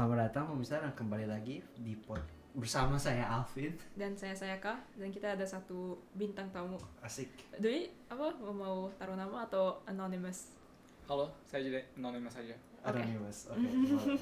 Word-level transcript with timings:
Selamat 0.00 0.32
datang 0.32 0.48
pemirsa 0.48 0.80
dan 0.80 0.96
kembali 0.96 1.28
lagi 1.28 1.60
di 1.76 1.92
pod 1.92 2.24
bersama 2.56 2.96
saya 2.96 3.20
Alvin. 3.36 3.76
dan 3.92 4.16
saya 4.16 4.32
Sayaka 4.32 4.80
dan 4.96 5.12
kita 5.12 5.36
ada 5.36 5.44
satu 5.44 6.00
bintang 6.16 6.48
tamu. 6.56 6.80
Asik. 7.04 7.28
Doi 7.60 7.84
apa 8.08 8.32
mau, 8.40 8.56
mau 8.56 8.76
taruh 8.96 9.12
nama 9.12 9.44
atau 9.44 9.76
anonymous? 9.84 10.56
Halo, 11.04 11.28
saya 11.44 11.68
jadi 11.68 11.84
anonymous 12.00 12.32
saja. 12.32 12.56
Oke. 12.80 12.96
Anonymous. 12.96 13.52
Oke. 13.52 13.60
boleh. 13.92 14.20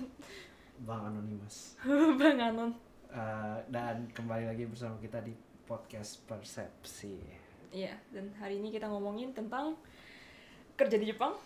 Bang 0.82 1.14
Anonymous. 1.14 1.79
Bang 2.18 2.38
Anon. 2.42 2.74
Eh, 3.14 3.58
dan 3.70 4.10
kembali 4.10 4.50
lagi 4.50 4.66
bersama 4.66 4.98
kita 4.98 5.22
di 5.22 5.30
podcast 5.62 6.26
Persepsi. 6.26 7.22
Iya, 7.70 7.95
dan 8.10 8.34
hari 8.42 8.58
ini 8.58 8.74
kita 8.74 8.90
ngomongin 8.90 9.30
tentang 9.30 9.79
kerja 10.74 10.98
di 10.98 11.14
Jepang. 11.14 11.38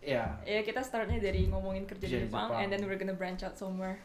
Ya, 0.00 0.40
Ya, 0.42 0.60
kita 0.60 0.80
startnya 0.80 1.20
dari 1.20 1.44
ngomongin 1.46 1.84
kerja 1.84 2.06
di 2.06 2.24
Jepang, 2.24 2.48
Jepang. 2.48 2.58
and 2.58 2.68
then 2.68 2.82
we're 2.82 2.96
gonna 2.96 3.12
branch 3.12 3.40
out 3.40 3.54
somewhere. 3.54 4.00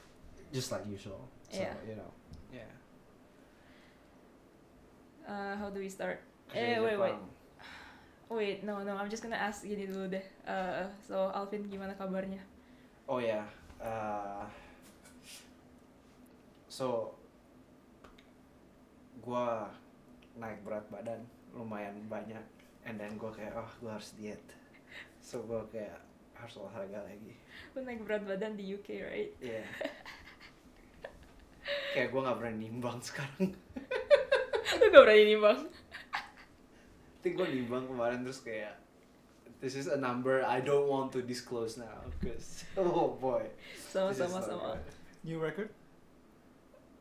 just 0.52 0.70
like 0.70 0.84
usual. 0.85 1.20
So, 1.48 1.59
Iya. 1.59 1.71
you 1.84 1.95
know. 1.95 2.12
Ya. 2.49 2.68
Uh, 5.23 5.54
how 5.54 5.68
do 5.68 5.80
we 5.80 5.88
start? 5.88 6.20
kerja 6.48 6.54
Eh, 6.54 6.77
wait, 6.77 6.95
wait. 6.95 7.12
Jepang. 7.12 7.23
Wait, 8.27 8.58
no, 8.62 8.81
no, 8.81 8.94
I'm 8.94 9.05
just 9.05 9.21
gonna 9.21 9.38
ask 9.38 9.62
gini 9.62 9.85
dulu 9.85 10.09
deh. 10.09 10.26
Uh, 10.44 10.84
so, 10.99 11.30
Alvin 11.30 11.63
gimana 11.66 11.94
kabarnya? 11.94 12.40
Oh 13.05 13.20
ya. 13.20 13.43
eh, 13.77 14.43
so 16.66 17.13
gua 19.20 19.70
naik 20.35 20.59
berat 20.62 20.84
badan 20.88 21.21
lumayan 21.52 21.96
banyak 22.05 22.41
and 22.84 22.96
then 22.96 23.13
gua 23.16 23.30
kayak 23.30 23.54
oh 23.54 23.70
gua 23.80 23.96
harus 23.96 24.12
diet. 24.16 24.41
So 25.25 25.41
gua 25.41 25.65
kayak 25.73 25.97
harus 26.38 26.61
olahraga 26.61 27.02
lagi. 27.02 27.34
Lu 27.73 27.81
naik 27.81 28.05
berat 28.05 28.21
badan 28.29 28.54
di 28.54 28.77
UK, 28.77 28.87
right? 29.01 29.34
Iya. 29.41 29.65
kayak 31.98 32.13
gua 32.13 32.29
nggak 32.29 32.37
berani 32.37 32.70
nimbang 32.70 33.01
sekarang. 33.01 33.49
Lu 34.77 34.85
gak 34.93 35.01
berani 35.01 35.23
nih, 35.34 35.40
Bang? 35.41 35.62
Tapi 37.26 37.29
gua 37.34 37.49
nimbang 37.49 37.90
kemarin 37.90 38.21
terus 38.21 38.45
kayak 38.45 38.77
this 39.57 39.73
is 39.73 39.90
a 39.90 39.98
number 39.98 40.45
I 40.45 40.62
don't 40.62 40.85
want 40.85 41.09
to 41.17 41.26
disclose 41.26 41.82
now 41.82 42.05
because 42.21 42.62
oh 42.77 43.17
boy. 43.17 43.49
Sama, 43.89 44.13
this 44.13 44.21
sama, 44.21 44.45
sama. 44.45 44.77
good. 44.77 44.85
New 45.26 45.41
record? 45.41 45.73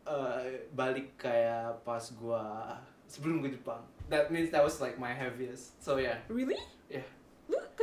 Eh, 0.09 0.65
balik 0.73 1.21
kayak 1.21 1.85
pas 1.85 2.09
gua 2.17 2.73
sebelum 3.05 3.45
ke 3.45 3.53
Jepang. 3.53 3.85
That 4.09 4.33
means 4.33 4.49
that 4.49 4.65
was 4.65 4.81
like 4.81 4.97
my 4.97 5.13
heaviest. 5.13 5.77
So 5.85 6.01
yeah. 6.01 6.25
Really? 6.33 6.57
Iya. 6.89 7.05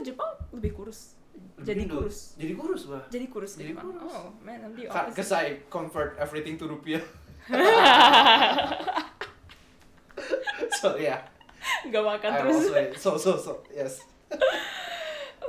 Ke 0.01 0.09
Jepang 0.09 0.33
lebih 0.49 0.73
kurus? 0.73 1.13
Lebih 1.61 1.61
Jadi 1.61 1.81
gendut. 1.85 2.09
kurus? 2.09 2.17
Jadi 2.33 2.53
kurus 2.57 2.81
gua. 2.89 3.01
Jadi 3.13 3.25
kurus 3.29 3.51
Jadi 3.53 3.69
Jepang? 3.69 3.85
kurus. 3.85 4.09
Oh, 4.09 4.33
man, 4.41 4.65
I'm 4.65 4.73
the 4.73 4.89
opposite. 4.89 5.29
I 5.37 5.61
convert 5.69 6.17
everything 6.17 6.57
to 6.57 6.65
rupiah. 6.65 7.05
so 10.81 10.97
yeah. 10.97 11.21
Gak 11.85 12.01
makan 12.01 12.29
I 12.33 12.37
terus. 12.41 12.65
also 12.97 12.97
so 12.97 13.11
so 13.21 13.31
so 13.37 13.53
yes. 13.69 14.01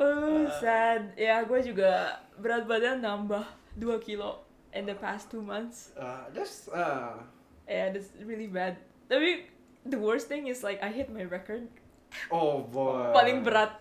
Oh, 0.02 0.48
sad. 0.60 1.14
Ya, 1.14 1.44
gue 1.46 1.60
juga 1.62 2.20
berat 2.36 2.68
badan 2.68 3.00
nambah 3.04 3.44
2 3.80 3.88
kilo 4.04 4.44
in 4.76 4.84
the 4.84 4.96
past 4.96 5.32
two 5.32 5.40
months. 5.40 5.94
Uh, 5.94 6.26
just 6.36 6.68
uh, 6.72 7.16
Yeah, 7.64 7.92
that's 7.94 8.10
really 8.24 8.50
bad. 8.50 8.82
Tapi 9.06 9.46
the 9.86 10.00
worst 10.00 10.26
thing 10.28 10.48
is 10.50 10.60
like 10.60 10.82
I 10.84 10.90
hit 10.92 11.08
my 11.08 11.24
record 11.24 11.68
oh 12.30 12.64
boy. 12.68 13.10
paling 13.12 13.42
berat 13.42 13.78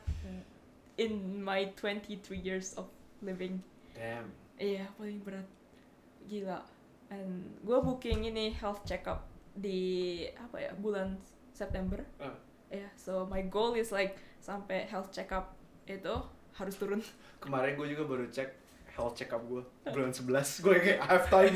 in 1.01 1.41
my 1.41 1.73
23 1.73 2.21
years 2.37 2.77
of 2.77 2.85
living. 3.25 3.65
Damn. 3.97 4.29
Iya, 4.61 4.85
paling 4.93 5.25
berat. 5.25 5.49
Gila. 6.29 6.61
And 7.09 7.57
gue 7.65 7.77
booking 7.81 8.29
ini 8.29 8.53
health 8.53 8.85
checkup 8.85 9.25
di 9.57 10.29
apa 10.37 10.69
ya 10.69 10.71
bulan 10.77 11.17
September. 11.57 12.05
Uh. 12.21 12.37
Iya, 12.71 12.87
so 12.95 13.27
my 13.27 13.43
goal 13.49 13.75
is 13.75 13.89
like 13.89 14.15
sampai 14.39 14.87
health 14.87 15.09
checkup 15.09 15.57
itu 15.89 16.15
harus 16.55 16.75
turun. 16.77 17.01
Kemarin 17.43 17.75
gue 17.75 17.87
juga 17.97 18.05
baru 18.05 18.25
cek 18.29 18.61
health 18.91 19.15
check 19.15 19.31
up 19.31 19.39
gue 19.47 19.63
bulan 19.87 20.11
11 20.11 20.67
gue 20.67 20.75
kayak 20.83 20.99
I 20.99 21.07
have 21.09 21.27
time 21.27 21.55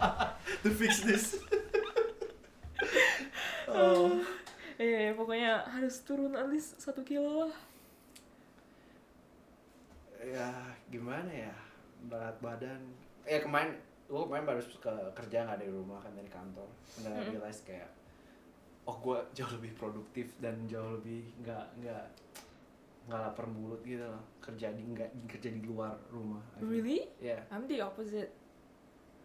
to 0.66 0.68
fix 0.74 1.06
this. 1.06 1.38
oh. 3.70 4.18
Iya, 4.82 5.14
pokoknya 5.14 5.62
harus 5.68 6.02
turun 6.02 6.34
at 6.34 6.50
least 6.50 6.82
satu 6.82 7.06
kilo 7.06 7.46
lah. 7.46 7.54
Ya 10.22 10.48
gimana 10.88 11.30
ya 11.30 11.54
berat 12.06 12.38
badan 12.38 12.80
ya 13.26 13.42
kemarin 13.42 13.74
gue 14.06 14.22
kemarin 14.28 14.44
baru 14.44 14.60
ke 14.62 14.92
kerja 15.18 15.36
nggak 15.46 15.58
dari 15.62 15.72
rumah 15.72 15.98
kan 16.02 16.12
dari 16.14 16.30
kantor 16.30 16.68
dan 17.02 17.10
I 17.14 17.22
Mm-mm. 17.22 17.32
realize 17.38 17.62
kayak 17.66 17.90
oh 18.86 18.96
gue 18.98 19.18
jauh 19.32 19.50
lebih 19.58 19.72
produktif 19.78 20.34
dan 20.42 20.66
jauh 20.66 20.98
lebih 20.98 21.30
nggak 21.42 21.66
nggak 21.82 22.04
nggak 23.08 23.18
lapar 23.18 23.46
mulut 23.50 23.82
gitu 23.82 24.02
loh 24.02 24.22
kerja 24.38 24.70
di 24.74 24.82
nggak 24.86 25.10
kerja 25.26 25.50
di 25.50 25.62
luar 25.66 25.94
rumah 26.10 26.42
feel. 26.58 26.70
Really? 26.70 27.00
ya 27.18 27.38
I'm 27.50 27.66
the 27.66 27.82
opposite. 27.82 28.30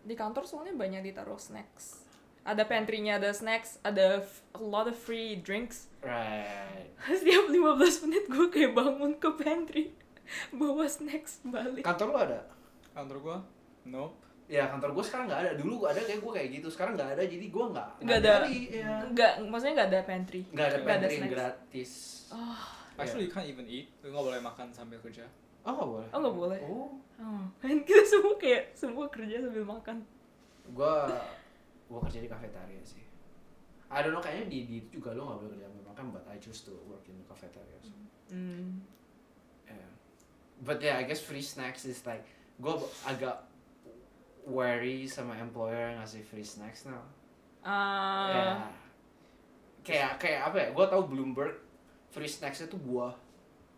Di 0.07 0.16
kantor 0.16 0.47
soalnya 0.47 0.74
banyak 0.78 1.03
ditaruh 1.13 1.38
snacks. 1.38 2.06
Ada 2.47 2.63
pantry-nya, 2.63 3.19
ada 3.19 3.36
snacks, 3.36 3.75
ada 3.84 4.24
a 4.56 4.62
lot 4.63 4.88
of 4.88 4.96
free 4.96 5.36
drinks. 5.36 5.91
right 6.00 6.88
Setiap 7.19 7.52
15 7.52 8.07
menit 8.07 8.24
gue 8.31 8.47
kayak 8.47 8.72
bangun 8.72 9.19
ke 9.19 9.30
pantry. 9.36 9.91
Bawa 10.52 10.86
snacks 10.86 11.40
balik. 11.44 11.82
kantor 11.82 12.08
lu 12.08 12.18
ada 12.20 12.40
Kantor 12.92 13.18
gua? 13.20 13.38
Nope. 13.84 14.16
ya 14.48 14.64
kantor 14.66 14.92
gue 14.92 15.04
sekarang 15.04 15.28
nggak 15.28 15.42
ada 15.42 15.52
dulu 15.54 15.74
gua 15.78 15.92
ada 15.92 16.00
kayak 16.00 16.20
gue 16.20 16.32
kayak 16.32 16.50
gitu 16.54 16.68
sekarang 16.68 16.96
nggak 16.96 17.10
ada 17.14 17.24
jadi 17.24 17.46
gue 17.46 17.66
nggak 17.68 17.90
Nggak 18.00 18.18
ada. 18.18 18.34
nyari, 18.42 18.60
ya. 18.72 18.94
Enggak, 19.04 19.32
maksudnya 19.44 19.74
nggak 19.76 19.90
ada 19.90 20.02
pantry. 20.02 20.42
nggak 20.46 20.56
ada 20.56 20.56
Nggak 20.56 20.64
ada 20.64 20.88
pantry 20.88 21.12
yang 21.12 21.20
snacks. 21.22 21.36
gratis 21.36 21.92
Oh, 22.30 22.60
Actually, 22.98 23.24
you 23.24 23.32
can't 23.32 23.46
even 23.46 23.68
eat. 23.68 23.92
Lu 24.00 24.10
nggak 24.10 24.26
boleh 24.26 24.40
makan 24.42 24.68
sambil 24.72 24.98
kerja. 25.00 25.28
oh 25.62 25.72
nggak 25.74 25.90
boleh 25.90 26.08
oh 26.08 26.20
nggak 26.22 26.38
boleh. 26.38 26.60
oh 26.64 26.90
Oh, 27.18 27.44
kan 27.60 27.76
kita 27.82 28.04
semua 28.04 28.36
kayak 28.36 28.64
semua 28.72 29.06
kerja 29.08 29.36
sambil 29.38 29.64
makan. 29.64 29.98
gua 30.70 31.12
gua 31.86 32.00
kerja 32.04 32.20
di 32.20 32.28
kafetaria 32.28 32.80
sih 32.82 33.04
I 33.88 34.00
don't 34.00 34.12
know 34.12 34.20
kayaknya 34.20 34.48
di, 34.48 34.60
di 34.64 34.76
itu 34.82 35.00
juga 35.00 35.12
lo 35.12 35.24
nggak 35.26 35.38
boleh 35.38 35.52
kerja 35.54 35.66
sambil 35.66 35.86
makan 35.88 36.06
but 36.10 36.24
I 36.26 36.36
choose 36.38 36.64
to 36.64 36.76
work 36.84 37.04
in 37.06 37.16
the 37.16 37.26
cafeteria 37.26 37.80
so 37.80 37.92
Hmm. 38.28 38.84
Yeah 40.57 40.66
but 40.66 40.78
yeah 40.81 40.97
I 40.97 41.06
guess 41.06 41.22
free 41.22 41.41
snacks 41.41 41.85
is 41.85 42.01
like 42.06 42.25
gua 42.57 42.81
agak 43.06 43.38
wary 44.47 45.06
sama 45.06 45.35
employer 45.38 45.91
yang 45.94 46.00
ngasih 46.01 46.23
free 46.23 46.45
snacks 46.45 46.88
now 46.88 47.03
Ah, 47.68 48.31
Ya. 48.31 48.47
kayak 49.84 50.12
kayak 50.18 50.41
apa 50.47 50.57
ya 50.57 50.68
gua 50.72 50.88
tahu 50.88 51.03
Bloomberg 51.12 51.51
free 52.07 52.28
snacksnya 52.28 52.72
tuh 52.72 52.79
buah 52.79 53.12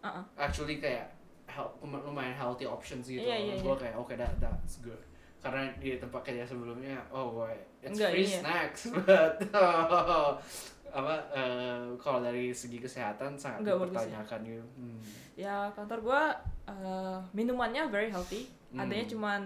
uh-uh. 0.06 0.22
actually 0.38 0.78
kayak 0.78 1.10
help, 1.50 1.74
lumayan 1.82 2.32
healthy 2.38 2.70
options 2.70 3.10
gitu 3.10 3.26
Iya, 3.26 3.36
iya, 3.36 3.54
gue 3.58 3.76
kayak 3.76 3.98
oke 3.98 4.14
that 4.14 4.30
that's 4.38 4.78
good 4.86 5.02
karena 5.42 5.66
di 5.82 5.98
tempat 5.98 6.22
kerja 6.22 6.46
sebelumnya 6.46 7.02
oh 7.10 7.34
boy 7.34 7.50
it's 7.82 7.98
Enggak, 7.98 8.14
free 8.14 8.30
iya. 8.30 8.40
snacks 8.46 8.82
but 8.94 9.42
oh, 9.58 10.38
apa 10.92 11.16
eh, 11.34 11.86
kalau 12.02 12.20
dari 12.24 12.52
segi 12.54 12.82
kesehatan 12.82 13.38
sangat 13.38 13.64
ya. 13.66 13.76
dipertanyakan 13.78 14.40
gitu 14.46 14.66
hmm. 14.78 15.00
Ya 15.40 15.72
kantor 15.72 16.00
gua 16.04 16.24
eh, 16.68 17.20
minumannya 17.32 17.88
very 17.88 18.12
healthy. 18.12 18.52
Hmm. 18.76 18.84
Adanya 18.86 19.06
cuman 19.08 19.42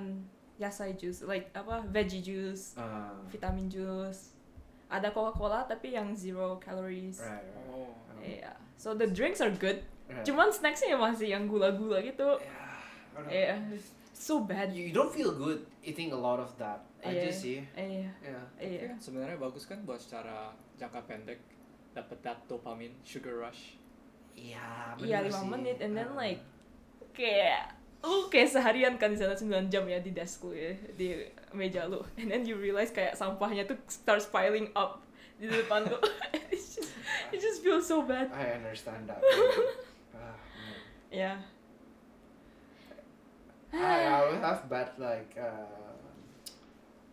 yasai 0.58 0.94
juice, 0.98 1.26
like 1.26 1.50
apa 1.54 1.82
veggie 1.90 2.22
juice, 2.22 2.78
Ah, 2.78 3.14
vitamin 3.30 3.70
juice. 3.70 4.34
Ada 4.90 5.10
Coca-Cola 5.10 5.66
tapi 5.66 5.98
yang 5.98 6.14
zero 6.14 6.62
calories. 6.62 7.18
right, 7.22 7.42
right. 7.42 7.70
Oh. 7.74 7.94
Iya. 8.22 8.54
So 8.78 8.94
the 8.94 9.10
drinks 9.10 9.42
are 9.42 9.54
good. 9.54 9.82
right. 10.10 10.22
Cuman 10.22 10.54
snacksnya 10.54 10.98
masih 10.98 11.34
yang 11.34 11.50
gula-gula 11.50 12.02
gitu. 12.02 12.38
Yeah. 12.42 13.30
Iya. 13.30 13.56
So 14.24 14.40
bad. 14.40 14.72
you, 14.72 14.88
you 14.88 14.96
don't 14.96 15.12
feel 15.12 15.36
good 15.36 15.68
eating 15.84 16.16
a 16.16 16.20
lot 16.20 16.40
of 16.40 16.56
that 16.56 16.88
aja 17.04 17.28
Iya. 17.28 17.32
sih 17.36 17.60
Iya. 17.76 18.08
yeah. 18.24 18.44
Iya. 18.56 18.96
kan 18.96 19.00
sebenarnya 19.04 19.36
bagus 19.36 19.68
kan 19.68 19.84
buat 19.84 20.00
secara 20.00 20.56
jangka 20.80 21.04
pendek 21.04 21.44
dapat 21.92 22.24
that 22.24 22.40
dopamine, 22.48 22.96
sugar 23.04 23.36
rush. 23.38 23.76
Iya, 24.34 24.96
Iya 24.98 25.28
lima 25.28 25.44
menit 25.46 25.84
and 25.84 25.92
then 25.94 26.16
Ah. 26.16 26.24
like 26.24 26.40
kayak 27.12 27.76
lu 28.00 28.32
kayak 28.32 28.50
seharian 28.50 28.96
kan 28.96 29.12
di 29.12 29.20
sana 29.20 29.36
9 29.36 29.68
jam 29.68 29.84
ya 29.86 30.00
di 30.00 30.16
desk 30.16 30.48
lu 30.48 30.56
ya 30.56 30.72
di 30.96 31.20
meja 31.52 31.84
lu 31.86 32.00
and 32.16 32.32
then 32.32 32.48
you 32.48 32.56
realize 32.56 32.96
kayak 32.96 33.14
sampahnya 33.14 33.68
tuh 33.68 33.76
starts 33.92 34.26
piling 34.28 34.72
up 34.74 35.04
di 35.36 35.52
depan 35.52 35.84
lu 35.84 36.00
It's 36.54 36.80
just, 36.80 36.92
it 37.36 37.40
just 37.44 37.60
feels 37.60 37.84
so 37.84 38.08
bad 38.08 38.32
I 38.32 38.56
understand 38.56 39.06
that. 39.06 39.20
ah, 40.16 40.36
man. 41.12 41.44
I 43.74 44.06
always 44.16 44.40
have 44.40 44.70
bad 44.70 44.94
like 44.98 45.34
uh, 45.36 45.98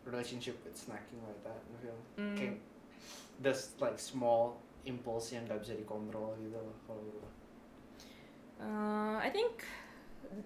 relationship 0.04 0.60
with 0.60 0.76
snacking 0.76 1.20
like 1.22 1.40
that. 1.42 1.58
I 1.58 1.76
feel 1.78 1.98
Mm. 2.16 2.36
kayak 2.36 2.56
there's 3.38 3.72
like 3.78 3.96
small 3.96 4.60
impulse 4.84 5.32
yang 5.32 5.44
gak 5.44 5.60
bisa 5.60 5.72
dikontrol 5.74 6.36
gitu 6.36 6.56
loh 6.56 6.76
kalau 6.84 7.00
gue. 7.02 7.28
Uh, 8.60 9.16
I 9.18 9.32
think 9.32 9.64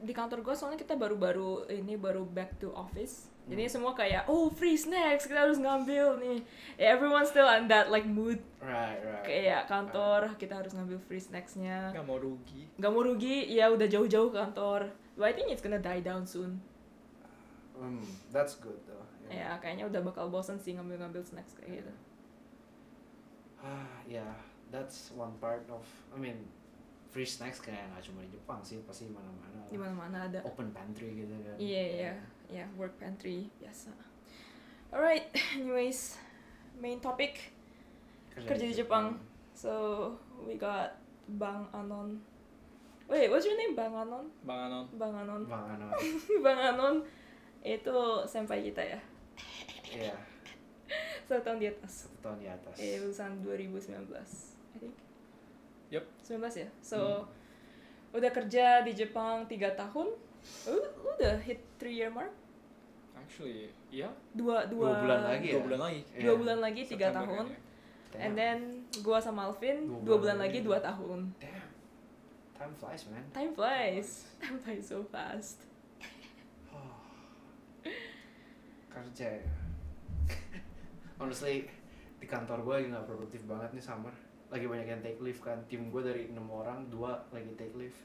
di 0.01 0.15
kantor 0.15 0.41
gue 0.41 0.55
soalnya 0.55 0.79
kita 0.79 0.95
baru-baru 0.95 1.67
ini 1.69 1.95
baru 1.95 2.23
back 2.25 2.57
to 2.57 2.71
office. 2.71 3.27
Jadi 3.45 3.61
Hmm. 3.61 3.73
semua 3.75 3.93
kayak 3.93 4.25
oh 4.25 4.49
free 4.49 4.73
snacks 4.75 5.27
kita 5.27 5.45
harus 5.45 5.59
ngambil 5.59 6.17
nih. 6.17 6.39
Everyone 6.79 7.27
still 7.27 7.45
on 7.45 7.69
that 7.69 7.91
like 7.91 8.07
mood 8.07 8.41
right 8.59 8.97
right 8.97 9.21
kayak 9.23 9.67
kantor 9.67 10.33
kita 10.35 10.57
harus 10.57 10.73
ngambil 10.73 10.97
free 11.03 11.21
snacksnya. 11.21 11.93
nggak 11.93 12.07
mau 12.07 12.17
rugi 12.17 12.65
Gak 12.75 12.89
mau 12.89 13.03
rugi 13.03 13.51
ya 13.51 13.69
udah 13.69 13.85
jauh-jauh 13.85 14.31
ke 14.31 14.39
kantor. 14.41 14.89
But 15.15 15.31
I 15.31 15.33
think 15.33 15.51
it's 15.51 15.63
gonna 15.63 15.79
die 15.79 16.03
down 16.03 16.27
soon. 16.27 16.59
Hmm, 17.75 18.03
that's 18.31 18.55
good 18.57 18.79
though 18.87 19.03
Ya 19.27 19.59
kayaknya 19.59 19.91
udah 19.91 20.05
bakal 20.05 20.31
bosen 20.31 20.61
sih 20.61 20.77
ngambil-ngambil 20.77 21.25
snacks 21.25 21.59
kayak 21.59 21.83
gitu. 21.83 21.93
ah 23.59 23.99
yeah 24.07 24.37
that's 24.71 25.11
one 25.11 25.33
part 25.41 25.65
of 25.67 25.83
I 26.15 26.19
mean 26.21 26.39
free 27.11 27.27
snacks 27.27 27.59
kayak 27.59 27.89
nggak 27.91 28.03
cuma 28.05 28.23
di 28.23 28.31
Jepang 28.31 28.61
sih 28.61 28.79
pasti 28.85 29.07
mana-mana 29.09 29.65
Di 29.67 29.75
mana-mana 29.75 30.19
ada. 30.29 30.39
open 30.45 30.71
pantry 30.71 31.15
gitu 31.17 31.35
kan 31.41 31.57
Iya 31.57 31.83
iya 31.89 32.13
ya 32.53 32.65
work 32.77 32.95
pantry 33.01 33.49
biasa. 33.59 33.91
Alright, 34.95 35.27
anyways, 35.59 36.15
main 36.79 37.03
topic. 37.03 37.51
kerja 38.31 38.63
di 38.63 38.75
Jepang. 38.77 39.19
So 39.51 39.71
we 40.39 40.55
got 40.55 40.95
Bang 41.27 41.67
Anon. 41.73 42.23
Wait, 43.15 43.31
what's 43.31 43.47
your 43.47 43.55
name? 43.55 43.73
Bang 43.73 43.95
Anon? 43.95 44.27
bang 44.43 44.59
Anon 44.67 44.87
Bang 44.93 45.15
Anon. 45.15 45.43
Bang 45.47 45.65
Ano 45.71 45.87
Bang 46.45 46.59
Anon 46.61 46.97
itu 47.63 47.97
senpai 48.25 48.61
kita 48.61 48.83
ya. 48.83 48.99
iya 49.89 50.15
Satu 51.25 51.41
tahun 51.41 51.57
di 51.57 51.71
atas. 51.71 52.05
satu 52.05 52.17
tahun 52.21 52.39
di 52.43 52.49
atas 52.51 52.77
Eh, 52.77 52.99
lulusan 52.99 53.41
2019, 53.41 54.05
I 54.75 54.77
think. 54.77 54.95
Yup. 55.89 56.05
19 56.21 56.43
ya. 56.59 56.69
So 56.83 57.25
udah 58.11 58.31
kerja 58.31 58.83
di 58.83 58.93
Jepang 58.93 59.47
3 59.47 59.57
tahun. 59.73 60.11
Lu 60.67 60.77
udah 61.09 61.39
hit 61.41 61.63
3 61.79 61.89
year 61.89 62.11
mark? 62.11 62.35
actually 63.15 63.73
iya 63.89 64.11
Dua, 64.35 64.67
dua, 64.67 64.91
Dua 64.91 65.01
bulan 65.01 65.21
lagi 65.25 65.49
dua 65.49 65.57
ya? 65.57 65.65
bulan 65.65 65.81
lagi 65.81 66.01
Dua 66.13 66.21
Iya. 66.21 66.33
bulan 66.35 66.59
lagi 66.61 66.81
3 66.83 66.89
September 66.91 67.15
tahun. 67.17 67.47
kayaknya. 67.47 67.59
Damn. 68.13 68.21
And 68.21 68.33
then 68.37 68.59
gua 69.01 69.19
sama 69.19 69.41
Alvin 69.49 69.77
Dua 69.89 69.97
2 69.97 70.05
bulan 70.05 70.19
bulan 70.21 70.37
lagi. 70.43 70.59
lagi 70.61 70.69
2 70.69 70.77
tahun. 70.85 71.21
damn 71.41 71.64
time 72.65 72.73
flies 72.81 73.03
man. 73.13 73.25
Time 73.37 73.53
flies. 73.53 74.09
Time 74.41 74.57
flies 74.57 74.89
so 74.89 75.05
fast. 75.05 75.69
kerja 78.89 79.27
ya. 79.37 79.53
Honestly 81.21 81.69
di 82.17 82.25
kantor 82.25 82.65
gue 82.65 82.75
lagi 82.81 82.89
nggak 82.89 83.05
produktif 83.05 83.45
banget 83.45 83.69
nih 83.77 83.85
summer. 83.85 84.15
Lagi 84.49 84.65
banyak 84.65 84.89
yang 84.89 85.05
take 85.05 85.21
leave 85.21 85.41
kan. 85.45 85.61
Tim 85.69 85.93
gue 85.93 86.01
dari 86.01 86.33
enam 86.33 86.49
orang 86.49 86.89
dua 86.89 87.21
lagi 87.29 87.53
take 87.61 87.77
leave. 87.77 87.97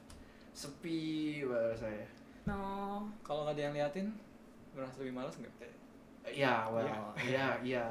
Sepi 0.52 1.40
banget 1.48 1.80
saya 1.80 2.04
No. 2.44 3.04
kalau 3.24 3.44
nggak 3.48 3.56
ada 3.56 3.62
yang 3.68 3.74
liatin 3.76 4.08
merasa 4.76 5.00
lebih 5.00 5.14
malas 5.16 5.36
nggak? 5.40 5.52
Ya 6.36 6.68
well 6.68 6.88
ya. 7.16 7.56
ya 7.64 7.84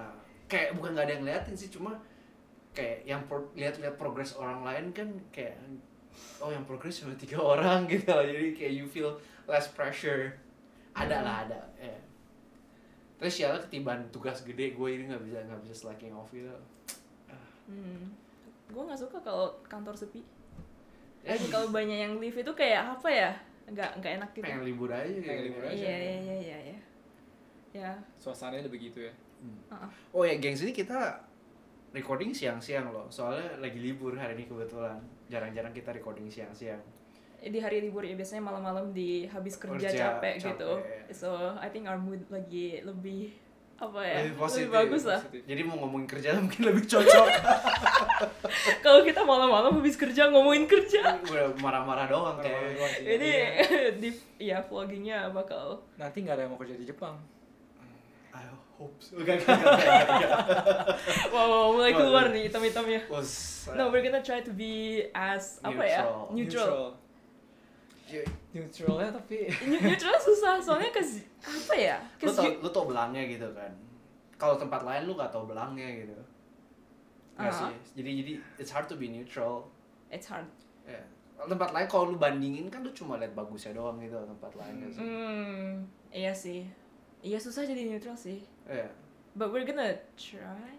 kayak 0.49 0.77
bukan 0.77 0.93
nggak 0.93 1.05
ada 1.05 1.13
yang 1.17 1.23
ngeliatin 1.25 1.55
sih 1.57 1.69
cuma 1.69 1.97
kayak 2.73 3.05
yang 3.05 3.21
pro- 3.29 3.53
lihat-lihat 3.53 3.95
progres 3.97 4.33
orang 4.37 4.65
lain 4.65 4.89
kan 4.93 5.09
kayak 5.29 5.57
oh 6.39 6.49
yang 6.49 6.63
progres 6.63 7.01
cuma 7.01 7.15
tiga 7.15 7.37
orang 7.57 7.85
gitu 7.87 8.09
jadi 8.11 8.51
kayak 8.55 8.73
you 8.73 8.85
feel 8.85 9.15
less 9.45 9.67
pressure 9.71 10.33
ada 10.95 11.23
lah 11.23 11.35
ada 11.47 11.59
ya 11.77 11.95
terus 13.19 13.35
ya 13.35 13.51
ketiban 13.67 14.03
tugas 14.11 14.43
gede 14.43 14.71
gue 14.73 14.89
ini 14.95 15.03
nggak 15.11 15.23
bisa 15.27 15.37
nggak 15.43 15.61
bisa 15.67 15.75
slacking 15.75 16.15
off 16.15 16.29
gitu 16.31 16.51
Hmm. 17.69 18.09
Gue 18.73 18.81
nggak 18.81 18.97
suka 18.97 19.21
kalau 19.21 19.53
kantor 19.69 19.93
sepi. 19.93 20.25
ya 21.21 21.37
Kalau 21.53 21.69
banyak 21.69 22.01
yang 22.01 22.13
leave 22.17 22.33
itu 22.33 22.49
kayak 22.57 22.97
apa 22.97 23.05
ya? 23.05 23.29
Nggak 23.69 24.01
nggak 24.01 24.11
enak 24.17 24.29
gitu. 24.33 24.41
pengen 24.41 24.65
libur 24.65 24.89
aja 24.89 25.05
gitu 25.05 25.21
Pengen 25.29 25.53
libur 25.53 25.61
aja. 25.69 25.77
Iya 25.77 25.93
iya 26.01 26.17
iya 26.17 26.35
iya 26.41 26.57
iya. 26.65 26.79
Ya. 27.69 27.93
suasananya 28.17 28.65
udah 28.65 28.73
begitu 28.73 28.97
ya 29.05 29.13
uh-uh. 29.69 29.89
oh 30.09 30.23
ya 30.25 30.41
gengs 30.41 30.65
ini 30.65 30.73
kita 30.73 31.21
recording 31.89 32.29
siang-siang 32.29 32.89
loh 32.89 33.09
soalnya 33.09 33.57
lagi 33.57 33.77
libur 33.77 34.13
hari 34.13 34.33
ini 34.33 34.45
kebetulan 34.45 34.97
jarang-jarang 35.25 35.71
kita 35.71 35.89
recording 35.91 36.27
siang-siang 36.27 36.81
Di 37.39 37.55
hari 37.55 37.79
libur 37.79 38.03
ya 38.03 38.13
biasanya 38.13 38.43
malam-malam 38.43 38.91
di 38.91 39.23
habis 39.25 39.55
kerja, 39.55 39.87
Kerja, 39.87 40.19
capek, 40.19 40.33
gitu. 40.43 40.71
capek. 40.75 41.15
So 41.15 41.31
I 41.55 41.71
think 41.71 41.87
our 41.87 41.95
mood 41.95 42.19
lagi 42.27 42.83
lebih 42.83 43.31
apa 43.79 44.03
ya? 44.03 44.27
Lebih 44.27 44.35
positif, 44.35 44.67
bagus 44.67 45.07
lah. 45.07 45.23
Positif. 45.23 45.47
jadi 45.47 45.61
mau 45.63 45.79
ngomongin 45.79 46.03
kerjaan 46.05 46.43
mungkin 46.43 46.67
lebih 46.67 46.83
cocok 46.83 47.27
Kalau 48.83 49.07
kita 49.07 49.23
malam-malam 49.23 49.79
habis 49.79 49.95
kerja 49.95 50.27
ngomongin 50.27 50.67
kerja. 50.67 51.15
udah 51.15 51.55
marah-marah 51.57 52.11
doang 52.11 52.35
kayak. 52.43 52.75
Ini 53.07 53.31
Iya. 53.31 53.89
di 54.03 54.09
ya 54.35 54.57
vloggingnya 54.59 55.31
bakal 55.31 55.79
nanti 55.95 56.19
nggak 56.19 56.35
ada 56.35 56.43
yang 56.43 56.51
mau 56.51 56.59
kerja 56.59 56.75
di 56.75 56.83
Jepang 56.83 57.15
I 58.29 58.43
hope 58.79 58.95
so 58.97 59.19
Gak, 59.19 59.37
gak, 59.37 59.59
gak, 59.59 59.75
gak, 59.75 60.19
gak. 60.23 60.31
wow, 61.29 61.45
wow, 61.45 61.67
mulai 61.69 61.91
keluar 61.91 62.31
nih 62.31 62.47
hitam-hitamnya. 62.47 63.03
Was, 63.05 63.67
uh, 63.67 63.75
No, 63.75 63.91
we're 63.91 63.99
gonna 63.99 64.23
try 64.23 64.39
to 64.39 64.51
be 64.51 65.03
as 65.11 65.59
apa 65.59 65.83
ya? 65.83 66.01
Neutral. 66.31 66.31
Neutral. 66.31 66.83
ya, 68.07 68.23
neutralnya 68.49 69.13
tapi 69.13 69.45
Ne- 69.61 69.81
Neutral 69.85 70.17
susah 70.17 70.57
soalnya 70.57 70.89
kes 70.89 71.21
apa 71.37 71.73
ya? 71.75 72.01
lu 72.17 72.25
Kes 72.25 72.33
tau, 72.33 72.49
lu 72.57 72.69
tau 72.69 72.85
belangnya 72.85 73.21
gitu 73.27 73.45
kan 73.53 73.69
kalau 74.33 74.55
tempat 74.55 74.81
lain 74.81 75.05
lu 75.05 75.13
gak 75.13 75.29
tau 75.29 75.45
belangnya 75.45 75.85
gitu 75.99 76.17
Nggak 77.35 77.53
Ah. 77.53 77.69
sih 77.69 77.73
jadi 77.93 78.09
jadi 78.17 78.31
it's 78.57 78.67
hard 78.67 78.83
to 78.85 78.95
be 78.95 79.07
neutral 79.07 79.69
it's 80.09 80.25
hard. 80.25 80.49
ya 80.83 80.97
Kalau 81.35 81.47
tempat 81.49 81.69
lain 81.69 81.85
kalau 81.85 82.05
lu 82.07 82.17
bandingin 82.17 82.65
kan 82.67 82.81
lu 82.81 82.89
cuma 82.89 83.15
lihat 83.15 83.31
bagusnya 83.31 83.71
doang 83.71 83.95
gitu 83.99 84.17
tempat 84.17 84.51
lain 84.55 84.75
kan 84.79 84.89
sih 84.89 85.01
Hmm, 85.01 85.69
iya 86.09 86.33
sih. 86.33 86.65
Iya 87.19 87.37
susah 87.37 87.63
jadi 87.63 87.83
neutral 87.83 88.15
sih. 88.15 88.39
Iya. 88.63 88.87
But 89.33 89.49
we're 89.49 89.63
gonna 89.63 89.89
try. 90.13 90.75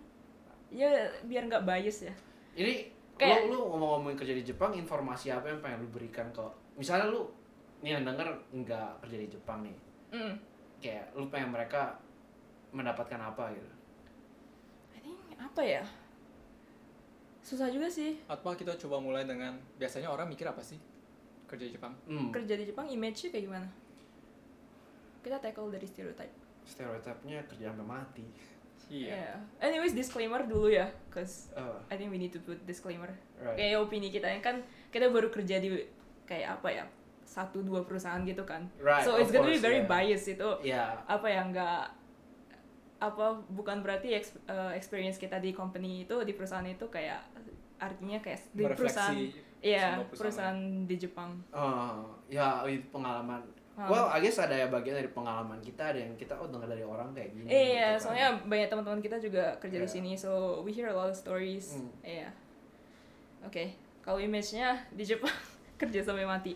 Ya 0.68 0.88
biar 1.22 1.44
nggak 1.44 1.62
bias 1.62 2.02
ya. 2.02 2.14
Jadi 2.52 2.88
Kayak- 3.14 3.44
lu, 3.44 3.52
lu 3.52 3.58
ngomong-ngomongin 3.68 4.16
kerja 4.16 4.32
di 4.32 4.40
Jepang, 4.42 4.72
informasi 4.72 5.28
apa 5.28 5.44
yang 5.46 5.60
pengen 5.60 5.84
lu 5.84 5.88
berikan 5.90 6.24
ke 6.30 6.40
misalnya 6.74 7.06
lu 7.06 7.28
nih 7.80 7.92
yang 7.92 8.04
denger 8.04 8.28
nggak 8.50 8.90
kerja 9.00 9.16
di 9.18 9.28
Jepang 9.28 9.60
nih, 9.60 9.76
Hmm. 10.10 10.34
kayak 10.78 11.12
lu 11.12 11.28
pengen 11.28 11.48
mereka 11.50 12.00
mendapatkan 12.70 13.20
apa 13.22 13.52
gitu? 13.52 13.68
I 14.90 14.98
think 14.98 15.20
apa 15.36 15.60
ya? 15.60 15.84
Susah 17.42 17.68
juga 17.68 17.88
sih. 17.88 18.16
apa 18.24 18.54
kita 18.54 18.72
coba 18.78 18.96
mulai 18.98 19.24
dengan 19.24 19.56
biasanya 19.74 20.08
orang 20.08 20.24
mikir 20.26 20.44
apa 20.44 20.60
sih 20.60 20.76
kerja 21.44 21.66
di 21.66 21.72
Jepang 21.72 21.92
Hmm, 22.06 22.30
Kerja 22.30 22.54
di 22.54 22.64
Jepang 22.64 22.86
image-nya 22.86 23.28
kayak 23.28 23.44
gimana? 23.44 23.68
Kita 25.20 25.36
tackle 25.36 25.70
dari 25.70 25.84
stereotype. 25.84 26.32
stereotipnya 26.62 27.42
kerja 27.44 27.68
sampai 27.68 27.86
mati. 27.88 28.24
iya 28.86 29.08
Yeah. 29.12 29.36
Anyways, 29.60 29.92
disclaimer 29.92 30.42
dulu 30.42 30.66
ya, 30.68 30.84
cause 31.08 31.50
Oh, 31.52 31.78
I 31.86 31.94
think 31.94 32.08
we 32.08 32.18
need 32.18 32.30
to 32.30 32.40
put 32.40 32.58
disclaimer. 32.64 33.10
right. 33.36 33.54
Kayak 33.54 33.80
opini 33.80 34.08
kita 34.08 34.26
yang 34.26 34.40
kan 34.40 34.56
kita 34.88 35.08
baru 35.08 35.28
kerja 35.28 35.58
di 35.58 35.82
kayak 36.24 36.56
apa 36.56 36.68
ya 36.70 36.84
satu 37.22 37.60
dua 37.60 37.82
perusahaan 37.82 38.18
gitu 38.22 38.42
kan. 38.42 38.66
Right, 38.76 39.02
so 39.02 39.14
of 39.14 39.20
it's 39.20 39.30
gonna 39.30 39.46
be 39.46 39.54
course, 39.54 39.62
very 39.62 39.80
yeah. 39.80 39.88
biased 39.88 40.28
itu 40.28 40.50
Ya, 40.64 40.98
apa 41.06 41.26
ya 41.26 41.42
nggak 41.44 41.80
apa 42.98 43.26
bukan 43.48 43.80
berarti 43.80 44.12
ex- 44.12 44.36
uh, 44.44 44.70
experience 44.70 45.16
kita 45.16 45.38
di 45.38 45.50
company 45.50 46.04
itu 46.04 46.20
di 46.20 46.34
perusahaan 46.34 46.66
itu 46.66 46.84
kayak 46.86 47.24
artinya 47.78 48.20
kayak 48.20 48.44
di 48.50 48.68
perusahaan 48.68 49.16
merefleksi 49.16 49.62
iya 49.62 49.96
perusahaan 50.06 50.58
di 50.84 50.96
Jepang. 50.98 51.32
oh, 51.50 52.04
ya 52.26 52.60
itu 52.66 52.84
pengalaman. 52.90 53.40
Ah. 53.80 53.88
Well, 53.88 54.06
I 54.06 54.20
guess 54.20 54.36
ada 54.36 54.52
ya 54.52 54.68
bagian 54.68 54.92
dari 54.92 55.08
pengalaman 55.08 55.56
kita, 55.58 55.96
ada 55.96 55.98
yang 55.98 56.12
kita 56.12 56.36
oh 56.36 56.44
dengar 56.44 56.68
dari 56.68 56.84
orang 56.84 57.16
kayak 57.16 57.32
gini. 57.32 57.48
Iya, 57.48 57.56
gitu 57.64 57.80
kan. 57.80 57.96
soalnya 57.96 58.28
banyak 58.44 58.68
teman-teman 58.68 59.00
kita 59.00 59.16
juga 59.16 59.56
kerja 59.56 59.78
di 59.78 59.88
Iya. 59.88 59.94
sini, 59.96 60.12
so 60.14 60.30
we 60.60 60.68
hear 60.68 60.86
a 60.86 60.94
lot 60.94 61.08
of 61.08 61.16
stories. 61.16 61.80
Hmm. 61.80 61.88
Iya. 62.04 62.28
Oke, 63.40 63.72
kalau 64.04 64.20
image-nya 64.20 64.84
di 64.92 65.00
Jepang 65.00 65.32
kerja 65.80 66.04
sampai 66.04 66.28
mati. 66.28 66.52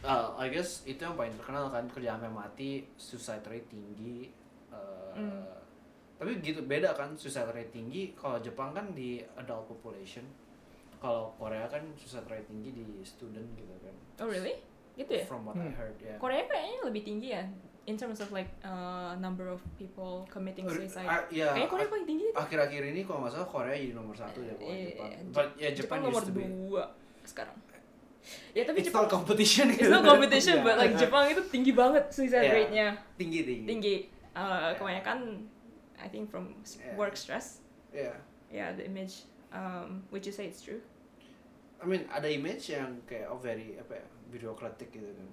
Uh, 0.00 0.32
I 0.34 0.48
guess 0.48 0.80
itu 0.82 0.96
yang 0.96 1.12
paling 1.12 1.36
terkenal 1.36 1.68
kan 1.68 1.84
kerja 1.92 2.16
sampai 2.16 2.32
mati, 2.32 2.88
suicide 2.96 3.44
rate 3.44 3.68
tinggi. 3.68 4.32
uh, 4.72 5.12
Hmm. 5.12 5.44
Tapi 6.16 6.40
gitu 6.40 6.64
beda 6.64 6.92
kan 6.92 7.12
suicide 7.12 7.48
rate 7.50 7.68
tinggi. 7.68 8.12
Kalau 8.12 8.40
Jepang 8.40 8.72
kan 8.72 8.92
di 8.92 9.20
adult 9.36 9.68
population. 9.68 10.24
Kalau 10.96 11.32
Korea 11.36 11.64
kan 11.64 11.84
suicide 11.96 12.24
rate 12.26 12.44
tinggi 12.44 12.72
di 12.72 12.84
student 13.02 13.44
gitu 13.52 13.72
kan. 13.78 13.92
Oh 14.20 14.28
really? 14.28 14.56
Gitu 15.00 15.12
ya? 15.14 15.24
From 15.24 15.42
what 15.42 15.56
I 15.56 15.64
Hmm. 15.64 15.72
heard 15.72 15.96
ya. 15.98 16.14
Korea 16.16 16.44
kayaknya 16.44 16.78
lebih 16.84 17.02
tinggi 17.02 17.28
ya 17.30 17.44
in 17.84 17.96
terms 17.96 18.20
of 18.20 18.28
like 18.30 18.52
uh, 18.60 19.16
number 19.16 19.48
of 19.48 19.58
people 19.74 20.22
committing 20.26 20.68
suicide. 20.68 21.04
Ah, 21.04 21.24
ya, 21.28 21.50
Kayaknya 21.50 21.68
Korea 21.68 21.88
paling 21.88 22.06
tinggi. 22.06 22.24
deh. 22.26 22.36
akhir-akhir 22.36 22.82
ini 22.86 23.00
kalau 23.02 23.24
nggak 23.24 23.32
salah 23.32 23.48
Korea 23.48 23.72
jadi 23.72 23.92
nomor 23.92 24.12
satu 24.12 24.38
ya 24.40 24.52
kalau 24.54 24.68
Iya, 24.68 24.84
Jepang. 24.86 25.08
Jep- 25.10 25.32
But 25.32 25.48
ya 25.56 25.68
Jepang 25.70 25.74
Jepang, 25.74 25.98
nomor 26.04 26.12
used 26.14 26.28
to 26.28 26.34
be. 26.34 26.44
dua 26.44 26.84
sekarang. 27.22 27.56
Ya 28.52 28.62
tapi 28.62 28.78
It's 28.78 28.86
Jepang 28.86 29.02
not 29.02 29.10
competition. 29.10 29.66
it's 29.72 29.88
not 29.88 30.04
competition, 30.12 30.60
but 30.60 30.76
like 30.76 30.92
Jepang 30.94 31.24
itu 31.26 31.40
tinggi 31.48 31.72
banget 31.72 32.04
suicide 32.12 32.44
Iya. 32.44 32.52
rate-nya. 32.54 32.86
tinggi 33.16 33.40
tinggi. 33.42 33.66
Tinggi. 33.66 33.94
Uh, 34.30 34.44
Yeah. 34.68 34.76
Kebanyakan 34.76 35.18
I 35.96 36.06
think 36.06 36.28
from 36.28 36.52
Yeah. 36.62 36.94
work 36.94 37.16
stress. 37.16 37.64
Iya. 37.90 38.12
Yeah, 38.46 38.68
the 38.72 38.84
image. 38.84 39.24
Um, 39.50 40.04
would 40.08 40.22
you 40.22 40.30
say 40.30 40.46
it's 40.46 40.60
true? 40.60 40.78
I 41.76 41.88
mean 41.88 42.04
ada 42.06 42.28
image 42.28 42.68
yang 42.68 43.00
kayak 43.02 43.26
oh 43.26 43.36
very 43.36 43.74
apa 43.74 43.96
ya 43.96 44.04
bureaucratic 44.30 44.88
gitu 44.88 45.10
kan. 45.10 45.28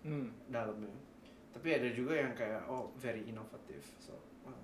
Hmm. 0.00 0.32
dalamnya 0.48 0.88
tapi 1.50 1.74
ada 1.74 1.90
juga 1.90 2.14
yang 2.14 2.32
kayak 2.32 2.62
oh 2.64 2.88
very 2.96 3.26
innovative 3.26 3.82
so 3.98 4.14
well. 4.40 4.56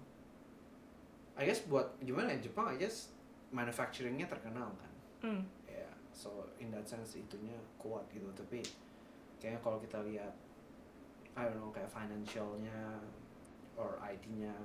I 1.37 1.45
guess 1.45 1.67
buat 1.67 1.99
gimana 2.01 2.33
ya 2.33 2.47
Jepang 2.47 2.73
I 2.73 2.79
guess 2.79 3.13
manufacturingnya 3.51 4.25
terkenal 4.27 4.71
kan 4.73 4.93
Hmm. 5.17 5.43
ya 5.67 5.89
so 6.13 6.47
in 6.57 6.71
that 6.71 6.87
sense 6.87 7.17
itunya 7.17 7.57
kuat 7.77 8.07
gitu 8.09 8.25
tapi 8.33 8.63
kayaknya 9.37 9.61
kalau 9.61 9.77
kita 9.77 10.01
lihat 10.03 10.33
I 11.37 11.45
don't 11.45 11.61
know 11.61 11.69
kayak 11.69 11.91
financialnya 11.91 12.97
or 13.77 14.01
IT-nya 14.01 14.57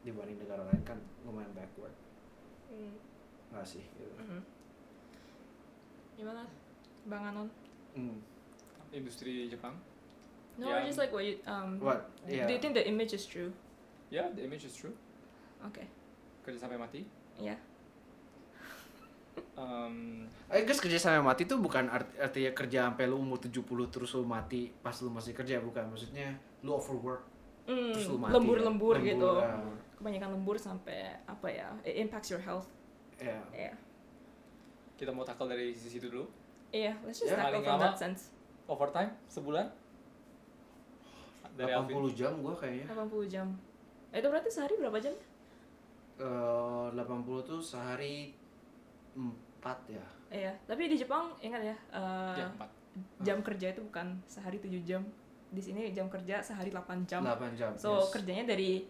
dibanding 0.00 0.40
negara 0.40 0.64
lain 0.64 0.82
kan 0.82 0.98
lumayan 1.22 1.52
backward 1.52 1.94
Hmm. 2.66 2.94
nggak 3.50 3.66
sih 3.66 3.82
gitu. 3.94 4.14
Mhm. 4.16 4.42
Gimana? 6.16 6.46
Bang 7.06 7.24
Anon? 7.26 7.48
Hmm. 7.92 8.18
Industri 8.90 9.46
Jepang. 9.46 9.74
No, 10.56 10.66
Yeah. 10.66 10.84
just 10.84 10.98
like 10.98 11.10
what 11.10 11.22
you 11.22 11.38
um. 11.44 11.78
What? 11.78 12.10
Yeah. 12.24 12.44
Do 12.44 12.52
you 12.52 12.60
think 12.60 12.74
the 12.74 12.84
image 12.84 13.10
is 13.10 13.24
true? 13.24 13.50
Ya, 14.08 14.26
the 14.28 14.42
image 14.42 14.64
is 14.64 14.74
true. 14.74 14.92
Okay. 15.62 15.86
Kerja 16.42 16.58
sampai 16.60 16.76
mati. 16.76 17.06
Yeah. 17.36 17.56
Um, 19.54 20.24
I 20.48 20.64
guess 20.64 20.80
kerja 20.80 20.96
sampai 20.96 21.20
mati 21.20 21.44
tuh 21.44 21.60
bukan 21.60 21.84
art- 21.86 22.16
artinya 22.16 22.50
kerja 22.50 22.88
sampai 22.88 23.04
lu 23.04 23.20
umur 23.20 23.36
70 23.36 23.60
terus 23.88 24.10
lu 24.12 24.24
mati 24.24 24.72
pas 24.74 24.96
lu 24.98 25.08
masih 25.08 25.32
kerja 25.32 25.60
bukan 25.60 25.84
maksudnya 25.86 26.32
lu 26.60 26.72
overwork 26.72 27.28
Hmm, 27.68 27.92
terus 27.92 28.08
lu 28.08 28.16
mati 28.16 28.34
lembur-lembur 28.34 28.96
ya. 28.98 29.14
gitu. 29.14 29.30
ya. 29.38 29.52
Kebanyakan 29.94 30.28
lembur 30.34 30.56
sampai 30.56 31.12
apa 31.22 31.46
ya? 31.46 31.68
It 31.84 32.00
impacts 32.00 32.32
your 32.32 32.40
health. 32.40 32.66
Ya. 33.16 33.36
Yeah. 33.52 33.76
kita 34.96 35.12
mau 35.12 35.24
tackle 35.24 35.48
dari 35.48 35.72
sisi 35.72 35.96
itu 35.96 36.08
dulu. 36.08 36.24
Yeah, 36.70 36.94
let's 37.02 37.18
just 37.18 37.28
Ya, 37.28 37.36
tackle 37.36 37.50
paling 37.52 37.64
from 37.64 37.76
lama. 37.76 37.84
that 37.84 37.96
sense. 37.96 38.20
Overtime 38.64 39.10
sebulan. 39.26 39.66
Dari 41.52 41.72
Alvin. 41.72 41.98
80 42.06 42.14
jam 42.14 42.32
gua 42.38 42.54
kayaknya 42.54 42.86
80 42.88 43.26
jam. 43.28 43.46
Itu 44.10 44.26
berarti 44.26 44.48
sehari 44.48 44.74
berapa 44.76 44.98
jam? 44.98 45.14
Eh, 46.16 46.86
80 46.92 47.02
tuh 47.42 47.60
sehari 47.60 48.32
4 49.12 49.34
ya 49.88 50.06
Iya, 50.30 50.52
tapi 50.62 50.86
di 50.86 50.94
Jepang 50.94 51.34
ingat 51.40 51.58
ya, 51.64 51.76
eh, 51.90 52.34
Ya, 52.38 52.46
empat. 52.48 52.70
jam 53.20 53.38
kerja 53.40 53.66
itu 53.68 53.82
bukan 53.82 54.14
sehari 54.24 54.56
7 54.56 54.78
jam. 54.80 55.02
Di 55.50 55.58
sini 55.58 55.90
jam 55.90 56.06
kerja 56.06 56.38
sehari 56.38 56.70
8 56.70 57.02
jam. 57.04 57.20
8 57.20 57.50
jam 57.52 57.74
So 57.74 57.98
yes. 57.98 58.14
kerjanya 58.14 58.46
dari 58.46 58.86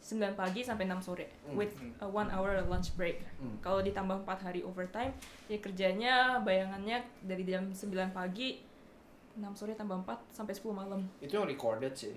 9 0.00 0.14
pagi 0.32 0.60
sampai 0.60 0.84
6 0.84 1.02
sore 1.02 1.26
Hmm. 1.42 1.54
with 1.54 1.74
Hmm. 1.74 1.92
a 1.98 2.06
one 2.06 2.28
hour 2.28 2.54
lunch 2.62 2.94
break. 2.94 3.20
Hmm. 3.36 3.58
Kalau 3.58 3.80
ditambah 3.80 4.22
4 4.22 4.40
hari 4.42 4.60
overtime, 4.60 5.10
ya 5.46 5.58
kerjanya 5.58 6.14
bayangannya 6.38 6.98
dari 7.20 7.42
jam 7.42 7.68
9 7.68 7.84
pagi 8.08 8.62
6 9.34 9.54
sore 9.54 9.72
tambah 9.72 9.98
4 9.98 10.18
sampai 10.32 10.52
10 10.52 10.72
malam. 10.72 11.02
itu 11.18 11.30
yang 11.32 11.44
recorded 11.44 11.92
sih 11.92 12.14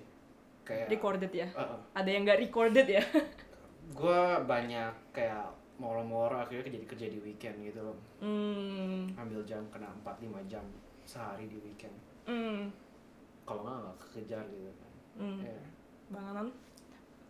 kayak 0.62 0.86
Recorded 0.88 1.28
ya. 1.28 1.46
Uh-uh. 1.48 1.78
Ada 1.92 2.08
yang 2.08 2.22
nggak 2.22 2.38
recorded 2.40 2.86
ya? 2.86 3.02
gua 3.92 4.40
banyak 4.40 4.90
kayak 5.10 5.50
moro-moro 5.74 6.38
akhirnya 6.38 6.70
jadi 6.70 6.86
kerja 6.86 7.06
di 7.08 7.18
weekend 7.18 7.58
gitu 7.60 7.82
loh 7.82 7.98
Hmm. 8.18 9.10
ambil 9.12 9.42
jam 9.42 9.62
kena 9.68 9.90
4-5 10.00 10.22
jam 10.46 10.62
sehari 11.02 11.44
di 11.44 11.58
weekend 11.58 11.92
Hmm. 12.22 12.70
kalau 13.42 13.66
nggak 13.66 13.76
nggak 13.76 13.96
kekejar 14.00 14.44
gitu 14.46 14.70
kan 14.72 14.90
Hmm. 15.12 15.38
Ya. 15.42 15.58
Bang 16.08 16.24
Anon, 16.26 16.48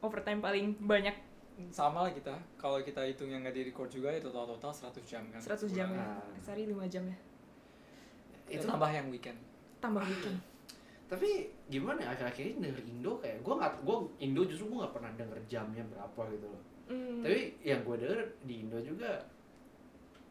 overtime 0.03 0.39
paling 0.39 0.75
banyak 0.79 1.15
Sama 1.71 2.03
lah 2.03 2.11
kita. 2.11 2.33
Kalau 2.57 2.81
kita 2.81 3.05
hitung 3.05 3.29
yang 3.29 3.41
nggak 3.41 3.55
di 3.55 3.63
record 3.65 3.87
juga 3.87 4.11
itu 4.11 4.27
total 4.27 4.57
total 4.57 4.73
100 4.91 4.99
jam 5.05 5.23
kan. 5.29 5.39
100 5.39 5.69
jam 5.71 5.89
ya. 5.89 6.05
Sehari 6.41 6.67
5 6.67 6.75
jam 6.89 7.05
ya. 7.07 7.17
itu 8.49 8.65
tambah 8.65 8.89
yang 8.89 9.07
weekend. 9.09 9.39
Tambah 9.79 10.03
weekend. 10.03 10.39
tapi 11.13 11.29
gimana 11.69 12.01
ya 12.01 12.17
akhir-akhir 12.17 12.57
ini 12.57 12.59
denger 12.65 12.83
Indo 12.89 13.13
kayak 13.21 13.45
gue 13.45 13.53
nggak 13.53 13.73
gue 13.85 13.97
Indo 14.19 14.43
justru 14.49 14.65
gue 14.67 14.79
nggak 14.81 14.95
pernah 14.97 15.13
denger 15.13 15.39
jamnya 15.47 15.85
berapa 15.87 16.23
gitu 16.33 16.49
loh 16.49 16.63
Hmm. 16.89 17.21
tapi 17.21 17.53
yang 17.63 17.85
gue 17.85 17.97
denger 18.01 18.21
di 18.43 18.55
Indo 18.65 18.81
juga 18.81 19.21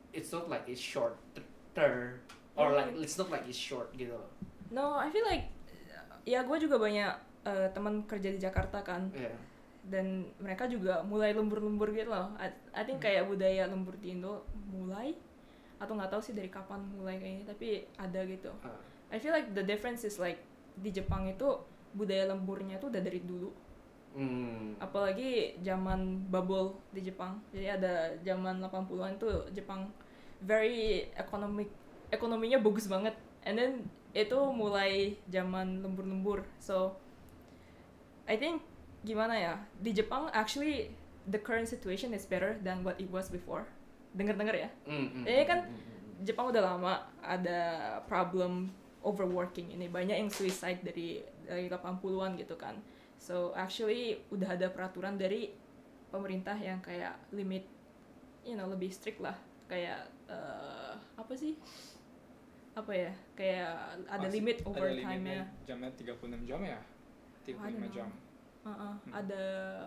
it's 0.10 0.30
not 0.30 0.50
like 0.50 0.66
it's 0.66 0.82
short 0.82 1.16
ter 1.72 2.18
or 2.54 2.74
like 2.74 2.90
it's 2.98 3.16
not 3.16 3.30
like 3.30 3.46
it's 3.46 3.56
short 3.56 3.94
gitu 3.94 4.18
loh 4.18 4.26
No, 4.70 4.98
I 4.98 5.08
feel 5.08 5.22
like 5.24 5.54
ya 6.24 6.42
gue 6.42 6.58
juga 6.58 6.82
banyak 6.82 7.14
eh, 7.46 7.68
teman 7.72 8.02
kerja 8.04 8.34
di 8.34 8.42
Jakarta 8.42 8.82
kan 8.82 9.06
ya 9.14 9.30
dan 9.88 10.30
mereka 10.38 10.70
juga 10.70 11.02
mulai 11.02 11.34
lembur-lembur 11.34 11.90
gitu 11.96 12.14
loh. 12.14 12.34
I, 12.38 12.54
I 12.76 12.84
think 12.86 13.02
kayak 13.02 13.26
budaya 13.26 13.66
lembur 13.66 13.98
di 13.98 14.14
Indo 14.14 14.46
mulai 14.70 15.18
atau 15.82 15.98
nggak 15.98 16.14
tahu 16.14 16.22
sih 16.22 16.38
dari 16.38 16.46
kapan 16.54 16.78
mulai 16.94 17.18
kayaknya 17.18 17.50
tapi 17.50 17.90
ada 17.98 18.22
gitu. 18.30 18.54
Ah. 18.62 18.78
I 19.10 19.18
feel 19.18 19.34
like 19.34 19.50
the 19.58 19.66
difference 19.66 20.06
is 20.06 20.22
like 20.22 20.38
di 20.78 20.94
Jepang 20.94 21.26
itu 21.26 21.58
budaya 21.98 22.30
lemburnya 22.30 22.78
tuh 22.78 22.94
udah 22.94 23.02
dari 23.02 23.20
dulu. 23.26 23.50
hmm. 24.16 24.78
Apalagi 24.78 25.60
zaman 25.66 26.30
bubble 26.30 26.78
di 26.94 27.02
Jepang. 27.10 27.42
Jadi 27.50 27.68
ada 27.68 28.16
zaman 28.22 28.62
80-an 28.62 29.18
tuh 29.18 29.50
Jepang 29.52 29.90
very 30.40 31.10
economic 31.18 31.68
ekonominya 32.14 32.62
bagus 32.62 32.86
banget. 32.86 33.18
And 33.42 33.58
then 33.58 33.74
itu 34.14 34.38
mulai 34.54 35.18
zaman 35.28 35.82
lembur-lembur. 35.84 36.46
So 36.62 36.96
I 38.30 38.38
think 38.40 38.64
gimana 39.02 39.36
ya? 39.38 39.54
Di 39.82 39.92
Jepang 39.94 40.30
actually 40.32 40.94
the 41.30 41.38
current 41.42 41.70
situation 41.70 42.14
is 42.14 42.26
better 42.26 42.58
than 42.62 42.86
what 42.86 42.98
it 43.02 43.10
was 43.10 43.30
before. 43.30 43.66
Dengar-dengar 44.14 44.54
ya. 44.58 44.70
Hmm, 44.86 45.24
hmm, 45.24 45.26
kan 45.46 45.60
hmm, 45.66 45.74
hmm, 45.74 46.26
Jepang 46.26 46.54
udah 46.54 46.62
lama 46.62 47.02
ada 47.22 47.60
problem 48.06 48.70
overworking 49.02 49.74
ini 49.74 49.90
banyak 49.90 50.14
yang 50.14 50.30
suicide 50.30 50.86
dari 50.86 51.22
dari 51.46 51.66
80-an 51.66 52.38
gitu 52.38 52.54
kan. 52.58 52.78
So 53.18 53.54
actually 53.58 54.22
udah 54.30 54.58
ada 54.58 54.70
peraturan 54.70 55.18
dari 55.18 55.54
pemerintah 56.14 56.58
yang 56.58 56.82
kayak 56.82 57.18
limit 57.34 57.66
you 58.42 58.58
know 58.58 58.68
lebih 58.68 58.90
strict 58.92 59.22
lah 59.22 59.38
kayak 59.66 60.06
eh, 60.30 60.94
apa 61.18 61.34
sih? 61.34 61.58
Apa 62.78 62.92
ya? 62.94 63.12
Kayak 63.34 63.74
ada 64.08 64.28
Masih 64.28 64.36
limit 64.38 64.58
overtime-nya. 64.64 65.12
limitnya, 65.18 65.42
Jamnya 65.68 65.92
36 65.98 66.50
jam 66.50 66.60
ya? 66.64 66.80
35 67.42 67.98
don't 67.98 68.31
Uh-uh, 68.62 68.94
Hmm. 69.02 69.14
Ada 69.16 69.44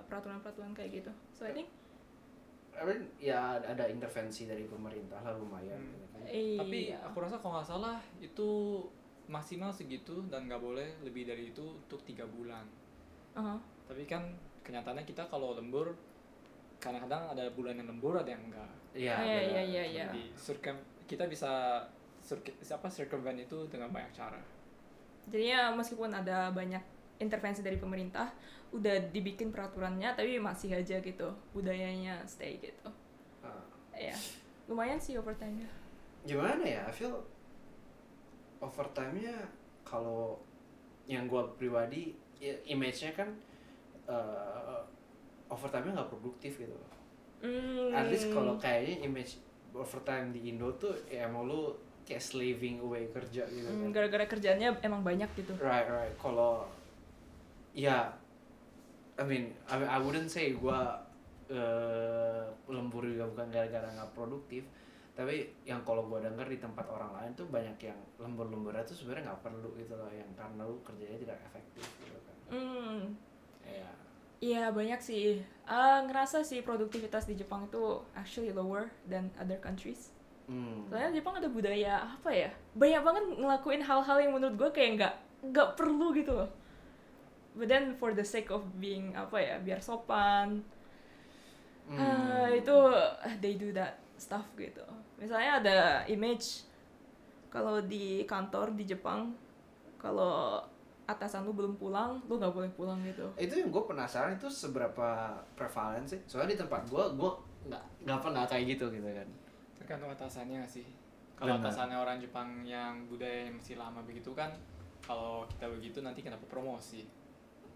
peraturan-peraturan 0.06 0.72
kayak 0.72 0.90
gitu. 0.98 1.12
So 1.30 1.44
I 1.44 1.52
think 1.52 1.70
I 2.74 2.82
mean, 2.82 3.06
ya 3.16 3.54
ada 3.54 3.86
intervensi 3.86 4.44
dari 4.44 4.66
pemerintah 4.66 5.22
lah 5.22 5.30
lumayan 5.32 5.78
Hmm. 5.78 5.94
gitu 5.94 6.06
kan. 6.10 6.20
iya. 6.26 6.58
Tapi 6.58 6.78
aku 6.92 7.16
rasa 7.20 7.36
kalau 7.38 7.54
nggak 7.54 7.68
salah 7.68 7.96
itu 8.18 8.50
maksimal 9.24 9.70
segitu 9.70 10.26
dan 10.26 10.44
nggak 10.44 10.58
boleh 10.58 10.88
lebih 11.00 11.24
dari 11.24 11.48
itu 11.48 11.62
untuk 11.62 12.02
tiga 12.02 12.26
bulan. 12.26 12.66
Uh-huh. 13.32 13.58
Tapi 13.86 14.04
kan 14.04 14.26
kenyataannya 14.60 15.02
kita 15.02 15.22
kalau 15.24 15.54
lembur 15.54 15.94
kadang-kadang 16.76 17.30
ada 17.30 17.46
bulan 17.50 17.74
yang 17.74 17.88
lembur 17.88 18.16
ada 18.16 18.28
yang 18.28 18.42
enggak. 18.42 18.70
Iya, 18.92 19.14
Iya, 19.16 19.40
iya, 19.40 19.62
iya, 19.62 19.82
iya. 19.86 20.04
Jadi 20.08 20.22
circum- 20.34 20.86
kita 21.04 21.24
bisa 21.24 21.80
siapa 22.58 22.88
circumvent 22.88 23.38
itu 23.38 23.68
dengan 23.68 23.88
banyak 23.88 24.10
cara. 24.10 24.40
Jadinya 25.24 25.72
meskipun 25.72 26.10
ada 26.10 26.50
banyak 26.50 26.80
intervensi 27.16 27.61
dari 27.61 27.76
pemerintah, 27.76 28.30
udah 28.71 29.11
dibikin 29.11 29.49
peraturannya, 29.49 30.12
tapi 30.12 30.38
masih 30.38 30.75
aja 30.75 30.99
gitu 30.99 31.28
budayanya 31.50 32.21
stay 32.25 32.59
gitu. 32.59 32.88
Ah. 33.40 33.62
Ya, 33.92 34.14
lumayan 34.66 34.99
sih 34.99 35.14
overtime-nya. 35.14 35.68
gimana 36.25 36.64
ya 36.64 36.83
I 36.83 36.90
feel 36.90 37.21
overtime-nya 38.59 39.44
kalau 39.85 40.40
yang 41.04 41.28
gua 41.28 41.44
pribadi 41.52 42.16
ya, 42.38 42.56
image-nya 42.66 43.12
kan 43.12 43.28
eh, 44.06 44.80
overtime-nya 45.47 45.92
nggak 45.94 46.11
produktif 46.11 46.59
gitu 46.59 46.76
Hmm. 47.44 47.92
at 47.92 48.09
least 48.09 48.33
kalau 48.33 48.56
kayaknya 48.56 49.04
image 49.04 49.37
overtime 49.71 50.33
di 50.33 50.49
Indo 50.49 50.73
tuh 50.75 50.97
ya 51.04 51.28
emang 51.28 51.44
lu 51.44 51.76
kayak 52.02 52.25
slaving 52.25 52.80
away 52.80 53.04
kerja 53.06 53.44
gitu 53.44 53.68
Hmm, 53.68 53.85
kan 53.85 53.88
gara-gara 53.92 54.25
kerjaannya 54.25 54.80
emang 54.80 55.04
banyak 55.04 55.28
gitu. 55.37 55.52
right 55.61 55.85
right 55.85 56.16
kalau 56.16 56.64
ya 57.74 58.08
I 59.18 59.22
mean 59.26 59.50
I, 59.66 59.74
mean, 59.76 59.88
I 59.90 59.98
wouldn't 59.98 60.30
say 60.30 60.54
gua 60.54 61.02
eh, 61.50 62.46
lembur 62.70 63.04
juga 63.04 63.28
bukan 63.28 63.50
gara-gara 63.50 63.90
nggak 63.90 64.14
produktif 64.14 64.64
tapi 65.14 65.46
yang 65.62 65.82
kalau 65.86 66.06
gua 66.10 66.22
denger 66.22 66.46
di 66.50 66.58
tempat 66.58 66.86
orang 66.90 67.12
lain 67.18 67.30
tuh 67.38 67.46
banyak 67.46 67.78
yang 67.82 67.98
lembur-lemburnya 68.18 68.82
tuh 68.82 68.98
sebenarnya 68.98 69.30
nggak 69.34 69.42
perlu 69.46 69.70
gitu 69.78 69.94
loh 69.94 70.10
yang 70.10 70.30
karena 70.34 70.62
lu 70.66 70.78
kerjanya 70.82 71.18
tidak 71.18 71.38
efektif 71.50 71.84
gitu 72.02 72.18
kan 72.24 72.36
ya 73.66 73.90
Iya 74.44 74.68
banyak 74.76 75.00
sih. 75.00 75.40
Ah, 75.64 76.04
ngerasa 76.04 76.44
sih 76.44 76.60
produktivitas 76.60 77.24
di 77.24 77.32
Jepang 77.32 77.64
itu 77.64 78.04
actually 78.12 78.52
lower 78.52 78.92
than 79.08 79.32
other 79.40 79.56
countries. 79.56 80.12
hmm. 80.44 80.84
Soalnya 80.92 81.16
Jepang 81.16 81.40
ada 81.40 81.48
budaya 81.48 82.04
apa 82.04 82.28
ya? 82.28 82.50
Banyak 82.76 83.00
banget 83.00 83.24
ngelakuin 83.40 83.80
hal-hal 83.80 84.16
yang 84.20 84.36
menurut 84.36 84.60
gue 84.60 84.70
kayak 84.76 84.90
nggak 85.00 85.14
nggak 85.48 85.68
perlu 85.80 86.12
gitu 86.12 86.36
loh. 86.36 86.48
But 87.54 87.70
then 87.70 87.94
for 87.94 88.11
the 88.11 88.26
sake 88.26 88.50
of 88.50 88.66
being 88.82 89.14
apa 89.14 89.38
ya? 89.38 89.56
Biar 89.62 89.78
sopan, 89.78 90.62
Hmm. 91.84 92.00
Ah, 92.00 92.49
itu 92.49 92.73
they 93.44 93.61
do 93.61 93.68
that 93.76 94.00
stuff 94.16 94.49
gitu. 94.56 94.80
Misalnya 95.20 95.61
ada 95.61 95.78
image 96.08 96.64
kalau 97.52 97.78
di 97.84 98.25
kantor 98.25 98.75
di 98.75 98.88
Jepang 98.88 99.30
kalau 100.00 100.58
atasan 101.04 101.44
lu 101.44 101.52
belum 101.54 101.76
pulang 101.76 102.18
lu 102.26 102.40
nggak 102.40 102.50
boleh 102.50 102.70
pulang 102.75 102.99
gitu 103.04 103.28
itu 103.37 103.54
yang 103.61 103.68
gue 103.68 103.84
penasaran 103.84 104.34
itu 104.40 104.49
seberapa 104.49 105.37
prevalent 105.52 106.08
sih 106.08 106.18
soalnya 106.25 106.56
di 106.56 106.61
tempat 106.64 106.88
gue 106.88 107.04
gue 107.14 107.30
nggak 107.68 107.84
nggak 108.08 108.20
pernah 108.25 108.42
kayak 108.49 108.64
gitu 108.75 108.88
gitu 108.88 109.04
kan 109.04 109.28
tergantung 109.76 110.11
atasannya 110.11 110.64
sih 110.64 110.88
kalau 111.37 111.61
atasannya 111.61 111.94
orang 112.00 112.16
Jepang 112.18 112.64
yang 112.64 113.04
budaya 113.06 113.52
yang 113.52 113.61
masih 113.61 113.76
lama 113.76 114.00
begitu 114.00 114.32
kan 114.32 114.50
kalau 115.04 115.44
kita 115.44 115.68
begitu 115.68 116.00
nanti 116.00 116.25
kenapa 116.25 116.49
promosi 116.49 117.04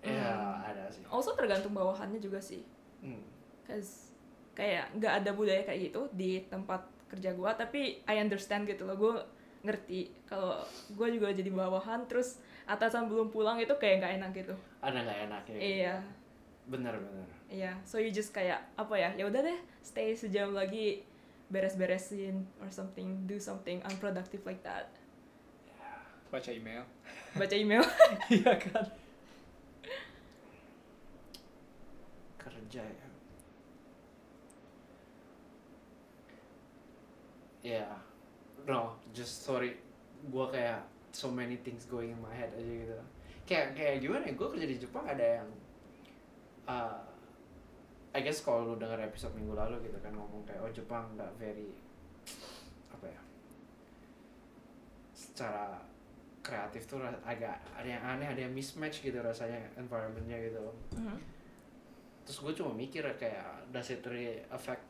ya 0.02 0.30
Hmm. 0.30 0.62
ada 0.62 0.84
sih. 0.88 1.02
Also 1.08 1.34
tergantung 1.34 1.74
bawahannya 1.74 2.18
juga 2.18 2.38
sih. 2.38 2.62
Hmm. 3.02 3.22
Cause 3.66 4.14
kayak 4.54 4.90
nggak 4.98 5.22
ada 5.22 5.30
budaya 5.32 5.62
kayak 5.62 5.90
gitu 5.90 6.06
di 6.14 6.42
tempat 6.46 6.82
kerja 7.08 7.32
gua 7.32 7.54
tapi 7.54 8.02
I 8.04 8.18
understand 8.20 8.66
gitu 8.66 8.84
loh. 8.84 8.96
Gue 8.98 9.14
ngerti 9.58 10.06
kalau 10.22 10.62
gue 10.94 11.08
juga 11.18 11.34
jadi 11.34 11.50
bawahan 11.50 12.06
terus 12.06 12.38
atasan 12.62 13.10
belum 13.10 13.34
pulang 13.34 13.58
itu 13.58 13.74
kayak 13.74 13.98
nggak 14.02 14.14
enak 14.22 14.30
gitu. 14.34 14.54
Ada 14.78 14.98
nggak 15.02 15.18
enaknya 15.30 15.58
iya. 15.58 15.94
Bener 16.68 16.94
bener. 16.94 17.26
Iya 17.50 17.72
so 17.82 17.98
you 17.98 18.14
just 18.14 18.30
kayak 18.30 18.62
apa 18.78 18.94
ya 18.94 19.10
ya 19.18 19.26
udah 19.26 19.42
deh 19.42 19.58
stay 19.82 20.14
sejam 20.14 20.54
lagi 20.54 21.02
beres-beresin 21.48 22.44
or 22.60 22.68
something 22.68 23.24
do 23.26 23.40
something 23.40 23.80
unproductive 23.82 24.44
like 24.44 24.62
that. 24.62 24.86
Baca 26.28 26.52
email. 26.52 26.84
Baca 27.34 27.54
email. 27.56 27.82
Iya 28.28 28.52
kan 28.60 28.84
kerja 32.68 32.84
ya 32.84 33.08
ya 37.64 37.88
no 38.68 38.92
just 39.16 39.48
sorry. 39.48 39.72
Gue 40.28 40.44
kayak 40.52 40.84
so 41.16 41.32
many 41.32 41.56
things 41.64 41.88
going 41.88 42.12
in 42.12 42.20
my 42.20 42.28
head 42.28 42.52
aja 42.52 42.68
gitu. 42.68 42.92
Kayak 43.48 43.72
kayak 43.72 44.04
gimana 44.04 44.28
ya 44.28 44.36
gue 44.36 44.48
kerja 44.52 44.66
di 44.68 44.76
Jepang 44.76 45.08
ada 45.08 45.24
yang 45.40 45.48
uh, 46.68 47.00
I 48.12 48.20
guess 48.20 48.44
kalau 48.44 48.68
lu 48.68 48.74
denger 48.76 49.00
episode 49.00 49.32
minggu 49.32 49.56
lalu 49.56 49.88
gitu 49.88 49.96
kan 50.04 50.12
ngomong 50.12 50.44
kayak 50.44 50.60
oh 50.60 50.68
Jepang 50.68 51.08
nggak 51.16 51.32
very 51.40 51.72
apa 52.92 53.08
ya 53.08 53.20
secara 55.16 55.80
kreatif 56.44 56.84
tuh 56.84 57.00
agak 57.24 57.56
ada 57.72 57.88
yang 57.88 58.04
aneh 58.04 58.28
ada 58.28 58.40
yang 58.44 58.52
mismatch 58.52 59.00
gitu 59.00 59.16
rasanya 59.24 59.56
environmentnya 59.80 60.36
gitu. 60.44 60.68
Mhm. 60.92 61.37
Terus 62.28 62.44
gue 62.44 62.60
cuma 62.60 62.76
mikir 62.76 63.00
kayak 63.16 63.40
does 63.72 63.88
it 63.88 64.04
really 64.04 64.36
affect 64.52 64.84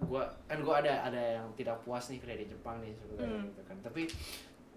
gue 0.00 0.22
kan 0.48 0.56
gue 0.56 0.72
ada 0.72 1.04
ada 1.04 1.20
yang 1.36 1.52
tidak 1.52 1.76
puas 1.84 2.08
nih 2.08 2.16
di 2.16 2.48
Jepang 2.48 2.80
nih 2.80 2.96
sebenarnya 2.96 3.28
Hmm. 3.28 3.44
gitu 3.52 3.60
kan. 3.68 3.76
Tapi 3.84 4.08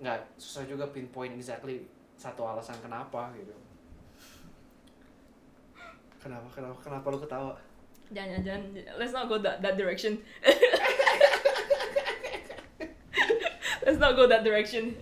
nggak 0.03 0.19
susah 0.35 0.67
juga 0.67 0.91
pinpoint 0.91 1.31
exactly 1.39 1.87
satu 2.19 2.43
alasan 2.43 2.75
kenapa 2.83 3.31
gitu. 3.39 3.55
Kenapa 6.19 6.51
kenapa 6.51 6.75
kenapa 6.83 7.05
lu 7.15 7.19
ketawa? 7.23 7.55
Jangan 8.11 8.43
jangan. 8.43 8.75
Let's 8.99 9.15
not 9.15 9.31
go 9.31 9.39
that 9.39 9.63
that 9.63 9.79
direction. 9.79 10.19
Let's 13.87 14.03
not 14.03 14.19
go 14.19 14.27
that 14.27 14.43
direction. 14.43 14.99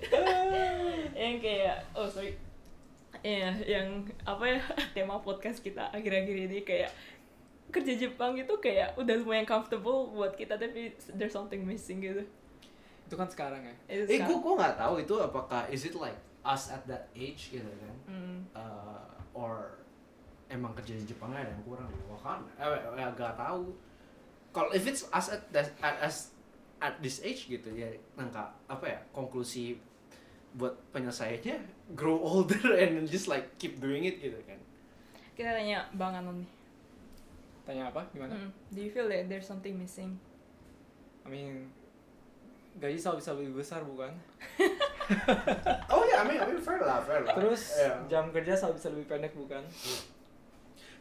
Yang 1.17 1.35
kayak 1.41 1.89
oh 1.97 2.05
sorry 2.05 2.37
ya 3.23 3.51
yang 3.65 4.05
apa 4.23 4.45
ya 4.45 4.61
tema 4.95 5.17
podcast 5.21 5.61
kita 5.61 5.89
akhir-akhir 5.93 6.37
ini 6.49 6.59
kayak 6.65 6.91
kerja 7.67 7.93
Jepang 7.99 8.39
itu 8.39 8.53
kayak 8.63 8.95
udah 8.95 9.15
lumayan 9.19 9.43
comfortable 9.43 10.11
buat 10.15 10.33
kita 10.39 10.55
tapi 10.55 10.95
there's 11.15 11.35
something 11.35 11.63
missing 11.67 11.99
gitu. 11.99 12.23
Itu 13.07 13.15
kan 13.15 13.27
sekarang 13.27 13.63
ya? 13.63 13.75
Itu 13.87 14.03
eh 14.07 14.19
gue 14.23 14.27
sekarang. 14.27 14.39
gue 14.43 14.53
nggak 14.59 14.75
tahu 14.79 14.93
itu 15.03 15.15
apakah 15.19 15.61
is 15.67 15.83
it 15.83 15.95
like 15.95 16.17
us 16.47 16.71
at 16.71 16.83
that 16.87 17.11
age 17.15 17.51
gitu 17.51 17.67
kan? 17.67 17.95
Hmm. 18.07 18.39
uh, 18.55 19.35
or 19.35 19.83
emang 20.47 20.71
kerja 20.79 20.95
di 20.95 21.03
Jepang 21.03 21.35
ada 21.35 21.51
yang 21.51 21.63
kurang? 21.67 21.91
Di 21.91 21.99
kan 22.23 22.39
eh, 22.59 22.67
eh, 22.71 23.09
gak 23.15 23.35
tahu. 23.35 23.75
Kalau 24.55 24.71
if 24.73 24.87
it's 24.87 25.05
us 25.11 25.29
at, 25.29 25.43
that, 25.51 25.69
at 25.83 25.99
as 26.01 26.31
at 26.77 26.97
this 27.01 27.21
age 27.25 27.49
gitu 27.49 27.73
ya 27.73 27.89
nangka 28.13 28.53
apa 28.69 28.85
ya 28.85 28.99
konklusi 29.09 29.77
buat 30.55 30.73
penyelesaiannya 30.91 31.57
grow 31.93 32.15
older 32.15 32.71
and 32.81 33.03
just 33.05 33.27
like 33.27 33.57
keep 33.57 33.77
doing 33.77 34.05
it 34.05 34.17
gitu 34.17 34.37
kan. 34.47 34.57
Kita 35.33 35.53
tanya 35.53 35.85
Bang 35.93 36.15
Anon 36.15 36.41
nih. 36.41 36.49
Tanya 37.67 37.91
apa? 37.91 38.07
Gimana? 38.15 38.31
Hmm. 38.31 38.49
do 38.71 38.79
you 38.79 38.87
feel 38.87 39.05
that 39.05 39.27
there's 39.27 39.43
something 39.43 39.75
missing? 39.75 40.15
I 41.21 41.29
mean 41.29 41.67
gaji 42.77 42.95
selalu 42.95 43.17
bisa 43.19 43.31
lebih 43.35 43.53
besar 43.57 43.81
bukan? 43.83 44.13
Oh 45.87 46.03
ya 46.03 46.19
I 46.19 46.27
mean, 46.27 46.35
I 46.35 46.45
mean 46.45 46.59
fair 46.59 46.83
lah 46.83 46.99
fair 46.99 47.23
lah. 47.23 47.31
Terus 47.35 47.79
Ya. 47.79 47.95
jam 48.07 48.27
kerja 48.27 48.51
selalu 48.53 48.73
bisa 48.75 48.87
lebih 48.91 49.07
pendek 49.07 49.33
bukan? 49.33 49.63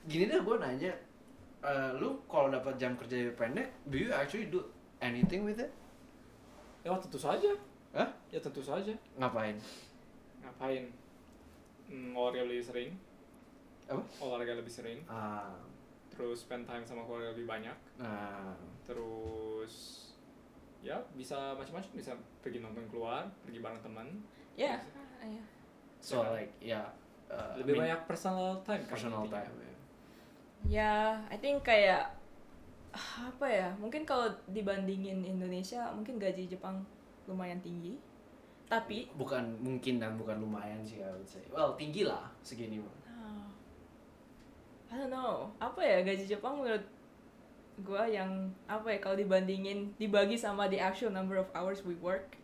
Gini 0.06 0.30
deh 0.30 0.38
gue 0.38 0.56
nanya 0.56 0.94
eh, 1.60 1.90
lu 1.98 2.22
kalau 2.26 2.46
dapat 2.46 2.78
jam 2.78 2.94
kerja 2.94 3.18
lebih 3.18 3.34
pendek 3.34 3.68
do 3.86 3.98
you 3.98 4.14
actually 4.14 4.46
do 4.46 4.62
anything 5.02 5.42
with 5.42 5.58
it? 5.58 5.70
Ya 6.82 6.94
tentu 6.96 7.18
saja 7.18 7.50
Hah? 7.96 8.08
ya 8.28 8.38
tentu 8.38 8.60
saja. 8.60 8.92
Ngapain? 9.16 9.56
Ngapain? 10.44 10.84
Hmm, 11.88 12.12
olahraga 12.12 12.44
lebih 12.44 12.64
sering. 12.64 12.90
Apa? 13.86 14.02
olahraga 14.20 14.58
lebih 14.58 14.72
sering. 14.72 15.00
Ah. 15.08 15.56
Terus 16.12 16.44
spend 16.44 16.68
time 16.68 16.84
sama 16.84 17.08
keluarga 17.08 17.32
lebih 17.32 17.48
banyak. 17.48 17.76
Nah 17.96 18.52
terus 18.84 20.04
ya 20.84 21.00
bisa 21.16 21.56
macam-macam. 21.56 21.90
Bisa 21.96 22.12
pergi 22.44 22.60
nonton 22.60 22.84
keluar 22.92 23.24
pergi 23.48 23.58
bareng 23.64 23.80
teman. 23.80 24.06
Ya 24.58 24.76
ya 25.24 25.42
so 26.06 26.22
like 26.30 26.54
ya 26.62 26.86
uh, 27.26 27.58
lebih 27.58 27.74
I 27.74 27.76
mean, 27.76 27.82
banyak 27.88 28.00
personal 28.06 28.62
time 28.62 28.84
kan 28.86 28.92
personal 28.94 29.26
intinya. 29.26 29.42
time 29.42 29.54
ya. 29.58 29.74
Ya, 30.66 30.94
I 31.30 31.38
think 31.38 31.62
kayak 31.62 32.10
apa 33.30 33.46
ya? 33.46 33.68
Mungkin 33.78 34.02
kalau 34.02 34.26
dibandingin 34.50 35.22
Indonesia, 35.22 35.86
mungkin 35.94 36.18
gaji 36.18 36.50
Jepang 36.50 36.82
lumayan 37.26 37.60
tinggi. 37.60 37.98
Tapi 38.66 39.06
bukan 39.14 39.62
mungkin 39.62 40.02
dan 40.02 40.18
bukan 40.18 40.42
lumayan 40.42 40.82
sih 40.82 40.98
I 40.98 41.06
would 41.06 41.22
say 41.22 41.42
well 41.50 41.78
tinggi 41.78 42.02
lah 42.02 42.26
segini 42.42 42.82
mah 42.82 42.96
ah, 43.06 43.46
I 44.90 44.98
don't 44.98 45.10
know. 45.10 45.46
Apa 45.58 45.78
ya 45.78 46.02
gaji 46.02 46.26
Jepang 46.26 46.58
menurut 46.58 46.82
gua 47.86 48.08
yang 48.08 48.50
apa 48.66 48.90
ya 48.90 48.98
kalau 48.98 49.14
dibandingin 49.14 49.94
dibagi 49.94 50.34
sama 50.34 50.66
the 50.66 50.80
actual 50.80 51.14
number 51.14 51.36
of 51.36 51.46
hours 51.52 51.86
we 51.86 51.94
work. 52.00 52.34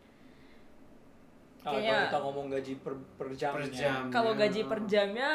Kayaknya- 1.62 1.78
kalau 1.86 2.06
kita 2.06 2.18
ngomong 2.20 2.46
gaji 2.50 2.72
per, 2.82 2.94
per 3.14 3.28
jamnya 3.32 3.54
per 3.54 3.66
jam 3.70 4.02
Kalau 4.10 4.32
gaji 4.34 4.60
per 4.66 4.80
jamnya 4.82 5.30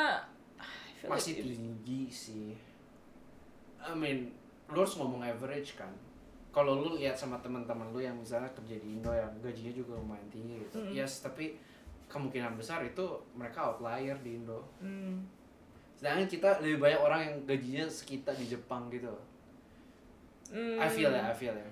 like 0.99 1.07
masih 1.07 1.33
it's- 1.39 1.47
tinggi 1.55 2.01
sih 2.07 2.47
I 3.79 3.95
mean 3.95 4.35
lu 4.67 4.75
harus 4.77 4.99
ngomong 4.99 5.23
average 5.23 5.79
kan 5.79 5.87
kalau 6.49 6.73
lu 6.75 6.95
lihat 6.95 7.13
sama 7.13 7.37
teman-teman 7.37 7.89
lu 7.89 7.99
yang 7.99 8.13
misalnya 8.13 8.49
kerja 8.51 8.75
di 8.75 8.87
Indo 8.93 9.09
yang 9.09 9.29
gajinya 9.39 9.71
juga 9.71 9.93
lumayan 9.93 10.25
tinggi 10.27 10.63
gitu 10.63 10.77
Mm. 10.79 10.93
yes 10.93 11.21
tapi 11.21 11.53
kemungkinan 12.07 12.55
besar 12.55 12.81
itu 12.81 13.03
mereka 13.33 13.67
outlier 13.67 14.15
di 14.17 14.35
Indo 14.35 14.63
Hmm. 14.79 15.21
sedangkan 15.95 16.25
kita 16.25 16.49
lebih 16.59 16.77
banyak 16.79 16.99
orang 16.99 17.19
yang 17.21 17.35
gajinya 17.43 17.85
sekitar 17.85 18.33
di 18.33 18.47
Jepang 18.47 18.87
gitu 18.87 19.11
Hmm. 20.47 20.79
I 20.79 20.87
feel 20.87 21.09
ya 21.09 21.27
I 21.27 21.35
feel 21.35 21.51
ya 21.51 21.69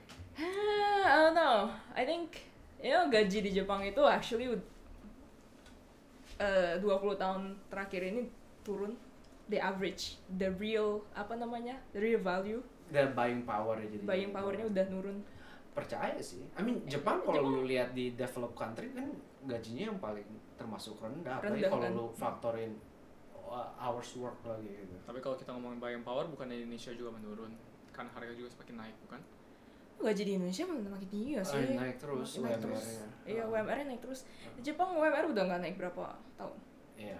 I 1.05 1.15
don't 1.15 1.31
know. 1.31 1.71
I 1.95 2.03
think 2.03 2.43
you 2.77 2.91
know 2.91 3.07
gaji 3.07 3.39
di 3.39 3.51
Jepang 3.53 3.79
itu 3.79 4.03
actually 4.03 4.51
eh 6.35 6.75
20 6.77 6.83
tahun 7.15 7.41
terakhir 7.71 8.01
ini 8.03 8.27
turun 8.61 8.91
the 9.47 9.55
average, 9.55 10.19
the 10.27 10.51
real 10.51 10.99
apa 11.15 11.37
namanya? 11.37 11.79
the 11.95 12.01
real 12.01 12.19
value, 12.19 12.59
dan 12.93 13.13
buying 13.17 13.43
power 13.43 13.75
ya 13.81 13.87
jadi 13.89 14.03
buying 14.05 14.31
powernya 14.31 14.65
udah 14.69 14.85
nurun. 14.91 15.19
percaya 15.75 16.15
sih 16.23 16.47
I 16.55 16.63
mean 16.63 16.79
Jepang 16.87 17.19
kalau 17.19 17.51
lu 17.51 17.67
lihat 17.67 17.91
di 17.91 18.15
developed 18.15 18.55
country 18.55 18.95
kan 18.95 19.11
gajinya 19.43 19.91
yang 19.91 19.99
paling 19.99 20.23
termasuk 20.55 20.95
rendah 21.03 21.43
apalagi 21.43 21.67
Rendah, 21.67 21.71
kalau 21.75 21.83
kan? 21.83 21.91
lu 21.91 22.05
faktorin 22.15 22.71
uh, 23.35 23.75
hours 23.75 24.15
work 24.15 24.39
lagi 24.47 24.71
gitu 24.71 24.95
tapi 25.03 25.19
kalau 25.19 25.35
kita 25.35 25.51
ngomongin 25.51 25.83
buying 25.83 26.03
power 26.07 26.31
bukan 26.31 26.47
di 26.47 26.63
Indonesia 26.63 26.95
juga 26.95 27.11
menurun 27.19 27.51
kan 27.91 28.07
harga 28.07 28.31
juga 28.31 28.47
semakin 28.55 28.75
naik 28.87 28.95
bukan 29.03 29.19
Gaji 29.95 30.23
di 30.27 30.33
Indonesia 30.35 30.63
makin 30.67 31.07
tinggi 31.07 31.39
gak 31.39 31.47
sih? 31.47 31.55
Ah, 31.55 31.87
naik 31.87 31.97
terus 32.03 32.29
Naik 32.43 32.59
terus. 32.59 32.83
UMR-nya. 32.83 33.07
Iya. 33.23 33.43
UMR 33.47 33.75
-nya 33.79 33.85
naik 33.87 34.01
terus. 34.03 34.19
Di 34.59 34.61
Jepang 34.61 34.89
UMR 34.91 35.25
udah 35.31 35.43
nggak 35.47 35.61
naik 35.63 35.75
berapa 35.79 36.19
tahun? 36.35 36.57
Iya. 36.99 37.19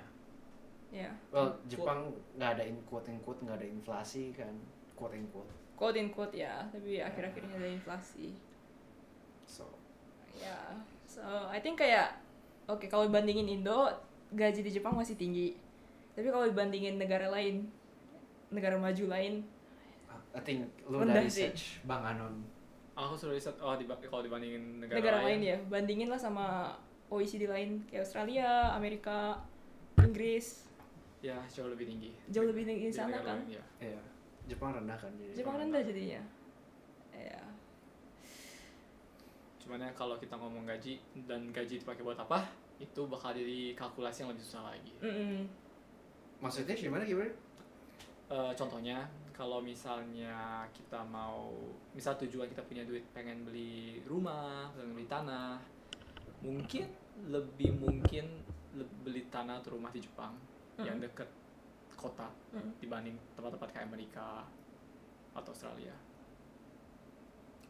Ya. 0.91 1.11
Well, 1.31 1.55
Jepang 1.71 2.11
nggak 2.35 2.59
ada 2.59 2.63
in 2.67 2.77
quote 2.83 3.07
in 3.07 3.19
quote 3.23 3.39
nggak 3.43 3.63
ada 3.63 3.67
inflasi 3.67 4.35
kan, 4.35 4.51
quote 4.95 5.15
in 5.15 5.27
quote. 5.29 5.51
Quote 5.75 5.97
in 5.99 6.07
quote 6.09 6.33
ya, 6.33 6.63
tapi 6.71 7.03
akhir-akhirnya 7.03 7.55
ada 7.59 7.69
inflasi. 7.69 8.31
So, 9.45 9.67
Ya, 10.35 10.75
so 11.07 11.23
I 11.47 11.63
think 11.63 11.79
kayak 11.79 12.11
oke 12.67 12.91
kalau 12.91 13.07
dibandingin 13.07 13.47
Indo 13.47 13.87
gaji 14.35 14.59
di 14.59 14.71
Jepang 14.71 14.95
masih 14.95 15.15
tinggi. 15.15 15.55
Tapi 16.11 16.27
kalau 16.27 16.43
dibandingin 16.43 16.99
negara 16.99 17.31
lain, 17.31 17.71
negara 18.51 18.75
maju 18.75 19.05
lain, 19.07 19.43
I 20.35 20.41
think 20.43 20.67
lu 20.91 20.99
sih. 21.07 21.47
research 21.47 21.79
Bang 21.87 22.03
Anon. 22.03 22.43
aku 22.95 23.15
sudah 23.15 23.35
riset 23.35 23.55
oh 23.59 23.75
diba- 23.75 23.99
kalau 24.07 24.23
dibandingin 24.23 24.79
negara, 24.79 24.99
negara, 24.99 25.17
lain 25.27 25.39
ya, 25.43 25.57
bandingin 25.67 26.07
lah 26.07 26.19
sama 26.19 26.75
OECD 27.11 27.43
lain 27.47 27.83
kayak 27.87 28.07
Australia, 28.07 28.71
Amerika, 28.71 29.39
Inggris 29.99 30.67
ya 31.19 31.39
jauh 31.49 31.67
lebih 31.67 31.89
tinggi 31.89 32.11
jauh 32.29 32.45
lebih 32.45 32.63
tinggi 32.69 32.87
di 32.87 32.93
Di 32.93 32.95
sana 32.95 33.17
kan 33.19 33.41
lain, 33.41 33.57
ya. 33.57 33.63
Iya. 33.81 34.01
Jepang 34.45 34.71
rendah 34.71 34.93
kan 34.93 35.09
jadi. 35.15 35.33
Jepang 35.35 35.57
rendah 35.57 35.81
jadinya 35.81 36.21
ya 37.11 37.41
cuman 39.59 39.81
ya 39.81 39.89
kalau 39.91 40.15
kita 40.15 40.35
ngomong 40.35 40.63
gaji 40.63 40.99
dan 41.25 41.49
gaji 41.49 41.81
dipakai 41.81 42.01
buat 42.01 42.15
apa 42.15 42.45
itu 42.77 43.01
bakal 43.05 43.31
jadi 43.31 43.73
kalkulasi 43.73 44.21
yang 44.21 44.29
lebih 44.29 44.43
susah 44.43 44.63
lagi 44.67 44.93
Mm-mm. 44.99 45.47
Maksudnya 46.35 46.75
gimana 46.75 47.01
gimana? 47.01 47.31
Eh, 48.27 48.51
contohnya 48.53 49.07
kalau 49.31 49.57
misalnya 49.59 50.35
kita 50.69 50.99
mau 51.01 51.49
misal 51.91 52.13
tujuan 52.19 52.45
kita 52.45 52.61
punya 52.61 52.83
duit 52.83 53.01
pengen 53.09 53.41
beli 53.41 54.03
rumah 54.03 54.69
pengen 54.71 54.93
beli 54.93 55.07
tanah 55.07 55.57
mungkin 56.39 56.85
lebih 57.25 57.71
mungkin 57.73 58.27
le- 58.73 58.93
beli 59.01 59.25
tanah 59.27 59.63
atau 59.63 59.73
rumah 59.73 59.89
di 59.89 59.99
Jepang 59.99 60.35
yang 60.77 60.99
Mm. 60.99 61.07
deket 61.07 61.29
kota 61.95 62.27
Mm. 62.55 62.71
dibanding 62.79 63.15
tempat-tempat 63.35 63.67
kayak 63.71 63.85
Amerika 63.87 64.47
atau 65.35 65.51
Australia. 65.51 65.91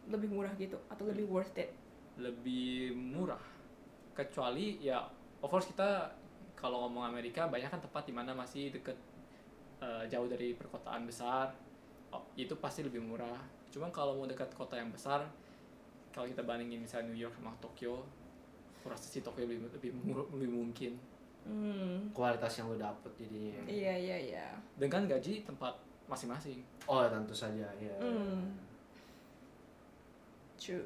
Lebih 0.05 0.29
murah 0.29 0.53
gitu 0.57 0.77
atau 0.85 1.03
lebih 1.09 1.25
worth 1.25 1.57
it? 1.57 1.73
Lebih 2.21 2.93
murah. 2.93 3.41
Kecuali 4.13 4.77
ya 4.77 5.01
of 5.41 5.49
course 5.49 5.65
kita 5.65 6.13
kalau 6.53 6.85
ngomong 6.85 7.09
Amerika 7.09 7.49
banyak 7.49 7.67
kan 7.67 7.81
tempat 7.81 8.05
di 8.05 8.13
mana 8.13 8.38
masih 8.38 8.69
deket 8.69 8.97
eh, 9.81 10.03
jauh 10.05 10.29
dari 10.29 10.53
perkotaan 10.53 11.09
besar. 11.09 11.49
Oh, 12.13 12.21
itu 12.38 12.53
pasti 12.61 12.85
lebih 12.85 13.01
murah. 13.01 13.41
Cuman 13.73 13.89
kalau 13.89 14.15
mau 14.15 14.29
dekat 14.29 14.53
kota 14.53 14.77
yang 14.77 14.93
besar 14.93 15.25
kalau 16.15 16.31
kita 16.31 16.47
bandingin 16.47 16.79
misalnya 16.79 17.11
New 17.11 17.19
York 17.19 17.35
sama 17.35 17.51
Tokyo 17.59 18.07
aku 18.79 18.88
rasa 18.88 19.03
sih 19.09 19.19
Tokyo 19.19 19.43
lebih 19.43 19.67
lebih, 19.67 19.91
mur- 19.99 20.29
lebih 20.31 20.47
mungkin 20.47 20.95
Hmm. 21.45 22.10
Kualitas 22.10 22.58
yang 22.58 22.67
lu 22.67 22.75
dapet 22.75 23.12
jadinya. 23.15 23.62
iya 23.65 23.93
iya 23.93 24.17
iya 24.19 24.47
dengan 24.75 25.05
gaji 25.05 25.45
tempat 25.45 25.77
masing-masing 26.05 26.60
Oh 26.86 27.05
tentu 27.05 27.34
saja 27.34 27.69
ya. 27.75 27.95
Hmm. 27.97 28.49
true 30.58 30.86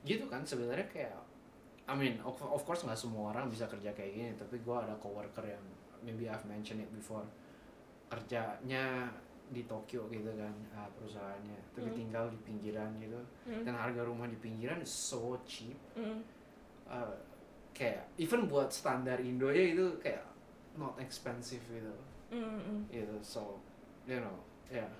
Gitu 0.00 0.24
kan 0.26 0.40
sebenarnya 0.40 0.86
kayak 0.88 1.18
I 1.84 1.94
mean 1.94 2.16
of, 2.22 2.38
of 2.38 2.62
course 2.62 2.86
nggak 2.86 2.96
semua 2.96 3.34
orang 3.34 3.50
bisa 3.50 3.66
kerja 3.66 3.90
kayak 3.90 4.12
gini 4.12 4.30
tapi 4.34 4.62
gua 4.62 4.80
ada 4.82 4.94
coworker 4.96 5.42
yang 5.44 5.64
maybe 6.00 6.24
I've 6.24 6.46
mentioned 6.46 6.80
it 6.80 6.90
before 6.90 7.26
kerjanya 8.08 9.10
di 9.50 9.66
Tokyo 9.66 10.06
gitu 10.08 10.30
kan 10.32 10.54
ah, 10.72 10.86
perusahaannya 10.94 11.58
tapi 11.74 11.90
Hmm. 11.90 11.98
tinggal 11.98 12.24
di 12.30 12.38
pinggiran 12.40 12.90
gitu 12.96 13.18
Hmm. 13.44 13.66
dan 13.66 13.74
harga 13.74 14.06
rumah 14.06 14.24
di 14.24 14.38
pinggiran 14.38 14.78
is 14.78 14.88
so 14.88 15.34
cheap 15.42 15.74
Mm. 15.92 16.22
Uh, 16.86 17.14
kayak 17.70 18.04
even 18.16 18.44
buat 18.44 18.68
standar 18.68 19.18
Indo 19.18 19.48
ya 19.48 19.72
itu 19.72 19.86
kayak 19.98 20.22
not 20.74 20.94
expensive 20.98 21.62
gitu. 21.66 21.94
Mm, 22.30 22.46
mm. 22.62 22.80
gitu 22.88 23.16
so 23.20 23.58
you 24.06 24.14
know 24.16 24.38
ya 24.70 24.86
yeah. 24.86 24.90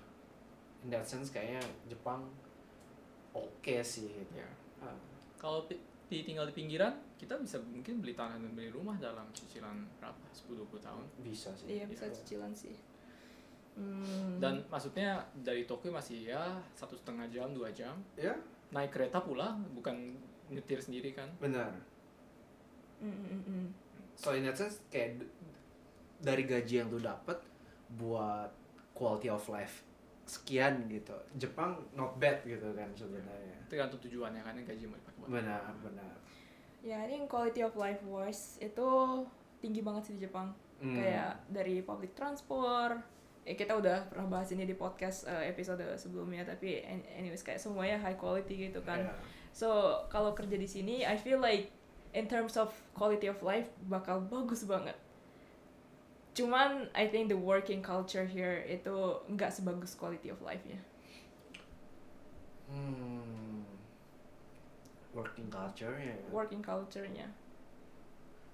in 0.83 0.91
that 0.91 1.07
sense 1.07 1.31
kayaknya 1.31 1.63
Jepang 1.87 2.27
oke 3.31 3.75
sih 3.81 4.07
gitu. 4.09 4.35
Ya 4.35 4.49
Ah, 4.81 4.97
kalau 5.37 5.63
pi- 5.63 5.77
di 6.09 6.25
tinggal 6.25 6.43
di 6.43 6.57
pinggiran 6.57 6.91
kita 7.15 7.37
bisa 7.37 7.61
mungkin 7.61 8.01
beli 8.01 8.11
tanah 8.11 8.35
dan 8.35 8.51
beli 8.51 8.67
rumah 8.67 8.97
dalam 8.97 9.29
cicilan 9.31 9.77
berapa? 9.95 10.17
10-20 10.33 10.81
tahun. 10.81 11.05
Bisa 11.21 11.53
sih. 11.53 11.77
Iya 11.77 11.85
bisa 11.85 12.09
Gitu. 12.09 12.17
cicilan 12.35 12.51
sih. 12.51 12.75
Hmm. 13.71 14.35
dan 14.43 14.59
maksudnya 14.67 15.15
dari 15.31 15.63
Tokyo 15.63 15.95
masih 15.95 16.27
ya 16.27 16.59
satu 16.75 16.91
setengah 16.91 17.23
jam 17.31 17.55
dua 17.55 17.71
jam. 17.71 17.95
Ya 18.19 18.35
naik 18.75 18.91
kereta 18.91 19.23
pulang 19.23 19.63
bukan 19.71 20.11
nyetir 20.51 20.75
sendiri 20.75 21.15
kan? 21.15 21.31
Benar. 21.39 21.71
So 24.21 24.37
in 24.37 24.45
that 24.45 24.53
sense 24.53 24.77
kayak 24.93 25.17
dari 26.21 26.45
gaji 26.45 26.85
yang 26.85 26.93
lu 26.93 27.01
dapet 27.01 27.41
buat 27.97 28.53
quality 28.93 29.33
of 29.33 29.41
life 29.49 29.81
sekian 30.29 30.85
gitu 30.87 31.17
Jepang 31.35 31.75
not 31.97 32.15
bad 32.21 32.39
gitu 32.45 32.71
kan 32.77 32.87
sebenarnya. 32.93 33.57
Tergantung 33.67 33.99
tujuannya 33.99 34.39
kan 34.45 34.53
yang 34.55 34.63
gaji 34.63 34.85
mau 34.85 34.95
dipakai 34.95 35.17
buat 35.19 35.29
benar 35.33 35.73
benar. 35.81 36.13
Ya 36.85 37.03
ini 37.09 37.25
quality 37.25 37.65
of 37.65 37.73
life 37.75 37.99
wise 38.05 38.61
itu 38.61 38.87
tinggi 39.59 39.81
banget 39.81 40.07
sih 40.07 40.13
di 40.15 40.23
Jepang. 40.23 40.53
Hmm. 40.81 40.97
kayak 40.97 41.45
dari 41.45 41.85
public 41.85 42.17
transport 42.17 42.97
eh 43.45 43.53
kita 43.53 43.77
udah 43.77 44.01
pernah 44.09 44.25
bahas 44.25 44.49
ini 44.49 44.65
di 44.65 44.73
podcast 44.73 45.29
eh, 45.29 45.53
episode 45.53 45.77
sebelumnya 45.93 46.41
tapi 46.41 46.81
an- 46.81 47.05
anyways 47.21 47.45
kayak 47.45 47.61
semuanya 47.61 48.01
high 48.01 48.17
quality 48.17 48.69
gitu 48.69 48.81
kan. 48.81 49.05
Ya. 49.05 49.13
so 49.53 49.69
kalau 50.09 50.33
kerja 50.33 50.57
di 50.57 50.65
sini 50.65 51.05
I 51.05 51.21
feel 51.21 51.37
like 51.37 51.69
in 52.13 52.27
terms 52.27 52.55
of 52.59 52.71
quality 52.93 53.27
of 53.27 53.39
life 53.43 53.69
bakal 53.87 54.19
bagus 54.21 54.63
banget 54.67 54.95
cuman 56.31 56.87
I 56.95 57.11
think 57.11 57.27
the 57.27 57.35
working 57.39 57.83
culture 57.83 58.23
here 58.23 58.63
itu 58.63 59.19
nggak 59.27 59.51
sebagus 59.51 59.95
quality 59.95 60.31
of 60.31 60.39
life-nya 60.39 60.79
Hmm. 62.71 63.67
Working 65.11 65.51
culture 65.51 65.91
ya. 65.99 66.15
working 66.31 66.63
culture-nya 66.63 67.27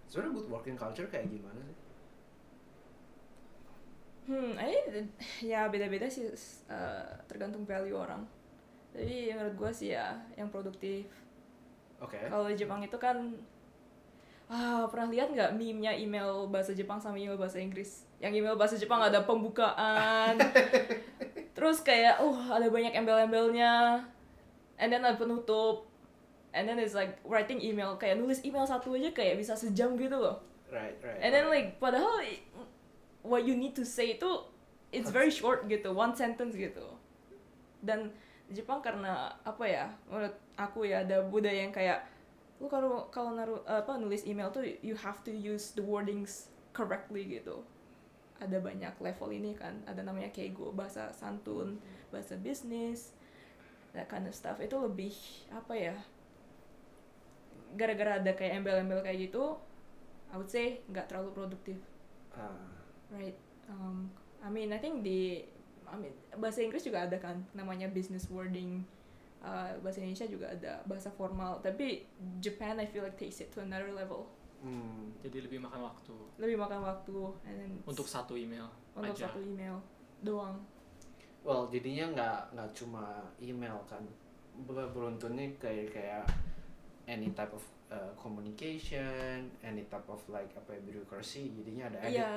Sebenarnya 0.10 0.34
good 0.41 0.50
working 0.50 0.74
culture 0.80 1.06
kayak 1.06 1.30
gimana 1.30 1.62
sih? 1.62 1.78
Hmm, 4.28 4.60
ini 4.60 5.08
ya 5.43 5.72
beda-beda 5.72 6.08
sih 6.08 6.28
eh, 6.67 7.08
tergantung 7.32 7.63
value 7.63 7.96
orang. 7.96 8.24
Tapi 8.91 9.32
menurut 9.32 9.56
gue 9.56 9.72
sih 9.72 9.96
ya 9.96 10.15
yang 10.36 10.52
produktif. 10.52 11.08
Oke. 12.01 12.17
Kalau 12.29 12.45
di 12.45 12.55
Jepang 12.57 12.81
itu 12.86 12.97
kan 12.97 13.33
ah 14.47 14.88
pernah 14.88 15.12
lihat 15.12 15.27
nggak 15.36 15.60
meme-nya 15.60 15.91
email 15.91 16.47
bahasa 16.47 16.71
Jepang 16.71 17.03
sama 17.03 17.19
email 17.19 17.36
bahasa 17.36 17.60
Inggris? 17.60 18.07
Yang 18.23 18.39
email 18.39 18.55
bahasa 18.55 18.79
Jepang 18.79 19.03
ada 19.03 19.27
pembukaan, 19.27 20.39
terus 21.57 21.83
kayak 21.83 22.23
oh 22.23 22.38
ada 22.47 22.71
banyak 22.71 22.95
embel-embelnya, 22.95 24.07
and 24.79 24.88
then 24.88 25.03
ada 25.03 25.19
penutup, 25.19 25.86
and 26.55 26.63
then 26.63 26.79
it's 26.79 26.95
like 26.95 27.19
writing 27.27 27.60
email 27.60 27.99
kayak 27.99 28.15
nulis 28.15 28.39
email 28.47 28.63
satu 28.63 28.95
aja 28.95 29.12
kayak 29.12 29.36
bisa 29.36 29.53
sejam 29.53 29.99
gitu 29.99 30.15
loh. 30.15 30.39
Right, 30.71 30.95
right. 31.03 31.19
And 31.19 31.31
then 31.36 31.51
right. 31.51 31.75
like 31.75 31.83
padahal 31.83 32.23
what 33.27 33.43
you 33.43 33.60
need 33.60 33.75
to 33.75 33.83
say 33.83 34.15
itu 34.15 34.31
it's 34.95 35.12
very 35.12 35.31
short 35.31 35.67
gitu, 35.67 35.91
one 35.91 36.15
sentence 36.15 36.55
gitu. 36.55 36.88
Dan 37.83 38.15
Jepang 38.51 38.79
karena 38.79 39.31
apa 39.43 39.63
ya? 39.67 39.91
Menurut 40.07 40.36
aku 40.55 40.88
ya 40.88 41.03
ada 41.03 41.23
budaya 41.23 41.67
yang 41.67 41.73
kayak 41.75 42.07
lu 42.57 42.65
kalau 42.65 43.05
kalau 43.13 43.38
naruh 43.38 43.62
apa 43.69 44.01
nulis 44.01 44.25
email 44.25 44.49
tuh 44.49 44.65
you 44.81 44.97
have 44.97 45.21
to 45.21 45.29
use 45.29 45.77
the 45.77 45.83
wordings 45.83 46.49
correctly 46.73 47.27
gitu. 47.27 47.62
Ada 48.38 48.62
banyak 48.62 48.93
level 49.01 49.29
ini 49.33 49.57
kan, 49.57 49.81
ada 49.89 50.05
namanya 50.05 50.29
keigo, 50.29 50.69
bahasa 50.69 51.10
santun, 51.10 51.81
bahasa 52.13 52.38
bisnis, 52.38 53.17
that 53.97 54.05
kind 54.05 54.29
of 54.29 54.33
stuff. 54.38 54.62
Itu 54.62 54.77
lebih 54.77 55.13
apa 55.49 55.73
ya? 55.73 55.97
Gara-gara 57.73 58.21
ada 58.21 58.31
kayak 58.38 58.62
embel-embel 58.62 59.01
kayak 59.01 59.29
gitu, 59.29 59.57
I 60.29 60.38
would 60.38 60.53
say 60.53 60.86
nggak 60.86 61.10
terlalu 61.10 61.33
produktif. 61.33 61.81
Ah, 62.29 62.77
Right. 63.07 63.36
Um, 63.71 64.12
I 64.43 64.49
mean, 64.51 64.71
I 64.75 64.79
think 64.79 65.03
di 65.03 65.43
I 65.88 65.95
mean, 65.95 66.13
bahasa 66.36 66.60
Inggris 66.62 66.84
juga 66.84 67.08
ada 67.08 67.17
kan 67.17 67.39
namanya 67.56 67.88
business 67.88 68.28
wording. 68.28 68.84
Uh, 69.38 69.69
bahasa 69.86 70.02
Indonesia 70.02 70.28
juga 70.28 70.50
ada 70.52 70.82
bahasa 70.84 71.08
formal. 71.13 71.62
Tapi 71.62 72.04
Japan 72.43 72.82
I 72.82 72.88
feel 72.89 73.06
like 73.06 73.15
takes 73.15 73.39
it 73.39 73.50
to 73.56 73.63
another 73.63 73.91
level. 73.93 74.28
hmm. 74.58 75.13
jadi 75.21 75.45
lebih 75.45 75.62
makan 75.62 75.86
waktu 75.86 76.17
Lebih 76.41 76.58
makan 76.58 76.82
waktu 76.82 77.17
and 77.45 77.56
then 77.62 77.73
untuk 77.86 78.10
satu 78.10 78.34
email 78.34 78.65
untuk 78.97 79.13
aja 79.13 79.30
satu 79.30 79.38
email 79.38 79.78
doang. 80.26 80.58
Well, 81.45 81.69
jadinya 81.69 82.10
nggak 82.12 82.58
nggak 82.58 82.69
cuma 82.73 83.21
email 83.38 83.78
kan. 83.86 84.02
Ber- 84.65 84.89
Beruntunnya 84.89 85.54
kayak 85.62 85.93
kayak 85.93 86.26
any 87.06 87.30
type 87.32 87.54
of 87.54 87.62
uh, 87.88 88.12
communication, 88.19 89.47
any 89.63 89.84
type 89.88 90.08
of 90.08 90.19
like 90.28 90.52
apa 90.54 90.76
ya 90.76 90.82
bureaucracy. 90.84 91.52
Jadinya 91.56 91.88
ada 91.91 91.97
added 92.04 92.19
Iya, 92.19 92.32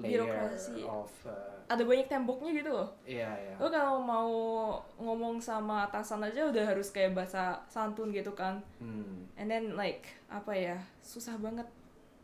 layer 0.00 0.20
birokrasi. 0.24 0.82
of 0.84 1.10
uh, 1.28 1.56
ada 1.68 1.82
banyak 1.82 2.06
temboknya 2.08 2.50
gitu 2.56 2.70
loh. 2.72 2.88
iya 3.04 3.30
iya. 3.36 3.54
Lo 3.58 3.68
kalau 3.68 4.00
mau 4.00 4.30
ngomong 4.96 5.40
sama 5.42 5.84
atasan 5.88 6.24
aja 6.24 6.48
udah 6.48 6.64
harus 6.64 6.88
kayak 6.92 7.12
bahasa 7.12 7.60
santun 7.68 8.12
gitu 8.12 8.32
kan. 8.32 8.60
Hmm. 8.78 9.26
And 9.36 9.50
then 9.50 9.76
like 9.76 10.08
apa 10.28 10.52
ya 10.52 10.76
susah 11.02 11.36
banget. 11.36 11.66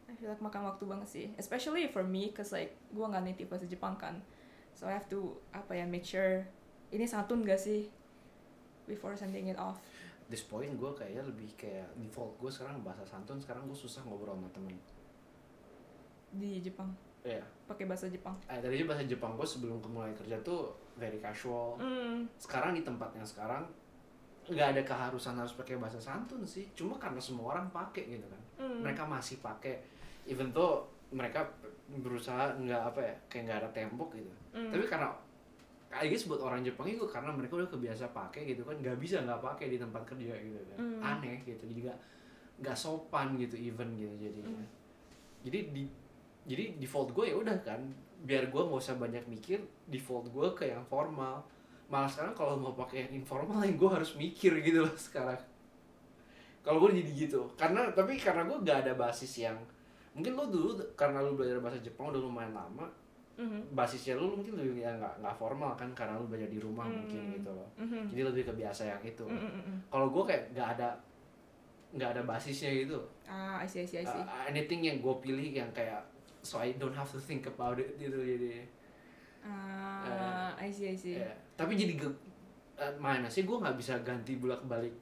I 0.08 0.16
feel 0.16 0.28
like 0.28 0.44
makan 0.44 0.68
waktu 0.68 0.84
banget 0.84 1.08
sih. 1.08 1.26
Especially 1.40 1.88
for 1.88 2.04
me, 2.04 2.32
cause 2.36 2.52
like 2.52 2.76
gue 2.92 3.00
nggak 3.02 3.24
native 3.24 3.48
bahasa 3.48 3.64
Jepang 3.64 3.96
kan. 3.96 4.20
So 4.72 4.88
I 4.88 4.96
have 4.96 5.08
to 5.12 5.36
apa 5.52 5.76
ya 5.76 5.84
make 5.84 6.04
sure 6.04 6.44
ini 6.92 7.08
santun 7.08 7.40
gak 7.44 7.56
sih 7.56 7.88
before 8.84 9.16
sending 9.16 9.48
it 9.48 9.56
off. 9.56 9.80
This 10.26 10.42
point 10.42 10.72
gue 10.72 10.90
kayaknya 10.92 11.22
lebih 11.24 11.48
kayak 11.54 11.86
default 11.96 12.34
gue 12.36 12.48
sekarang 12.48 12.80
bahasa 12.80 13.02
santun. 13.02 13.36
Sekarang 13.36 13.64
gue 13.64 13.74
susah 13.74 14.02
ngobrol 14.02 14.34
sama 14.34 14.48
temen. 14.50 14.74
di 16.32 16.58
Jepang 16.58 16.88
Iya. 17.20 17.44
pakai 17.68 17.84
bahasa 17.84 18.08
Jepang. 18.08 18.32
Eh, 18.46 18.56
tadinya 18.56 18.88
bahasa 18.88 19.04
Jepang 19.04 19.36
gue 19.36 19.44
sebelum 19.44 19.78
mulai 19.84 20.10
kerja 20.12 20.34
tuh 20.40 20.72
very 20.94 21.18
casual. 21.18 21.76
Hmm, 21.76 22.24
Sekarang 22.34 22.72
di 22.72 22.80
tempat 22.80 23.12
yang 23.12 23.22
sekarang 23.22 23.68
nggak 24.42 24.68
ada 24.74 24.82
keharusan 24.82 25.36
harus 25.36 25.52
pakai 25.52 25.76
bahasa 25.76 26.00
santun 26.00 26.42
sih. 26.42 26.66
Cuma 26.72 26.96
karena 26.96 27.20
semua 27.20 27.52
orang 27.52 27.68
pakai 27.68 28.08
gitu 28.10 28.26
kan. 28.26 28.42
hmm. 28.58 28.80
Mereka 28.80 29.04
masih 29.04 29.38
pakai 29.38 29.84
even 30.24 30.50
though 30.50 30.82
mereka 31.10 31.44
berusaha 31.92 32.56
nggak 32.56 32.82
apa 32.86 33.00
ya 33.02 33.14
kayak 33.28 33.42
nggak 33.44 33.58
ada 33.60 33.70
tembok 33.70 34.10
gitu 34.14 34.32
Mm. 34.52 34.68
tapi 34.68 34.84
karena 34.84 35.08
I 35.92 36.08
guess 36.08 36.24
buat 36.24 36.40
orang 36.40 36.64
Jepang 36.64 36.88
itu 36.88 37.04
karena 37.04 37.28
mereka 37.28 37.54
udah 37.54 37.68
kebiasa 37.68 38.08
pakai 38.10 38.48
gitu 38.48 38.64
kan 38.64 38.74
nggak 38.74 38.96
bisa 38.96 39.20
nggak 39.20 39.38
pakai 39.38 39.68
di 39.68 39.76
tempat 39.76 40.02
kerja 40.04 40.32
gitu 40.34 40.56
kan 40.72 40.78
Mm. 40.80 41.00
aneh 41.04 41.36
gitu 41.44 41.62
jadi 41.68 41.80
nggak 41.86 41.98
nggak 42.60 42.76
sopan 42.76 43.36
gitu 43.36 43.54
even 43.54 43.92
gitu 43.94 44.14
jadinya 44.18 44.56
Mm. 44.56 44.68
jadi 45.42 45.58
di 45.70 45.82
jadi 46.42 46.64
default 46.76 47.12
gue 47.12 47.28
ya 47.28 47.36
udah 47.36 47.54
kan 47.60 47.78
biar 48.22 48.48
gue 48.48 48.62
nggak 48.62 48.80
usah 48.80 48.96
banyak 48.96 49.22
mikir 49.26 49.60
default 49.86 50.26
gue 50.26 50.48
ke 50.54 50.66
yang 50.66 50.82
formal 50.86 51.44
malah 51.86 52.08
sekarang 52.08 52.32
kalau 52.32 52.56
mau 52.56 52.72
pakai 52.72 53.04
yang 53.04 53.20
informal 53.20 53.60
yang 53.60 53.76
gue 53.76 53.90
harus 53.90 54.16
mikir 54.16 54.56
gitu 54.58 54.80
loh 54.80 54.96
sekarang 54.96 55.36
kalau 56.62 56.78
gue 56.80 56.98
jadi 56.98 57.28
gitu 57.28 57.52
karena 57.52 57.90
tapi 57.90 58.16
karena 58.16 58.46
gue 58.46 58.58
gak 58.62 58.86
ada 58.86 58.94
basis 58.94 59.34
yang 59.36 59.58
mungkin 60.14 60.32
lo 60.32 60.46
dulu 60.46 60.78
karena 60.94 61.20
lo 61.20 61.34
belajar 61.34 61.58
bahasa 61.58 61.82
Jepang 61.82 62.08
udah 62.08 62.22
lumayan 62.22 62.54
lama 62.54 62.86
Mhm. 63.32 63.72
basisnya 63.72 64.14
lu 64.14 64.34
mungkin 64.34 64.54
lebih 64.54 64.78
ya 64.78 64.92
nggak 64.92 65.14
nggak 65.18 65.34
formal 65.34 65.72
kan 65.72 65.88
karena 65.92 66.14
lu 66.14 66.26
belajar 66.26 66.46
di 66.46 66.56
rumah 66.56 66.84
Hmm. 66.84 67.00
mungkin 67.00 67.20
gitu 67.32 67.50
loh 67.50 67.68
Mhm. 67.74 68.04
jadi 68.08 68.22
lebih 68.28 68.44
kebiasa 68.46 68.82
yang 68.86 69.00
itu 69.02 69.24
Mm, 69.24 69.34
mm, 69.34 69.52
mm. 69.62 69.78
kalau 69.88 70.08
gue 70.08 70.22
kayak 70.22 70.52
nggak 70.52 70.68
ada 70.70 70.88
nggak 71.90 72.10
ada 72.10 72.22
basisnya 72.22 72.70
gitu 72.74 73.00
Ah, 73.24 73.56
I 73.56 73.66
see, 73.66 73.80
I 73.80 73.86
see, 73.86 73.98
I 73.98 74.04
see. 74.04 74.16
Uh, 74.18 74.44
anything 74.46 74.80
yang 74.82 74.98
gue 74.98 75.14
pilih 75.18 75.44
yang 75.46 75.68
kayak 75.70 76.04
so 76.40 76.58
I 76.58 76.72
don't 76.74 76.92
have 76.92 77.08
to 77.08 77.18
think 77.18 77.44
about 77.46 77.76
it 77.76 77.96
gitu 77.96 78.16
jadi 78.16 78.68
Ah, 79.42 80.54
I 80.56 80.68
see, 80.68 80.86
I 80.86 80.94
see. 80.94 81.16
ya. 81.16 81.32
tapi 81.52 81.74
jadi 81.74 81.96
ge- 81.96 82.20
uh, 82.76 82.92
mana 82.96 83.26
sih 83.26 83.42
gue 83.42 83.54
nggak 83.54 83.74
bisa 83.74 83.96
ganti 84.00 84.36
bolak 84.36 84.62
balik 84.64 84.92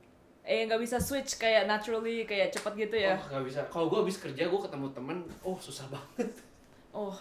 Eh, 0.42 0.64
nggak 0.64 0.80
bisa 0.80 0.96
switch 0.96 1.36
kayak 1.36 1.66
naturally, 1.66 2.24
kayak 2.24 2.48
cepat 2.48 2.72
gitu 2.74 2.96
ya? 2.96 3.12
oh 3.12 3.22
nggak 3.28 3.44
bisa 3.44 3.60
kalau 3.66 3.86
gue 3.86 4.00
habis 4.00 4.16
kerja 4.16 4.42
gue 4.42 4.60
ketemu 4.60 4.86
temen 4.90 5.18
oh 5.40 5.56
susah 5.56 5.86
banget 5.86 6.30
Oh. 6.90 7.14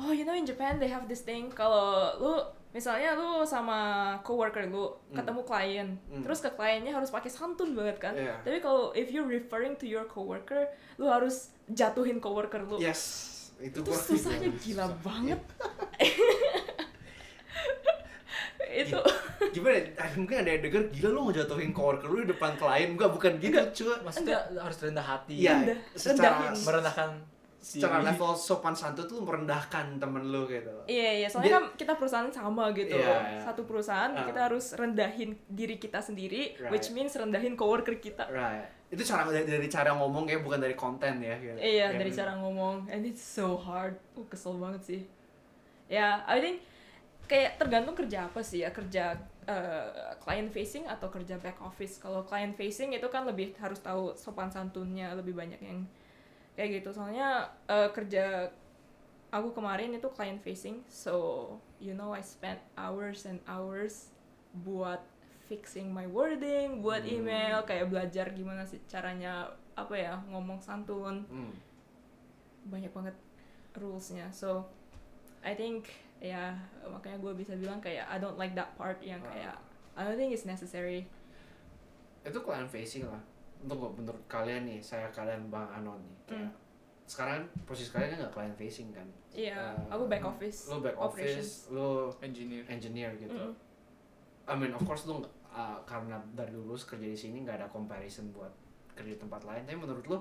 Oh, 0.00 0.10
you 0.10 0.24
know 0.24 0.32
in 0.32 0.42
Japan 0.42 0.76
they 0.76 0.88
have 0.88 1.04
this 1.04 1.20
thing 1.20 1.52
kalau 1.52 1.76
lu 2.16 2.32
misalnya 2.70 3.12
lu 3.12 3.44
sama 3.44 3.76
coworker 4.20 4.64
lu 4.64 4.88
Hmm. 5.10 5.12
ketemu 5.14 5.40
klien, 5.42 5.88
Hmm. 6.06 6.22
terus 6.22 6.38
ke 6.38 6.48
kliennya 6.50 6.90
harus 6.90 7.10
pakai 7.10 7.28
santun 7.28 7.74
banget 7.74 8.00
kan? 8.00 8.14
Iya. 8.14 8.40
Tapi 8.40 8.58
kalau 8.58 8.90
if 8.92 9.08
you 9.08 9.20
referring 9.22 9.74
to 9.74 9.84
your 9.84 10.06
coworker, 10.06 10.66
lu 10.96 11.04
harus 11.04 11.50
jatuhin 11.68 12.16
coworker 12.16 12.62
lu. 12.62 12.78
yes 12.78 13.28
itu, 13.58 13.76
Itu 13.78 13.92
susahnya 13.92 14.48
gila 14.56 14.88
susah. 14.88 14.98
banget. 15.02 15.40
itu 18.70 19.00
gimana 19.50 19.76
ya? 19.76 20.06
mungkin 20.14 20.36
ada 20.38 20.48
yang 20.48 20.62
denger 20.62 20.82
gila 20.94 21.08
lu 21.10 21.20
mau 21.26 21.34
jatuhin 21.34 21.74
coworker 21.74 22.06
lu 22.06 22.22
di 22.22 22.30
depan 22.30 22.54
klien 22.54 22.94
enggak 22.94 23.10
bukan 23.10 23.32
gitu 23.36 23.58
cuy 23.74 23.98
maksudnya 24.00 24.38
harus 24.54 24.78
rendah 24.78 25.02
hati 25.02 25.34
Iya, 25.42 25.52
Rendah, 25.58 25.78
secara 25.92 26.14
rendahin. 26.46 26.54
merendahkan 26.62 27.10
secara 27.60 28.00
level 28.00 28.32
sopan 28.32 28.72
santun 28.72 29.04
tuh 29.04 29.20
merendahkan 29.20 30.00
temen 30.00 30.32
lu 30.32 30.48
gitu. 30.48 30.72
Iya 30.88 31.20
iya, 31.20 31.28
soalnya 31.28 31.44
Dia- 31.46 31.56
kan 31.60 31.64
kita 31.76 31.92
perusahaan 31.94 32.30
sama 32.32 32.72
gitu. 32.72 32.96
Iya, 32.96 33.36
iya. 33.36 33.40
Satu 33.44 33.68
perusahaan 33.68 34.16
Ah. 34.16 34.24
kita 34.24 34.48
harus 34.48 34.72
rendahin 34.72 35.36
diri 35.44 35.76
kita 35.76 36.00
sendiri, 36.00 36.56
Right. 36.56 36.72
which 36.72 36.88
means 36.90 37.12
rendahin 37.12 37.60
coworker 37.60 38.00
kita. 38.00 38.24
Right. 38.32 38.64
Itu 38.88 39.04
cara 39.04 39.28
dari, 39.28 39.44
dari 39.44 39.68
cara 39.68 39.92
ngomong 39.92 40.24
ya, 40.26 40.40
bukan 40.40 40.56
dari 40.56 40.72
konten 40.72 41.20
ya. 41.20 41.36
Gitu. 41.36 41.54
Iya, 41.60 41.92
Ya, 41.92 42.00
dari 42.00 42.08
cara 42.10 42.32
ngomong. 42.34 42.88
And 42.88 43.04
it's 43.04 43.20
so 43.22 43.54
hard. 43.54 44.00
Uh, 44.16 44.24
kesel 44.26 44.56
banget 44.56 44.82
sih. 44.82 45.00
Ya, 45.86 46.24
I 46.24 46.40
think 46.40 46.64
kayak 47.28 47.60
tergantung 47.60 47.94
kerja 47.94 48.26
apa 48.26 48.40
sih 48.40 48.64
ya, 48.64 48.72
kerja 48.72 49.14
uh, 49.46 50.16
client 50.18 50.48
facing 50.48 50.88
atau 50.88 51.12
kerja 51.12 51.36
back 51.36 51.60
office. 51.60 52.00
Kalau 52.00 52.24
client 52.24 52.56
facing 52.56 52.96
itu 52.96 53.06
kan 53.12 53.28
lebih 53.28 53.52
harus 53.60 53.78
tahu 53.78 54.16
sopan 54.16 54.48
santunnya 54.48 55.12
lebih 55.12 55.36
banyak 55.36 55.60
yang 55.60 55.84
kayak 56.60 56.84
gitu. 56.84 56.92
Soalnya 56.92 57.48
uh, 57.64 57.88
kerja 57.88 58.52
aku 59.32 59.56
kemarin 59.56 59.96
itu 59.96 60.04
client 60.12 60.44
facing, 60.44 60.84
so 60.84 61.56
you 61.80 61.96
know 61.96 62.12
I 62.12 62.20
spent 62.20 62.60
hours 62.76 63.24
and 63.24 63.40
hours 63.48 64.12
buat 64.52 65.00
fixing 65.48 65.88
my 65.88 66.04
wording, 66.04 66.84
buat 66.84 67.00
Hmm. 67.00 67.24
email, 67.24 67.64
kayak 67.64 67.88
belajar 67.88 68.28
gimana 68.30 68.68
sih 68.68 68.76
caranya 68.84 69.48
apa 69.72 69.96
ya 69.96 70.20
ngomong 70.28 70.60
santun 70.60 71.24
Hmm. 71.26 71.56
banyak 72.68 72.92
banget 72.92 73.16
rulesnya 73.72 74.28
so 74.28 74.68
I 75.40 75.56
think 75.56 75.88
ya 76.20 76.52
makanya 76.84 77.16
gue 77.16 77.32
bisa 77.32 77.56
bilang 77.56 77.80
kayak 77.80 78.04
I 78.04 78.20
don't 78.20 78.36
like 78.36 78.52
that 78.52 78.76
part 78.76 79.00
yang 79.00 79.24
Ah. 79.24 79.32
kayak 79.32 79.56
I 79.96 80.00
don't 80.04 80.20
think 80.20 80.36
it's 80.36 80.44
necessary 80.44 81.08
Itu 82.20 82.44
client 82.44 82.68
facing 82.68 83.08
lah. 83.08 83.22
Untuk 83.60 83.92
menurut 83.92 84.24
kalian 84.24 84.64
nih, 84.64 84.80
saya 84.80 85.06
kalian 85.10 85.48
Bang 85.48 85.68
Anon 85.70 86.00
nih. 86.00 86.16
Kayak, 86.26 86.40
Hmm. 86.40 86.50
Sekarang 87.04 87.38
posisi 87.66 87.90
kalian 87.90 88.08
kan 88.08 88.18
nggak 88.22 88.32
client 88.32 88.54
facing 88.54 88.88
kan? 88.90 89.02
iya 89.30 89.74
Eh, 89.74 89.90
aku 89.90 90.06
back 90.06 90.22
office 90.22 90.66
Lu 90.66 90.78
back 90.78 90.94
office, 90.96 91.66
lu 91.68 92.06
engineer 92.18 92.62
engineer 92.66 93.10
gitu. 93.16 93.30
Mm-mm. 93.30 93.50
I 94.46 94.54
mean 94.54 94.70
of 94.70 94.82
course 94.82 95.02
nggak- 95.04 95.34
uh, 95.50 95.78
karena 95.82 96.22
dari 96.32 96.50
lulus 96.50 96.82
kerja 96.82 97.02
di 97.04 97.14
sini 97.14 97.42
nggak 97.42 97.58
ada 97.58 97.68
comparison 97.68 98.30
buat 98.30 98.50
kerja 98.94 99.10
di 99.10 99.18
tempat 99.18 99.42
lain. 99.42 99.66
Tapi 99.66 99.74
menurut 99.76 100.06
lu 100.06 100.18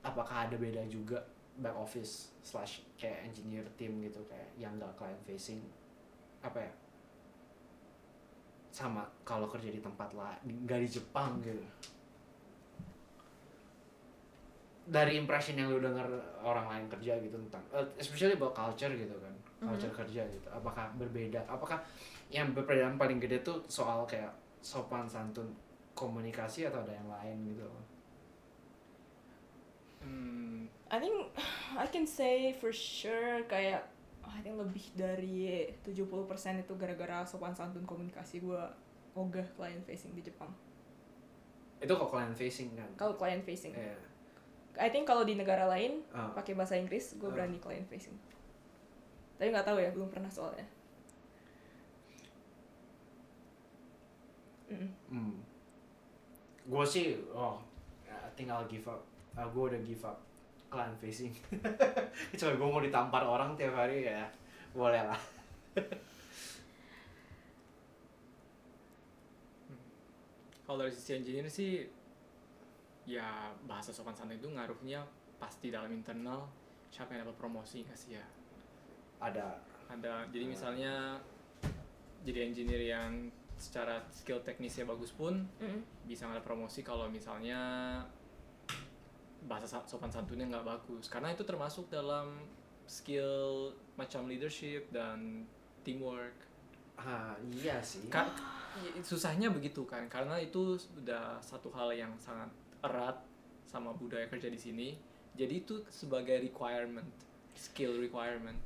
apakah 0.00 0.46
ada 0.46 0.54
beda 0.54 0.86
juga 0.86 1.18
back 1.56 1.74
office 1.74 2.30
slash 2.40 2.86
kayak 2.94 3.26
engineer 3.26 3.66
team 3.74 3.98
gitu 3.98 4.22
kayak 4.24 4.46
yang 4.54 4.78
nggak 4.78 4.94
client 4.94 5.18
facing 5.22 5.58
apa 6.38 6.62
ya 6.62 6.72
sama 8.70 9.02
kalau 9.22 9.50
kerja 9.50 9.68
di 9.68 9.82
tempat 9.82 10.14
lah 10.14 10.38
nggak 10.40 10.78
di 10.78 10.88
Jepang 10.88 11.42
gitu 11.42 11.58
dari 14.88 15.20
impression 15.20 15.60
yang 15.60 15.68
lu 15.68 15.78
denger 15.84 16.08
orang 16.40 16.64
lain 16.64 16.84
kerja 16.88 17.20
gitu 17.20 17.36
tentang 17.48 17.60
eh, 17.76 17.86
especially 18.00 18.34
about 18.34 18.56
culture 18.56 18.88
gitu 18.88 19.12
kan 19.20 19.34
culture 19.58 19.90
kerja 19.90 20.22
gitu. 20.30 20.48
Apakah 20.54 20.94
berbeda? 20.94 21.42
Apakah 21.50 21.82
yang 22.30 22.54
perbedaan 22.54 22.94
paling 22.94 23.18
gede 23.18 23.42
tuh 23.42 23.58
soal 23.66 24.06
kayak 24.06 24.30
sopan 24.62 25.08
santun 25.10 25.50
komunikasi 25.98 26.70
atau 26.70 26.86
ada 26.86 26.94
yang 26.94 27.08
lain 27.10 27.36
gitu? 27.54 27.66
Hmm, 29.98 30.70
I 30.86 30.98
think 31.02 31.34
I 31.82 31.86
can 31.90 32.06
say 32.06 32.54
for 32.54 32.70
sure 32.70 33.42
kayak 33.50 33.82
I 34.22 34.38
think 34.44 34.60
lebih 34.60 34.84
dari 34.94 35.66
70% 35.82 36.62
itu 36.62 36.72
gara-gara 36.78 37.26
sopan 37.26 37.56
santun 37.56 37.82
komunikasi 37.82 38.44
gue 38.44 38.62
ogah 39.18 39.46
client 39.58 39.82
facing 39.82 40.14
di 40.14 40.22
Jepang. 40.22 40.52
Itu 41.82 41.98
kok 41.98 42.10
client 42.10 42.36
facing 42.38 42.78
kan? 42.78 42.90
Kalau 42.94 43.18
client 43.18 43.42
facing. 43.42 43.74
Iya. 43.74 44.07
I 44.78 44.88
think 44.88 45.04
kalau 45.04 45.22
di 45.22 45.34
negara 45.34 45.66
lain 45.66 46.06
Ah. 46.10 46.30
pakai 46.32 46.54
bahasa 46.54 46.78
Inggris 46.78 47.18
gue 47.18 47.26
Ah. 47.26 47.34
berani 47.34 47.58
client 47.58 47.86
facing 47.86 48.14
tapi 49.34 49.50
nggak 49.50 49.66
tahu 49.66 49.78
ya 49.78 49.90
belum 49.90 50.08
pernah 50.08 50.30
soalnya 50.30 50.66
Mm-mm. 54.68 54.90
Hmm. 55.08 55.32
Gue 56.68 56.84
sih, 56.84 57.16
oh, 57.32 57.56
ya, 58.04 58.12
tinggal 58.36 58.68
give 58.68 58.84
up. 58.84 59.00
Ah, 59.32 59.48
gue 59.48 59.64
udah 59.64 59.80
give 59.80 60.04
up 60.04 60.20
client 60.68 60.92
facing. 61.00 61.32
Kecuali 62.36 62.52
gue 62.52 62.68
mau 62.68 62.84
ditampar 62.84 63.24
orang 63.24 63.56
tiap 63.56 63.72
hari 63.72 64.04
ya, 64.04 64.28
boleh 64.76 65.00
lah. 65.08 65.16
kalau 70.64 70.84
dari 70.84 70.92
sisi 70.92 71.16
engineer 71.16 71.48
sih 71.48 71.88
ya 73.08 73.24
bahasa 73.64 73.88
sopan 73.88 74.12
santun 74.12 74.36
itu 74.36 74.46
ngaruhnya 74.46 75.00
pasti 75.36 75.72
dalam 75.72 75.88
internal 75.90 76.44
siapa 76.88 77.16
yang 77.16 77.24
dapat 77.24 77.36
promosi 77.38 77.80
nggak 77.80 77.96
sih 77.96 78.12
ya 78.14 78.26
Ada. 79.18 79.48
ada 79.88 80.28
jadi 80.28 80.44
Hmm. 80.44 80.52
misalnya 80.52 80.94
jadi 82.20 82.44
engineer 82.44 82.82
yang 82.84 83.12
secara 83.56 83.98
skill 84.08 84.38
teknisnya 84.40 84.84
bagus 84.84 85.10
pun 85.10 85.42
Mm-mm. 85.58 85.80
bisa 86.04 86.28
nggak 86.28 86.44
promosi 86.44 86.80
kalau 86.80 87.08
misalnya 87.08 87.58
bahasa 89.40 89.66
sa- 89.66 89.86
sopan 89.86 90.10
santunnya 90.10 90.46
nggak 90.46 90.66
bagus 90.66 91.08
karena 91.08 91.32
itu 91.32 91.42
termasuk 91.42 91.88
dalam 91.88 92.36
skill 92.84 93.70
macam 93.94 94.26
leadership 94.26 94.90
dan 94.90 95.48
teamwork 95.82 96.34
Ah, 96.98 97.38
iya 97.48 97.78
sih. 97.78 98.10
Ka- 98.10 98.26
susahnya 99.00 99.46
begitu 99.48 99.86
kan 99.86 100.02
karena 100.08 100.34
itu 100.34 100.74
sudah 100.74 101.38
satu 101.38 101.70
hal 101.70 101.94
yang 101.94 102.10
sangat 102.18 102.50
erat 102.80 103.16
sama 103.64 103.92
budaya 103.92 104.26
kerja 104.26 104.48
di 104.48 104.56
sini. 104.56 104.88
Jadi 105.34 105.62
itu 105.62 105.74
sebagai 105.88 106.40
requirement 106.40 107.06
skill 107.54 107.98
requirement. 107.98 108.58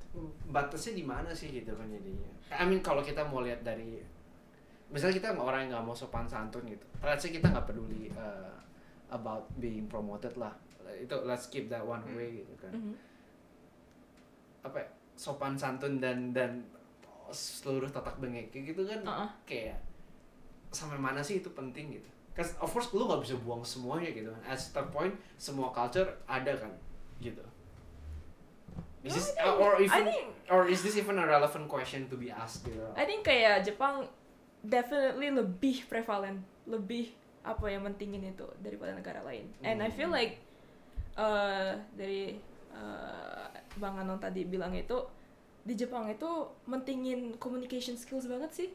Batasnya 0.49 0.93
di 0.95 1.05
mana 1.05 1.33
sih 1.33 1.49
gitu 1.49 1.73
kan 1.73 1.89
jadinya? 1.89 2.29
I 2.53 2.65
mean 2.69 2.81
kalau 2.81 3.01
kita 3.01 3.25
mau 3.25 3.41
lihat 3.41 3.65
dari 3.65 4.01
misalnya 4.93 5.17
kita 5.17 5.29
orang 5.33 5.65
yang 5.65 5.81
nggak 5.81 5.87
mau 5.89 5.97
sopan 5.97 6.29
santun 6.29 6.69
gitu 6.69 6.85
let's 7.01 7.25
say 7.25 7.33
kita 7.33 7.49
nggak 7.49 7.65
peduli 7.65 8.13
uh, 8.13 8.53
about 9.09 9.49
being 9.57 9.89
promoted 9.89 10.37
lah. 10.37 10.53
Itu 11.01 11.25
let's 11.25 11.49
keep 11.49 11.73
that 11.73 11.81
one 11.81 12.05
Hmm. 12.05 12.17
way 12.17 12.45
gitu 12.45 12.55
kan. 12.61 12.73
Mhm. 12.73 12.95
apa 14.63 14.79
ya, 14.79 14.89
sopan 15.19 15.59
santun 15.59 15.99
dan 15.99 16.31
dan 16.31 16.63
seluruh 17.35 17.91
tatak 17.91 18.21
bengek 18.23 18.53
gitu 18.53 18.87
kan. 18.87 19.01
Uh-uh. 19.03 19.31
kayak 19.43 19.81
sampai 20.71 20.95
mana 20.97 21.19
sih 21.19 21.43
itu 21.43 21.51
penting 21.51 21.99
gitu 21.99 22.07
Cause 22.33 22.57
of 22.59 22.69
course 22.69 22.89
lu 22.91 23.05
nggak 23.05 23.21
bisa 23.21 23.37
buang 23.39 23.61
semuanya 23.61 24.09
gitu 24.09 24.33
kan 24.33 24.43
at 24.47 24.57
certain 24.57 24.89
point 24.89 25.13
semua 25.37 25.69
culture 25.69 26.09
ada 26.25 26.57
kan 26.57 26.73
gitu 27.19 27.45
is 29.05 29.13
No, 29.13 29.17
this 29.19 29.29
I 29.35 29.45
think- 29.45 29.61
or 29.61 29.73
even 29.79 30.05
think 30.07 30.27
or 30.49 30.63
is 30.65 30.81
this 30.81 30.97
even 30.97 31.19
a 31.19 31.27
relevant 31.27 31.67
question 31.67 32.09
to 32.09 32.17
be 32.17 32.33
asked 32.33 32.65
gitu 32.65 32.81
I 32.97 33.05
think 33.05 33.23
kayak 33.23 33.61
Jepang 33.63 34.09
definitely 34.63 35.29
lebih 35.29 35.85
prevalent, 35.87 36.39
lebih 36.65 37.11
apa 37.43 37.67
yang 37.67 37.83
mentingin 37.83 38.23
itu 38.23 38.47
daripada 38.63 38.95
negara 38.95 39.19
lain. 39.27 39.51
And 39.61 39.83
I 39.83 39.91
feel 39.91 40.07
Hmm. 40.07 40.15
like 40.15 40.39
uh, 41.19 41.75
dari 41.93 42.39
uh, 42.71 43.51
Bang 43.77 43.99
Anon 43.99 44.17
tadi 44.17 44.47
bilang 44.47 44.71
itu 44.71 44.95
di 45.67 45.75
Jepang 45.75 46.07
itu 46.07 46.27
mentingin 46.65 47.35
communication 47.37 47.99
skills 47.99 48.31
banget 48.31 48.55
sih. 48.55 48.69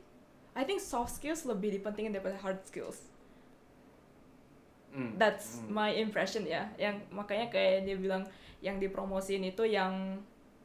I 0.53 0.67
think 0.67 0.83
soft 0.83 1.15
skills 1.15 1.47
lebih 1.47 1.71
dipentingin 1.73 2.11
daripada 2.11 2.35
hard 2.37 2.59
skills. 2.67 3.07
Hmm, 4.97 5.13
That's 5.21 5.61
hmm. 5.61 5.69
my 5.69 5.93
impression 5.93 6.41
ya. 6.49 6.65
Yang 6.81 7.05
makanya 7.13 7.53
kayak 7.53 7.85
dia 7.85 7.93
bilang 8.01 8.25
yang 8.65 8.81
dipromosin 8.81 9.45
itu 9.45 9.61
yang 9.69 10.17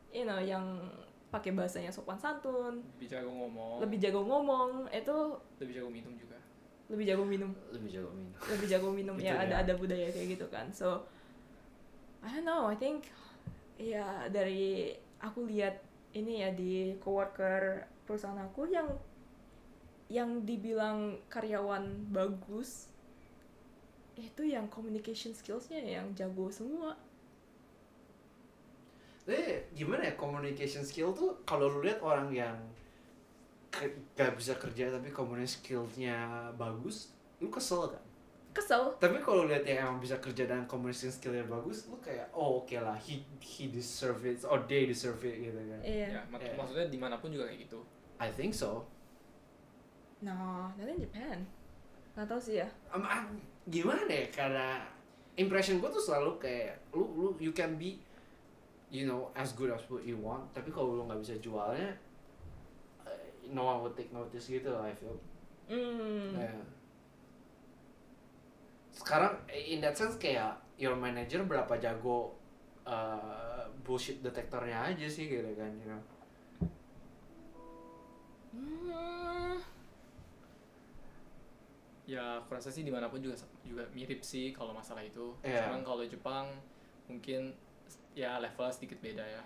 you 0.09 0.25
know 0.25 0.41
yang 0.41 0.81
pakai 1.29 1.53
bahasanya 1.53 1.93
sopan 1.93 2.17
santun, 2.17 2.81
lebih 2.97 3.09
jago 3.09 3.33
ngomong. 3.33 3.81
lebih 3.81 3.99
jago 4.01 4.21
ngomong, 4.25 4.71
itu 4.93 5.17
lebih 5.61 5.75
jago 5.81 5.89
minum 5.89 6.13
juga. 6.17 6.37
Lebih 6.93 7.05
jago 7.09 7.25
minum. 7.25 7.51
Lebih 7.73 7.89
jago 7.89 8.09
minum. 8.13 8.33
Lebih 8.53 8.67
jago 8.69 8.89
minum 8.93 9.17
ya. 9.17 9.41
Ada 9.41 9.65
ada 9.65 9.73
budaya 9.77 10.09
kayak 10.13 10.29
gitu 10.37 10.47
kan. 10.53 10.69
So 10.73 11.09
I 12.21 12.29
don't 12.33 12.45
know. 12.45 12.69
I 12.69 12.77
think 12.77 13.09
ya 13.81 14.29
dari 14.29 14.93
aku 15.25 15.49
lihat 15.49 15.81
ini 16.13 16.45
ya 16.45 16.53
di 16.53 17.01
coworker 17.01 17.89
perusahaan 18.05 18.37
aku 18.45 18.69
yang 18.69 18.89
yang 20.13 20.45
dibilang 20.45 21.17
karyawan 21.33 22.13
bagus 22.13 22.92
itu 24.15 24.43
yang 24.45 24.69
communication 24.69 25.33
skillsnya 25.33 25.81
yang 25.81 26.13
jago 26.13 26.49
semua 26.49 26.93
Eh, 29.23 29.71
gimana 29.71 30.03
ya 30.03 30.15
communication 30.19 30.83
skill 30.83 31.15
tuh 31.15 31.31
kalau 31.47 31.71
lu 31.71 31.87
lihat 31.87 32.03
orang 32.03 32.27
yang 32.29 32.59
ke- 33.71 33.95
gak 34.13 34.35
bisa 34.35 34.59
kerja 34.59 34.91
tapi 34.91 35.15
communication 35.15 35.63
skillnya 35.63 36.19
bagus, 36.59 37.15
lu 37.39 37.47
kesel 37.47 37.87
kan? 37.87 38.03
kesel 38.53 38.93
Tapi 38.99 39.23
kalau 39.23 39.47
lihat 39.47 39.63
yang 39.63 39.89
emang 39.89 40.03
bisa 40.03 40.19
kerja 40.19 40.45
dan 40.45 40.67
communication 40.67 41.09
skillnya 41.09 41.47
bagus, 41.47 41.87
lu 41.87 41.97
kayak 42.03 42.29
oh 42.35 42.61
oke 42.61 42.75
lah, 42.77 42.99
he 42.99 43.23
he 43.39 43.71
deserve 43.71 44.27
it 44.27 44.43
or 44.45 44.59
they 44.67 44.85
deserve 44.85 45.23
it 45.23 45.39
gitu 45.41 45.57
kan? 45.57 45.81
iya 45.81 46.07
ya 46.13 46.21
mak- 46.27 46.43
Iya. 46.43 46.59
maksudnya 46.59 46.87
di 46.91 46.99
mana 46.99 47.15
pun 47.17 47.31
juga 47.31 47.47
kayak 47.47 47.63
gitu 47.65 47.79
I 48.19 48.29
think 48.29 48.53
so. 48.53 48.85
no 50.21 50.35
not 50.75 50.87
in 50.87 50.99
Japan 50.99 51.47
nggak 52.15 52.27
tahu 52.27 52.39
sih 52.39 52.59
ya 52.59 52.69
Um, 52.91 53.39
gimana 53.69 54.11
ya? 54.11 54.27
Karena 54.31 54.83
impression 55.39 55.81
gue 55.81 55.91
tuh 55.91 56.03
selalu 56.03 56.37
kayak 56.37 56.93
lu 56.93 57.09
lu 57.17 57.29
you 57.41 57.53
can 57.57 57.81
be 57.81 57.97
you 58.93 59.09
know 59.09 59.33
as 59.33 59.57
good 59.57 59.73
as 59.73 59.81
what 59.89 60.05
you 60.05 60.21
want, 60.21 60.45
tapi 60.53 60.69
kalau 60.69 61.01
lu 61.01 61.03
nggak 61.09 61.21
bisa 61.25 61.35
jualnya, 61.41 61.97
eh, 63.09 63.25
no 63.49 63.65
one 63.65 63.79
would 63.87 63.97
take 63.97 64.13
notice 64.13 64.49
gitu 64.53 64.73
I 64.77 64.93
feel. 64.93 65.17
hmm 65.73 66.37
Ya. 66.37 66.53
Sekarang 68.93 69.41
in 69.49 69.81
that 69.81 69.97
sense 69.97 70.21
kayak 70.21 70.61
your 70.77 70.93
manager 70.93 71.41
berapa 71.49 71.81
jago 71.81 72.37
uh, 72.85 73.65
bullshit 73.81 74.21
detektornya 74.21 74.93
aja 74.93 75.09
sih 75.09 75.33
gitu 75.33 75.49
kan, 75.57 75.73
you 75.81 75.89
know. 75.89 76.03
Hmm. 78.53 79.57
Ya 82.05 82.37
aku 82.37 82.53
rasa 82.53 82.67
sih 82.67 82.83
di 82.83 82.91
mana 82.91 83.07
pun 83.07 83.19
juga 83.19 83.35
juga 83.63 83.87
mirip 83.91 84.21
sih 84.21 84.51
kalau 84.51 84.71
masalah 84.71 85.01
itu 85.01 85.31
Iya. 85.41 85.67
cuman 85.67 85.83
kalau 85.83 86.03
Jepang 86.03 86.51
mungkin 87.07 87.55
ya 88.13 88.39
level 88.39 88.67
sedikit 88.69 88.99
beda 88.99 89.23
ya 89.23 89.43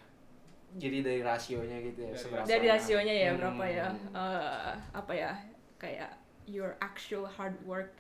Jadi 0.67 0.99
dari 0.99 1.23
rasionya 1.23 1.79
gitu 1.81 2.01
ya. 2.03 2.11
Dari 2.11 2.19
seberapa- 2.19 2.49
dari 2.49 2.67
rasionya 2.67 3.15
ya 3.15 3.31
Hmm. 3.31 3.39
berapa 3.39 3.65
ya 3.65 3.87
eh, 4.13 4.73
apa 4.93 5.13
ya 5.15 5.33
kayak 5.77 6.11
your 6.45 6.75
actual 6.81 7.23
hard 7.25 7.55
work 7.63 7.95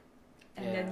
and 0.55 0.67
Yeah. 0.67 0.75
then 0.75 0.89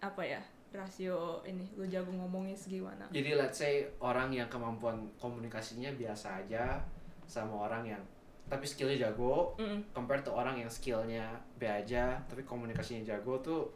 apa 0.00 0.22
ya 0.26 0.40
rasio 0.70 1.40
ini 1.44 1.64
lu 1.74 1.86
jago 1.86 2.10
ngomongnya 2.10 2.52
segimana 2.52 3.06
Jadi 3.08 3.30
let's 3.32 3.56
say 3.56 3.86
orang 4.00 4.28
yang 4.30 4.48
kemampuan 4.48 5.00
komunikasinya 5.16 5.88
biasa 5.92 6.44
aja 6.44 6.82
sama 7.24 7.68
orang 7.68 7.88
yang 7.88 8.02
tapi 8.48 8.64
skillnya 8.64 9.06
jago 9.06 9.52
Mm. 9.56 9.92
compare 9.92 10.20
to 10.20 10.30
orang 10.30 10.56
yang 10.56 10.68
skillnya 10.68 11.28
B 11.54 11.64
aja 11.64 12.16
tapi 12.24 12.42
komunikasinya 12.42 13.04
jago 13.06 13.36
tuh 13.38 13.68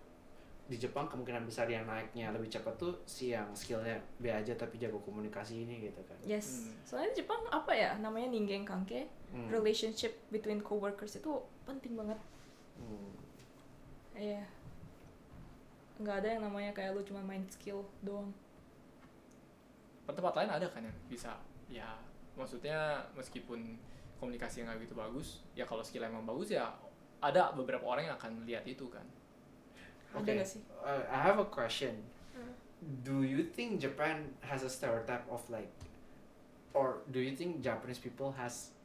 di 0.62 0.74
Jepang 0.74 1.04
kemungkinan 1.04 1.44
besar 1.44 1.68
yang 1.68 1.84
naiknya 1.84 2.32
lebih 2.32 2.48
cepat 2.48 2.72
tuh 2.76 2.96
si 3.04 3.28
yang 3.28 3.44
skillnya 3.52 3.92
B 4.16 4.26
aja 4.26 4.54
tapi 4.54 4.76
jago 4.76 4.96
komunikasi 4.98 5.62
ini 5.62 5.84
gitu 5.84 6.00
kan 6.02 6.16
yes 6.22 6.64
Hmm. 6.64 6.72
soalnya 6.82 7.12
di 7.12 7.16
Jepang 7.18 7.44
apa 7.46 7.70
ya 7.70 7.92
namanya 7.96 8.28
ningen 8.28 8.64
kanke 8.64 9.04
Hmm. 9.28 9.48
relationship 9.48 10.16
between 10.28 10.58
coworkers 10.58 11.14
itu 11.14 11.32
penting 11.62 11.92
banget 11.92 12.16
Hmm. 12.74 13.12
iya 14.14 14.40
nggak 15.94 16.16
ada 16.18 16.28
yang 16.30 16.42
namanya 16.42 16.72
kayak 16.72 16.92
lu 16.92 17.02
cuma 17.02 17.20
main 17.20 17.44
skill 17.46 17.84
doang 18.00 18.32
tempat 20.04 20.34
lain 20.34 20.50
ada 20.50 20.66
kan 20.66 20.82
yang 20.82 20.96
bisa 21.06 21.32
ya 21.68 21.88
maksudnya 22.34 22.76
meskipun 23.12 23.76
komunikasi 24.22 24.62
yang 24.62 24.70
nggak 24.70 24.86
gitu 24.86 24.94
bagus 24.94 25.42
ya 25.58 25.66
kalau 25.66 25.82
skill 25.82 26.06
emang 26.06 26.22
bagus 26.22 26.54
ya 26.54 26.70
ada 27.18 27.50
beberapa 27.50 27.82
orang 27.82 28.06
yang 28.06 28.14
akan 28.14 28.46
lihat 28.46 28.62
itu 28.62 28.86
kan 28.86 29.02
ada 30.14 30.22
Okay. 30.22 30.44
Uh, 30.84 31.02
I 31.08 31.24
have 31.24 31.40
a 31.40 31.48
question. 31.48 31.96
Hmm. 32.36 32.52
Do 33.00 33.24
you 33.24 33.48
think 33.48 33.80
Japan 33.80 34.28
has 34.44 34.60
a 34.60 34.68
stereotype 34.68 35.24
of 35.32 35.40
like, 35.48 35.72
or 36.76 37.00
do 37.08 37.16
you 37.16 37.32
think 37.32 37.64
Japanese 37.64 37.96
people 37.96 38.36
has? 38.36 38.76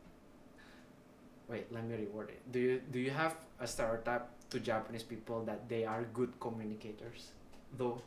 Wait, 1.52 1.67
let 1.67 1.84
me 1.84 2.00
reword 2.00 2.32
it. 2.32 2.39
Do 2.47 2.63
you 2.63 2.80
do 2.80 3.04
you 3.04 3.12
have 3.12 3.36
a 3.60 3.67
stereotype 3.67 4.23
to 4.56 4.63
Japanese 4.63 5.04
people 5.04 5.43
that 5.43 5.67
they 5.67 5.84
are 5.84 6.08
good 6.15 6.32
communicators? 6.39 7.36
Though, 7.76 8.00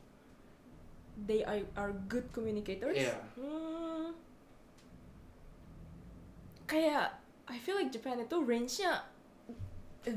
they 1.28 1.44
are, 1.44 1.60
are 1.76 1.92
good 2.08 2.32
communicators 2.32 2.96
Yeah. 2.96 3.20
Hmm. 3.36 4.16
kayak 6.64 7.19
I 7.50 7.58
feel 7.58 7.74
like 7.74 7.90
Japan 7.90 8.22
itu 8.22 8.36
range-nya 8.38 9.02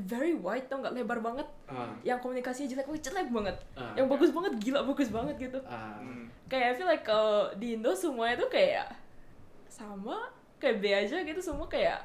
very 0.08 0.32
wide 0.32 0.70
tau 0.70 0.80
nggak? 0.80 0.94
Lebar 0.96 1.20
banget. 1.20 1.44
Uh, 1.68 1.92
yang 2.06 2.16
komunikasinya 2.22 2.72
jelek 2.72 2.86
oh 2.88 2.96
jelek 2.96 3.28
banget. 3.28 3.56
Uh, 3.76 3.92
yang 3.98 4.06
bagus 4.08 4.30
banget 4.32 4.52
gila 4.62 4.80
bagus 4.86 5.08
banget 5.12 5.34
gitu. 5.50 5.58
Uh, 5.66 6.24
kayak 6.48 6.72
I 6.72 6.74
feel 6.78 6.88
like 6.88 7.04
kalau 7.04 7.52
di 7.58 7.76
Indo 7.76 7.92
semuanya 7.92 8.40
tuh 8.40 8.48
kayak 8.48 8.88
sama 9.68 10.30
kayak 10.62 10.80
B 10.80 10.84
aja 10.94 11.20
gitu 11.20 11.40
semua 11.42 11.66
kayak 11.68 12.00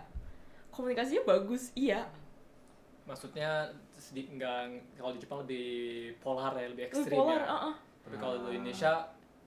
komunikasinya 0.74 1.24
bagus 1.24 1.72
iya. 1.78 2.04
Maksudnya 3.08 3.72
sedikit 4.00 4.36
nggak 4.40 4.60
kalau 4.96 5.12
di 5.16 5.20
Jepang 5.20 5.40
lebih 5.44 5.68
polar 6.24 6.56
ya 6.56 6.68
lebih 6.72 6.88
Lebih 6.88 7.00
ekstrim 7.04 7.20
polar 7.20 7.42
ya. 7.44 7.48
uh 7.52 7.56
-uh. 7.68 7.76
tapi 8.08 8.16
kalau 8.16 8.36
di 8.48 8.56
Indonesia 8.56 8.92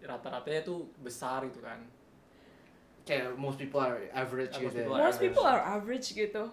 rata-ratanya 0.02 0.60
tuh 0.60 0.84
besar 1.00 1.40
gitu 1.48 1.64
kan 1.64 1.80
kayak 3.02 3.34
most 3.34 3.58
people 3.58 3.78
are 3.78 3.98
average 4.12 4.52
most 4.52 4.62
gitu. 4.62 4.78
people 4.78 4.94
ya. 4.94 4.98
are 4.98 5.06
most 5.06 5.20
people 5.20 5.44
are 5.44 5.62
average 5.62 6.08
gitu 6.12 6.44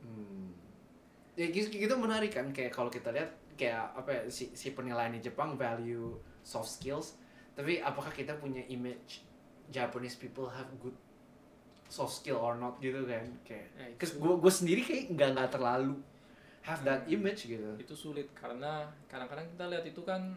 Hmm. 0.00 0.56
Ya 1.36 1.46
gitu, 1.48 1.68
gitu 1.68 1.94
menarik 1.94 2.32
kan 2.32 2.48
kayak 2.50 2.72
kalau 2.72 2.88
kita 2.88 3.12
lihat 3.12 3.30
kayak 3.54 3.92
apa 3.92 4.10
ya 4.10 4.22
si, 4.26 4.48
si 4.52 4.72
penilaian 4.72 5.12
di 5.12 5.20
Jepang 5.20 5.56
value 5.56 6.16
soft 6.40 6.80
skills 6.80 7.20
tapi 7.52 7.76
apakah 7.78 8.08
kita 8.08 8.32
punya 8.34 8.64
image 8.66 9.20
Japanese 9.68 10.16
people 10.16 10.48
have 10.48 10.68
good 10.80 10.96
soft 11.86 12.16
skill 12.16 12.40
or 12.40 12.56
not 12.56 12.80
gitu 12.80 13.04
kan 13.04 13.28
kayak 13.44 13.68
Ya, 13.76 13.86
Cause 14.00 14.16
gue 14.16 14.32
gue 14.32 14.52
sendiri 14.52 14.80
kayak 14.80 15.04
nggak 15.12 15.28
nggak 15.36 15.50
terlalu 15.52 16.00
have 16.64 16.80
that 16.82 17.04
Hmm. 17.04 17.14
image 17.20 17.44
gitu 17.44 17.70
itu 17.76 17.92
sulit 17.92 18.32
karena 18.32 18.88
kadang-kadang 19.04 19.44
kita 19.52 19.64
lihat 19.68 19.84
itu 19.84 20.00
kan 20.00 20.32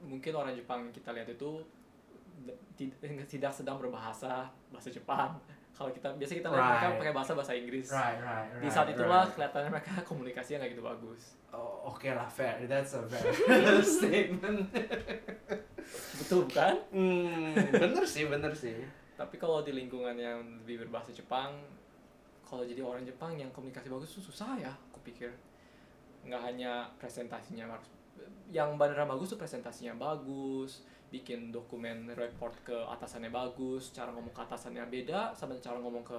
mungkin 0.00 0.32
orang 0.32 0.56
Jepang 0.56 0.88
yang 0.88 0.94
kita 0.94 1.12
lihat 1.12 1.28
itu 1.28 1.60
tidak, 2.74 2.96
tidak 3.26 3.52
sedang 3.52 3.76
berbahasa 3.76 4.48
bahasa 4.68 4.88
Jepang. 4.88 5.38
Kalau 5.72 5.88
kita 5.88 6.12
biasa 6.14 6.36
kita 6.36 6.48
mereka 6.48 6.68
Right. 6.84 6.98
pakai 7.00 7.12
bahasa 7.12 7.32
bahasa 7.32 7.52
Inggris. 7.56 7.88
Right 7.88 8.20
right 8.20 8.60
di 8.60 8.68
saat 8.68 8.88
itulah 8.88 9.24
kelihatannya 9.26 9.70
mereka 9.72 9.92
komunikasinya 10.04 10.60
nggak 10.60 10.72
gitu 10.72 10.84
bagus. 10.84 11.22
Oh, 11.48 11.88
oke 11.88 12.06
lah 12.08 12.28
fair. 12.28 12.60
That's 12.66 12.92
a 12.92 13.00
fair 13.02 13.80
statement. 13.98 14.68
Betul 16.18 16.46
bukan? 16.46 16.74
Hmm, 16.92 17.52
bener 17.72 18.04
sih 18.04 18.28
bener 18.28 18.52
sih. 18.52 18.84
Tapi 19.16 19.36
kalau 19.36 19.60
di 19.60 19.72
lingkungan 19.72 20.14
yang 20.14 20.38
lebih 20.62 20.86
berbahasa 20.86 21.10
Jepang 21.10 21.56
kalau 22.42 22.62
jadi 22.62 22.84
orang 22.84 23.02
Jepang 23.02 23.32
yang 23.34 23.48
komunikasi 23.50 23.88
bagus 23.88 24.12
tuh 24.12 24.24
susah 24.24 24.60
ya 24.60 24.72
aku 24.92 25.00
pikir. 25.02 25.32
Nggak 26.22 26.42
hanya 26.42 26.86
presentasinya 26.96 27.66
harus 27.66 27.88
yang 28.52 28.76
beneran 28.76 29.08
bagus 29.08 29.32
tuh 29.32 29.40
presentasinya 29.40 29.96
bagus 29.96 30.84
bikin 31.12 31.52
dokumen 31.52 32.08
report 32.16 32.56
ke 32.64 32.72
atasannya 32.72 33.28
bagus 33.28 33.92
cara 33.92 34.08
ngomong 34.08 34.32
ke 34.32 34.40
atasannya 34.40 34.88
beda 34.88 35.36
sama 35.36 35.52
cara 35.60 35.76
ngomong 35.76 36.00
ke 36.00 36.16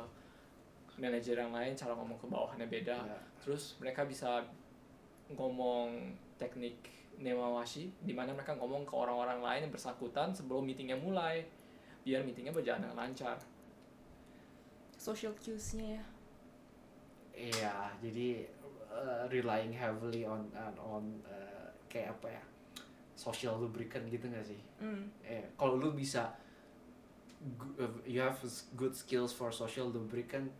manajer 1.01 1.33
yang 1.33 1.49
lain 1.49 1.73
cara 1.73 1.97
ngomong 1.97 2.21
ke 2.21 2.29
bawahannya 2.29 2.69
beda 2.69 2.97
Ya. 3.01 3.17
terus 3.41 3.73
mereka 3.81 4.05
bisa 4.05 4.45
ngomong 5.33 6.13
teknik 6.37 6.77
nemawashi 7.17 7.89
di 8.05 8.13
mana 8.13 8.29
mereka 8.33 8.53
ngomong 8.53 8.85
ke 8.85 8.93
orang-orang 8.93 9.41
lain 9.41 9.61
yang 9.65 9.73
bersangkutan 9.73 10.29
sebelum 10.29 10.61
meetingnya 10.61 10.93
mulai 10.97 11.41
biar 12.05 12.21
meetingnya 12.21 12.53
berjalan 12.53 12.85
dengan 12.85 13.09
lancar 13.09 13.41
social 14.97 15.33
cues-nya 15.41 15.97
ya 15.97 16.05
Iya, 17.33 17.89
jadi 17.97 18.45
uh, 18.93 19.25
relying 19.25 19.73
heavily 19.73 20.21
on 20.21 20.45
on, 20.53 20.75
on 20.77 21.03
uh, 21.25 21.65
kayak 21.89 22.13
apa 22.13 22.29
ya? 22.29 22.43
Social 23.27 23.55
lubricant 23.63 24.05
gitu 24.11 24.25
gak 24.35 24.45
sih? 24.51 24.59
Hmm. 24.83 25.07
Eh, 25.23 25.43
kalau 25.59 25.79
lu 25.81 25.89
bisa 25.95 26.23
uh, 27.79 27.87
you 28.05 28.21
have 28.21 28.37
good 28.75 28.95
skills 28.95 29.33
for 29.33 29.51
social 29.51 29.87
lubricant, 29.89 30.51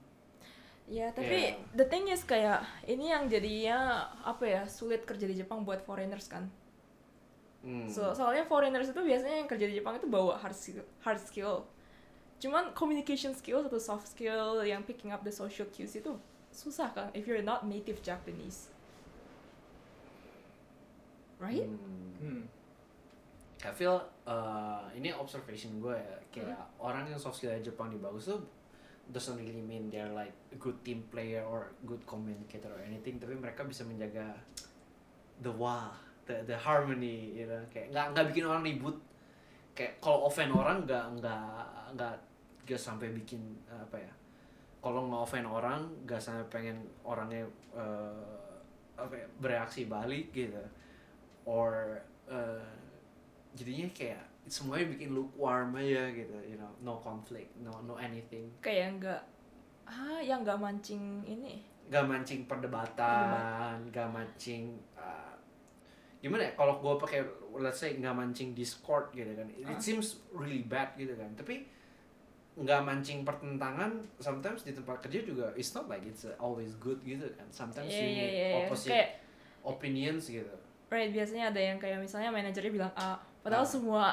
Ya, 0.97 1.07
tapi 1.15 1.55
Yeah. 1.55 1.55
the 1.79 1.85
thing 1.87 2.05
is 2.11 2.27
kayak 2.27 2.59
ini 2.83 3.07
yang 3.07 3.23
jadinya 3.31 4.03
apa 4.31 4.43
ya 4.43 4.61
sulit 4.67 5.07
kerja 5.07 5.23
di 5.31 5.35
Jepang 5.39 5.63
buat 5.63 5.79
foreigners 5.87 6.27
kan. 6.27 6.43
hmm, 7.63 7.87
So, 7.87 8.11
soalnya 8.13 8.43
foreigners 8.43 8.91
itu 8.91 8.99
biasanya 8.99 9.35
yang 9.43 9.49
kerja 9.49 9.65
di 9.71 9.75
Jepang 9.79 9.95
itu 9.99 10.07
bawa 10.11 10.35
hard 10.43 10.55
skill, 10.55 10.83
hard 11.05 11.19
skill. 11.23 11.63
Cuman 12.43 12.73
communication 12.75 13.31
skills 13.37 13.65
atau 13.69 13.79
soft 13.79 14.07
skill 14.11 14.59
yang 14.67 14.83
picking 14.83 15.13
up 15.15 15.23
the 15.23 15.31
social 15.31 15.67
cues 15.71 15.95
itu 15.95 16.11
susah 16.51 16.91
kan 16.93 17.07
if 17.15 17.25
you're 17.29 17.45
not 17.45 17.63
native 17.65 18.03
Japanese. 18.03 18.72
Right? 21.43 21.67
hmm. 21.67 22.15
hmm. 22.23 22.43
I 23.63 23.71
feel 23.71 23.99
uh, 24.27 24.87
ini 24.95 25.11
observation 25.11 25.79
gue 25.83 25.95
ya, 25.95 26.17
kayak 26.31 26.59
orang 26.79 27.07
yang 27.07 27.19
soft 27.19 27.39
skill 27.39 27.51
Jepang 27.59 27.91
di 27.91 27.99
bagus 27.99 28.31
tuh 28.31 28.43
doesn't 29.11 29.35
really 29.35 29.63
mean 29.63 29.91
they're 29.91 30.11
like 30.15 30.31
a 30.51 30.57
good 30.59 30.75
team 30.83 31.03
player 31.11 31.43
or 31.43 31.71
good 31.83 31.99
communicator 32.07 32.71
or 32.71 32.79
anything, 32.83 33.19
tapi 33.19 33.35
mereka 33.35 33.67
bisa 33.67 33.83
menjaga 33.83 34.31
the 35.43 35.51
wah, 35.51 35.91
the 36.23 36.39
the 36.47 36.55
harmony, 36.55 37.35
you 37.35 37.47
know, 37.47 37.59
kayak 37.67 37.91
nggak 37.91 38.15
nggak 38.15 38.25
bikin 38.31 38.43
orang 38.47 38.63
ribut, 38.63 38.95
kayak 39.75 39.99
kalau 39.99 40.27
offend 40.27 40.55
orang 40.55 40.87
nggak 40.87 41.19
nggak 41.19 41.67
nggak 41.99 42.15
nggak 42.63 42.79
sampai 42.79 43.11
bikin 43.11 43.43
apa 43.67 43.99
ya, 43.99 44.11
kalau 44.79 45.11
nggak 45.11 45.23
offend 45.23 45.47
orang 45.47 45.83
nggak 46.07 46.19
sampai 46.23 46.47
pengen 46.47 46.79
orangnya 47.03 47.43
uh, 47.75 48.55
apa 48.95 49.19
ya, 49.19 49.27
bereaksi 49.43 49.91
balik 49.91 50.31
gitu, 50.31 50.63
or 51.45 51.99
uh, 52.25 52.63
jadinya 53.53 53.87
kayak 53.91 54.21
semuanya 54.43 54.89
bikin 54.89 55.11
lukewarm 55.11 55.71
aja 55.73 56.09
gitu 56.09 56.35
you 56.41 56.55
know 56.55 56.67
no 56.81 56.99
conflict 56.99 57.51
no 57.57 57.71
no 57.81 57.95
anything 57.95 58.51
Kayak 58.59 58.99
nggak 58.99 59.21
ah 59.83 60.19
yang 60.19 60.41
nggak 60.41 60.55
mancing 60.55 61.21
ini. 61.23 61.59
gak 61.83 62.07
mancing 62.07 62.47
perdebatan 62.47 63.75
gak 63.89 64.07
mancing 64.07 64.71
uh, 64.95 65.35
gimana 66.17 66.47
ya 66.47 66.51
kalau 66.53 66.79
gue 66.79 66.95
pakai 66.97 67.19
let's 67.53 67.77
say 67.77 67.93
nggak 67.93 68.11
mancing 68.11 68.51
discord 68.51 69.11
gitu 69.11 69.27
kan 69.29 69.43
it 69.49 69.63
Ah. 69.63 69.75
seems 69.77 70.23
really 70.31 70.63
bad 70.63 70.95
gitu 70.95 71.11
kan 71.13 71.27
tapi 71.35 71.67
nggak 72.55 72.81
mancing 72.81 73.21
pertentangan 73.21 73.91
sometimes 74.17 74.61
di 74.61 74.71
tempat 74.71 75.01
kerja 75.01 75.19
juga 75.21 75.51
it's 75.53 75.71
not 75.71 75.85
like 75.85 76.01
it's 76.03 76.23
always 76.37 76.71
good 76.77 77.01
gitu 77.01 77.27
kan 77.33 77.45
sometimes 77.49 77.89
Iya 77.89 77.99
you 77.99 78.07
iya 78.07 78.15
need 78.15 78.31
iya. 78.31 78.47
iya. 78.47 78.57
opposite 78.63 78.91
Kayak 78.91 79.09
opinions 79.61 80.23
gitu 80.25 80.55
right 80.87 81.09
biasanya 81.09 81.49
ada 81.49 81.59
yang 81.59 81.77
kayak 81.77 81.97
misalnya 81.97 82.29
manajernya 82.29 82.71
bilang 82.73 82.93
A, 82.93 83.15
padahal 83.39 83.61
Ah. 83.61 83.69
semua 83.69 84.03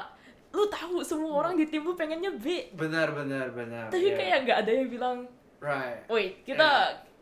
lu 0.49 0.67
tahu 0.67 0.99
semua 1.01 1.31
orang 1.37 1.55
di 1.55 1.65
tim 1.65 1.79
lu 1.79 1.93
pengennya 1.93 2.31
B. 2.33 2.67
benar 2.73 3.11
benar 3.11 3.49
benar 3.49 3.87
Tapi 3.87 4.03
yeah. 4.05 4.17
kayak 4.17 4.37
nggak 4.43 4.57
ada 4.59 4.71
yang 4.73 4.89
bilang, 4.89 5.17
right 5.57 6.03
wait 6.07 6.43
kita 6.43 6.67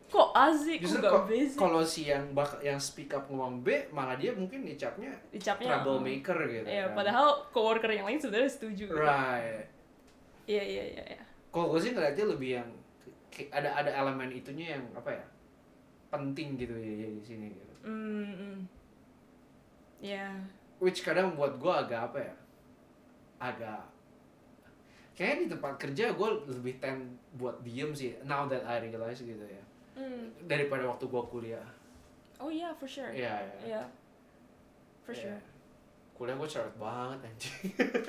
kok 0.04 0.28
A 0.32 0.50
sih, 0.50 0.76
kok 0.76 0.82
Justru 0.82 0.98
nggak 0.98 1.12
kok- 1.12 1.24
B 1.24 1.32
sih? 1.40 1.54
kalau 1.56 1.80
si 1.80 2.02
yang 2.04 2.24
bak 2.30 2.58
yang 2.58 2.74
speak 2.76 3.10
up 3.12 3.24
ngomong 3.24 3.60
B 3.60 3.70
malah 3.90 4.14
dia 4.14 4.32
mungkin 4.32 4.64
dicapnya 4.64 5.14
Dicapnya 5.28 5.78
troublemaker 5.78 6.38
gitu 6.44 6.66
Iya, 6.66 6.88
kan. 6.88 6.96
padahal 6.96 7.26
coworker 7.48 7.90
yang 7.92 8.04
lain 8.04 8.18
sebenarnya 8.18 8.50
setuju. 8.50 8.84
gitu. 8.84 8.96
right 8.96 9.70
Iya 10.44 10.62
iya 10.64 10.84
iya. 10.90 11.04
iya. 11.08 11.22
kalau 11.48 11.70
gue 11.70 11.80
sih 11.80 11.90
ngeliatnya 11.90 12.26
lebih 12.28 12.50
yang 12.56 12.68
ada 13.48 13.70
ada 13.72 13.90
elemen 13.92 14.30
itunya 14.30 14.74
yang 14.74 14.84
apa 14.92 15.10
ya 15.12 15.24
penting 16.08 16.58
gitu 16.58 16.74
ya, 16.74 16.92
ya 16.96 17.08
di 17.08 17.22
sini 17.22 17.46
gitu 17.48 17.74
Hmm. 17.80 18.26
hmm. 18.26 18.58
Ya. 20.00 20.32
which 20.80 21.04
kadang 21.04 21.36
buat 21.36 21.54
gue 21.54 21.68
agak 21.70 22.08
apa 22.08 22.18
ya 22.18 22.34
agak 23.38 23.84
kayaknya 25.12 25.36
di 25.38 25.48
tempat 25.50 25.72
kerja 25.76 26.04
gue 26.10 26.28
lebih 26.48 26.74
tend 26.78 27.04
buat 27.34 27.60
diem 27.60 27.92
sih 27.92 28.16
now 28.22 28.44
that 28.44 28.64
I 28.64 28.80
realize 28.80 29.20
gitu 29.20 29.40
ya 29.40 29.64
Hmm. 29.90 30.32
daripada 30.48 30.86
waktu 30.86 31.04
gue 31.04 31.22
kuliah 31.26 31.66
Oh 32.40 32.48
iya, 32.48 32.72
for 32.72 32.88
sure. 32.88 33.12
Iya, 33.12 33.36
iya. 33.36 33.52
Iya. 33.68 33.82
For 35.04 35.12
Iya. 35.12 35.36
sure. 35.36 35.40
kuliah 36.16 36.32
gue 36.34 36.48
cerewet 36.48 36.76
banget 36.76 37.18
anjing 37.22 37.60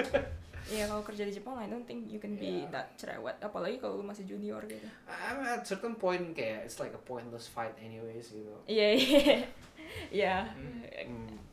Iya, 0.71 0.85
kalau 0.85 1.01
kerja 1.01 1.25
di 1.25 1.33
Jepang, 1.33 1.57
I 1.57 1.65
don't 1.65 1.83
think 1.83 2.05
you 2.07 2.15
can 2.15 2.37
be 2.37 2.63
Iya. 2.63 2.71
that 2.71 2.87
cerewet. 2.95 3.35
Apalagi 3.39 3.75
kalau 3.75 3.97
lu 3.97 4.05
masih 4.05 4.23
junior 4.23 4.61
gitu. 4.63 4.87
I'm 5.05 5.41
at 5.41 5.65
certain 5.65 5.97
point 5.97 6.31
kayak 6.31 6.63
it's 6.63 6.77
like 6.77 6.93
a 6.93 7.01
pointless 7.01 7.49
fight 7.49 7.75
anyways 7.75 8.31
gitu 8.31 8.55
Iya, 8.63 8.87
iya. 10.13 10.35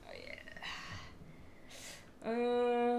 Iya. 2.29 2.57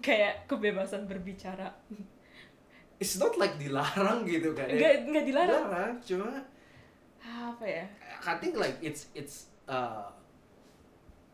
kayak 0.00 0.48
kebebasan 0.48 1.04
berbicara. 1.04 1.68
It's 3.00 3.16
not 3.16 3.36
like 3.36 3.56
dilarang 3.56 4.28
gitu 4.28 4.52
kan. 4.52 4.68
Enggak 4.68 5.08
enggak 5.08 5.24
dilarang. 5.24 5.64
Dilarang, 5.64 5.94
cuma 6.04 6.28
Apa 7.20 7.64
ya? 7.64 7.84
I 8.24 8.34
think 8.40 8.56
like 8.56 8.76
it's 8.80 9.08
it's 9.12 9.48
uh 9.68 10.08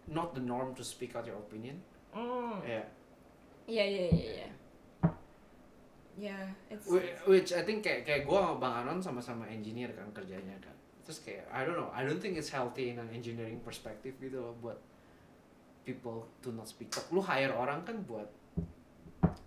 not 0.06 0.34
the 0.34 0.42
norm 0.42 0.74
to 0.74 0.82
speak 0.82 1.14
out 1.14 1.26
your 1.26 1.38
opinion. 1.38 1.78
Hmm. 2.10 2.62
Yeah. 2.62 2.86
Iya, 3.66 3.84
iya, 3.84 4.04
iya, 4.10 4.26
iya. 4.42 4.48
Ya, 6.16 6.38
it's 6.70 6.86
Whi- 6.88 7.18
Which 7.28 7.50
I 7.52 7.60
think 7.66 7.82
kayak 7.84 8.06
kayak 8.08 8.22
gue 8.24 8.38
sama 8.38 8.56
Bang 8.56 8.74
Anon 8.86 9.02
sama-sama 9.02 9.44
engineer 9.44 9.90
kan 9.92 10.06
kerjanya 10.14 10.54
kan. 10.62 10.72
Terus 11.04 11.20
kayak 11.20 11.44
I 11.50 11.66
don't 11.66 11.76
know, 11.76 11.90
I 11.92 12.06
don't 12.06 12.22
think 12.22 12.38
it's 12.38 12.48
healthy 12.48 12.94
in 12.94 12.96
an 12.96 13.10
engineering 13.12 13.60
perspective 13.60 14.16
gitu 14.16 14.38
loh 14.40 14.54
buat 14.62 14.78
people 15.86 16.26
to 16.40 16.50
not 16.50 16.66
speak 16.66 16.90
up. 16.92 17.06
Lu 17.08 17.22
hire 17.22 17.54
orang 17.54 17.80
kan 17.80 18.02
buat 18.02 18.26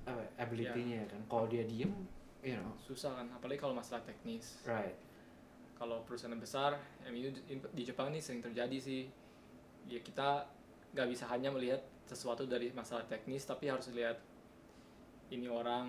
apa 0.02 0.18
ya, 0.18 0.30
ability-nya 0.40 1.04
kan. 1.06 1.20
Kalau 1.28 1.46
dia 1.46 1.62
diem, 1.62 1.92
you 2.40 2.56
know, 2.56 2.72
susah 2.80 3.14
kan 3.14 3.28
apalagi 3.30 3.60
kalau 3.60 3.76
masalah 3.76 4.00
teknis 4.02 4.64
right. 4.64 4.96
kalau 5.76 6.00
perusahaan 6.02 6.32
besar 6.34 6.76
yang 7.04 7.12
ini 7.14 7.36
di- 7.70 7.84
Jepang 7.84 8.10
ini 8.10 8.18
sering 8.18 8.40
terjadi 8.40 8.80
sih 8.80 9.12
ya 9.86 10.00
kita 10.00 10.48
nggak 10.90 11.08
bisa 11.08 11.28
hanya 11.28 11.52
melihat 11.52 11.80
sesuatu 12.04 12.44
dari 12.44 12.72
masalah 12.72 13.04
teknis 13.06 13.44
tapi 13.44 13.68
harus 13.68 13.92
lihat 13.92 14.16
ini 15.30 15.46
orang 15.46 15.88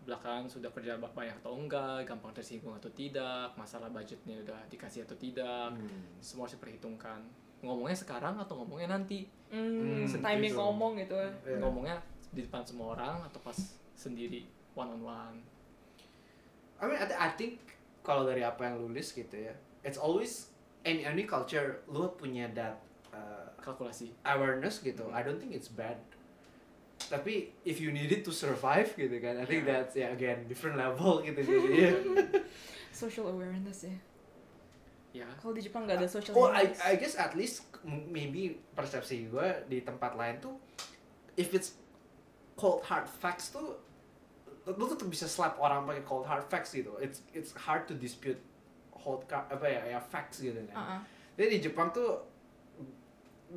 belakangan 0.00 0.46
sudah 0.46 0.68
kerja 0.70 0.96
ba- 0.96 1.10
banyak 1.10 1.36
atau 1.38 1.52
enggak 1.54 2.04
gampang 2.04 2.32
tersinggung 2.32 2.72
atau 2.72 2.88
tidak 2.90 3.52
masalah 3.54 3.88
budgetnya 3.88 4.40
udah 4.40 4.60
dikasih 4.68 5.04
atau 5.04 5.16
tidak 5.16 5.72
Hmm. 5.72 6.04
semua 6.18 6.44
harus 6.44 6.56
diperhitungkan 6.56 7.20
ngomongnya 7.60 7.96
sekarang 7.96 8.34
atau 8.36 8.56
ngomongnya 8.58 8.96
nanti 8.96 9.28
hmm, 9.48 10.06
Hmm, 10.06 10.20
timing 10.20 10.52
gitu. 10.52 10.60
ngomong 10.60 10.92
gitu. 10.96 11.16
Yeah. 11.16 11.60
ngomongnya 11.60 11.96
di 12.30 12.40
depan 12.42 12.62
semua 12.62 12.94
orang 12.94 13.20
atau 13.24 13.40
pas 13.40 13.58
sendiri 13.92 14.44
one 14.72 14.90
on 14.90 15.02
one 15.02 15.36
I 16.80 16.88
mean, 16.88 16.96
I, 16.96 17.04
th- 17.04 17.20
I 17.20 17.28
think 17.36 17.60
kalau 18.00 18.24
dari 18.24 18.40
apa 18.40 18.64
yang 18.64 18.80
lu 18.80 18.88
list 18.88 19.12
gitu 19.12 19.36
ya, 19.36 19.52
it's 19.84 20.00
always 20.00 20.48
any 20.80 21.04
any 21.04 21.28
culture 21.28 21.84
lu 21.84 22.08
punya 22.16 22.48
that 22.56 22.80
uh, 23.12 23.44
kalkulasi 23.60 24.16
awareness 24.24 24.80
gitu. 24.80 25.04
I 25.12 25.20
don't 25.20 25.36
think 25.36 25.52
it's 25.52 25.68
bad. 25.68 26.00
Tapi 27.12 27.52
if 27.64 27.84
you 27.84 27.92
need 27.92 28.08
it 28.08 28.24
to 28.24 28.32
survive 28.32 28.96
gitu 28.96 29.12
kan, 29.20 29.36
I 29.36 29.44
think 29.44 29.68
Yeah. 29.68 29.84
that's 29.84 29.92
ya 29.92 30.08
again 30.08 30.48
different 30.48 30.80
level 30.80 31.20
gitu 31.20 31.36
jadi. 31.36 32.00
Social 32.96 33.28
awareness 33.28 33.84
ya. 33.84 33.96
Ya 35.10 35.26
Kalau 35.42 35.52
di 35.54 35.62
Jepang 35.62 35.86
nggak 35.86 35.98
ada 35.98 36.08
social 36.08 36.34
oh, 36.38 36.50
I. 36.50 36.70
I 36.86 36.94
guess 36.94 37.18
at 37.18 37.34
least 37.34 37.66
maybe 37.86 38.62
persepsi 38.74 39.26
gue 39.26 39.48
di 39.66 39.82
tempat 39.82 40.14
lain 40.14 40.38
tuh, 40.38 40.54
if 41.34 41.50
it's 41.50 41.74
cold 42.54 42.84
hard 42.86 43.08
facts 43.08 43.50
tuh, 43.50 43.80
lu 44.68 44.84
tuh 44.94 45.08
bisa 45.10 45.26
slap 45.26 45.58
orang 45.58 45.82
pakai 45.88 46.04
cold 46.06 46.26
hard 46.28 46.46
facts 46.46 46.76
gitu. 46.76 46.94
It's 47.02 47.26
it's 47.34 47.50
hard 47.56 47.90
to 47.90 47.98
dispute 47.98 48.38
ca- 49.00 49.48
apa 49.48 49.66
ya 49.66 49.82
ya 49.96 49.98
facts 49.98 50.44
gitu 50.44 50.60
kan. 50.70 50.76
Uh-uh. 50.76 51.00
Jadi 51.40 51.46
di 51.56 51.58
Jepang 51.64 51.90
tuh 51.90 52.20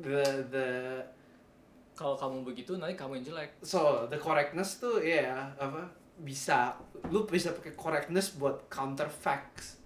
the 0.00 0.42
the 0.50 0.66
kalau 1.94 2.18
kamu 2.18 2.42
begitu 2.42 2.74
nanti 2.74 2.98
kamu 2.98 3.22
yang 3.22 3.26
jelek 3.30 3.54
so 3.62 4.10
the 4.10 4.18
correctness 4.18 4.82
tuh 4.82 4.98
ya 4.98 5.54
apa 5.54 5.86
bisa 6.18 6.74
lu 7.10 7.22
bisa 7.22 7.54
pakai 7.54 7.74
correctness 7.78 8.34
buat 8.34 8.66
counter 8.66 9.06
facts 9.06 9.78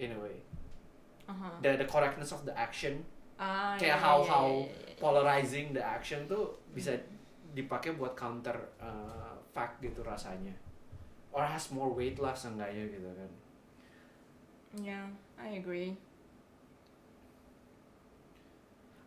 in 0.00 0.16
a 0.16 0.18
way. 0.20 0.36
Uh-huh. 1.32 1.48
The 1.64 1.80
the 1.80 1.88
correctness 1.88 2.30
of 2.36 2.44
the 2.44 2.52
action 2.52 3.00
Ah, 3.40 3.74
kayak 3.74 3.98
iya, 3.98 4.04
how 4.04 4.18
iya, 4.22 4.30
how 4.30 4.46
iya, 4.46 4.68
iya, 4.70 4.86
iya. 4.92 5.00
polarizing 5.02 5.66
the 5.74 5.82
action 5.82 6.30
tuh 6.30 6.62
bisa 6.70 6.94
dipakai 7.56 7.96
buat 7.98 8.14
counter 8.14 8.54
uh, 8.78 9.34
fact 9.50 9.82
gitu 9.82 10.04
rasanya. 10.04 10.54
Or 11.32 11.42
has 11.42 11.72
more 11.72 11.90
weight 11.90 12.20
lah 12.20 12.36
seenggaknya 12.36 12.86
gitu 12.92 13.08
kan. 13.08 13.30
Yeah, 14.78 15.08
I 15.40 15.58
agree. 15.58 15.96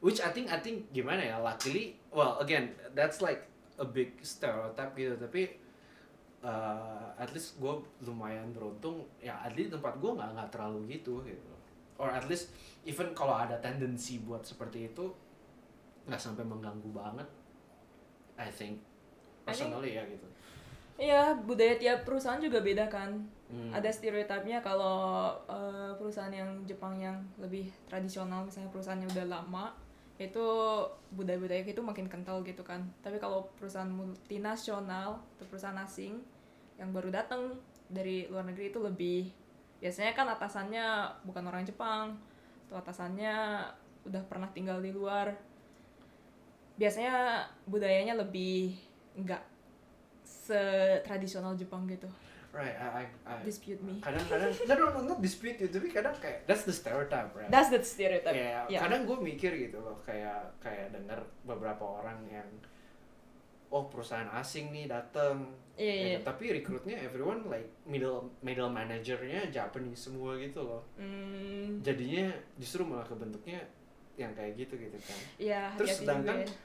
which 0.05 0.21
I 0.21 0.29
think 0.29 0.53
I 0.53 0.61
think 0.61 0.93
gimana 0.93 1.25
ya 1.25 1.41
luckily 1.41 1.97
well 2.13 2.37
again 2.37 2.77
that's 2.93 3.25
like 3.25 3.49
a 3.81 3.87
big 3.89 4.13
stereotype 4.21 4.93
gitu 4.93 5.17
tapi 5.17 5.57
uh, 6.45 7.09
at 7.17 7.33
least 7.33 7.57
gue 7.57 7.73
lumayan 8.05 8.53
beruntung 8.53 9.01
ya 9.17 9.33
at 9.41 9.57
least 9.57 9.73
tempat 9.73 9.97
gue 9.97 10.11
nggak 10.13 10.29
nggak 10.37 10.49
terlalu 10.53 10.93
gitu 10.93 11.25
gitu 11.25 11.54
or 11.97 12.11
at 12.11 12.25
least 12.27 12.51
even 12.83 13.11
kalau 13.15 13.35
ada 13.35 13.57
tendensi 13.59 14.19
buat 14.21 14.43
seperti 14.43 14.91
itu 14.93 15.05
nggak 16.05 16.21
sampai 16.21 16.45
mengganggu 16.45 16.89
banget 16.91 17.27
I 18.35 18.51
think 18.51 18.77
I 19.43 19.53
think- 19.53 19.71
personally 19.71 19.95
ya 19.95 20.03
gitu 20.05 20.27
Iya, 20.95 21.35
budaya 21.43 21.75
tiap 21.75 22.07
perusahaan 22.07 22.39
juga 22.39 22.63
beda 22.63 22.87
kan. 22.87 23.19
Hmm. 23.51 23.67
Ada 23.67 23.91
stereotipnya 23.91 24.63
kalau 24.63 25.27
eh, 25.43 25.91
perusahaan 25.99 26.31
yang 26.31 26.63
Jepang 26.63 26.95
yang 26.95 27.19
lebih 27.35 27.67
tradisional, 27.91 28.47
misalnya 28.47 28.71
perusahaannya 28.71 29.11
udah 29.11 29.27
lama, 29.27 29.75
itu 30.15 30.45
budaya-budaya 31.11 31.67
itu 31.67 31.83
makin 31.83 32.07
kental 32.07 32.39
gitu 32.47 32.63
kan. 32.63 32.79
Tapi 33.03 33.19
kalau 33.19 33.43
perusahaan 33.59 33.91
multinasional 33.91 35.19
atau 35.35 35.45
perusahaan 35.51 35.75
asing 35.83 36.23
yang 36.79 36.95
baru 36.95 37.11
datang 37.11 37.59
dari 37.91 38.31
luar 38.31 38.47
negeri 38.47 38.71
itu 38.71 38.79
lebih 38.79 39.35
biasanya 39.85 40.17
kan 40.17 40.25
atasannya 40.25 40.85
bukan 41.21 41.45
orang 41.45 41.61
Jepang, 41.61 42.17
atau 42.65 42.81
atasannya 42.81 43.61
udah 44.01 44.21
pernah 44.25 44.49
tinggal 44.49 44.81
di 44.81 44.89
luar. 44.89 45.29
Biasanya 46.75 47.45
budayanya 47.63 48.17
lebih 48.17 48.73
enggak 49.13 49.45
setradisional 50.25 51.53
Jepang 51.55 51.85
gitu. 51.85 52.09
right 52.49 52.71
I, 52.71 53.03
I, 53.03 53.05
I 53.27 53.43
Dispute 53.43 53.83
me. 53.83 53.99
kadang-kadang 53.99 54.47
no, 54.71 54.73
no, 54.73 54.85
no, 54.95 54.99
not 55.11 55.19
dispute 55.19 55.59
you 55.59 55.67
tapi 55.67 55.91
kadang 55.91 56.15
kayak 56.15 56.47
that's 56.47 56.63
the 56.63 56.71
stereotype 56.71 57.35
right 57.35 57.51
That's 57.51 57.67
the 57.67 57.83
stereotype. 57.83 58.31
Kayak 58.31 58.71
Yeah. 58.71 58.79
kadang 58.79 59.03
gue 59.03 59.17
mikir 59.19 59.51
gitu 59.59 59.83
loh 59.83 59.99
kayak 60.07 60.55
kayak 60.63 60.95
denger 60.95 61.19
beberapa 61.43 61.83
orang 61.83 62.23
yang 62.25 62.47
oh 63.67 63.91
perusahaan 63.91 64.31
asing 64.33 64.71
nih 64.71 64.87
dateng 64.87 65.51
Iya, 65.75 65.91
Ya, 65.91 66.05
iya. 66.07 66.19
tapi 66.23 66.55
rekrutnya 66.55 66.95
everyone 66.97 67.43
like 67.45 67.67
middle 67.83 68.31
middle 68.39 68.71
manajernya 68.71 69.51
Japanese 69.51 70.07
semua 70.07 70.39
gitu 70.39 70.63
loh 70.63 70.79
Hmm, 70.95 71.83
jadinya 71.83 72.31
justru 72.55 72.81
malah 72.81 73.03
kebentuknya 73.03 73.59
yang 74.15 74.31
kayak 74.31 74.55
gitu 74.55 74.79
gitu 74.79 74.95
kan 74.97 75.19
ya, 75.35 75.67
Terus 75.75 75.99
sedangkan 75.99 76.39
juga 76.39 76.47
ya. 76.47 76.55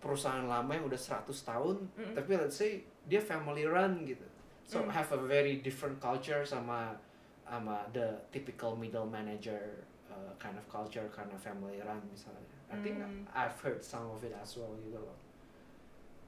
perusahaan 0.00 0.44
lama 0.44 0.72
yang 0.72 0.84
udah 0.84 0.96
100 0.96 1.28
tahun 1.28 1.76
Mm-mm. 1.92 2.14
tapi 2.16 2.30
let's 2.34 2.56
say 2.56 2.80
dia 3.04 3.20
family 3.20 3.68
run 3.68 4.00
gitu 4.02 4.24
so 4.64 4.80
Mm. 4.80 4.88
have 4.88 5.12
a 5.12 5.20
very 5.20 5.60
different 5.60 6.00
culture 6.00 6.40
sama 6.40 6.96
sama 7.44 7.84
the 7.92 8.16
typical 8.32 8.72
middle 8.72 9.04
manager 9.04 9.84
uh, 10.08 10.32
kind 10.40 10.56
of 10.56 10.64
culture 10.66 11.04
kind 11.12 11.28
of 11.28 11.36
family 11.36 11.76
run 11.84 12.00
misalnya 12.08 12.40
I 12.72 12.80
think 12.80 12.96
Mm. 12.96 13.28
I've 13.28 13.60
heard 13.60 13.84
some 13.84 14.08
of 14.08 14.24
it 14.24 14.32
as 14.32 14.56
well 14.56 14.72
gitu 14.80 14.96
loh 14.96 15.20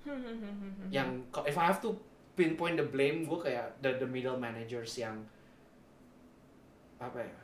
yang 0.93 1.25
if 1.43 1.57
I 1.57 1.65
have 1.67 1.81
to 1.81 1.97
pinpoint 2.37 2.77
the 2.77 2.85
blame 2.85 3.25
gue 3.25 3.39
kayak 3.41 3.81
the 3.81 3.97
the 3.97 4.07
middle 4.07 4.37
managers 4.37 4.93
yang 5.01 5.25
apa 7.01 7.25
ya 7.25 7.39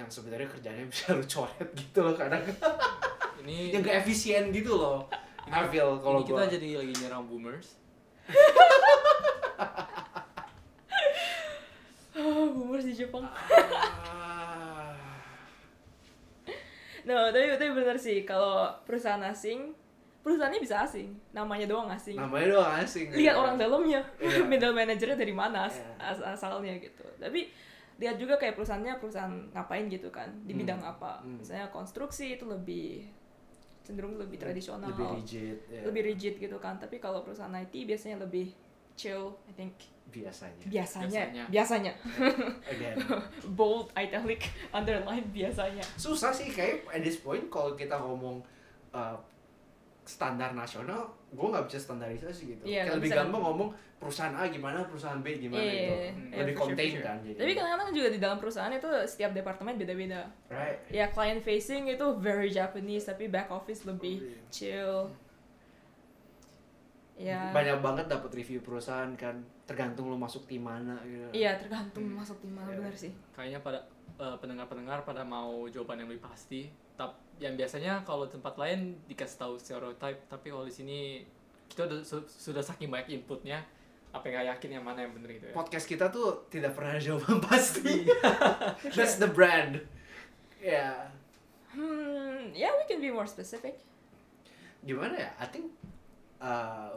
yang 0.00 0.08
sebenarnya 0.10 0.48
kerjanya 0.48 0.84
bisa 0.92 1.14
lu 1.14 1.24
coret 1.24 1.68
gitu 1.76 2.00
loh 2.02 2.16
kadang 2.16 2.42
Ini 3.44 3.76
yang 3.76 3.84
gak 3.84 4.08
efisien 4.08 4.48
gitu 4.48 4.80
loh 4.80 5.04
I 5.44 5.68
feel 5.68 6.00
kalau 6.00 6.24
kita 6.24 6.40
gue 6.48 6.56
jadi 6.56 6.68
lagi 6.80 6.92
nyerang 7.04 7.28
boomers. 7.28 7.76
Ah, 12.16 12.48
boomers 12.56 12.88
di 12.88 12.94
Jepang. 12.96 13.28
Ah. 13.28 14.96
No, 17.04 17.28
tapi 17.28 17.52
tapi 17.52 17.68
bener 17.76 18.00
sih 18.00 18.24
kalau 18.24 18.72
perusahaan 18.88 19.20
asing, 19.28 19.76
perusahaannya 20.24 20.56
bisa 20.58 20.80
asing, 20.80 21.12
namanya 21.30 21.68
doang 21.68 21.86
asing. 21.86 22.16
namanya 22.16 22.46
doang 22.50 22.72
asing 22.80 23.12
Lihat 23.12 23.30
gitu. 23.30 23.38
orang 23.38 23.56
dalamnya, 23.56 24.00
Iya. 24.16 24.40
middle 24.50 24.72
manajernya 24.72 25.14
dari 25.14 25.30
mana 25.30 25.68
as- 25.68 25.78
Iya. 25.78 26.00
as- 26.02 26.24
asalnya 26.34 26.72
gitu. 26.78 27.04
Tapi 27.16 27.52
lihat 27.94 28.16
juga 28.16 28.34
kayak 28.34 28.54
perusahaannya 28.54 28.96
perusahaan 28.96 29.30
ngapain 29.52 29.86
gitu 29.86 30.08
kan, 30.08 30.26
di 30.42 30.50
Hmm. 30.50 30.60
bidang 30.60 30.80
apa. 30.80 31.20
Hmm. 31.20 31.38
Misalnya 31.38 31.68
konstruksi 31.68 32.34
itu 32.34 32.44
lebih 32.44 33.04
cenderung 33.80 34.16
lebih 34.16 34.40
tradisional, 34.40 34.88
lebih 34.88 35.06
rigid 35.14 35.58
ya. 35.68 35.84
lebih 35.84 36.02
rigid 36.06 36.34
gitu 36.38 36.56
kan. 36.56 36.74
Tapi 36.74 36.96
kalau 36.96 37.20
perusahaan 37.20 37.52
IT 37.52 37.84
biasanya 37.84 38.16
lebih 38.18 38.48
chill, 38.94 39.36
I 39.44 39.52
think. 39.52 39.76
biasanya 40.06 40.64
Biasanya, 40.64 41.08
Biasanya. 41.10 41.44
biasanya. 41.48 41.92
again 42.66 42.94
Bold, 43.58 43.90
italic, 43.94 44.46
underline 44.70 45.26
biasanya. 45.28 45.82
susah 45.96 46.30
sih 46.30 46.48
kayak 46.48 46.86
at 46.86 47.00
this 47.00 47.18
point 47.18 47.44
kalau 47.48 47.74
kita 47.74 47.92
ngomong 47.94 48.38
uh, 48.90 49.16
standar 50.04 50.52
nasional 50.52 51.00
gue 51.28 51.46
nggak 51.46 51.64
bisa 51.64 51.78
standarisasi 51.80 52.42
gitu 52.50 52.62
Iya, 52.62 52.84
Kayak 52.84 52.94
lebih 52.94 53.08
bisa. 53.08 53.18
gampang 53.18 53.42
ngomong 53.42 53.68
perusahaan 53.96 54.34
A 54.34 54.44
gimana 54.46 54.84
perusahaan 54.84 55.16
B 55.18 55.32
gimana 55.34 55.58
Iya, 55.58 55.72
gitu 55.72 55.94
iya, 55.94 56.04
iya. 56.04 56.36
lebih 56.38 56.54
contain 56.54 56.90
sure. 56.90 57.02
kan 57.02 57.16
jadi 57.20 57.36
Tapi 57.36 57.52
kadang-kadang 57.54 57.88
juga 57.90 58.08
di 58.08 58.20
dalam 58.20 58.38
perusahaan 58.38 58.68
itu 58.70 58.88
setiap 59.04 59.30
departemen 59.32 59.74
beda-beda. 59.74 60.20
right 60.46 60.78
Ya 60.88 61.08
client 61.08 61.40
facing 61.40 61.88
itu 61.88 62.06
very 62.16 62.48
Japanese 62.48 63.04
tapi 63.04 63.26
back 63.26 63.48
office 63.48 63.82
lebih 63.82 64.20
chill. 64.48 65.08
Ya. 67.14 67.48
banyak 67.48 67.78
banget 67.78 68.10
dapat 68.10 68.34
review 68.34 68.58
perusahaan 68.58 69.14
kan 69.14 69.38
tergantung 69.64 70.10
lu 70.10 70.18
masuk 70.18 70.44
tim 70.44 70.60
mana 70.60 70.98
gitu 71.00 71.30
Iya 71.32 71.54
tergantung 71.56 72.10
masuk 72.10 72.36
tim 72.38 72.50
mana 72.50 72.68
Iya. 72.68 72.76
benar 72.76 72.94
sih. 72.94 73.12
Kayaknya 73.30 73.60
pada 73.60 73.78
eh, 74.14 74.36
pendengar-pendengar 74.36 75.02
pada 75.02 75.22
mau 75.22 75.64
jawaban 75.66 75.96
yang 75.96 76.08
lebih 76.08 76.20
pasti. 76.20 76.66
Tap, 76.92 77.14
yang 77.36 77.54
biasanya 77.54 78.02
kalau 78.02 78.24
tempat 78.24 78.54
lain 78.54 78.80
dikasih 79.04 79.36
tahu 79.36 79.54
stereotype, 79.56 80.24
tapi 80.24 80.48
kalau 80.48 80.62
di 80.62 80.70
sini 80.70 80.98
kita 81.66 81.84
udah, 81.84 81.98
su- 82.00 82.26
sudah 82.28 82.60
saking 82.60 82.86
banyak 82.86 83.16
inputnya, 83.16 83.58
apa 84.08 84.22
yang 84.24 84.34
nggak 84.36 84.48
yakin 84.52 84.70
yang 84.72 84.84
mana 84.84 84.98
yang 85.00 85.12
bener 85.12 85.30
gitu 85.32 85.46
ya. 85.46 85.52
podcast 85.52 85.84
kita 85.84 86.06
tuh 86.08 86.46
tidak 86.46 86.70
pernah 86.72 86.94
ada 86.94 87.02
jawaban 87.02 87.42
pasti 87.50 88.06
that's 88.88 89.18
the 89.18 89.26
brand 89.26 89.82
ya 90.56 91.10
Hmm, 91.74 92.54
yeah 92.54 92.70
we 92.70 92.86
can 92.86 93.02
be 93.02 93.10
more 93.10 93.26
specific. 93.26 93.74
gimana 94.80 95.18
ya 95.18 95.30
I 95.34 95.46
think 95.48 95.66
uh, 96.38 96.94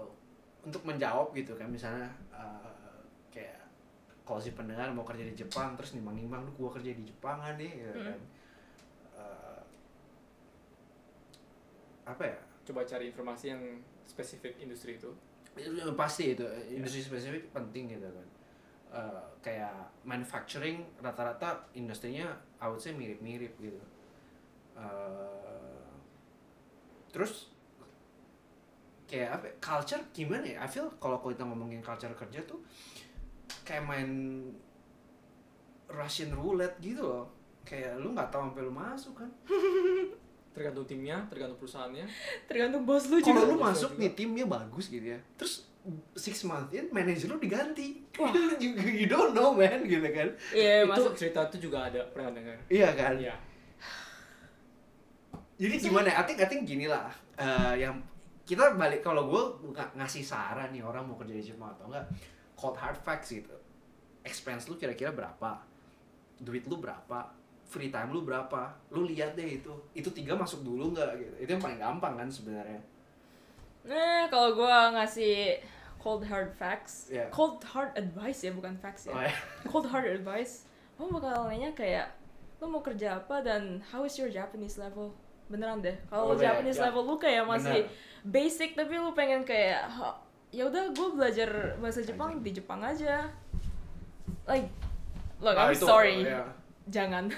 untuk 0.61 0.83
menjawab 0.83 1.33
gitu 1.33 1.55
kan 1.55 1.65
misalnya 1.65 2.05
uh, 2.29 3.01
kayak 3.27 3.65
kalau 4.21 4.37
si 4.37 4.51
pendengar 4.51 4.85
mau 4.91 5.01
kerja 5.01 5.23
di 5.23 5.33
Jepang 5.33 5.73
terus 5.73 5.95
nimbang-nimbang 5.95 6.43
lu 6.43 6.51
gua 6.53 6.69
kerja 6.69 6.91
di 6.91 7.01
Jepangan 7.01 7.55
nih 7.55 7.71
gitu 7.73 7.91
Hmm. 7.95 8.07
kan 8.07 8.19
apa 12.07 12.23
ya? 12.23 12.37
Coba 12.63 12.87
cari 12.87 13.11
informasi 13.11 13.51
yang 13.51 13.61
spesifik 14.07 14.55
industri 14.63 14.95
itu. 14.95 15.11
yang 15.59 15.97
pasti 15.99 16.37
itu. 16.37 16.47
Industri 16.71 17.03
spesifik 17.03 17.51
penting 17.51 17.91
gitu 17.91 18.07
kan. 18.07 18.27
Uh, 18.87 19.23
kayak 19.43 19.75
manufacturing 20.07 20.87
rata-rata 21.03 21.67
industrinya 21.75 22.31
I 22.63 22.71
would 22.71 22.79
say 22.79 22.95
mirip-mirip 22.95 23.51
gitu. 23.59 23.81
Uh, 24.77 25.83
terus 27.11 27.51
kayak 29.09 29.41
apa 29.41 29.45
ya, 29.51 29.53
culture 29.59 30.03
gimana 30.15 30.45
ya? 30.47 30.57
I 30.63 30.67
feel 30.71 30.87
kalau 31.03 31.19
kita 31.19 31.43
ngomongin 31.43 31.83
culture 31.83 32.15
kerja 32.15 32.39
tuh 32.47 32.63
kayak 33.67 33.83
main 33.83 34.11
Russian 35.91 36.31
roulette 36.31 36.79
gitu 36.79 37.03
loh. 37.03 37.27
Kayak 37.67 37.99
lu 37.99 38.15
nggak 38.15 38.31
tahu 38.31 38.47
sampai 38.47 38.63
lu 38.63 38.71
masuk 38.71 39.13
kan 39.19 39.27
Tergantung 40.57 40.83
timnya, 40.83 41.21
tergantung 41.27 41.53
perusahaannya. 41.55 42.05
Tergantung 42.43 42.81
bos 42.81 43.05
lu 43.05 43.21
kalau 43.21 43.29
juga. 43.29 43.41
lu 43.43 43.53
Bosnya 43.53 43.67
masuk 43.69 43.91
juga. 43.93 44.01
nih 44.01 44.11
timnya 44.11 44.45
bagus 44.45 44.85
gitu 44.87 45.05
ya 45.07 45.19
terus 45.35 45.69
six 46.13 46.41
month 46.43 46.73
in 46.73 46.89
manajer 46.89 47.29
lu 47.29 47.37
diganti 47.37 48.01
Wah. 48.17 48.33
you, 48.59 48.73
you 48.75 49.05
don't 49.05 49.31
know 49.31 49.53
man 49.53 49.85
gitu 49.85 50.03
kan 50.03 50.27
Iya 50.51 50.83
itu 50.83 50.89
masuk. 50.89 51.13
cerita 51.13 51.45
itu 51.45 51.69
juga 51.69 51.85
ada 51.85 52.01
pernah 52.09 52.33
dengar. 52.33 52.57
iya 52.67 52.89
kan 52.91 53.15
Iya. 53.15 53.37
jadi 55.57 55.75
gimana 55.79 56.09
I 56.11 56.23
think, 56.23 56.39
I 56.39 56.47
think 56.47 56.61
gini 56.63 56.85
lah 56.85 57.07
eh, 57.35 57.81
yang 57.81 58.01
kita 58.43 58.73
balik 58.73 59.01
kalau 59.01 59.27
gue 59.27 59.43
ngasih 59.93 60.21
saran 60.21 60.71
nih 60.71 60.81
orang 60.81 61.03
mau 61.03 61.15
kerja 61.15 61.33
di 61.33 61.43
Jepang 61.45 61.71
atau 61.71 61.87
enggak 61.87 62.05
cold 62.53 62.75
hard 62.75 62.97
facts 62.97 63.29
gitu 63.29 63.53
expense 64.21 64.65
lu 64.65 64.75
kira-kira 64.75 65.09
berapa 65.09 65.61
duit 66.37 66.63
lu 66.63 66.77
berapa 66.77 67.31
free 67.67 67.87
time 67.87 68.09
lu 68.09 68.23
berapa 68.23 68.71
lu 68.89 69.03
lihat 69.03 69.35
deh 69.35 69.59
itu 69.59 69.69
itu 69.93 70.07
tiga 70.09 70.33
masuk 70.33 70.63
dulu 70.63 70.91
nggak 70.91 71.11
gitu 71.15 71.35
itu 71.37 71.49
yang 71.49 71.61
paling 71.61 71.77
gampang 71.77 72.13
kan 72.15 72.27
sebenarnya 72.27 72.79
Nah 73.83 74.27
kalau 74.27 74.51
gua 74.53 74.91
ngasih 74.93 75.63
cold 75.97 76.19
hard 76.21 76.51
facts, 76.53 77.07
Iya. 77.07 77.27
cold 77.29 77.63
hard 77.65 77.95
advice 77.95 78.39
ya 78.41 78.51
bukan 78.51 78.75
facts 78.75 79.07
ya. 79.07 79.11
oh, 79.11 79.21
ya. 79.21 79.31
cold 79.71 79.87
hard 79.87 80.07
advice, 80.09 80.67
kamu 80.93 81.07
bakal 81.13 81.47
nanya 81.47 81.71
kayak 81.71 82.11
lo 82.57 82.67
mau 82.67 82.79
kerja 82.79 83.15
apa 83.15 83.39
dan 83.39 83.79
how 83.85 84.03
is 84.03 84.15
your 84.15 84.27
Japanese 84.27 84.75
level? 84.75 85.15
Beneran 85.47 85.79
deh. 85.79 85.95
Kalau 86.05 86.31
Oh, 86.31 86.33
iya, 86.33 86.51
Japanese 86.51 86.75
iya. 86.75 86.85
level 86.85 87.03
lu 87.05 87.15
kayak 87.15 87.43
masih 87.45 87.79
Bener. 87.81 87.95
basic 88.25 88.69
tapi 88.73 88.93
lu 88.93 89.11
pengen 89.13 89.43
kayak 89.43 89.87
"Ha, 89.87 90.19
ya 90.49 90.63
udah 90.65 90.91
gue 90.91 91.07
belajar 91.13 91.49
bahasa 91.77 91.99
Jepang 92.01 92.39
di 92.41 92.51
Jepang 92.51 92.83
aja. 92.83 93.23
Like, 94.43 94.67
look 95.39 95.55
Ah, 95.55 95.71
I'm 95.71 95.73
itu, 95.73 95.85
sorry, 95.85 96.23
ya. 96.23 96.43
Jangan. 96.87 97.29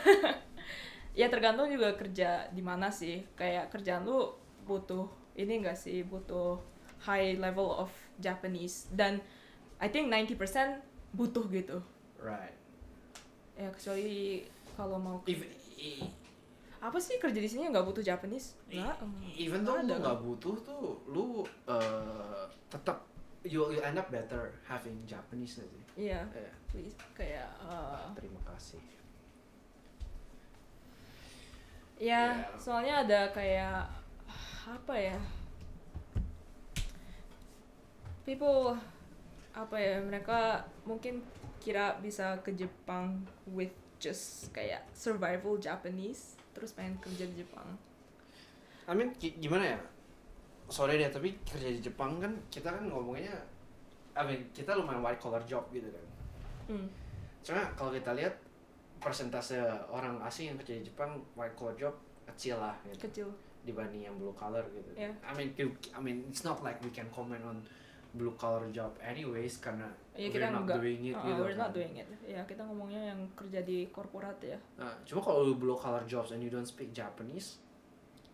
ya 1.19 1.27
tergantung 1.27 1.67
juga 1.67 1.93
kerja 1.93 2.47
di 2.49 2.61
mana 2.61 2.89
sih. 2.89 3.25
Kayak 3.33 3.69
kerjaan 3.69 4.05
lu 4.05 4.33
butuh 4.63 5.05
ini 5.35 5.59
enggak 5.59 5.77
sih? 5.77 6.01
Butuh 6.01 6.61
high 7.03 7.35
level 7.35 7.69
of 7.69 7.89
Japanese. 8.17 8.87
Dan 8.89 9.19
I 9.79 9.87
think 9.87 10.11
90% 10.11 10.37
butuh 11.13 11.45
gitu. 11.49 11.79
Right. 12.19 12.55
Ya 13.55 13.71
kecuali 13.71 14.43
kalau 14.75 14.95
mau 14.95 15.19
even 15.27 15.51
i- 15.75 16.07
apa 16.79 16.95
sih 16.95 17.19
kerja 17.19 17.35
di 17.35 17.49
sini 17.51 17.67
nggak 17.67 17.83
butuh 17.83 17.99
Japanese? 17.99 18.55
Nggak 18.71 19.03
even 19.35 19.67
though 19.67 19.75
nggak 19.83 19.99
lu 19.99 20.03
nggak 20.03 20.19
butuh 20.23 20.55
tuh 20.63 20.83
lu 21.11 21.43
uh, 21.67 22.47
tetap 22.71 23.03
you 23.43 23.71
you 23.71 23.79
end 23.83 23.99
up 23.99 24.07
better 24.11 24.51
having 24.63 24.95
Japanese 25.03 25.59
nanti 25.59 25.79
iya. 25.95 26.23
Eh, 26.35 26.51
please 26.67 26.95
kayak 27.15 27.47
uh, 27.63 28.11
terima 28.15 28.39
kasih 28.47 28.79
ya 31.99 32.31
Ya. 32.31 32.47
soalnya 32.55 33.03
ada 33.03 33.21
kayak 33.29 33.83
apa 34.65 34.95
ya 34.95 35.17
people 38.23 38.77
apa 39.51 39.75
ya 39.75 39.99
mereka 39.99 40.63
mungkin 40.85 41.19
kira 41.59 41.97
bisa 41.99 42.39
ke 42.39 42.55
Jepang 42.55 43.19
with 43.49 43.73
just 43.99 44.47
kayak 44.49 44.85
survival 44.95 45.59
Japanese 45.59 46.39
terus 46.55 46.71
pengen 46.71 46.95
kerja 46.97 47.27
di 47.27 47.43
Jepang 47.43 47.67
I 48.87 48.93
mean 48.95 49.11
gi- 49.19 49.35
gimana 49.37 49.75
ya 49.75 49.79
sorry 50.69 50.95
deh 50.95 51.11
tapi 51.11 51.35
kerja 51.43 51.67
di 51.67 51.81
Jepang 51.81 52.21
kan 52.21 52.31
kita 52.47 52.71
kan 52.71 52.87
ngomongnya 52.87 53.35
I 54.15 54.23
mean 54.23 54.41
kita 54.53 54.77
lumayan 54.77 55.03
white 55.03 55.19
collar 55.19 55.43
job 55.43 55.67
gitu 55.69 55.89
kan 55.89 56.05
hmm. 56.71 56.87
Cuma 57.39 57.65
kalau 57.73 57.89
kita 57.89 58.13
lihat 58.13 58.35
persentase 58.99 59.57
orang 59.87 60.19
asing 60.21 60.51
yang 60.51 60.57
kerja 60.59 60.75
di 60.75 60.83
Jepang 60.85 61.17
white 61.33 61.55
collar 61.55 61.75
job 61.75 61.95
kecil 62.27 62.59
lah 62.59 62.75
gitu 62.85 63.07
kecil 63.07 63.27
dibanding 63.59 64.07
yang 64.07 64.15
blue 64.15 64.31
collar 64.33 64.63
gitu. 64.71 64.91
Yeah. 64.95 65.11
I 65.23 65.31
mean 65.35 65.51
I 65.91 65.99
mean 65.99 66.23
it's 66.27 66.43
not 66.43 66.59
like 66.59 66.79
we 66.79 66.91
can 66.91 67.07
comment 67.09 67.43
on 67.43 67.59
blue 68.09 68.33
collar 68.33 68.65
job 68.71 68.95
anyways 68.99 69.61
karena 69.61 69.85
ya 70.15 70.25
we're 70.25 70.33
kita 70.33 70.47
not 70.49 70.63
enggak 70.65 70.77
doing 70.81 71.01
it 71.05 71.15
Uh, 71.15 71.23
gitu. 71.23 71.41
we're 71.43 71.59
not 71.59 71.69
kan. 71.69 71.77
doing 71.77 71.93
it 71.95 72.07
ya 72.25 72.41
kita 72.43 72.61
ngomongnya 72.65 73.01
yang 73.13 73.19
kerja 73.37 73.59
di 73.61 73.85
korporat 73.93 74.37
ya 74.41 74.57
Nah, 74.75 74.89
cuma 75.05 75.21
kalau 75.21 75.45
lu 75.45 75.53
blue 75.55 75.77
collar 75.77 76.01
jobs 76.03 76.33
and 76.33 76.41
you 76.41 76.49
don't 76.49 76.65
speak 76.65 76.89
Japanese 76.89 77.61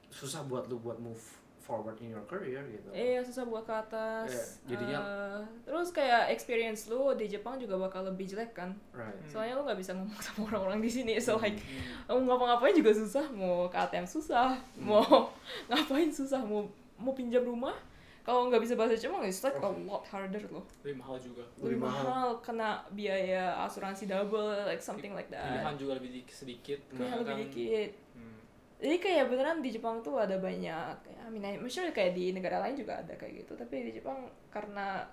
susah 0.07 0.47
buat 0.47 0.71
lu 0.71 0.79
buat 0.79 0.95
move 0.97 1.19
forward 1.65 1.97
in 1.97 2.13
your 2.13 2.21
career 2.23 2.61
gitu. 2.63 2.85
Iya 2.91 3.19
susah 3.19 3.41
buat 3.43 3.65
ke 3.65 3.73
atas. 3.73 4.29
Iya, 4.29 4.43
jadinya- 4.69 5.01
Eh, 5.01 5.41
terus 5.63 5.89
kayak 5.89 6.29
experience 6.29 6.85
lu 6.85 7.09
di 7.11 7.25
Jepang 7.25 7.57
juga 7.57 7.73
bakal 7.75 8.05
lebih 8.05 8.25
jelek 8.27 8.53
kan. 8.53 8.77
Right. 8.91 9.09
Hmm. 9.09 9.25
Soalnya 9.27 9.53
lu 9.55 9.65
nggak 9.65 9.79
bisa 9.79 9.91
ngomong 9.91 10.21
sama 10.21 10.41
orang-orang 10.47 10.79
di 10.79 10.91
sini. 10.91 11.17
So 11.17 11.35
like 11.35 11.57
Hmm. 11.57 12.21
mau 12.21 12.37
ngapa-ngapain 12.37 12.75
juga 12.75 12.93
susah. 12.93 13.25
Mau 13.31 13.65
ke 13.65 13.75
ATM 13.75 14.05
susah. 14.05 14.53
Hmm. 14.77 14.85
Mau 14.85 15.01
ngapain 15.67 16.07
susah. 16.07 16.37
Mau 16.39 16.69
mau 16.95 17.11
pinjam 17.11 17.41
rumah. 17.41 17.73
Kalau 18.21 18.49
nggak 18.49 18.57
bisa 18.59 18.73
bahasa 18.73 18.93
Jepang, 18.95 19.21
it's 19.21 19.37
like 19.39 19.53
a 19.55 19.69
lot 19.85 20.01
harder 20.03 20.41
loh. 20.47 20.65
lebih 20.81 20.97
mahal 20.97 21.13
juga 21.15 21.45
Lebih 21.59 21.77
mahal. 21.79 22.33
kena 22.41 22.81
biaya 22.89 23.53
asuransi 23.61 24.05
double, 24.05 24.49
like 24.65 24.81
something 24.81 25.13
like 25.13 25.29
that. 25.29 25.45
pilihan 25.45 25.77
juga 25.77 25.93
lebih 25.95 26.09
di- 26.11 26.25
sedikit 26.27 26.81
Kayak 26.87 26.97
karena 26.97 27.15
lebih 27.15 27.29
kan- 27.29 27.41
dikit. 27.45 27.91
Hmm. 28.17 28.37
Jadi 28.75 28.97
kayak 28.99 29.31
beneran 29.31 29.63
di 29.63 29.71
Jepang 29.71 30.03
tuh 30.03 30.19
ada 30.19 30.35
banyak, 30.35 30.95
I 31.07 31.29
mean, 31.31 31.47
I'm 31.47 31.71
sure 31.71 31.87
kayak 31.95 32.11
di 32.11 32.35
negara 32.35 32.59
lain 32.59 32.75
juga 32.75 32.99
ada 32.99 33.15
kayak 33.15 33.47
gitu. 33.47 33.55
Tapi 33.55 33.87
di 33.87 33.91
Jepang 33.95 34.27
karena, 34.51 35.07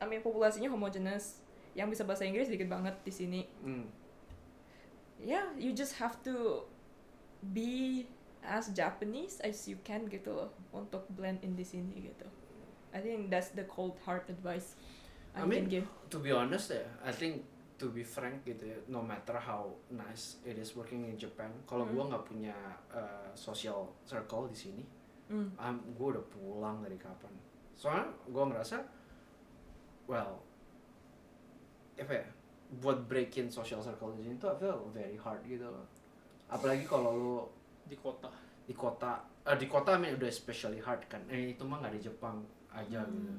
I 0.00 0.04
mean, 0.08 0.24
populasinya 0.24 0.72
homogeneous, 0.72 1.44
yang 1.74 1.90
bisa 1.90 2.06
bahasa 2.06 2.24
Inggris 2.24 2.48
dikit 2.48 2.70
banget 2.70 2.94
di 3.02 3.12
sini. 3.12 3.40
Hmm. 3.60 3.86
Ya, 5.20 5.42
yeah, 5.42 5.46
you 5.58 5.74
just 5.74 5.98
have 6.00 6.16
to 6.24 6.64
be 7.52 8.06
as 8.44 8.70
Japanese 8.72 9.40
as 9.40 9.66
you 9.66 9.76
can 9.82 10.06
gitu 10.08 10.32
loh 10.32 10.50
untuk 10.70 11.04
blend 11.12 11.42
in 11.42 11.58
di 11.58 11.66
sini 11.66 12.08
gitu. 12.08 12.28
I 12.94 13.02
think 13.02 13.28
that's 13.28 13.50
the 13.52 13.66
cold 13.66 13.98
hard 14.06 14.22
advice 14.30 14.78
I, 15.34 15.42
I 15.42 15.50
mean, 15.50 15.66
can 15.66 15.82
give. 15.82 15.86
to 16.14 16.18
be 16.22 16.30
honest 16.30 16.70
ya, 16.70 16.86
I 17.02 17.10
think 17.10 17.42
to 17.74 17.90
be 17.90 18.06
frank 18.06 18.46
gitu 18.46 18.70
ya, 18.70 18.78
no 18.86 19.02
matter 19.02 19.34
how 19.34 19.66
nice 19.90 20.38
it 20.46 20.54
is 20.54 20.72
working 20.78 21.02
in 21.10 21.18
Japan, 21.18 21.50
kalau 21.66 21.82
Hmm. 21.84 21.94
gua 21.94 22.04
nggak 22.14 22.24
punya 22.24 22.54
uh, 22.94 23.28
social 23.34 23.90
circle 24.06 24.46
di 24.46 24.54
sini, 24.54 24.84
Hmm. 25.26 25.50
um, 25.58 25.76
gua 25.98 26.14
udah 26.14 26.24
pulang 26.30 26.76
dari 26.84 26.94
kapan. 26.94 27.34
Soalnya 27.74 28.06
gua 28.30 28.46
ngerasa, 28.46 28.78
well, 30.06 30.38
apa 31.94 32.12
ya, 32.14 32.26
buat 32.78 33.06
break 33.06 33.38
in 33.38 33.50
social 33.50 33.78
circle 33.82 34.14
di 34.18 34.26
sini 34.26 34.34
tuh 34.38 34.50
I 34.50 34.56
feel 34.58 34.78
very 34.90 35.18
hard 35.18 35.42
gitu 35.46 35.66
loh. 35.66 35.86
Apalagi 36.50 36.86
kalau 36.86 37.12
lu 37.14 37.36
di 37.86 37.98
kota 37.98 38.30
di 38.64 38.72
kota, 38.72 39.20
eh, 39.44 39.58
di 39.58 39.66
kota 39.68 39.94
I 39.94 40.00
mean 40.00 40.12
udah 40.16 40.30
especially 40.30 40.80
hard 40.80 41.06
kan. 41.06 41.22
Eh 41.28 41.54
itu 41.54 41.62
mah 41.66 41.82
nggak 41.82 41.94
di 41.98 42.02
Jepang 42.06 42.42
aja 42.70 43.02
gitu. 43.06 43.32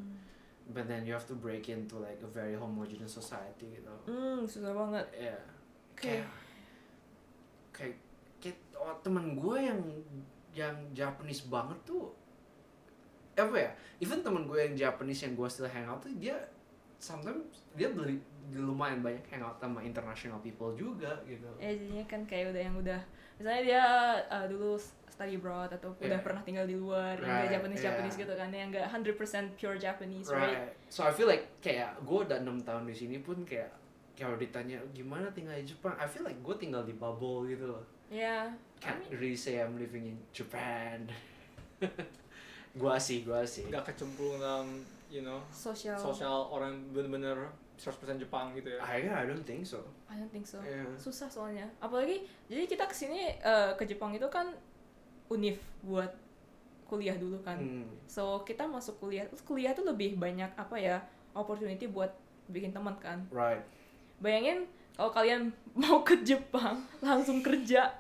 But 0.66 0.90
then 0.90 1.06
you 1.06 1.14
have 1.14 1.30
to 1.30 1.38
break 1.38 1.70
into 1.70 2.02
like 2.02 2.18
a 2.26 2.30
very 2.30 2.58
homogeneous 2.58 3.14
society 3.14 3.70
gitu. 3.70 3.94
Hmm, 4.10 4.42
susah 4.50 4.74
banget. 4.74 5.06
Ya. 5.14 5.38
Oke. 5.94 6.02
Kayak 6.02 6.28
kayak 7.76 7.98
kayak 8.42 8.58
oh, 8.74 8.98
temen 9.06 9.38
gue 9.38 9.58
yang 9.62 9.80
yang 10.56 10.76
Japanese 10.96 11.46
banget 11.46 11.78
tuh 11.86 12.10
apa 13.36 13.56
ya? 13.56 13.70
Even 14.02 14.26
temen 14.26 14.48
gue 14.48 14.58
yang 14.58 14.74
Japanese 14.74 15.22
yang 15.28 15.38
gue 15.38 15.48
still 15.52 15.70
hang 15.70 15.86
out 15.86 16.02
tuh 16.02 16.10
dia 16.18 16.34
sometimes 16.98 17.68
dia 17.76 17.92
beli 17.92 18.18
lumayan 18.56 19.04
banyak 19.04 19.22
hangout 19.30 19.60
sama 19.62 19.84
international 19.84 20.40
people 20.42 20.74
juga 20.74 21.20
gitu. 21.28 21.46
Ya 21.62 21.76
jadinya 21.76 22.06
kan 22.10 22.22
kayak 22.26 22.56
udah 22.56 22.62
yang 22.62 22.76
udah 22.80 23.02
misalnya 23.36 23.64
dia 23.64 23.86
uh, 24.28 24.46
dulu 24.48 24.76
study 25.10 25.36
abroad 25.36 25.72
atau 25.72 25.96
udah 25.96 26.08
Yeah. 26.12 26.20
pernah 26.20 26.44
tinggal 26.44 26.68
di 26.68 26.76
luar 26.76 27.16
yang 27.16 27.28
Right, 27.28 27.48
gak 27.48 27.54
Japanese 27.60 27.82
Japanese 27.82 28.16
yeah. 28.16 28.24
gitu 28.28 28.34
kan 28.36 28.50
yang 28.52 28.68
gak 28.70 28.88
100% 28.92 29.56
pure 29.56 29.78
Japanese 29.80 30.28
right? 30.28 30.60
Right. 30.60 30.72
So 30.92 31.04
I 31.04 31.12
feel 31.12 31.28
like 31.28 31.48
kayak 31.60 32.00
gue 32.04 32.20
udah 32.28 32.44
enam 32.44 32.60
tahun 32.60 32.84
di 32.84 32.96
sini 32.96 33.24
pun 33.24 33.44
kayak 33.48 33.72
kalau 34.16 34.36
ditanya 34.36 34.80
gimana 34.92 35.28
tinggal 35.32 35.56
di 35.56 35.68
Jepang, 35.68 35.92
I 35.96 36.08
feel 36.08 36.24
like 36.24 36.40
gue 36.40 36.56
tinggal 36.56 36.84
di 36.84 36.96
bubble 36.96 37.44
gitu 37.48 37.68
loh. 37.68 37.84
Ya, 38.08 38.48
I 38.48 38.80
Can't 38.80 39.02
mean, 39.02 39.18
really 39.20 39.36
say 39.36 39.60
I'm 39.60 39.76
living 39.76 40.08
in 40.08 40.18
Japan. 40.32 41.04
gua 42.76 43.00
sih, 43.00 43.24
gua 43.24 43.44
sih. 43.44 43.66
nggak 43.68 43.92
kecemplung 43.92 44.40
dalam 44.40 44.68
you 45.08 45.24
know 45.24 45.40
sosial. 45.50 45.96
sosial 45.96 46.48
orang 46.52 46.76
bener-bener 46.92 47.48
100% 47.76 48.22
Jepang 48.22 48.56
gitu 48.56 48.72
ya 48.72 48.80
I, 48.80 49.04
I 49.04 49.24
don't 49.28 49.44
think 49.44 49.68
so. 49.68 49.84
I 50.08 50.16
don't 50.16 50.32
think 50.32 50.48
so. 50.48 50.64
Yeah. 50.64 50.88
Susah 50.96 51.28
soalnya. 51.28 51.68
Apalagi 51.84 52.24
jadi 52.48 52.66
kita 52.66 52.88
ke 52.88 52.96
sini 52.96 53.36
uh, 53.44 53.76
ke 53.76 53.84
Jepang 53.84 54.16
itu 54.16 54.26
kan 54.32 54.52
univ 55.28 55.60
buat 55.84 56.12
kuliah 56.88 57.18
dulu 57.18 57.42
kan. 57.44 57.60
Hmm. 57.60 57.90
So 58.08 58.46
kita 58.48 58.70
masuk 58.70 59.02
kuliah, 59.02 59.28
terus 59.28 59.44
kuliah 59.44 59.76
tuh 59.76 59.84
lebih 59.84 60.16
banyak 60.16 60.54
apa 60.56 60.76
ya 60.80 60.98
opportunity 61.36 61.90
buat 61.90 62.14
bikin 62.48 62.72
teman 62.72 62.96
kan. 63.02 63.26
Right. 63.34 63.64
Bayangin 64.24 64.70
kalau 64.96 65.12
kalian 65.12 65.52
mau 65.82 66.02
ke 66.02 66.24
Jepang 66.24 66.86
langsung 67.04 67.44
kerja. 67.44 67.92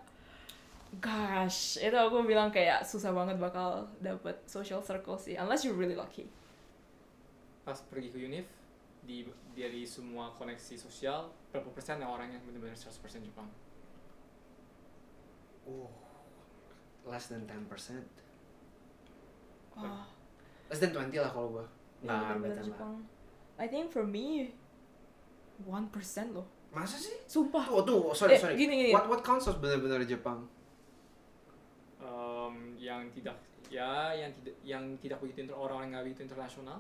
Gosh, 0.96 1.76
itu 1.84 1.92
aku 1.92 2.24
bilang 2.24 2.56
kayak 2.56 2.88
susah 2.88 3.12
banget 3.12 3.36
bakal 3.36 3.84
dapet 4.00 4.40
social 4.48 4.80
circle 4.80 5.20
sih, 5.20 5.36
unless 5.36 5.68
you're 5.68 5.76
really 5.76 5.98
lucky. 5.98 6.24
pas 7.66 7.82
pergi 7.90 8.14
ke 8.14 8.22
univ 8.22 8.46
di 9.06 9.24
dari 9.54 9.86
semua 9.86 10.34
koneksi 10.34 10.76
sosial 10.76 11.30
berapa 11.50 11.70
persen 11.70 12.02
yang 12.02 12.10
orang 12.10 12.34
yang 12.34 12.42
benar-benar 12.44 12.76
100% 12.76 12.92
Jepang 13.22 13.48
Oh. 15.66 15.90
Less 17.06 17.30
than 17.30 17.42
10%. 17.46 18.06
Wah, 19.74 20.06
Less 20.70 20.78
than 20.78 20.94
20 20.94 21.18
lah 21.18 21.30
kalau 21.30 21.58
gua. 21.58 21.66
yang 22.02 22.22
Nah, 22.22 22.38
lah. 22.38 22.62
Jepang. 22.62 22.94
I 23.58 23.66
think 23.66 23.90
for 23.90 24.06
me, 24.06 24.54
1% 25.66 25.90
loh. 26.34 26.46
Masa 26.70 27.02
sih? 27.02 27.18
Sumpah. 27.26 27.66
Oh, 27.74 27.82
tuh, 27.82 28.14
sorry, 28.14 28.36
Eh, 28.36 28.42
sorry. 28.42 28.54
gini, 28.58 28.74
gini. 28.78 28.92
What 28.94 29.10
what 29.10 29.22
counts 29.24 29.50
as 29.50 29.58
benar-benar 29.58 30.06
Jepang? 30.06 30.46
Em, 31.98 32.56
yang 32.78 33.10
tidak 33.10 33.34
ya 33.66 34.14
yang 34.14 34.30
tidak 34.38 34.56
yang 34.62 34.84
tidak 35.02 35.18
begitu 35.18 35.50
orang-orang 35.50 35.90
yang 35.90 35.94
nggak 35.98 36.06
begitu 36.06 36.22
internasional 36.30 36.78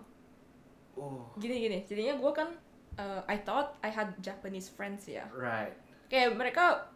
Oh. 0.95 1.27
Gini 1.35 1.59
gini, 1.59 1.77
jadinya 1.83 2.15
gue 2.15 2.31
kan, 2.31 2.49
uh, 2.95 3.21
I 3.27 3.37
thought 3.43 3.75
I 3.83 3.91
had 3.91 4.15
Japanese 4.23 4.71
friends 4.71 5.07
ya. 5.07 5.27
Right. 5.31 5.75
Kayak 6.07 6.39
mereka 6.39 6.87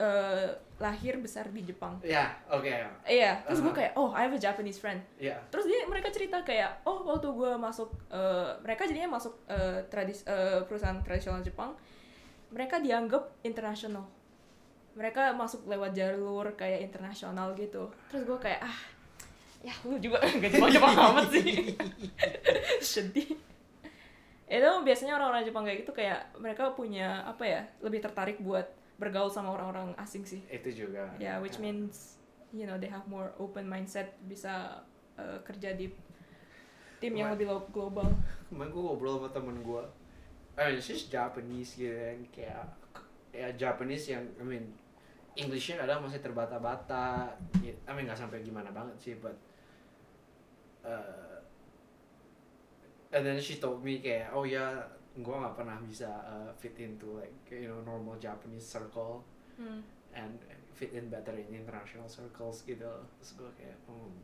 uh, 0.00 0.48
lahir 0.78 1.18
besar 1.18 1.50
di 1.50 1.64
Jepang. 1.64 1.98
Ya, 2.04 2.36
oke. 2.48 2.68
Iya, 3.08 3.42
terus 3.44 3.60
gue 3.60 3.72
Uh-huh. 3.72 3.78
kayak, 3.82 3.92
oh 3.98 4.12
I 4.14 4.28
have 4.28 4.36
a 4.36 4.40
Japanese 4.40 4.78
friend. 4.78 5.00
Ya. 5.18 5.40
Terus 5.50 5.66
dia 5.66 5.84
mereka 5.88 6.08
cerita 6.14 6.40
kayak, 6.44 6.84
oh 6.86 7.02
waktu 7.08 7.28
gue 7.32 7.52
masuk, 7.58 7.90
uh, 8.12 8.54
mereka 8.62 8.86
jadinya 8.86 9.16
masuk 9.18 9.34
uh, 9.48 9.82
tradis 9.90 10.22
uh, 10.28 10.62
perusahaan 10.68 11.00
tradisional 11.02 11.42
Jepang, 11.42 11.74
mereka 12.48 12.80
dianggap 12.80 13.28
internasional. 13.44 14.08
Mereka 14.96 15.36
masuk 15.36 15.68
lewat 15.70 15.94
jalur 15.94 16.58
kayak 16.58 16.82
internasional 16.82 17.54
gitu. 17.54 17.86
Terus 18.10 18.22
gue 18.26 18.38
kayak, 18.40 18.60
ah, 18.66 18.78
ya 19.60 19.74
lu 19.82 19.98
juga 19.98 20.22
gak 20.40 20.50
Jepang-Jepang 20.50 20.94
amat 21.10 21.26
sih. 21.30 21.74
Sedih. 22.94 23.34
Itu 24.44 24.70
biasanya 24.80 25.12
orang-orang 25.14 25.44
Jepang 25.44 25.62
kayak 25.62 25.78
gitu 25.82 25.92
kayak 25.92 26.32
mereka 26.36 26.72
punya 26.72 27.20
apa 27.22 27.44
ya, 27.44 27.60
lebih 27.78 28.00
tertarik 28.00 28.38
buat 28.38 28.64
bergaul 28.96 29.28
sama 29.28 29.52
orang-orang 29.52 29.94
asing 29.96 30.24
sih. 30.24 30.40
itu 30.48 30.86
juga 30.86 31.06
Ya, 31.16 31.38
which 31.38 31.58
means 31.58 32.16
you 32.50 32.64
know 32.64 32.74
they 32.74 32.88
have 32.88 33.04
more 33.06 33.30
open 33.36 33.62
mindset 33.62 34.16
bisa 34.24 34.82
uh, 35.14 35.38
kerja 35.44 35.70
di 35.72 35.92
tim 36.98 37.14
yang 37.14 37.30
lebih 37.30 37.46
lo- 37.46 37.68
global. 37.68 38.08
kemarin 38.48 38.68
gue 38.68 38.82
ngobrol 38.82 39.14
sama 39.16 39.28
temen 39.30 39.56
gue 39.60 39.82
I 40.56 40.62
mean 40.66 40.80
she's 40.80 41.06
Japanese 41.06 41.76
gitu 41.76 41.92
kan 41.92 42.18
kayak 42.32 42.64
ya 43.30 43.48
Japanese 43.54 44.08
yang 44.08 44.24
I 44.34 44.44
mean 44.44 44.64
Englishnya 45.36 45.78
ada 45.78 46.00
masih 46.00 46.18
terbata-bata 46.18 47.30
I 47.62 47.92
mean 47.92 48.02
nggak 48.02 48.18
sampai 48.18 48.42
gimana 48.42 48.72
banget 48.72 48.98
sih 48.98 49.14
but 49.14 49.36
uh, 50.88 51.36
and 53.10 53.22
then 53.22 53.36
she 53.36 53.56
told 53.56 53.80
me 53.80 54.00
kayak 54.00 54.32
oh 54.32 54.42
ya 54.42 54.80
gue 55.14 55.34
nggak 55.34 55.52
pernah 55.52 55.76
bisa 55.82 56.08
uh, 56.24 56.48
fit 56.54 56.78
into 56.78 57.18
like 57.18 57.34
you 57.48 57.66
know 57.66 57.80
normal 57.82 58.16
Japanese 58.16 58.64
circle 58.64 59.20
Hmm. 59.58 59.82
and 60.14 60.38
fit 60.70 60.94
in 60.94 61.10
better 61.10 61.34
in 61.34 61.50
international 61.50 62.06
circles 62.06 62.62
gitu 62.62 62.86
terus 63.18 63.34
gue 63.34 63.50
kayak 63.58 63.74
hmm, 63.90 64.14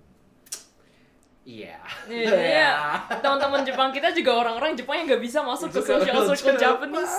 iya 1.42 1.82
Iya, 2.06 2.30
iya. 2.30 2.70
Teman-teman 3.18 3.66
Jepang 3.66 3.90
kita 3.90 4.14
juga 4.14 4.30
orang-orang 4.38 4.78
Jepang 4.78 5.02
yang 5.02 5.10
nggak 5.10 5.18
bisa 5.18 5.42
masuk 5.42 5.68
ke 5.68 5.82
social 5.82 6.22
circle 6.30 6.54
Japanese. 6.54 7.18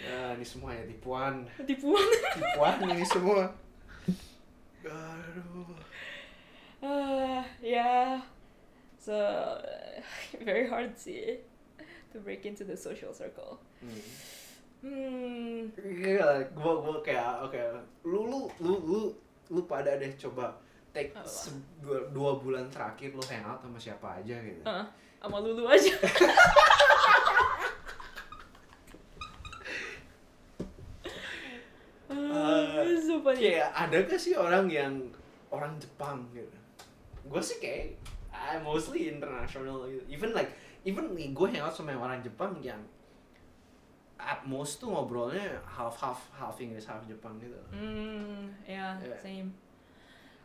ya 0.00 0.32
ini 0.32 0.44
semuanya 0.44 0.88
tipuan 0.88 1.44
Tipuan. 1.68 2.00
tipuan 2.32 2.74
ini 2.88 3.04
semua 3.04 3.52
aduh 4.88 5.68
Ah, 6.80 7.42
ya. 7.58 8.22
So 8.96 9.14
very 10.40 10.66
hard 10.66 10.94
sih 10.94 11.42
to 12.08 12.18
break 12.18 12.44
into 12.44 12.62
the 12.62 12.76
social 12.76 13.10
circle. 13.12 13.58
hmm. 13.78 14.02
Hmm. 14.78 15.66
Gila, 15.74 16.38
gua 16.54 16.72
gua 16.78 16.96
kayak 17.00 17.42
oke 17.42 17.58
lu 18.04 18.20
lu 18.24 18.40
lu 18.60 18.74
lu 18.80 19.00
lu 19.48 19.60
pada 19.64 19.98
deh 19.98 20.14
coba 20.16 20.54
take 20.88 21.10
se- 21.24 21.50
dua, 21.78 22.06
dua 22.08 22.38
bulan 22.38 22.70
terakhir 22.70 23.10
lu 23.10 23.22
hangout 23.22 23.58
sama 23.58 23.74
siapa 23.76 24.22
aja 24.22 24.38
gitu 24.38 24.62
Ah, 24.62 24.86
sama 25.18 25.42
Lulu 25.42 25.66
aja. 25.66 25.90
Ah, 32.08 32.88
so 32.98 33.20
funny. 33.20 33.52
kayak 33.52 33.68
ada 33.70 33.96
gak 34.02 34.16
sih 34.16 34.32
orang 34.32 34.66
yang 34.66 34.92
orang 35.52 35.76
Jepang 35.76 36.24
gitu 36.32 36.57
gue 37.28 37.42
sih 37.44 37.60
kayak 37.60 37.96
I 38.32 38.56
mostly 38.60 39.12
international 39.12 39.84
gitu 39.86 40.02
even 40.08 40.32
like 40.32 40.52
even 40.82 41.12
nih 41.12 41.30
gue 41.32 41.46
hangout 41.52 41.76
sama 41.76 41.92
yang 41.92 42.02
orang 42.02 42.20
Jepang 42.20 42.56
yang 42.58 42.80
at 44.18 44.42
most 44.42 44.82
tuh 44.82 44.90
ngobrolnya 44.90 45.62
half 45.62 45.94
half 46.00 46.18
half 46.34 46.56
English 46.58 46.88
half 46.88 47.04
Jepang 47.06 47.38
gitu 47.38 47.54
Hmm, 47.70 48.50
yeah, 48.66 48.98
Yeah. 48.98 49.20
same. 49.20 49.48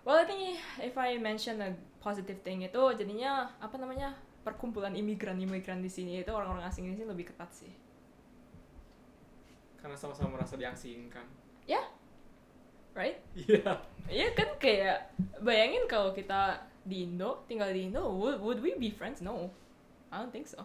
Well, 0.03 0.19
I 0.19 0.27
think 0.27 0.59
if 0.83 0.93
I 0.99 1.15
mention 1.15 1.63
a 1.63 1.71
positive 2.03 2.43
thing 2.43 2.61
itu 2.61 2.81
jadinya 2.99 3.47
apa 3.57 3.79
namanya 3.79 4.11
perkumpulan 4.43 4.91
imigran-imigran 4.93 5.79
di 5.79 5.87
sini 5.87 6.19
itu 6.19 6.29
orang-orang 6.29 6.67
asing 6.67 6.85
di 6.91 6.99
sini 6.99 7.07
lebih 7.07 7.31
ketat 7.31 7.49
sih. 7.49 7.71
karena 9.79 9.99
sama-sama 9.99 10.39
merasa 10.39 10.55
diasingkan 10.55 11.27
Right? 12.93 13.17
iya 13.43 13.73
Iya 14.05 14.27
kan 14.37 14.49
kayak 14.61 15.11
bayangin 15.41 15.89
kalau 15.89 16.13
kita 16.13 16.55
di 16.83 17.03
Indo, 17.03 17.43
tinggal 17.47 17.71
di 17.71 17.87
Indo, 17.87 18.03
would, 18.11 18.37
would 18.39 18.59
we 18.59 18.75
be 18.75 18.91
friends? 18.91 19.19
No. 19.19 19.47
I 20.07 20.19
don't 20.19 20.29
think 20.29 20.45
so. 20.45 20.61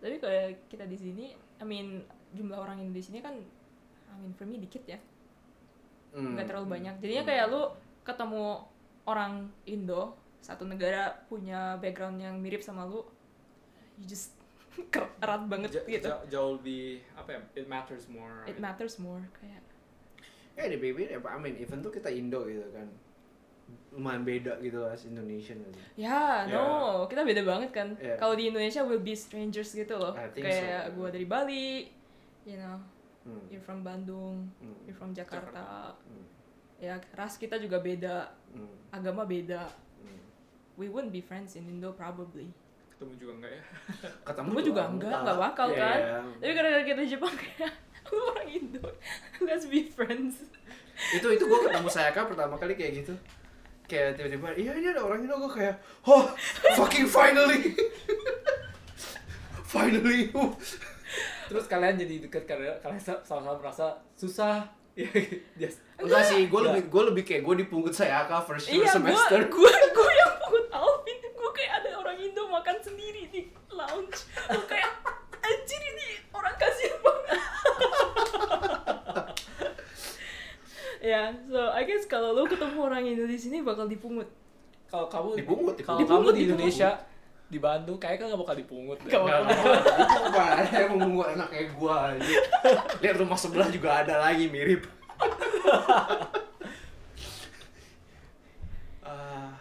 Tapi 0.00 0.18
kalau 0.18 0.32
kita 0.66 0.84
di 0.84 0.96
sini, 0.96 1.26
I 1.56 1.64
mean 1.64 2.02
jumlah 2.32 2.56
orang 2.56 2.80
Indo 2.80 2.92
di 2.92 3.04
sini 3.04 3.20
kan 3.20 3.36
I 4.08 4.14
mean 4.16 4.32
for 4.32 4.44
me 4.44 4.58
dikit 4.58 4.84
ya. 4.84 4.98
Hmm. 6.12 6.36
nggak 6.36 6.44
terlalu 6.44 6.76
banyak 6.76 6.94
jadinya 7.00 7.24
kayak 7.24 7.44
lu 7.48 7.72
ketemu 8.04 8.60
orang 9.08 9.48
Indo 9.64 10.12
satu 10.44 10.68
negara 10.68 11.24
punya 11.24 11.80
background 11.80 12.20
yang 12.20 12.36
mirip 12.36 12.60
sama 12.60 12.84
lu 12.84 13.00
you 13.96 14.04
just 14.04 14.36
erat 15.24 15.48
banget 15.48 15.72
Ja- 15.72 15.88
gitu 15.88 16.08
ja- 16.12 16.24
jauh 16.28 16.60
lebih 16.60 17.00
apa 17.16 17.32
ya 17.32 17.40
it 17.56 17.64
matters 17.64 18.04
more 18.12 18.44
it 18.44 18.60
matters 18.60 19.00
more 19.00 19.24
kayak 19.40 19.64
ya 20.52 20.68
di 20.68 20.76
baby 20.76 21.08
ya 21.08 21.16
I 21.16 21.38
mean 21.40 21.56
even 21.56 21.80
tuh 21.80 21.88
kita 21.88 22.12
Indo 22.12 22.44
gitu 22.44 22.68
kan 22.76 22.92
lumayan 23.90 24.22
beda 24.22 24.56
gitu 24.58 24.78
lah 24.78 24.90
as 24.90 25.04
Indonesian 25.04 25.60
gitu. 25.60 25.78
ya 25.96 26.44
Ya. 26.44 26.50
no 26.50 27.04
kita 27.04 27.22
beda 27.22 27.42
banget 27.42 27.70
kan 27.70 27.88
Yeah. 27.94 28.16
kalau 28.16 28.32
di 28.32 28.48
Indonesia 28.48 28.80
we'll 28.80 29.00
be 29.00 29.12
strangers 29.12 29.70
gitu 29.70 29.94
loh 29.94 30.16
kayak 30.32 30.88
so. 30.88 30.92
gua 30.94 31.08
dari 31.08 31.24
Bali 31.24 31.92
you 32.42 32.56
know 32.56 32.80
Hmm. 33.22 33.38
you're 33.46 33.60
from 33.60 33.80
Bandung 33.80 34.50
Hmm. 34.58 34.74
you're 34.82 34.96
from 34.96 35.12
Jakarta 35.12 35.94
Hmm. 36.00 36.24
ya 36.76 36.96
ras 37.12 37.36
kita 37.36 37.54
juga 37.56 37.78
beda 37.78 38.26
Hmm. 38.50 38.74
agama 38.90 39.22
beda 39.22 39.68
Hmm. 39.98 40.18
we 40.74 40.86
wouldn't 40.86 41.10
be 41.10 41.20
friends 41.20 41.54
in 41.54 41.68
Indo 41.68 41.92
probably 41.92 42.50
ketemu 42.90 43.12
juga 43.16 43.32
enggak 43.36 43.52
ya 43.52 43.62
ketemu 44.26 44.48
Gua 44.50 44.62
juga 44.64 44.82
enggak, 44.86 45.18
enggak 45.20 45.38
bakal 45.38 45.66
Iya, 45.68 45.78
kan. 45.78 45.98
iya. 45.98 46.18
Tapi 46.40 46.52
gara-gara 46.52 46.84
kita 46.84 47.02
Jepang 47.04 47.34
kayak 47.40 47.72
lu 48.04 48.18
orang 48.26 48.48
Indo, 48.50 48.84
let's 49.46 49.64
be 49.64 49.86
friends. 49.86 50.48
itu 51.10 51.26
itu 51.26 51.42
gue 51.42 51.58
ketemu 51.62 51.88
Sayaka 51.88 52.20
pertama 52.24 52.54
kali 52.54 52.74
kayak 52.74 52.92
gitu 53.00 53.14
kayak 53.92 54.16
tiba-tiba 54.16 54.48
iya 54.56 54.72
ini 54.72 54.88
ada 54.88 55.04
orang 55.04 55.20
Indo 55.20 55.36
gue 55.36 55.52
kayak 55.52 55.76
oh 56.08 56.24
fucking 56.72 57.04
finally 57.04 57.76
finally 59.72 60.32
terus 61.46 61.68
kalian 61.68 62.00
jadi 62.00 62.24
deket 62.24 62.48
karena 62.48 62.72
kalian 62.80 62.96
sa- 62.96 63.20
sama-sama 63.20 63.60
merasa 63.60 64.00
susah 64.16 64.64
ya 64.96 65.08
yes. 65.56 65.76
enggak 66.00 66.24
sih 66.24 66.48
gue 66.48 66.60
Ya. 66.60 66.72
lebih 66.72 66.82
gue 66.88 67.02
lebih 67.12 67.24
kayak 67.24 67.42
gue 67.44 67.54
dipungut 67.64 67.92
Sayaka 67.92 68.40
first 68.44 68.68
year 68.68 68.84
iya, 68.84 68.92
semester 68.92 69.40
gua, 69.54 69.72
gua 69.92 70.10
yang 70.12 70.32
pungut 70.40 70.66
Alvin, 70.68 71.16
gua 71.32 71.50
kayak 71.52 71.72
ada 71.80 71.90
orang 71.96 72.16
Indo 72.16 72.44
makan 72.44 72.76
sendiri 72.78 73.28
di 73.28 73.48
lounge. 73.68 74.28
Gua 74.48 74.64
kayak 74.64 74.88
anjir 75.40 75.80
ini 75.82 76.08
orang 76.28 76.54
kasihan 76.56 76.96
banget. 77.00 77.40
Ya, 81.02 81.22
so 81.44 81.58
I 81.68 81.82
guess 81.82 82.06
kalau 82.06 82.32
lu 82.32 82.46
ketemu 82.46 82.78
orang 82.80 83.02
Indo 83.04 83.26
di 83.26 83.34
sini 83.34 83.58
bakal 83.60 83.84
dipungut. 83.86 84.30
kalau 84.86 85.08
kamu 85.08 85.34
Dipungut, 85.34 85.74
kalau 85.78 85.98
dipungut. 85.98 86.06
kamu 86.06 86.28
di 86.30 86.32
Dipungut, 86.38 86.54
Indonesia 86.54 86.90
di 87.48 87.58
Bandung 87.58 87.96
kayaknya 87.96 88.16
kan 88.18 88.26
nggak 88.28 88.40
bakal 88.40 88.56
dipungut 88.56 88.98
Enggak, 89.02 89.20
bakal. 89.20 89.72
ada 90.56 90.72
yang 90.74 90.92
memungut 90.94 91.28
anak 91.28 91.48
kayak 91.48 91.68
gue 91.70 91.96
lihat 92.98 93.16
rumah 93.18 93.36
sebelah 93.36 93.68
juga 93.68 94.00
ada 94.00 94.22
lagi 94.22 94.48
mirip 94.48 94.88
Ah. 99.02 99.52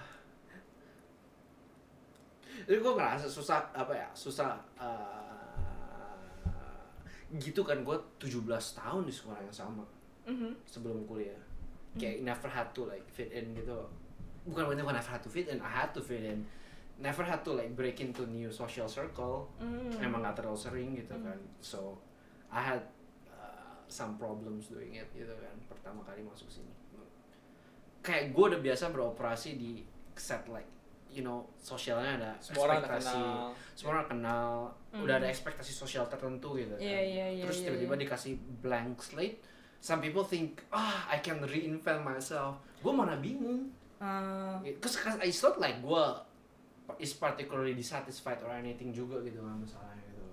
Jadi 2.61 2.77
gue 2.77 2.93
ngerasa 2.93 3.27
susah 3.27 3.73
apa 3.73 3.91
ya 3.91 4.07
susah 4.13 4.53
ah, 4.77 6.13
gitu 7.33 7.61
kan 7.61 7.81
gue 7.81 7.97
17 8.17 8.45
tahun 8.77 9.03
di 9.03 9.11
sekolah 9.11 9.39
yang 9.41 9.51
sama 9.51 9.83
Mhm. 10.23 10.53
sebelum 10.63 11.05
kuliah. 11.05 11.37
Kayak 11.93 12.23
never 12.23 12.47
had 12.47 12.69
to 12.71 12.85
like 12.85 13.03
fit 13.07 13.29
in 13.29 13.51
gitu. 13.51 13.75
Bukan 14.43 14.63
bukan 14.67 14.77
never 14.79 14.95
had 14.95 15.19
to 15.19 15.29
fit 15.29 15.47
in 15.47 15.59
I 15.59 15.69
had 15.69 15.91
to 15.91 16.01
fit 16.01 16.23
in. 16.23 16.41
Never 17.01 17.25
had 17.25 17.41
to 17.41 17.51
like 17.53 17.73
break 17.73 17.97
into 17.97 18.23
new 18.25 18.47
social 18.47 18.85
circle. 18.85 19.49
Mm. 19.57 19.89
emang 19.99 20.21
gak 20.21 20.37
terlalu 20.37 20.57
sering 20.57 20.89
gitu 20.93 21.13
Hmm. 21.13 21.25
kan. 21.27 21.39
So 21.59 21.97
I 22.47 22.61
had 22.61 22.83
uh, 23.27 23.81
some 23.87 24.15
problems 24.15 24.69
doing 24.69 24.95
it 24.95 25.09
gitu 25.11 25.33
kan. 25.33 25.55
Pertama 25.65 26.01
kali 26.01 26.21
masuk 26.21 26.47
sini. 26.47 26.69
Kayak 28.01 28.33
gue 28.33 28.45
udah 28.49 28.61
biasa 28.61 28.89
beroperasi 28.89 29.57
di 29.57 29.85
set 30.17 30.45
like 30.49 30.65
you 31.11 31.21
know 31.21 31.43
sosialnya 31.53 32.17
ada 32.17 32.31
semua 32.39 32.65
orang 32.65 32.79
ekspektasi. 32.81 33.13
kenal. 33.13 33.37
Semua 33.75 33.91
orang 33.93 34.07
kenal. 34.07 34.49
Hmm. 34.91 35.03
udah 35.03 35.15
ada 35.17 35.27
ekspektasi 35.27 35.71
sosial 35.71 36.03
tertentu 36.05 36.55
gitu 36.55 36.71
kan. 36.75 36.81
Iya, 36.81 36.99
iya, 37.01 37.25
iya, 37.31 37.43
terus 37.43 37.61
iya, 37.61 37.65
tiba-tiba 37.69 37.95
iya. 37.95 38.01
dikasih 38.03 38.33
blank 38.59 38.95
slate 38.99 39.37
some 39.81 39.99
people 39.99 40.21
think 40.21 40.61
ah 40.69 41.09
I 41.09 41.17
can 41.19 41.41
reinvent 41.41 42.01
myself 42.01 42.61
gue 42.79 42.93
mana 42.93 43.17
bingung 43.17 43.73
Ah, 43.97 44.57
Cause, 44.81 44.97
cause 44.97 45.13
it's 45.21 45.41
not 45.41 45.57
like 45.57 45.77
gue 45.77 46.05
is 46.97 47.13
particularly 47.13 47.73
dissatisfied 47.73 48.41
or 48.41 48.49
anything 48.49 48.89
juga 48.89 49.21
gitu 49.21 49.41
kan 49.41 49.57
masalahnya 49.57 50.01
gitu 50.07 50.25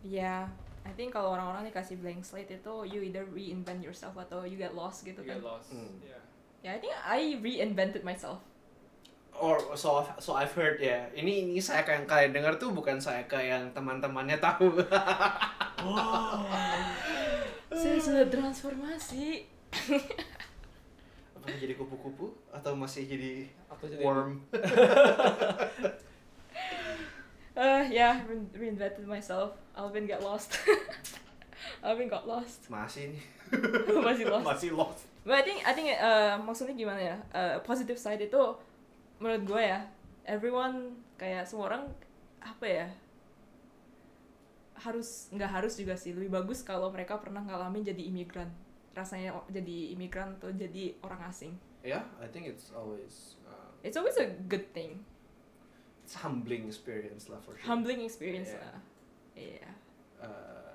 Ya, 0.00 0.48
I 0.82 0.90
think 0.90 1.12
kalau 1.12 1.36
orang-orang 1.36 1.68
dikasih 1.68 2.00
blank 2.00 2.24
slate 2.24 2.50
itu 2.50 2.74
you 2.84 3.04
either 3.04 3.22
reinvent 3.28 3.78
yourself 3.78 4.16
atau 4.16 4.42
you 4.42 4.56
get 4.56 4.72
lost 4.72 5.04
gitu 5.04 5.22
you 5.22 5.30
kan. 5.30 5.38
get 5.38 5.46
lost 5.46 5.70
Hmm. 5.70 5.92
yeah. 6.02 6.18
Ya, 6.60 6.70
I 6.74 6.78
think 6.78 6.94
I 6.98 7.20
reinvented 7.38 8.02
myself. 8.02 8.42
or 9.30 9.56
so 9.72 10.02
so 10.18 10.34
I've 10.34 10.52
heard 10.52 10.82
ya 10.82 11.06
ini 11.14 11.46
ini 11.48 11.62
saya 11.62 11.80
yang 11.86 12.04
kalian 12.04 12.34
dengar 12.34 12.58
tuh 12.58 12.74
bukan 12.74 12.98
saya 12.98 13.24
yang 13.30 13.70
teman-temannya 13.72 14.36
tahu 14.36 14.68
Saya 17.70 17.98
sudah 17.98 18.26
transformasi. 18.26 19.46
apa 21.40 21.46
jadi 21.56 21.72
kupu-kupu 21.72 22.36
atau 22.52 22.76
masih 22.76 23.08
jadi 23.08 23.48
atau 23.64 23.88
jadi 23.88 24.04
worm 24.04 24.44
Eh, 27.56 27.84
ya, 27.98 28.20
re- 28.28 28.50
reinvented 28.52 29.06
myself. 29.08 29.56
Alvin 29.72 30.04
get 30.04 30.20
lost. 30.20 30.58
Alvin 31.86 32.12
got 32.12 32.28
lost. 32.28 32.68
Masih 32.68 33.16
nih. 33.16 33.24
Masih 34.06 34.24
lost. 34.28 34.44
Masih 34.44 34.70
lost. 34.76 35.02
But 35.24 35.40
I 35.40 35.44
think 35.44 35.58
I 35.64 35.72
think 35.72 35.88
uh, 35.96 36.36
maksudnya 36.40 36.76
gimana 36.76 37.00
ya? 37.00 37.16
Uh, 37.32 37.56
positive 37.64 37.96
side 37.96 38.20
itu 38.20 38.42
menurut 39.20 39.44
gue 39.44 39.62
ya, 39.64 39.80
everyone 40.24 40.96
kayak 41.16 41.44
semua 41.44 41.72
orang 41.72 41.84
apa 42.40 42.64
ya? 42.64 42.86
Harus 44.80 45.28
nggak 45.28 45.50
harus 45.50 45.76
juga 45.76 45.92
sih 45.94 46.16
lebih 46.16 46.32
bagus 46.32 46.64
kalau 46.64 46.88
mereka 46.88 47.20
pernah 47.20 47.40
ngalamin 47.40 47.84
jadi 47.84 48.00
imigran. 48.02 48.48
Rasanya 48.90 49.36
jadi 49.46 49.92
imigran 49.92 50.34
atau 50.36 50.48
jadi 50.50 50.96
orang 51.00 51.20
asing. 51.24 51.52
Yeah, 51.80 52.04
I 52.16 52.26
think 52.26 52.44
it's 52.44 52.72
always 52.72 53.36
uh, 53.44 53.72
It's 53.80 53.96
always 53.96 54.16
a 54.16 54.28
good 54.48 54.72
thing. 54.72 55.04
it's 56.00 56.18
humbling 56.18 56.66
experience 56.66 57.30
lah 57.30 57.38
for 57.38 57.54
sure. 57.54 57.62
Humbling 57.64 58.02
experience 58.02 58.50
Yeah. 58.50 58.66
lah. 58.66 58.78
Iya. 59.38 59.68
uh, 60.18 60.74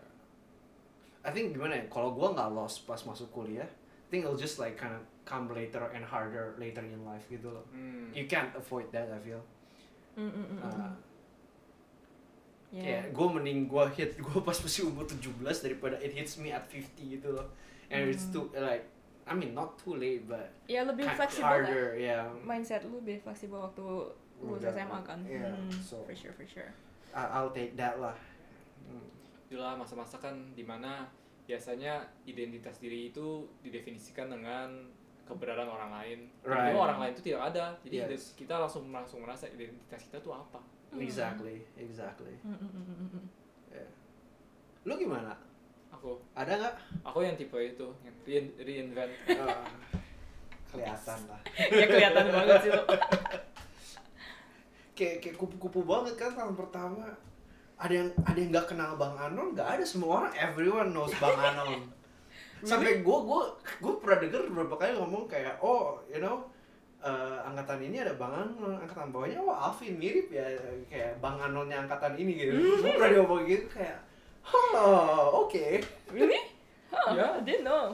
I 1.22 1.30
think 1.30 1.52
gimana 1.52 1.76
ya 1.76 1.86
kalau 1.92 2.16
gue 2.16 2.24
nggak 2.24 2.50
lost 2.56 2.88
pas 2.88 2.98
masuk 3.04 3.28
kuliah 3.30 3.68
I 3.68 4.08
think 4.08 4.24
it'll 4.24 4.40
just 4.40 4.58
like 4.58 4.80
kind 4.80 4.96
of 4.96 5.04
come 5.28 5.52
later 5.52 5.82
and 5.92 6.06
harder 6.06 6.54
later 6.56 6.80
in 6.82 7.04
life 7.04 7.28
gitu 7.28 7.52
loh 7.52 7.66
Hmm. 7.70 8.14
you 8.16 8.26
can't 8.26 8.54
avoid 8.56 8.88
that 8.90 9.12
I 9.12 9.20
feel 9.20 9.44
Mm, 10.16 10.32
mm, 10.32 10.46
mm, 10.56 10.60
uh, 10.64 10.72
mm. 10.72 10.94
Yeah. 12.68 13.04
kayak 13.04 13.14
gue 13.14 13.28
mending 13.32 13.60
gue 13.66 13.84
hit 13.94 14.12
gue 14.26 14.40
pas 14.40 14.54
masih 14.54 14.86
umur 14.86 15.06
17 15.06 15.32
daripada 15.62 15.96
it 15.98 16.12
hits 16.12 16.36
me 16.38 16.50
at 16.50 16.66
50 16.66 16.84
gitu 16.98 17.30
loh 17.30 17.48
and 17.88 18.10
it's 18.10 18.28
Hmm. 18.28 18.44
too 18.44 18.58
like 18.58 18.84
I 19.24 19.32
mean 19.32 19.52
not 19.52 19.74
too 19.76 19.96
late 19.96 20.26
but 20.26 20.50
Ya 20.66 20.82
lebih 20.82 21.06
fleksibel 21.08 21.46
lah. 21.46 21.62
harder 21.62 21.86
yeah 21.96 22.26
Mindset 22.42 22.84
lu 22.84 23.00
lebih 23.00 23.20
fleksibel 23.20 23.58
waktu 23.60 23.86
Udah, 24.38 24.68
SMA 24.70 25.00
kan. 25.02 25.24
yeah, 25.24 25.48
Hmm, 25.48 25.72
so- 25.72 26.04
for 26.04 26.12
sure, 26.12 26.30
for 26.32 26.44
sure. 26.44 26.68
I- 27.10 27.32
I'll 27.34 27.50
take 27.50 27.74
that 27.74 27.98
lah 27.98 28.14
Hmm. 28.84 29.08
Itulah 29.46 29.74
masa-masa 29.74 30.18
kan 30.18 30.36
di 30.52 30.62
mana 30.62 31.08
biasanya 31.44 31.98
identitas 32.24 32.78
diri 32.78 33.10
itu 33.10 33.26
didefinisikan 33.62 34.28
dengan 34.28 34.90
keberadaan 35.24 35.66
orang 35.68 35.92
lain. 35.92 36.20
Right. 36.42 36.70
Tapi 36.70 36.76
orang 36.76 36.98
lain 37.00 37.12
itu 37.14 37.24
tidak 37.24 37.42
ada. 37.50 37.66
Jadi 37.80 37.98
Yes. 38.04 38.34
kita 38.36 38.56
langsung 38.56 38.90
langsung 38.90 39.22
merasa 39.22 39.46
identitas 39.48 40.02
kita 40.04 40.18
tuh 40.20 40.34
apa. 40.34 40.62
Hmm. 40.96 41.04
exactly 41.04 41.58
exactly 41.76 42.36
Mm, 42.42 42.54
mm, 42.54 42.66
mm, 42.66 42.86
mm, 42.86 43.08
mm. 43.12 43.26
yeah. 43.70 43.90
lu 44.84 44.94
gimana 44.96 45.36
Aku 45.92 46.22
ada 46.32 46.54
nggak 46.54 46.74
aku 47.02 47.18
yang 47.22 47.34
tipe 47.34 47.56
itu 47.56 47.88
yang 48.04 48.16
rein- 48.24 48.56
reinvent. 48.60 49.12
Uh, 49.32 49.64
kelihatan 50.70 51.20
lah 51.26 51.40
ya 51.72 51.86
kelihatan 51.88 52.26
banget 52.30 52.56
sih 52.62 52.70
lo. 52.70 52.84
kayak 54.96 55.16
kayak 55.20 55.36
kupu-kupu 55.36 55.84
banget 55.84 56.16
kan 56.16 56.32
tahun 56.32 56.56
pertama 56.56 57.04
ada 57.76 57.94
yang 57.94 58.10
ada 58.24 58.36
yang 58.36 58.50
nggak 58.52 58.68
kenal 58.68 58.96
bang 58.96 59.16
Anon 59.18 59.52
nggak 59.52 59.68
ada 59.80 59.84
semua 59.84 60.24
orang 60.24 60.34
everyone 60.36 60.92
knows 60.92 61.12
bang 61.16 61.36
Anon 61.36 61.92
sampai 62.64 63.00
gue 63.00 63.18
gue 63.22 63.42
gue 63.80 63.94
pernah 64.00 64.18
denger 64.20 64.42
beberapa 64.48 64.76
kali 64.78 64.92
ngomong 64.96 65.24
kayak 65.28 65.60
oh 65.60 66.00
you 66.08 66.20
know 66.20 66.48
eh, 67.06 67.38
angkatan 67.46 67.80
ini 67.80 68.02
ada 68.02 68.18
bang 68.18 68.34
Anon 68.34 68.82
angkatan 68.82 69.14
bawahnya 69.14 69.38
oh 69.38 69.54
Alvin 69.54 69.96
mirip 69.96 70.34
ya 70.34 70.44
kayak 70.90 71.22
bang 71.22 71.38
Anonnya 71.38 71.86
angkatan 71.86 72.18
ini 72.18 72.34
gitu 72.36 72.52
gue 72.82 72.92
pernah 72.92 73.22
ngomong 73.22 73.46
gitu 73.46 73.66
kayak 73.70 74.02
oh 74.42 75.46
oke 75.46 75.66
Really? 76.10 76.42
Huh, 76.90 77.14
Ya. 77.14 77.38
I 77.38 77.42
didn't 77.42 77.66
know. 77.66 77.94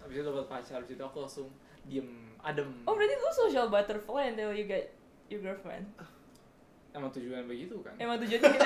Habis 0.00 0.18
itu 0.18 0.24
dapat 0.24 0.48
pacar, 0.48 0.80
habis 0.80 0.96
itu 0.96 1.04
aku 1.04 1.20
langsung 1.20 1.48
diem, 1.84 2.32
adem. 2.40 2.72
Oh 2.88 2.96
berarti 2.96 3.12
lu 3.12 3.28
social 3.30 3.68
butterfly 3.68 4.32
until 4.32 4.50
you 4.50 4.64
get 4.64 4.88
your 5.28 5.40
girlfriend. 5.40 5.84
Emang 6.90 7.12
tujuan 7.12 7.44
begitu 7.44 7.76
kan? 7.84 7.92
Emang 8.00 8.16
tujuannya 8.16 8.56
gitu. 8.56 8.56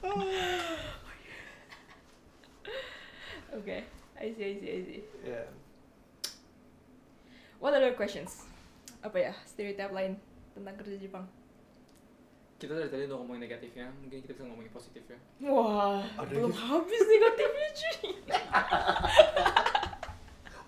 Oke, 3.50 3.82
I 4.14 4.30
see, 4.30 4.46
I 4.46 4.54
see, 4.56 4.70
I 4.70 4.80
see. 4.86 5.02
ya 5.26 5.42
What 7.60 7.76
other 7.76 7.92
questions? 7.92 8.48
Apa 9.00 9.20
ya, 9.20 9.32
stereotype 9.44 9.92
lain 9.92 10.16
tentang 10.52 10.74
kerja 10.76 10.96
Jepang? 10.96 11.24
Kita 12.56 12.76
dari 12.76 12.88
tadi 12.88 13.08
udah 13.08 13.16
ngomongin 13.16 13.48
negatifnya, 13.48 13.88
mungkin 14.00 14.20
kita 14.20 14.36
bisa 14.36 14.44
ngomongin 14.44 14.68
positifnya. 14.68 15.16
Wah, 15.40 16.04
Ada 16.20 16.28
belum 16.28 16.52
gitu? 16.52 16.60
habis 16.60 17.02
negatifnya 17.04 17.68
cuy. 17.72 17.96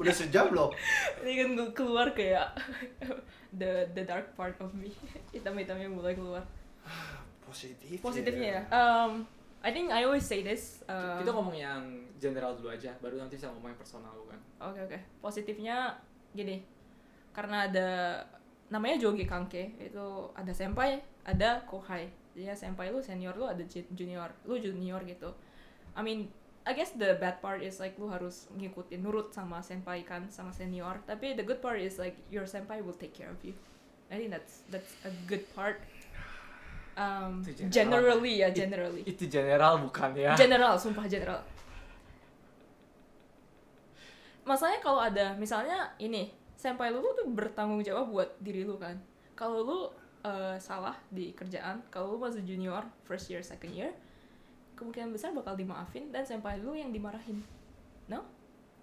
udah 0.02 0.10
sejam 0.10 0.50
loh 0.50 0.74
Ini 1.22 1.32
kan 1.38 1.48
keluar 1.76 2.10
kayak 2.10 2.58
the 3.60 3.86
the 3.92 4.02
dark 4.02 4.32
part 4.34 4.56
of 4.58 4.72
me. 4.72 4.88
Hitam-hitamnya 5.36 5.88
mulai 5.88 6.16
keluar. 6.16 6.44
positif 7.44 8.00
Positifnya 8.00 8.48
ya. 8.48 8.62
Um, 8.72 9.28
I 9.60 9.70
think 9.70 9.92
I 9.92 10.02
always 10.02 10.24
say 10.24 10.40
this. 10.40 10.80
um, 10.88 11.20
kita 11.20 11.30
ngomong 11.30 11.54
yang 11.54 11.80
general 12.16 12.56
dulu 12.56 12.72
aja, 12.72 12.96
baru 12.98 13.20
nanti 13.20 13.36
bisa 13.36 13.52
ngomongin 13.52 13.76
personal 13.76 14.16
kan. 14.26 14.40
Oke 14.72 14.80
oke. 14.80 14.98
Positifnya 15.20 16.00
gini, 16.32 16.64
karena 17.32 17.68
ada 17.68 17.88
namanya 18.72 18.96
jogi 19.00 19.28
kanke 19.28 19.76
itu 19.76 20.06
ada 20.32 20.52
senpai, 20.52 21.00
ada 21.24 21.64
kohai. 21.68 22.08
Jadi 22.32 22.48
ya 22.48 22.56
senpai 22.56 22.88
lu 22.88 23.04
senior 23.04 23.36
lu 23.36 23.44
ada 23.44 23.60
ju- 23.64 23.88
junior, 23.92 24.32
lu 24.48 24.56
junior 24.56 25.04
gitu. 25.04 25.32
I 25.92 26.00
mean, 26.00 26.32
I 26.64 26.72
guess 26.72 26.96
the 26.96 27.18
bad 27.20 27.44
part 27.44 27.60
is 27.60 27.76
like 27.82 27.98
lu 28.00 28.08
harus 28.08 28.48
ngikutin 28.56 29.04
nurut 29.04 29.34
sama 29.36 29.60
senpai 29.60 30.06
kan 30.08 30.28
sama 30.32 30.54
senior. 30.56 31.00
Tapi 31.04 31.36
the 31.36 31.44
good 31.44 31.60
part 31.60 31.76
is 31.76 32.00
like 32.00 32.16
your 32.32 32.48
senpai 32.48 32.80
will 32.80 32.96
take 32.96 33.12
care 33.12 33.28
of 33.28 33.40
you. 33.44 33.52
I 34.08 34.16
think 34.20 34.32
that's 34.32 34.64
that's 34.72 34.92
a 35.04 35.12
good 35.28 35.44
part. 35.52 35.80
Um, 36.92 37.40
Itu 37.40 37.68
general. 37.72 37.72
generally 37.72 38.32
ya 38.44 38.48
generally. 38.52 39.02
Itu 39.08 39.24
general 39.24 39.80
bukan 39.80 40.12
ya? 40.12 40.36
General, 40.36 40.76
sumpah 40.76 41.08
general. 41.08 41.40
Masalahnya 44.44 44.80
kalau 44.84 45.00
ada, 45.00 45.32
misalnya 45.38 45.94
ini, 45.96 46.34
senpai 46.62 46.94
lu 46.94 47.02
tuh 47.02 47.26
bertanggung 47.26 47.82
jawab 47.82 48.06
buat 48.06 48.30
diri 48.38 48.62
lu 48.62 48.78
kan. 48.78 48.94
Kalau 49.34 49.66
lu 49.66 49.78
eh, 50.22 50.54
salah 50.62 50.94
di 51.10 51.34
kerjaan, 51.34 51.82
kalau 51.90 52.14
lu 52.14 52.18
masih 52.22 52.46
junior, 52.46 52.86
first 53.02 53.26
year, 53.26 53.42
second 53.42 53.74
year, 53.74 53.90
kemungkinan 54.78 55.10
besar 55.10 55.34
bakal 55.34 55.58
dimaafin 55.58 56.14
dan 56.14 56.22
senpai 56.22 56.62
lu 56.62 56.78
yang 56.78 56.94
dimarahin. 56.94 57.42
No? 58.06 58.22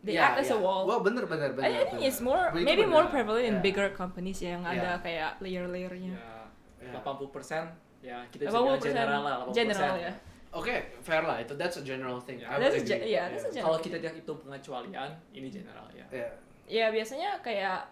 They 0.03 0.15
Ya, 0.15 0.35
act 0.35 0.43
as 0.43 0.51
a 0.51 0.55
ya. 0.55 0.59
wall. 0.59 0.83
Wah 0.83 0.99
bener 0.99 1.23
bener 1.23 1.55
bener. 1.55 1.63
I 1.63 1.87
think 1.87 2.03
bener. 2.03 2.07
it's 2.07 2.19
more, 2.19 2.51
Itu 2.51 2.67
maybe 2.67 2.83
bener. 2.83 2.91
more 2.91 3.07
prevalent 3.07 3.47
in 3.47 3.55
Ya. 3.55 3.63
bigger 3.63 3.87
companies 3.91 4.39
ya, 4.39 4.59
yang 4.59 4.63
Ya. 4.63 4.75
ada 4.75 4.91
kayak 4.99 5.31
layer-layernya. 5.39 6.15
Ya, 6.15 6.39
Ya. 6.79 6.91
80% 6.99 7.67
ya 7.99 8.23
kita 8.31 8.47
bisa 8.47 8.55
80% 8.55 8.63
bilang 8.63 8.79
general 8.79 9.21
lah 9.23 9.35
80%. 9.47 9.55
general 9.55 9.95
ya. 9.99 10.13
Oke, 10.49 10.75
fair 10.99 11.23
lah 11.23 11.37
itu 11.39 11.53
that's 11.55 11.77
a 11.79 11.83
general 11.83 12.19
thing. 12.19 12.39
Ya. 12.39 12.47
I 12.47 12.55
would 12.59 12.71
That's 12.73 12.83
a 12.83 12.95
yeah, 13.07 13.27
that's 13.27 13.47
a 13.47 13.51
Yeah. 13.51 13.63
general 13.63 13.63
Kalau 13.63 13.79
kita 13.79 13.95
tidak 13.99 14.13
hitung 14.19 14.39
pengecualian, 14.39 15.09
ini 15.31 15.47
general 15.47 15.87
ya. 15.91 16.07
Yeah. 16.11 16.31
Ya 16.69 16.93
biasanya 16.93 17.41
kayak 17.41 17.89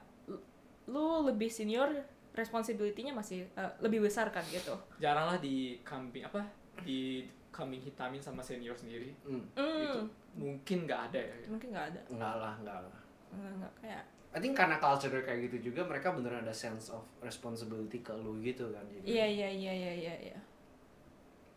lu- 0.87 1.25
lebih 1.25 1.49
senior 1.49 1.89
responsibility-nya 2.31 3.11
masih 3.11 3.49
uh, 3.57 3.67
lebih 3.81 4.05
besar 4.05 4.29
kan 4.29 4.45
gitu. 4.47 4.77
Jaranglah 5.01 5.41
di 5.41 5.81
kambing 5.81 6.21
apa 6.23 6.45
di 6.85 7.25
kambing 7.49 7.81
hitamin 7.81 8.21
sama 8.21 8.39
senior 8.39 8.77
sendiri. 8.77 9.09
Hmm. 9.25 9.41
Itu 9.57 10.05
Hmm. 10.05 10.07
mungkin 10.37 10.85
nggak 10.85 11.01
ada 11.09 11.17
ya. 11.17 11.35
Mungkin 11.49 11.73
nggak 11.73 11.85
ada. 11.91 12.01
Enggak 12.07 12.33
lah, 12.37 12.53
enggak 12.61 12.79
lah. 12.85 12.97
Nggak, 13.33 13.51
nggak 13.57 13.73
kayak 13.81 14.03
I 14.27 14.39
think 14.39 14.53
karena 14.53 14.77
culture 14.77 15.09
kayak 15.09 15.49
gitu 15.49 15.73
juga 15.73 15.81
mereka 15.81 16.13
beneran 16.13 16.45
ada 16.45 16.53
sense 16.53 16.93
of 16.93 17.01
responsibility 17.25 18.05
ke 18.05 18.13
lu 18.13 18.37
gitu 18.39 18.69
kan. 18.69 18.85
Jadi 18.85 19.09
Iya 19.09 19.25
iya 19.25 19.49
iya 19.49 19.73
iya 19.73 19.93
iya 19.97 20.15
iya. 20.29 20.39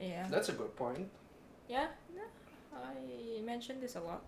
Iya. 0.00 0.22
That's 0.32 0.48
a 0.48 0.56
good 0.56 0.72
point. 0.72 1.04
Ya, 1.68 1.92
nah, 2.10 2.24
I 2.72 2.96
mentioned 3.44 3.78
this 3.78 3.94
a 3.94 4.02
lot. 4.02 4.24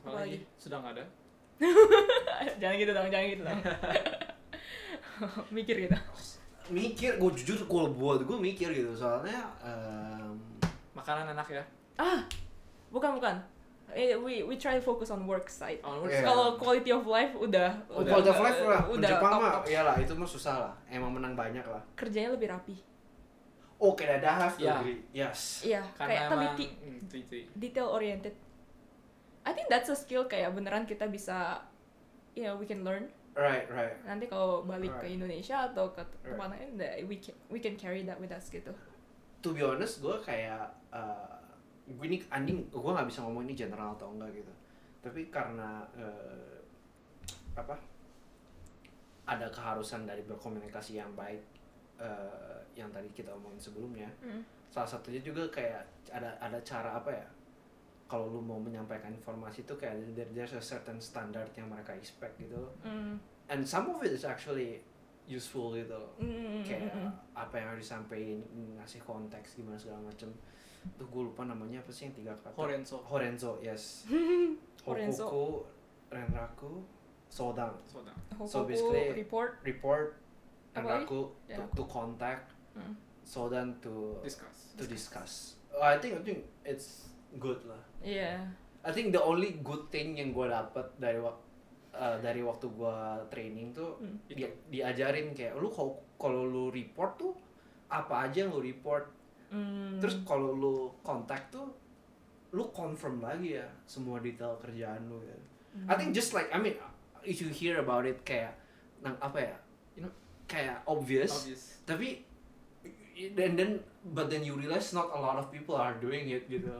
Apalagi 0.00 0.40
sudah 0.56 0.80
nggak 0.80 0.94
ada. 0.96 1.04
jangan 2.60 2.76
gitu 2.76 2.90
dong, 2.90 3.06
jangan 3.08 3.26
gitu 3.28 3.42
dong. 3.42 3.60
Mikir 5.54 5.76
gitu. 5.86 5.96
Mikir, 6.68 7.18
gue 7.18 7.30
jujur 7.36 7.58
kalau 7.66 7.90
buat 7.90 8.22
gue 8.22 8.38
mikir 8.38 8.70
gitu 8.70 8.94
soalnya 8.94 9.50
em, 9.60 10.38
Makanan 10.92 11.30
enak 11.30 11.48
ya. 11.50 11.64
Ah, 11.94 12.22
bukan 12.88 13.18
bukan. 13.18 13.36
Eh, 13.92 14.16
we 14.16 14.40
we 14.40 14.56
try 14.56 14.72
to 14.72 14.80
focus 14.80 15.12
on 15.12 15.26
work 15.26 15.46
side. 15.46 15.76
On 15.84 16.00
Iya. 16.02 16.24
Kalau 16.24 16.56
quality 16.56 16.88
of 16.90 17.04
life 17.04 17.34
udah 17.34 17.76
oh, 17.86 18.00
udah 18.00 18.08
quality 18.08 18.30
of 18.30 18.40
life 18.40 18.60
lah, 18.62 18.82
udah 18.88 19.10
Jepang 19.10 19.32
top, 19.32 19.42
mah, 19.42 19.52
top. 19.52 19.64
iyalah 19.68 19.94
itu 20.00 20.12
mah 20.16 20.24
susah 20.24 20.54
lah. 20.58 20.72
Emang 20.88 21.12
menang 21.12 21.34
banyak 21.34 21.66
lah. 21.66 21.82
kerjanya 21.92 22.32
lebih 22.32 22.48
rapi. 22.48 22.76
Oh, 23.76 23.92
kayak 23.92 24.22
ada 24.22 24.46
have 24.46 24.54
to 24.54 24.62
Ya. 24.62 24.78
agree. 24.78 25.02
Yes. 25.12 25.66
Iya, 25.66 25.82
Karena 25.92 26.08
kayak 26.08 26.28
teliti. 26.30 26.66
detail 27.52 27.90
oriented. 27.90 28.32
I 29.42 29.50
think 29.50 29.66
that's 29.66 29.90
a 29.90 29.96
skill 29.98 30.30
kayak 30.30 30.54
beneran 30.54 30.86
kita 30.86 31.10
bisa 31.10 31.62
you 32.32 32.46
know, 32.46 32.56
we 32.56 32.64
can 32.64 32.80
learn. 32.86 33.10
Right, 33.32 33.64
right. 33.72 33.96
Nanti 34.04 34.28
kalau 34.28 34.60
balik 34.62 34.92
ke 35.00 35.08
Right. 35.08 35.16
Indonesia 35.16 35.68
atau 35.72 35.88
ke 35.92 36.04
Right. 36.04 36.36
tempat 36.36 36.48
lain, 36.52 36.70
that 36.76 36.92
we 37.08 37.16
can 37.16 37.32
we 37.48 37.58
can 37.60 37.74
carry 37.80 38.04
that 38.04 38.20
with 38.20 38.28
us 38.28 38.48
gitu. 38.52 38.72
To 39.42 39.48
be 39.50 39.64
honest, 39.64 40.04
gue 40.04 40.16
kayak 40.20 40.68
uh, 40.92 41.40
gue 41.88 42.06
ini 42.06 42.20
anjing, 42.28 42.68
gue 42.68 42.92
nggak 42.92 43.08
bisa 43.08 43.24
ngomong 43.24 43.48
ini 43.48 43.56
general 43.56 43.96
atau 43.96 44.12
enggak 44.12 44.36
gitu. 44.36 44.52
Tapi 45.02 45.32
karena 45.32 45.82
eh, 45.96 46.60
apa? 47.56 47.74
Ada 49.26 49.48
keharusan 49.48 50.04
dari 50.04 50.22
berkomunikasi 50.22 51.00
yang 51.00 51.10
baik 51.16 51.40
eh, 51.98 52.58
yang 52.76 52.92
tadi 52.92 53.08
kita 53.12 53.32
omongin 53.32 53.58
sebelumnya. 53.60 54.08
Mm. 54.22 54.44
salah 54.72 54.88
satunya 54.88 55.20
juga 55.20 55.44
kayak 55.52 55.84
ada 56.08 56.32
ada 56.40 56.56
cara 56.64 56.96
apa 56.96 57.12
ya 57.12 57.26
kalau 58.12 58.28
lu 58.28 58.44
mau 58.44 58.60
menyampaikan 58.60 59.08
informasi 59.08 59.64
itu 59.64 59.72
kayak 59.80 59.96
there, 60.12 60.28
there's 60.36 60.52
a 60.52 60.60
certain 60.60 61.00
standard 61.00 61.48
yang 61.56 61.72
mereka 61.72 61.96
expect 61.96 62.36
gitu. 62.36 62.68
Mm. 62.84 63.16
and 63.48 63.64
some 63.64 63.88
of 63.88 64.04
it 64.04 64.12
is 64.12 64.28
actually 64.28 64.84
useful 65.24 65.72
gitu. 65.72 65.96
Mm, 66.20 66.28
mm, 66.28 66.60
kayak 66.60 66.92
mm, 66.92 67.08
mm. 67.08 67.10
apa 67.32 67.54
yang 67.56 67.72
harus 67.72 67.88
disampaikan 67.88 68.44
ngasih 68.76 69.00
konteks 69.00 69.56
gimana 69.56 69.80
segala 69.80 70.04
macem. 70.04 70.28
Tuh 71.00 71.08
gue 71.08 71.22
lupa 71.24 71.48
namanya 71.48 71.80
apa 71.80 71.88
sih 71.88 72.12
yang 72.12 72.14
tiga 72.20 72.36
kata? 72.36 72.52
Horenzo. 72.52 73.00
Horenzo 73.08 73.56
yes. 73.64 74.04
Horenzo. 74.86 75.24
Hokuku 75.24 75.48
Renraku 76.12 76.84
Sodang. 77.32 77.72
Soda. 77.88 78.12
So 78.44 78.68
basically- 78.68 79.16
report. 79.16 79.56
report 79.64 80.20
Renraku 80.76 81.32
to, 81.48 81.62
to 81.72 81.82
contact 81.88 82.52
Mm. 82.72 82.96
Sodan 83.20 83.76
to 83.84 84.16
discuss. 84.24 84.72
to 84.80 84.88
discuss. 84.88 85.32
Oh, 85.76 85.84
I 85.84 86.00
think 86.00 86.16
I 86.16 86.24
think 86.24 86.48
it's 86.64 87.12
good 87.36 87.60
lah 87.68 87.91
Iya. 88.02 88.42
I 88.82 88.90
think 88.90 89.10
the 89.10 89.22
only 89.22 89.62
good 89.62 89.86
thing 89.88 90.14
yang 90.14 90.30
gue 90.30 90.44
dapet 90.44 90.84
dari 90.98 91.16
wak- 91.16 91.38
uh, 91.92 92.18
dari 92.18 92.42
waktu 92.42 92.66
gue 92.66 92.96
training 93.28 93.70
tuh 93.70 93.94
Mm. 93.96 94.16
dia 94.28 94.48
diajarin 94.68 95.30
kayak 95.32 95.54
lu 95.54 95.70
kalau 95.70 95.94
kalau 96.16 96.42
lu 96.42 96.64
report 96.68 97.14
tuh 97.16 97.32
apa 97.86 98.26
aja 98.26 98.42
yang 98.42 98.50
lu 98.50 98.58
report 98.58 99.06
Mm. 99.48 100.00
terus 100.00 100.18
kalau 100.22 100.50
lu 100.52 100.74
kontak 101.00 101.46
tuh 101.48 101.70
lu 102.50 102.68
confirm 102.70 103.20
lagi 103.20 103.54
ya 103.54 103.66
semua 103.84 104.18
detail 104.18 104.58
kerjaan 104.58 105.06
lu 105.06 105.22
ya. 105.22 105.36
I 105.88 105.94
think 105.94 106.12
just 106.12 106.32
like 106.32 106.48
I 106.48 106.58
mean 106.58 106.76
if 107.22 107.38
you 107.38 107.48
hear 107.48 107.78
about 107.78 108.02
it 108.02 108.20
kayak 108.22 108.52
nang 109.00 109.16
apa 109.18 109.38
ya 109.40 109.56
you 109.92 110.02
know 110.02 110.12
kayak 110.44 110.82
obvious, 110.84 111.32
obvious 111.32 111.62
tapi 111.84 112.26
dan 113.32 113.54
then 113.54 113.70
but 114.10 114.26
then 114.26 114.40
you 114.40 114.52
realize 114.52 114.90
not 114.90 115.08
a 115.08 115.16
lot 115.16 115.36
of 115.36 115.48
people 115.48 115.72
are 115.72 115.96
doing 115.96 116.28
it 116.28 116.44
gitu 116.46 116.72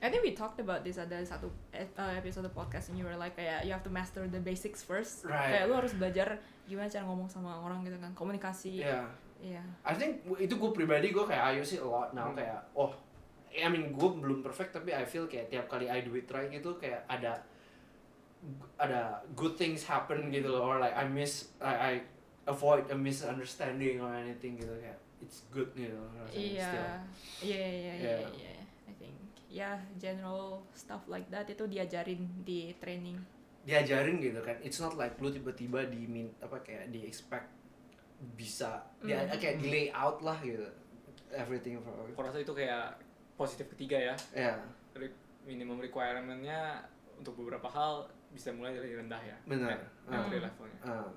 I 0.00 0.08
think 0.08 0.24
we 0.24 0.32
talked 0.32 0.56
about 0.56 0.80
this 0.80 0.96
ada 0.96 1.20
satu 1.20 1.52
ep- 1.70 1.92
uh, 1.94 2.16
episode 2.16 2.48
podcast 2.50 2.88
and 2.88 2.96
you 2.96 3.04
were 3.04 3.14
like 3.14 3.36
kayak 3.36 3.62
you 3.62 3.70
have 3.70 3.84
to 3.84 3.92
master 3.92 4.24
the 4.24 4.40
basics 4.40 4.80
first. 4.80 5.24
Right. 5.24 5.52
Kayak 5.52 5.68
lu 5.68 5.74
harus 5.76 5.92
belajar 5.92 6.40
gimana 6.64 6.88
cara 6.88 7.04
ngomong 7.04 7.28
sama 7.28 7.60
orang 7.60 7.84
gitu 7.84 7.96
kan, 7.96 8.12
komunikasi. 8.16 8.80
yeah 8.80 9.04
Iya. 9.40 9.64
I 9.84 9.96
think 9.96 10.20
itu 10.36 10.52
gue 10.52 10.68
pribadi 10.70 11.08
gue 11.10 11.24
kayak 11.24 11.40
I 11.40 11.52
use 11.56 11.72
it 11.72 11.80
a 11.80 11.88
lot 11.88 12.12
now 12.12 12.28
Hmm. 12.28 12.36
kayak 12.36 12.60
oh 12.72 12.92
I 13.50 13.68
mean 13.68 13.92
gue 13.92 14.08
belum 14.12 14.40
perfect 14.40 14.76
tapi 14.76 14.92
I 14.92 15.08
feel 15.08 15.24
kayak 15.24 15.48
tiap 15.48 15.64
kali 15.64 15.88
I 15.88 16.04
do 16.04 16.12
it 16.12 16.28
right 16.28 16.48
gitu 16.48 16.76
kayak 16.76 17.08
ada 17.08 17.40
ada 18.76 19.20
good 19.36 19.56
things 19.56 19.84
happen 19.84 20.32
gitu 20.32 20.48
loh 20.48 20.64
or 20.64 20.76
like 20.76 20.96
I 20.96 21.04
miss 21.04 21.52
I, 21.60 21.72
I 21.72 21.92
avoid 22.44 22.88
a 22.88 22.96
misunderstanding 22.96 24.00
or 24.00 24.12
anything 24.12 24.56
gitu 24.56 24.72
kayak 24.76 24.96
it's 25.20 25.44
good 25.48 25.68
gitu 25.72 25.96
Iya. 26.32 26.64
still. 26.64 26.88
Iya 27.44 27.56
iya 27.60 27.70
iya 27.70 27.92
Yeah. 27.96 28.20
iya. 28.32 28.54
I 28.88 28.92
think 28.96 29.16
ya 29.50 29.70
general 29.96 30.62
stuff 30.72 31.02
like 31.04 31.26
that 31.26 31.44
itu 31.44 31.66
diajarin 31.66 32.22
di 32.40 32.70
training. 32.78 33.18
diajarin 33.60 34.16
gitu 34.18 34.40
kan 34.40 34.56
it's 34.62 34.78
not 34.78 34.94
like 34.94 35.12
lu 35.18 35.28
tiba-tiba 35.28 35.84
di 35.84 36.06
min 36.06 36.32
apa 36.40 36.56
kayak 36.60 36.88
di 36.88 37.04
expect 37.04 37.44
bisa 38.34 38.80
dia 39.00 39.20
Hmm. 39.20 39.36
kayak 39.36 39.58
di 39.58 39.68
layout 39.68 40.22
lah 40.22 40.40
gitu 40.40 40.64
everything 41.28 41.76
for 41.78 41.92
aku 41.92 42.16
rasa 42.16 42.38
itu 42.38 42.50
kayak 42.50 42.96
positif 43.34 43.68
ketiga 43.68 44.00
ya 44.00 44.14
ya 44.32 44.54
Re- 44.92 45.12
minimum 45.44 45.76
requirement-nya 45.78 46.80
untuk 47.14 47.36
beberapa 47.36 47.68
hal 47.68 48.08
bisa 48.30 48.48
mulai 48.48 48.72
dari 48.72 48.94
rendah 48.94 49.20
ya 49.20 49.36
Benar. 49.44 49.76
Entry 50.06 50.38
Hmm. 50.38 50.44
levelnya 50.46 50.80
ah. 50.86 51.10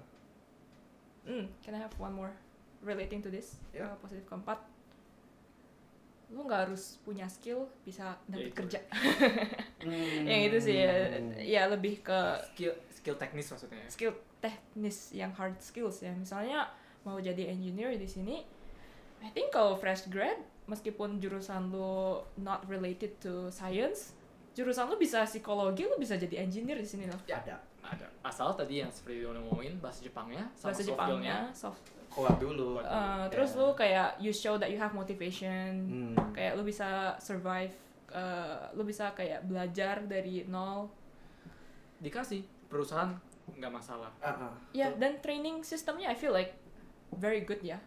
Hmm, 1.23 1.47
can 1.61 1.71
I 1.71 1.79
have 1.79 1.95
one 1.95 2.11
more 2.11 2.35
relating 2.83 3.23
to 3.23 3.31
this? 3.31 3.55
Ya. 3.71 3.87
Uh, 3.87 3.95
positif 3.95 4.27
keempat. 4.27 4.59
Lu 6.33 6.49
nggak 6.49 6.67
harus 6.67 6.97
punya 7.05 7.29
skill 7.29 7.69
bisa 7.85 8.17
dapat 8.25 8.49
itu. 8.49 8.57
kerja. 8.57 8.79
Hmm. 9.83 10.23
Yang 10.23 10.41
itu 10.47 10.57
sih 10.71 10.75
ya, 10.79 10.95
ya 11.43 11.63
lebih 11.67 11.99
ke 11.99 12.19
skill 12.47 12.71
skill 12.87 13.19
teknis 13.19 13.51
maksudnya 13.51 13.83
ya 13.83 13.89
skill 13.91 14.15
teknis 14.39 15.11
yang 15.11 15.35
hard 15.35 15.59
skills 15.59 15.99
ya. 15.99 16.15
Misalnya 16.15 16.71
mau 17.03 17.19
jadi 17.19 17.51
engineer 17.51 17.91
di 17.99 18.07
sini, 18.07 18.47
I 19.19 19.29
think 19.35 19.51
kalau 19.51 19.75
fresh 19.75 20.07
grad, 20.07 20.39
meskipun 20.71 21.19
jurusan 21.19 21.67
lu 21.67 22.23
not 22.39 22.63
related 22.71 23.19
to 23.19 23.51
science, 23.51 24.15
jurusan 24.55 24.87
lu 24.87 24.95
bisa 24.95 25.27
psikologi, 25.27 25.83
lu 25.83 25.99
bisa 25.99 26.15
jadi 26.15 26.47
engineer 26.47 26.79
di 26.79 26.87
sini 26.87 27.11
loh. 27.11 27.19
Ya, 27.27 27.43
ada 27.43 27.59
ada 27.83 28.07
asal 28.21 28.51
tadi 28.53 28.79
yang 28.79 28.87
seperti 28.87 29.21
yang 29.21 29.35
ngomongin 29.37 29.75
bahasa 29.77 29.99
Jepangnya 30.01 30.47
sama 30.53 30.71
Bahasa 30.71 30.81
soft 30.81 30.89
Jepangnya, 30.89 31.37
soft. 31.51 31.83
kuat 32.09 32.37
dulu 32.37 32.79
Uh, 32.79 33.25
terus 33.27 33.53
lu 33.53 33.73
kayak 33.73 34.15
you 34.17 34.31
show 34.31 34.55
that 34.55 34.69
you 34.69 34.77
have 34.77 34.93
motivation, 34.93 35.69
Hmm. 35.83 36.15
kayak 36.31 36.55
lu 36.55 36.63
bisa 36.63 37.17
survive, 37.17 37.73
uh, 38.09 38.71
lu 38.71 38.83
bisa 38.83 39.11
kayak 39.11 39.43
belajar 39.43 39.99
dari 40.03 40.45
nol. 40.45 40.87
dikasih 41.99 42.43
perusahaan 42.67 43.15
nggak 43.55 43.71
masalah 43.71 44.11
Ah, 44.19 44.35
ah. 44.43 44.53
Ya, 44.71 44.91
dan 44.91 45.19
training 45.19 45.63
sistemnya 45.63 46.07
I 46.07 46.15
feel 46.15 46.31
like 46.31 46.51
very 47.13 47.39
good 47.41 47.63
ya. 47.63 47.79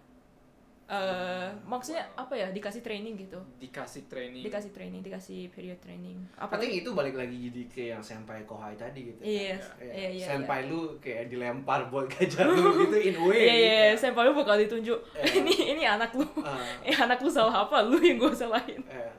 Uh, 0.87 1.51
maksudnya 1.67 2.07
apa 2.15 2.31
ya 2.31 2.47
dikasih 2.49 2.79
training 2.79 3.19
gitu, 3.19 3.35
dikasih 3.59 4.07
training 4.07 4.39
dikasih 4.41 4.71
training, 4.71 5.03
dikasih 5.03 5.51
period 5.51 5.83
training. 5.83 6.15
Apa 6.39 6.57
think 6.57 6.79
itu 6.79 6.95
balik 6.95 7.19
lagi 7.19 7.51
jadi 7.51 7.63
ke 7.67 7.83
yang 7.91 7.99
senpai 7.99 8.47
kohai 8.47 8.79
tadi 8.79 9.11
gitu. 9.11 9.19
kan. 9.19 9.27
Iya, 9.27 9.59
Ya, 9.83 9.91
iya, 9.91 10.09
iya. 10.15 10.27
senpai 10.29 10.71
lu 10.71 10.95
kayak 10.97 11.27
dilempar 11.27 11.91
buat 11.91 12.07
gajah 12.07 12.47
lu 12.47 12.55
gitu 12.87 12.97
in 13.03 13.13
a 13.13 13.23
way. 13.27 13.35
Iya, 13.35 13.43
iya, 13.43 13.55
iya, 13.59 13.85
Ya. 13.85 13.99
senpai 13.99 14.23
lu 14.23 14.33
bakal 14.33 14.55
ditunjuk. 14.57 14.95
Iya. 15.13 15.27
ini 15.43 15.55
ini 15.75 15.83
anak 15.83 16.15
lu, 16.15 16.23
Ah, 16.39 16.55
eh 16.87 16.95
anak 16.95 17.19
lu 17.19 17.27
salah 17.29 17.67
apa, 17.67 17.83
lu 17.83 17.99
yang 17.99 18.17
gue 18.17 18.31
salahin. 18.31 18.79
eh. 18.87 19.11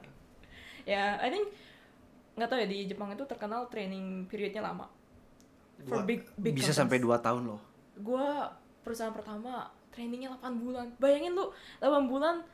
Ya, 0.87 1.19
I 1.19 1.27
think 1.27 1.51
nggak 2.33 2.47
tahu 2.47 2.63
ya 2.63 2.67
di 2.69 2.87
Jepang 2.87 3.11
itu 3.11 3.27
terkenal 3.27 3.67
training 3.67 4.23
periodnya 4.25 4.63
lama. 4.63 4.87
For 5.83 5.99
big 6.01 6.23
big 6.39 6.55
bisa 6.55 6.71
companies. 6.71 6.79
sampai 6.79 6.97
2 6.97 7.19
tahun 7.19 7.43
loh. 7.43 7.59
Gua 7.97 8.55
perusahaan 8.81 9.11
pertama 9.11 9.67
trainingnya 9.97 10.29
8 10.37 10.61
bulan. 10.61 10.93
Bayangin 11.01 11.33
lu 11.33 11.49
8 11.81 12.05
bulan 12.05 12.45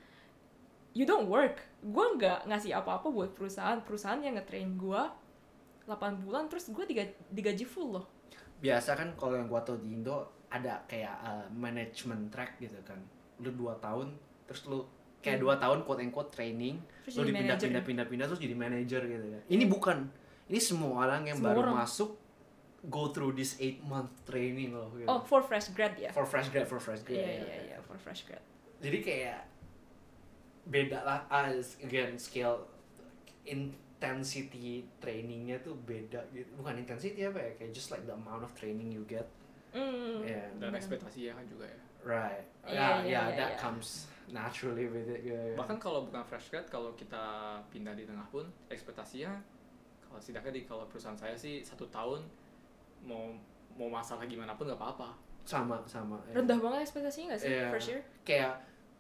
you 0.96 1.04
don't 1.04 1.28
work. 1.28 1.60
Gua 1.84 2.16
nggak 2.16 2.48
ngasih 2.48 2.72
apa-apa 2.72 3.12
buat 3.12 3.36
perusahaan. 3.36 3.84
Perusahaan 3.84 4.18
yang 4.18 4.40
nge-train 4.40 4.80
gua 4.80 5.12
8 5.84 6.24
bulan 6.24 6.48
terus 6.48 6.72
gua 6.72 6.88
digaji, 6.88 7.12
digaji 7.28 7.68
full 7.68 8.00
loh. 8.00 8.06
Biasa 8.58 8.96
kan 8.96 9.12
kalau 9.20 9.36
yang 9.36 9.52
gua 9.52 9.60
tau 9.60 9.76
di 9.76 9.92
Indo 9.92 10.24
ada 10.48 10.80
kayak 10.88 11.16
uh, 11.20 11.46
management 11.52 12.32
track 12.32 12.56
gitu 12.58 12.80
kan. 12.88 13.04
Lu 13.44 13.52
2 13.52 13.76
tahun 13.78 14.16
terus 14.48 14.64
lu 14.66 14.88
kayak 15.20 15.44
Hmm. 15.44 15.52
2 15.52 15.60
tahun 15.60 15.78
quote 15.84 16.00
and 16.00 16.12
quote 16.12 16.32
training, 16.32 16.80
Terus 17.04 17.20
lu 17.20 17.24
dipindah 17.28 17.56
pindah 17.56 17.84
pindah 17.84 18.06
pindah 18.08 18.26
terus 18.28 18.40
jadi 18.40 18.56
manager 18.56 19.04
gitu 19.04 19.28
kan. 19.28 19.42
Ini 19.52 19.64
bukan. 19.68 19.98
Ini 20.48 20.60
semua 20.60 21.08
orang 21.08 21.24
yang 21.26 21.40
Semua 21.40 21.52
baru 21.52 21.60
orang. 21.64 21.76
masuk 21.84 22.20
go 22.86 23.08
through 23.10 23.32
this 23.32 23.56
8 23.58 23.80
month 23.82 24.12
training 24.24 24.72
loh 24.72 24.92
gitu. 24.94 25.08
Oh, 25.08 25.22
for 25.22 25.40
fresh 25.40 25.72
grad 25.72 25.96
ya. 25.96 26.12
For 26.12 26.24
fresh 26.24 26.50
grad, 26.50 26.68
for 26.68 26.78
fresh 26.78 27.00
grad. 27.02 27.16
Iya, 27.16 27.28
ya. 27.28 27.44
iya, 27.44 27.58
iya, 27.66 27.78
for 27.80 27.96
fresh 27.96 28.28
grad. 28.28 28.44
jadi 28.80 29.00
kayak 29.00 29.42
beda 30.64 31.00
lah 31.02 31.24
as 31.32 31.80
again 31.80 32.20
scale 32.20 32.68
intensity 33.48 34.84
trainingnya 35.00 35.60
tuh 35.60 35.76
beda 35.80 36.20
gitu 36.32 36.52
bukan 36.56 36.76
intensity 36.78 37.24
apa 37.24 37.40
ya 37.40 37.52
kayak 37.56 37.72
just 37.72 37.92
like 37.92 38.04
the 38.04 38.12
amount 38.12 38.44
of 38.44 38.52
training 38.54 38.92
you 38.92 39.04
get 39.06 39.28
Hmm. 39.74 40.22
Yeah. 40.22 40.54
dan 40.62 40.70
bener. 40.70 40.78
ekspektasi 40.78 41.20
ya 41.26 41.34
kan 41.34 41.50
juga 41.50 41.66
ya 41.66 41.80
right 42.06 42.46
Iya, 42.64 42.78
yeah 42.78 42.94
iya, 43.02 43.10
yeah 43.10 43.26
iya, 43.26 43.38
that 43.42 43.52
iya. 43.56 43.58
comes 43.58 44.06
naturally 44.30 44.86
with 44.86 45.10
it 45.10 45.26
gitu 45.26 45.34
ya. 45.34 45.58
bahkan 45.58 45.82
kalau 45.82 46.06
bukan 46.06 46.22
fresh 46.22 46.54
grad 46.54 46.70
kalau 46.70 46.94
kita 46.94 47.24
pindah 47.74 47.98
di 47.98 48.06
tengah 48.06 48.22
pun 48.30 48.46
ekspektasinya 48.70 49.34
kalau 50.04 50.20
setidaknya 50.22 50.54
di 50.54 50.64
kalau 50.64 50.86
perusahaan 50.86 51.18
saya 51.18 51.34
sih 51.34 51.66
satu 51.66 51.90
tahun 51.90 52.22
mau 53.04 53.32
mau 53.74 53.90
masalah 53.90 54.24
gimana 54.24 54.54
pun 54.54 54.66
nggak 54.66 54.76
apa-apa 54.76 55.12
sama 55.42 55.76
sama 55.84 56.16
ya. 56.26 56.36
Rendah 56.36 56.56
banget 56.56 56.80
ekspektasinya 56.84 57.34
gak 57.34 57.42
sih 57.42 57.50
Iya. 57.50 57.68
first 57.70 57.90
year? 57.90 58.02
kayak 58.24 58.54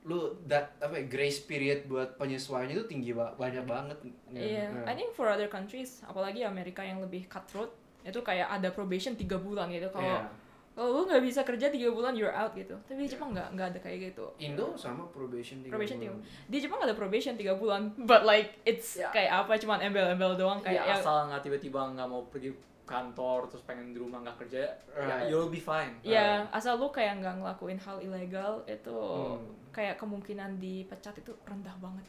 lu 0.03 0.19
that 0.43 0.75
apa 0.77 0.91
ya, 0.93 1.07
grace 1.07 1.39
period 1.41 1.87
buat 1.87 2.17
penyesuaiannya 2.17 2.75
itu 2.75 2.85
tinggi 2.85 3.11
ba- 3.11 3.31
banyak 3.33 3.63
banget 3.63 3.95
Iya, 4.29 4.67
Yeah. 4.67 4.83
I 4.83 4.93
think 4.93 5.11
for 5.11 5.25
other 5.25 5.47
countries, 5.47 6.03
apalagi 6.03 6.43
Amerika 6.43 6.81
yang 6.81 6.99
lebih 6.99 7.23
cutthroat, 7.25 7.71
itu 8.01 8.19
kayak 8.19 8.51
ada 8.51 8.67
probation 8.69 9.15
tiga 9.15 9.37
bulan 9.37 9.71
gitu. 9.71 9.87
Kalau 9.87 10.19
Yeah. 10.19 10.27
kalau 10.73 10.89
lu 10.91 11.01
nggak 11.05 11.23
bisa 11.23 11.41
kerja 11.41 11.69
tiga 11.69 11.87
bulan, 11.87 12.11
you're 12.11 12.33
out 12.33 12.51
gitu. 12.51 12.75
Tapi 12.83 12.99
di 12.99 13.07
Jepang 13.07 13.31
nggak 13.31 13.55
nggak 13.55 13.67
ada 13.69 13.79
kayak 13.79 14.11
gitu. 14.11 14.25
Indo 14.37 14.75
sama 14.75 15.07
probation 15.07 15.61
tiga 15.61 15.71
Probation 15.71 15.97
tiga 15.97 16.11
bulan. 16.11 16.25
Di 16.43 16.57
Jepang 16.59 16.79
ada 16.81 16.93
probation 16.93 17.33
tiga 17.33 17.53
bulan, 17.53 17.81
but 18.01 18.21
like 18.23 18.59
it's 18.63 18.97
Ya. 18.97 19.07
kayak 19.07 19.31
apa, 19.39 19.55
cuman 19.55 19.79
embel-embel 19.79 20.35
doang 20.35 20.59
kayak 20.59 20.83
ya, 20.83 20.89
ya, 20.89 20.95
asal 20.97 21.29
nggak 21.29 21.39
tiba-tiba 21.41 21.79
nggak 21.93 22.03
mau 22.05 22.27
pergi 22.27 22.51
kantor 22.83 23.47
terus 23.47 23.63
pengen 23.63 23.89
di 23.89 23.97
rumah 23.97 24.19
nggak 24.19 24.37
kerja 24.37 24.59
ya 24.59 24.71
Right. 24.93 25.27
you'll 25.27 25.47
be 25.47 25.57
fine 25.57 25.95
ya 26.01 26.43
asal 26.49 26.75
lu 26.75 26.89
kayak 26.89 27.17
nggak 27.17 27.35
ngelakuin 27.37 27.77
hal 27.77 27.97
ilegal 27.97 28.59
itu 28.65 28.91
Hmm. 28.91 29.39
kayak 29.69 29.95
kemungkinan 29.95 30.57
dipecat 30.57 31.15
itu 31.15 31.31
rendah 31.43 31.73
banget. 31.77 32.05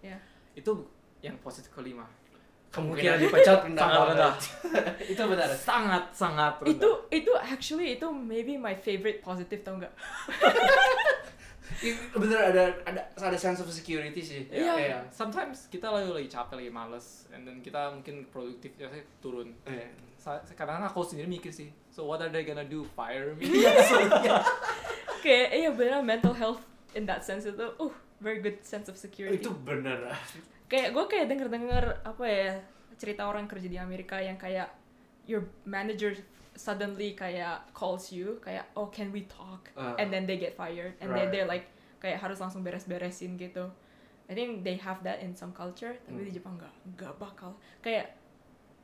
Ya. 0.00 0.16
itu 0.54 0.72
yang 1.20 1.36
positif 1.38 1.68
kelima 1.70 2.04
kemungkinan 2.70 3.16
dipecat 3.18 3.58
rendah 3.66 3.84
sangat 3.84 4.08
rendah 4.08 4.34
itu 5.12 5.22
benar 5.22 5.48
sangat 5.50 6.04
sangat 6.10 6.52
rendah 6.58 6.72
Itu 6.74 6.90
itu 7.10 7.32
actually 7.34 7.94
itu 7.94 8.06
maybe 8.08 8.56
my 8.56 8.74
favorite 8.74 9.20
positive 9.20 9.60
tau 9.60 9.76
nggak? 9.76 9.94
Iya, 11.80 11.96
bener 12.12 12.38
ada 12.52 12.62
ada 12.84 13.00
ada 13.16 13.38
sense 13.40 13.60
of 13.64 13.68
security 13.68 14.20
sih 14.20 14.44
Iya. 14.48 14.74
Iya. 14.76 14.98
Sometimes 15.08 15.66
kita 15.68 15.88
lagi 15.88 16.12
lagi 16.12 16.28
capek 16.28 16.60
lagi 16.60 16.70
males, 16.70 17.24
and 17.32 17.48
then 17.48 17.60
kita 17.60 17.88
mungkin 17.90 18.28
produktifnya 18.28 18.92
turun. 19.18 19.52
Iya. 19.64 19.88
Sa- 20.20 20.44
Kadang-kadang 20.44 20.88
aku 20.88 21.04
sendiri 21.04 21.28
mikir 21.28 21.52
sih, 21.52 21.68
so 21.88 22.04
what 22.04 22.20
are 22.20 22.28
they 22.28 22.44
gonna 22.44 22.64
do? 22.64 22.84
Fire 22.96 23.32
me? 23.36 23.48
kayak 25.24 25.48
iya 25.56 25.70
bener 25.72 26.04
mental 26.04 26.36
health 26.36 26.60
in 26.92 27.08
that 27.08 27.24
sense 27.24 27.48
itu 27.48 27.64
uh 27.80 27.92
very 28.20 28.44
good 28.44 28.60
sense 28.60 28.92
of 28.92 28.96
security 29.00 29.40
itu 29.40 29.48
bener 29.64 30.04
kayak 30.68 30.92
gue 30.92 31.04
kayak 31.08 31.32
denger 31.32 31.48
denger 31.48 31.84
apa 32.04 32.24
ya 32.28 32.52
cerita 33.00 33.24
orang 33.24 33.48
kerja 33.48 33.72
di 33.72 33.80
Amerika 33.80 34.20
yang 34.20 34.36
kayak 34.36 34.68
your 35.24 35.48
manager 35.64 36.12
suddenly 36.54 37.12
kayak 37.12 37.66
calls 37.72 38.08
you 38.08 38.38
kayak 38.38 38.70
oh 38.74 38.86
can 38.88 39.10
we 39.10 39.26
talk? 39.26 39.70
Uh, 39.74 39.94
and 39.98 40.08
then 40.08 40.24
they 40.24 40.38
get 40.38 40.54
fired. 40.54 40.94
And 40.98 41.10
Right. 41.10 41.26
then 41.26 41.34
they're 41.34 41.50
like 41.50 41.66
kayak 41.98 42.18
harus 42.18 42.38
langsung 42.38 42.62
beres-beresin 42.62 43.34
gitu. 43.34 43.70
I 44.24 44.32
think 44.32 44.62
they 44.62 44.78
have 44.78 45.02
that 45.02 45.20
in 45.20 45.34
some 45.34 45.52
culture 45.52 45.92
tapi 46.00 46.16
Hmm. 46.16 46.26
di 46.26 46.32
Jepang 46.32 46.54
nggak 46.56 46.74
nggak 46.94 47.12
bakal. 47.18 47.52
Kayak 47.80 48.16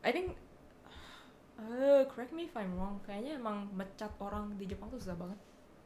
I 0.01 0.11
think 0.11 0.37
uh, 1.57 2.03
correct 2.07 2.33
me 2.33 2.45
if 2.45 2.55
I'm 2.55 2.73
wrong 2.75 3.01
kayaknya 3.01 3.37
emang 3.37 3.69
mecat 3.71 4.13
orang 4.19 4.57
di 4.57 4.65
Jepang 4.65 4.89
tuh 4.89 4.99
susah 4.99 5.17
banget. 5.17 5.39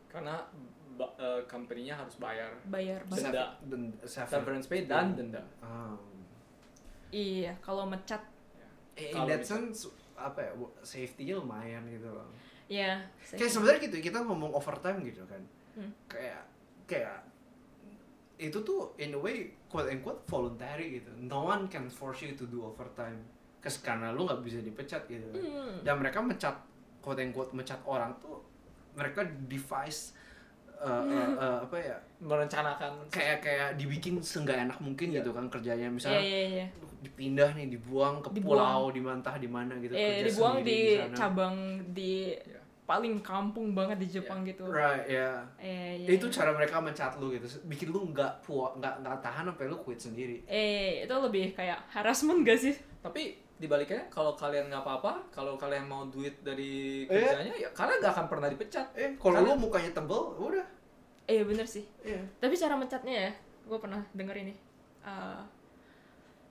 Karena 0.08 0.46
ba- 0.94 1.10
eh, 1.16 1.42
company-nya 1.44 1.98
harus 1.98 2.14
bayar 2.16 2.54
bayar 2.64 3.02
Denda. 3.04 3.58
Den- 3.60 3.94
sever- 4.00 4.30
severance 4.30 4.66
pay 4.66 4.86
dan 4.86 5.12
denda. 5.12 5.42
Ah. 5.58 5.94
iya 7.10 7.54
kalau 7.60 7.84
mecat. 7.84 8.22
Eh, 8.94 9.10
in 9.10 9.26
that 9.26 9.42
sense 9.42 9.90
apa 10.14 10.38
ya 10.40 10.50
safety-nya 10.80 11.36
lumayan 11.36 11.82
gitu 11.86 12.06
loh 12.06 12.26
ya 12.64 13.02
kayak 13.28 13.50
sebenarnya 13.50 13.80
gitu 13.84 13.96
kita 14.00 14.18
ngomong 14.20 14.50
overtime 14.50 15.02
gitu 15.02 15.22
kan 15.26 15.42
Hmm. 15.74 15.90
kayak 16.06 16.46
kayak 16.86 17.26
itu 18.36 18.58
tuh 18.60 18.94
in 18.96 19.10
a 19.10 19.18
way 19.18 19.50
quote 19.66 19.86
unquote 19.86 20.22
voluntary 20.24 20.98
gitu 20.98 21.10
no 21.18 21.44
one 21.44 21.66
can 21.66 21.86
force 21.86 22.22
you 22.22 22.34
to 22.34 22.46
do 22.46 22.62
overtime 22.62 23.18
Kes 23.58 23.80
karena 23.80 24.12
lu 24.12 24.22
nggak 24.22 24.44
bisa 24.44 24.60
dipecat 24.60 25.02
gitu 25.06 25.24
kan. 25.30 25.42
Hmm. 25.42 25.74
dan 25.82 25.98
mereka 25.98 26.18
mecat 26.20 26.54
quote 27.00 27.18
unquote 27.18 27.50
mecat 27.52 27.82
orang 27.82 28.14
tuh 28.18 28.38
mereka 28.92 29.26
device 29.46 30.14
uh, 30.84 31.02
uh, 31.02 31.30
uh, 31.34 31.56
apa 31.60 31.76
ya 31.76 31.96
Merencanakan 32.18 32.92
kayak 33.08 33.38
kayak 33.40 33.68
dibikin 33.74 34.16
seenggak 34.18 34.60
enak 34.60 34.76
mungkin 34.78 35.08
Iya. 35.08 35.20
gitu 35.20 35.30
kan 35.30 35.48
kerjanya 35.48 35.84
Iya 35.84 35.90
misalnya 35.90 36.20
iya 36.20 36.40
iya. 36.54 36.66
dipindah 37.00 37.50
nih 37.52 37.68
dibuang 37.70 38.20
ke 38.20 38.28
Dibuang. 38.30 38.60
pulau 38.60 38.82
di 38.88 39.00
mantah 39.00 39.36
di 39.36 39.44
mana 39.46 39.76
gitu 39.76 39.92
Eh 39.92 40.00
kerja 40.18 40.24
dibuang 40.26 40.56
di 40.60 40.78
sana. 40.98 41.14
cabang 41.14 41.56
di 41.90 42.12
Iya. 42.34 42.60
paling 42.84 43.14
kampung 43.18 43.72
banget 43.72 43.96
di 43.98 44.08
Jepang 44.10 44.40
gitu. 44.42 44.64
right 44.66 45.04
ya 45.06 45.40
Eh 45.58 46.04
itu 46.06 46.20
iya. 46.22 46.32
cara 46.34 46.50
mereka 46.50 46.76
mencat 46.78 47.16
lu 47.16 47.28
gitu 47.30 47.44
bikin 47.64 47.88
lu 47.88 48.08
nggak 48.08 48.40
puas 48.40 48.72
nggak 48.74 49.00
nggak 49.00 49.16
tahan 49.20 49.44
sampai 49.46 49.66
lu 49.66 49.76
quit 49.78 49.96
sendiri 49.98 50.44
Eh 50.44 51.04
itu 51.04 51.14
lebih 51.14 51.52
kayak 51.52 51.80
harassment 51.90 52.40
gak 52.42 52.56
sih? 52.58 52.72
Tapi 53.00 53.36
dibaliknya 53.54 54.02
kalau 54.10 54.34
kalian 54.34 54.66
nggak 54.66 54.82
apa-apa, 54.82 55.30
kalau 55.30 55.54
kalian 55.54 55.86
mau 55.86 56.04
duit 56.06 56.34
dari 56.42 57.04
Eh? 57.06 57.22
kerjanya, 57.22 57.54
ya 57.54 57.68
kalian 57.70 57.98
nggak 57.98 58.12
akan 58.12 58.26
pernah 58.26 58.48
dipecat. 58.48 58.86
eh 58.94 59.14
kalau 59.14 59.38
lu 59.40 59.54
mukanya 59.56 59.90
tebel 59.92 60.20
udah 60.36 60.66
Eh 61.24 61.40
bener 61.40 61.64
sih. 61.64 61.86
iya 62.04 62.20
Tapi 62.36 62.52
cara 62.52 62.76
mencatnya 62.76 63.14
ya, 63.16 63.32
gue 63.64 63.78
pernah 63.80 64.02
denger 64.12 64.36
ini. 64.42 64.54
Eh 65.02 65.40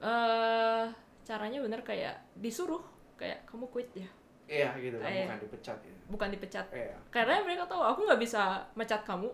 eh, 0.01 0.85
caranya 1.23 1.59
bener 1.59 1.79
kayak 1.81 2.19
disuruh 2.35 2.81
kayak 3.15 3.47
kamu 3.47 3.63
quit 3.69 3.87
ya, 3.95 4.09
iya 4.45 4.69
gitu 4.75 4.99
kan 4.99 5.07
Eh. 5.07 5.23
bukan 5.23 5.39
dipecat 5.39 5.77
gitu 5.79 5.99
bukan 6.11 6.29
dipecat. 6.29 6.65
iya 6.73 6.97
Karena 7.07 7.39
mereka 7.39 7.63
tahu 7.63 7.79
aku 7.79 8.03
nggak 8.03 8.19
bisa 8.19 8.43
mecat 8.75 8.99
kamu, 9.03 9.31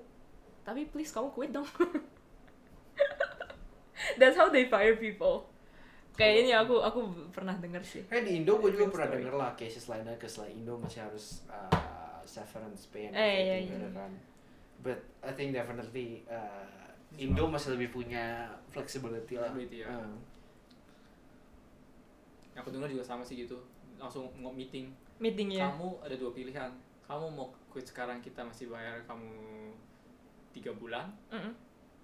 tapi 0.62 0.86
please 0.86 1.10
kamu 1.10 1.34
quit 1.34 1.50
dong. 1.50 1.66
That's 4.20 4.38
how 4.38 4.50
they 4.50 4.66
fire 4.66 4.96
people. 4.96 5.49
Kayak 6.20 6.36
ini 6.38 6.52
aku 6.52 6.76
aku 6.78 7.00
pernah 7.32 7.56
denger 7.56 7.80
sih. 7.80 8.04
kayak 8.06 8.28
di 8.28 8.44
Indo 8.44 8.60
gue 8.60 8.70
juga 8.70 8.92
pernah 8.92 9.08
story. 9.08 9.18
denger 9.24 9.34
lah 9.34 9.52
cases 9.56 9.86
lainnya 9.88 10.16
ke 10.20 10.28
selain 10.28 10.52
Indo 10.54 10.76
masih 10.76 11.00
harus 11.00 11.48
uh, 11.48 12.20
severance 12.28 12.92
pay 12.92 13.08
and 13.08 13.16
Eh, 13.16 13.36
iya, 13.40 13.56
iya, 13.64 13.88
kan 13.90 14.12
but 14.80 15.00
I 15.20 15.32
think 15.32 15.52
definitely 15.52 16.28
uh, 16.28 16.92
Indo 17.16 17.48
masih 17.48 17.74
lebih 17.74 17.90
punya 17.90 18.48
flexibility 18.68 19.36
lah 19.36 19.48
Flexibility, 19.50 19.82
ya. 19.82 19.88
Uh, 19.90 20.16
Yang 22.52 22.62
aku 22.62 22.70
dengar 22.76 22.90
juga 22.90 23.04
sama 23.06 23.24
sih 23.24 23.40
gitu. 23.40 23.56
Langsung 23.96 24.28
ngomong 24.36 24.56
meeting. 24.56 24.92
Meeting 25.18 25.56
ya. 25.56 25.72
Kamu 25.72 26.00
ada 26.00 26.16
dua 26.16 26.32
pilihan. 26.32 26.72
Kamu 27.04 27.26
mau 27.32 27.48
quit 27.68 27.84
sekarang 27.84 28.20
kita 28.20 28.44
masih 28.44 28.68
bayar 28.68 29.02
kamu 29.04 29.32
tiga 30.52 30.72
bulan 30.74 31.10
Mm-mm. 31.30 31.54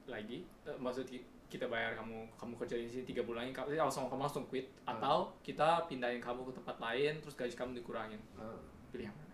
lagi. 0.05 0.43
Eh, 0.63 0.77
Maksud 0.77 1.05
kita 1.45 1.65
bayar 1.65 1.93
kamu 1.93 2.25
kamu 2.35 2.53
kerja 2.57 2.75
di 2.75 2.85
sini 2.85 3.03
tiga 3.05 3.21
bulan 3.21 3.45
lagi 3.45 3.53
kamu 3.53 3.77
langsung 3.77 4.09
kamu 4.09 4.21
langsung 4.21 4.45
quit 4.45 4.65
Hmm. 4.83 4.97
atau 4.97 5.17
kita 5.41 5.85
pindahin 5.85 6.19
kamu 6.19 6.45
ke 6.45 6.53
tempat 6.53 6.77
lain 6.77 7.13
terus 7.19 7.33
gaji 7.33 7.53
kamu 7.53 7.71
dikurangin 7.75 8.21
uh. 8.35 8.57
pilih 8.89 9.07
yang 9.07 9.15
mana 9.15 9.33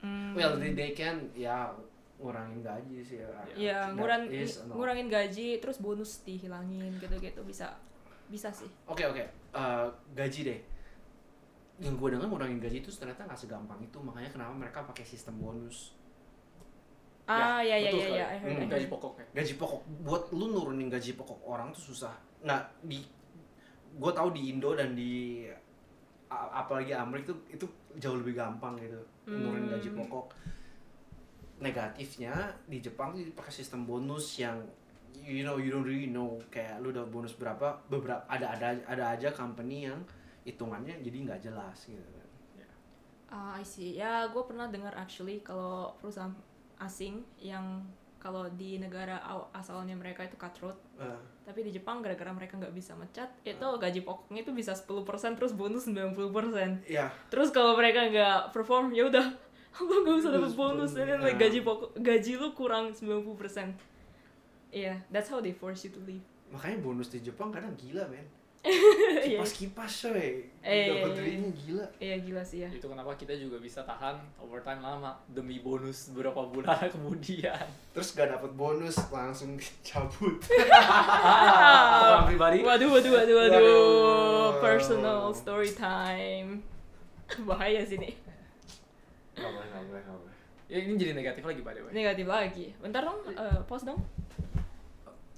Hmm. 0.00 0.32
well 0.32 0.56
they, 0.56 0.72
they 0.72 0.90
can 0.90 1.28
ya 1.30 1.68
ngurangin 2.16 2.60
gaji 2.60 3.00
sih 3.00 3.20
ya 3.20 3.28
Iya, 3.52 3.78
That 3.84 3.96
nguran, 3.96 4.22
is 4.28 4.60
an 4.60 4.72
ngurangin 4.72 5.08
gaji, 5.08 5.56
terus 5.56 5.76
bonus 5.76 6.20
dihilangin 6.20 6.92
gitu-gitu 6.96 7.40
bisa 7.44 7.76
bisa 8.28 8.48
sih. 8.48 8.68
Oke 8.84 9.04
oke, 9.04 9.24
Eh, 9.50 9.86
gaji 10.12 10.40
deh. 10.46 10.60
Yang 11.80 11.96
gue 11.96 12.08
dengar 12.12 12.28
ngurangin 12.28 12.60
gaji 12.60 12.80
itu 12.80 12.92
ternyata 12.92 13.24
nggak 13.24 13.40
segampang 13.40 13.80
itu, 13.80 13.96
makanya 13.98 14.28
kenapa 14.28 14.52
mereka 14.52 14.78
pakai 14.84 15.00
sistem 15.02 15.40
bonus. 15.40 15.96
Ah 17.30 17.62
ya 17.62 17.76
ya 17.78 17.90
ya 17.94 18.08
ya, 18.10 18.26
Hmm, 18.42 18.66
gaji 18.66 18.90
pokoknya 18.90 19.22
Gaji 19.30 19.54
pokok 19.54 19.80
buat 20.02 20.22
lu 20.34 20.50
nurunin 20.50 20.90
gaji 20.90 21.14
pokok 21.14 21.38
orang 21.46 21.70
tuh 21.70 21.94
susah. 21.94 22.10
Nah 22.42 22.58
di, 22.82 22.98
gue 23.94 24.10
tahu 24.10 24.34
di 24.34 24.50
Indo 24.50 24.74
dan 24.74 24.98
di 24.98 25.46
apalagi 26.30 26.90
Amerika 26.90 27.30
itu 27.30 27.62
itu 27.62 27.66
jauh 27.98 28.18
lebih 28.18 28.34
gampang 28.34 28.74
gitu 28.78 28.98
nurunin 29.26 29.70
Hmm. 29.70 29.74
gaji 29.78 29.88
pokok. 29.94 30.26
Negatifnya 31.60 32.32
di 32.64 32.80
Jepang 32.80 33.12
tuh 33.12 33.22
pakai 33.36 33.52
sistem 33.52 33.84
bonus 33.84 34.40
yang 34.40 34.56
you 35.12 35.44
know 35.44 35.60
you 35.60 35.68
don't 35.68 35.84
really 35.84 36.08
know 36.08 36.40
kayak 36.48 36.80
lu 36.80 36.88
udah 36.88 37.04
bonus 37.04 37.36
berapa 37.36 37.76
beberapa 37.86 38.24
ada 38.26 38.56
ada 38.56 38.72
ada 38.88 39.04
aja 39.12 39.28
company 39.28 39.84
yang 39.84 40.00
hitungannya 40.42 40.96
jadi 41.04 41.16
nggak 41.28 41.40
jelas 41.44 41.76
gitu 41.84 42.00
kan. 42.00 42.26
Ah, 43.30 43.54
I 43.54 43.62
see. 43.62 43.94
Ya, 43.94 44.26
gue 44.26 44.42
pernah 44.42 44.66
dengar 44.66 44.90
actually 44.98 45.38
kalau 45.38 45.94
perusahaan 46.02 46.34
asing 46.80 47.20
yang 47.36 47.84
kalau 48.16 48.44
di 48.50 48.76
negara 48.76 49.16
asalnya 49.50 49.94
mereka 49.94 50.20
itu 50.22 50.36
cutthroat, 50.36 50.76
Eh, 50.96 51.16
tapi 51.42 51.60
di 51.62 51.72
Jepang 51.72 52.00
gara-gara 52.00 52.28
mereka 52.30 52.54
nggak 52.54 52.70
bisa 52.70 52.92
mecat, 52.92 53.32
itu 53.42 53.56
gaji 53.56 54.00
pokoknya 54.00 54.40
itu 54.42 54.52
bisa 54.52 54.72
10% 54.72 55.00
terus 55.34 55.52
bonus 55.52 55.84
90%. 55.86 56.84
ya 56.86 57.08
Terus 57.28 57.48
kalau 57.48 57.72
mereka 57.74 58.04
nggak 58.06 58.52
perform, 58.52 58.92
ya 58.92 59.06
udah 59.06 59.24
lu 59.80 60.04
nggak 60.04 60.16
usah 60.18 60.30
dapat 60.30 60.52
Bonus, 60.52 60.54
bonus, 60.54 60.90
bonus. 60.90 61.08
dan 61.08 61.20
like, 61.22 61.34
Ah. 61.34 61.40
gaji 61.40 61.58
pokok 61.62 61.90
gaji 61.96 62.32
lu 62.36 62.48
kurang 62.52 62.92
90%. 62.92 63.72
Iya, 64.70 65.00
that's 65.08 65.26
how 65.26 65.38
they 65.38 65.50
force 65.50 65.82
you 65.82 65.90
to 65.90 66.00
leave. 66.00 66.22
makanya 66.50 66.82
bonus 66.82 67.08
di 67.08 67.22
Jepang 67.22 67.48
kadang 67.48 67.72
gila 67.74 68.04
men. 68.06 68.26
Iya, 69.20 69.40
Kipas 69.40 69.52
kipas 69.56 69.92
coy. 70.04 70.44
Eh, 70.60 70.92
Dapat 70.92 71.10
iya, 71.10 71.16
duitnya 71.16 71.50
gila. 71.56 71.86
iya 71.96 72.16
gila 72.20 72.42
sih 72.44 72.60
ya. 72.60 72.68
itu 72.68 72.84
kenapa 72.84 73.16
kita 73.16 73.32
juga 73.32 73.56
bisa 73.56 73.80
tahan 73.80 74.20
overtime 74.36 74.80
lama 74.80 75.16
demi 75.26 75.56
bonus 75.58 76.12
beberapa 76.12 76.44
bulan 76.44 76.76
kemudian 76.94 77.56
Terus 77.96 78.12
gak 78.12 78.28
dapat 78.30 78.52
bonus 78.52 79.00
langsung 79.08 79.56
cabut. 79.80 80.36
orang 82.04 82.26
pribadi 82.28 82.58
Waduh, 82.60 82.88
waduh, 82.92 83.12
waduh, 83.16 83.34
waduh. 83.34 83.60
Waduh. 83.60 84.48
Personal 84.60 85.20
story 85.32 85.72
time. 85.72 86.60
Bahaya 87.48 87.80
sih 87.80 87.96
nih. 87.96 88.12
Boleh 89.36 89.66
boleh 89.88 90.02
boleh. 90.04 90.34
ya, 90.68 90.78
ini 90.78 90.94
jadi 90.94 91.16
negatif 91.16 91.42
lagi 91.42 91.64
by 91.64 91.72
the 91.72 91.80
way 91.80 91.92
Negatif 91.96 92.26
lagi. 92.28 92.66
Bentar 92.76 93.02
dong, 93.02 93.18
eh, 93.26 93.58
pause 93.64 93.88
dong. 93.88 94.00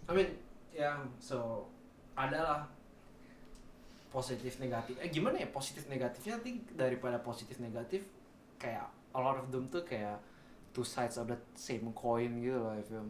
I 0.05 0.13
mean, 0.13 0.29
ya 0.75 0.99
so 1.17 1.71
adalah 2.13 2.67
positif 4.13 4.61
negatif. 4.61 5.01
Eh 5.01 5.09
gimana 5.09 5.41
ya 5.41 5.49
positif 5.49 5.89
negatifnya? 5.89 6.37
I 6.37 6.43
think 6.45 6.77
daripada 6.77 7.17
positif 7.17 7.57
negatif 7.59 8.05
kayak 8.61 8.87
a 9.17 9.21
lot 9.21 9.41
of 9.41 9.49
them 9.49 9.73
tuh 9.73 9.83
kayak 9.83 10.21
two 10.77 10.85
sides 10.85 11.17
of 11.17 11.33
the 11.33 11.41
same 11.57 11.89
coin 11.97 12.37
gitu 12.45 12.61
loh 12.61 12.77
I 12.77 12.85
feel. 12.85 13.09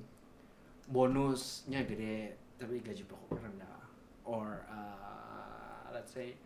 Bonusnya 0.86 1.82
gede 1.82 2.38
tapi 2.56 2.78
gaji 2.78 3.02
pokoknya 3.10 3.50
rendah. 3.50 3.78
Or 4.22 4.62
uh, 4.70 5.90
let's 5.90 6.14
say 6.14 6.38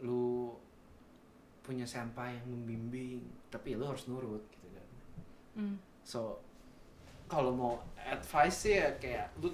lu 0.00 0.56
punya 1.60 1.84
senpai 1.84 2.40
yang 2.40 2.48
membimbing 2.48 3.20
tapi 3.52 3.76
lu 3.76 3.84
harus 3.84 4.08
nurut 4.08 4.40
gitu 4.48 4.68
kan. 4.72 4.88
Hmm. 5.60 5.76
So 6.00 6.40
kalau 7.28 7.52
mau 7.52 7.84
advice 8.00 8.56
sih 8.64 8.80
ya 8.80 8.88
kayak 8.96 9.28
lu 9.44 9.52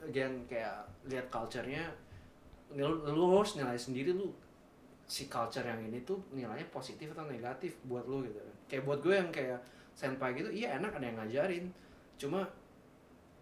again 0.00 0.48
kayak 0.48 0.88
lihat 1.04 1.28
culture-nya 1.28 1.92
lu, 2.76 3.06
lu 3.06 3.24
harus 3.34 3.54
nilai 3.54 3.74
sendiri 3.74 4.10
lu 4.10 4.30
si 5.04 5.26
culture 5.26 5.62
yang 5.62 5.80
ini 5.80 6.00
tuh 6.00 6.16
nilainya 6.30 6.64
positif 6.68 7.12
atau 7.12 7.24
negatif 7.24 7.76
buat 7.84 8.04
lu 8.04 8.24
gitu 8.24 8.40
kayak 8.64 8.82
buat 8.82 8.98
gue 8.98 9.14
yang 9.14 9.28
kayak 9.28 9.60
senpai 9.92 10.32
gitu 10.32 10.48
iya 10.48 10.74
enak 10.74 10.90
ada 10.92 11.04
yang 11.04 11.18
ngajarin 11.18 11.64
cuma 12.16 12.42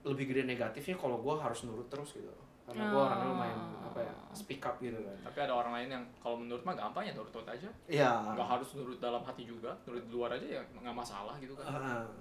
lebih 0.03 0.29
gede 0.29 0.43
negatifnya 0.45 0.97
kalau 0.97 1.19
gue 1.19 1.35
harus 1.35 1.63
nurut 1.63 1.87
terus 1.87 2.13
gitu 2.13 2.35
karena 2.63 2.89
gue 2.89 3.01
orangnya 3.01 3.29
lumayan 3.29 3.59
Oh. 3.83 3.91
apa 3.93 3.99
ya 4.01 4.15
speak 4.33 4.63
up 4.63 4.81
gitu 4.81 4.97
kan 4.97 5.13
Tapi 5.23 5.39
ada 5.43 5.53
orang 5.53 5.73
lain 5.77 5.89
yang 5.93 6.05
kalau 6.17 6.41
menurut 6.41 6.63
mah 6.63 6.73
gampang 6.73 7.05
ya 7.05 7.13
nurut-nurut 7.13 7.45
aja. 7.47 7.69
Iya. 7.85 8.09
Nggak 8.33 8.49
harus 8.49 8.69
nurut 8.73 8.97
dalam 8.97 9.21
hati 9.21 9.45
juga, 9.45 9.69
nurut 9.85 10.01
di 10.01 10.11
luar 10.11 10.33
aja 10.33 10.47
ya 10.49 10.63
nggak 10.73 10.97
masalah 10.97 11.37
gitu 11.37 11.53
kan. 11.53 11.69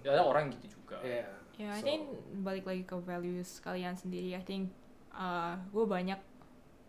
Ya 0.04 0.12
ada 0.12 0.20
orang 0.20 0.52
gitu 0.52 0.76
juga. 0.76 1.00
Iya. 1.00 1.24
Ya, 1.56 1.72
I 1.72 1.80
So- 1.80 1.88
think 1.88 2.02
balik 2.44 2.68
lagi 2.68 2.84
ke 2.84 2.92
values 2.98 3.64
kalian 3.64 3.96
sendiri. 3.96 4.36
I 4.36 4.44
think 4.44 4.68
uh, 5.10 5.56
gue 5.72 5.86
banyak 5.88 6.20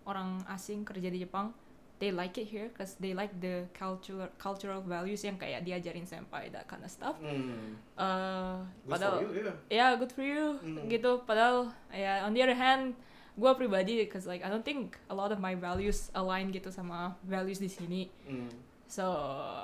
orang 0.04 0.42
asing 0.48 0.82
kerja 0.82 1.08
di 1.08 1.22
Jepang. 1.22 1.54
They 2.02 2.10
like 2.10 2.34
it 2.34 2.50
here 2.50 2.66
because 2.66 2.98
they 2.98 3.14
like 3.14 3.30
the 3.38 3.70
cultural 3.70 4.26
cultural 4.34 4.82
values 4.82 5.22
yang 5.22 5.38
kayak 5.38 5.62
diajarin 5.62 6.02
senpai 6.02 6.50
that 6.50 6.66
kind 6.66 6.82
of 6.82 6.90
stuff. 6.90 7.14
Hmm. 7.22 7.78
Uh, 7.94 8.58
Good 8.82 8.90
padahal 8.90 9.14
for 9.22 9.22
you, 9.22 9.42
yeah. 9.46 9.56
ya 9.70 9.86
good 9.94 10.10
for 10.10 10.24
you 10.26 10.58
Hmm. 10.58 10.90
gitu. 10.90 11.22
Padahal 11.22 11.70
ya 11.94 12.26
on 12.26 12.34
the 12.34 12.42
other 12.42 12.58
hand 12.58 12.98
gue 13.32 13.50
pribadi 13.54 14.02
because 14.02 14.26
like 14.26 14.42
I 14.42 14.50
don't 14.50 14.66
think 14.66 14.98
a 15.08 15.14
lot 15.14 15.30
of 15.30 15.38
my 15.38 15.54
values 15.54 16.10
align 16.12 16.50
gitu 16.50 16.74
sama 16.74 17.14
values 17.22 17.62
di 17.62 17.70
sini. 17.70 18.10
Hmm. 18.26 18.50
So, 18.92 19.08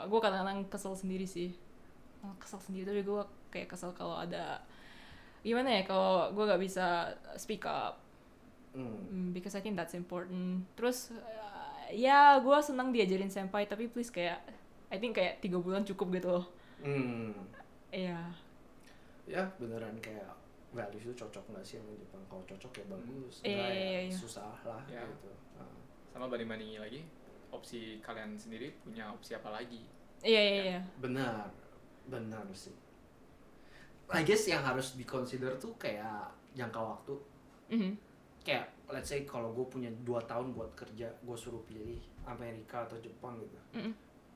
gue 0.09 0.20
kadang-kadang 0.24 0.73
kesel 0.73 0.97
sendiri 0.97 1.28
sih. 1.28 1.52
Kesel 2.40 2.65
sendiri 2.65 2.89
tapi 2.89 3.02
gue 3.05 3.23
kayak 3.52 3.69
kesel 3.69 3.93
kalau 3.93 4.16
ada 4.16 4.62
gimana 5.44 5.69
ya 5.69 5.82
kalau 5.85 6.32
gue 6.32 6.44
gak 6.48 6.62
bisa 6.62 7.12
speak 7.36 7.69
up. 7.69 8.01
Mm, 8.74 9.32
because 9.32 9.55
I 9.57 9.62
think 9.62 9.77
that's 9.77 9.95
important. 9.95 10.65
Terus 10.74 11.12
uh, 11.15 11.86
ya 11.93 12.36
gue 12.40 12.59
senang 12.61 12.93
diajarin 12.93 13.32
senpai 13.32 13.65
tapi 13.65 13.89
please 13.89 14.12
kayak 14.12 14.40
I 14.89 14.97
think 14.97 15.16
kayak 15.16 15.40
tiga 15.45 15.61
bulan 15.61 15.85
cukup 15.85 16.12
gitu 16.16 16.28
loh. 16.40 16.47
Hmm. 16.81 17.32
Iya. 17.93 18.20
Ya 19.28 19.45
beneran 19.61 19.97
kayak 20.01 20.32
values 20.73 21.05
itu 21.05 21.15
cocok 21.16 21.45
nggak 21.53 21.65
sih 21.65 21.77
sama 21.81 21.93
Jepang? 21.97 22.23
Kalau 22.28 22.45
cocok 22.45 22.73
ya 22.77 22.85
bagus, 22.93 23.35
Iya, 23.40 23.57
nggak 23.57 23.70
iya, 23.73 23.89
ya 23.89 24.01
iya. 24.09 24.16
susah 24.16 24.53
lah 24.65 24.82
Iya. 24.89 25.03
gitu. 25.05 25.31
Ah. 25.57 25.73
Sama 26.12 26.28
banding-bandingi 26.28 26.77
lagi, 26.81 27.01
opsi 27.53 28.01
kalian 28.05 28.36
sendiri 28.36 28.73
punya 28.85 29.09
opsi 29.12 29.36
apa 29.36 29.49
lagi? 29.53 29.85
Iya 30.24 30.40
iya 30.40 30.62
iya. 30.77 30.81
Benar, 31.01 31.49
benar 32.09 32.45
sih. 32.53 32.74
I 34.09 34.24
guess 34.24 34.49
yang 34.49 34.65
harus 34.65 34.97
diconsider 34.97 35.53
tuh 35.61 35.77
kayak 35.77 36.32
jangka 36.57 36.81
waktu. 36.81 37.15
Mhm. 37.69 37.93
Kayak 38.48 38.64
let's 38.88 39.06
say 39.06 39.20
kalau 39.22 39.52
gue 39.52 39.66
punya 39.66 39.92
dua 40.02 40.16
tahun 40.22 40.56
buat 40.56 40.72
kerja, 40.72 41.04
gue 41.12 41.36
suruh 41.36 41.60
pilih 41.62 42.00
Amerika 42.24 42.82
atau 42.82 42.96
Jepang 42.96 43.36
gitu, 43.36 43.60
Mhm. 43.74 43.92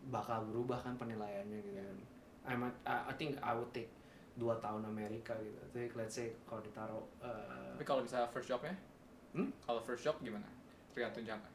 bakal 0.07 0.45
berubah 0.45 0.77
kan 0.77 0.93
penilaiannya 0.95 1.59
gitu 1.59 1.81
kan. 1.81 1.97
I 2.45 2.53
might, 2.53 2.77
I, 2.85 3.09
I 3.09 3.15
think 3.15 3.41
I 3.41 3.53
would 3.53 3.73
take 3.73 3.89
dua 4.35 4.53
tahun 4.59 4.85
Amerika 4.85 5.33
gitu. 5.39 5.57
Jadi 5.71 5.87
let's 5.95 6.13
say 6.13 6.37
kalau 6.43 6.61
ditaruh 6.61 7.01
uh, 7.21 7.73
Tapi 7.73 7.85
kalau 7.87 8.03
bisa 8.03 8.29
first 8.29 8.45
jobnya? 8.47 8.77
Hmm? 9.33 9.49
Kalau 9.63 9.81
first 9.81 10.03
job 10.03 10.21
gimana? 10.21 10.45
Tergantung 10.93 11.25
jangka. 11.25 11.49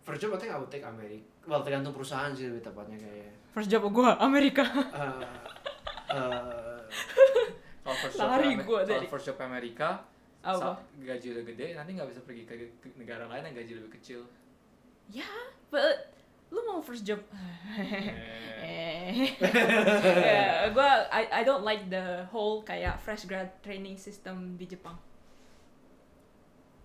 first 0.00 0.24
job 0.24 0.32
I 0.32 0.38
think 0.38 0.48
I 0.48 0.56
would 0.56 0.72
take 0.72 0.80
Amerika. 0.82 1.28
Well 1.44 1.60
tergantung 1.60 1.92
perusahaan 1.92 2.32
sih 2.32 2.48
lebih 2.48 2.64
tepatnya 2.64 2.96
kayaknya. 2.96 3.32
First 3.52 3.68
job 3.68 3.84
gue 3.84 4.08
Amerika. 4.18 4.64
Uh, 4.88 5.20
uh, 6.08 6.80
Kalau 7.82 7.96
first 7.98 8.16
job 8.16 8.24
Lari 8.26 8.48
Amer- 8.52 8.64
gua 8.64 8.80
kalau 8.80 8.88
dari- 8.90 9.08
first 9.08 9.26
job 9.26 9.36
Amerika, 9.42 9.88
Apa? 10.40 10.76
sa- 10.76 10.80
gaji 10.96 11.28
lebih 11.32 11.52
gede, 11.52 11.74
nanti 11.74 11.92
nggak 11.92 12.08
bisa 12.08 12.20
pergi 12.22 12.42
ke, 12.42 12.54
ke 12.78 12.88
negara 12.94 13.26
lain 13.26 13.42
yang 13.44 13.56
gaji 13.56 13.72
lebih 13.74 13.92
kecil. 13.94 14.22
But 15.68 16.08
lu 16.48 16.64
mau 16.64 16.80
first 16.80 17.02
job? 17.02 17.20
Eh, 18.58 19.32
eh, 19.40 20.68
gue 20.68 20.90
I 21.08 21.22
I 21.32 21.42
don't 21.42 21.62
like 21.62 21.88
the 21.88 22.26
whole 22.28 22.60
kayak 22.60 22.98
fresh 22.98 23.24
grad 23.24 23.48
training 23.58 23.96
system 23.96 24.54
di 24.54 24.66
Jepang. 24.66 24.98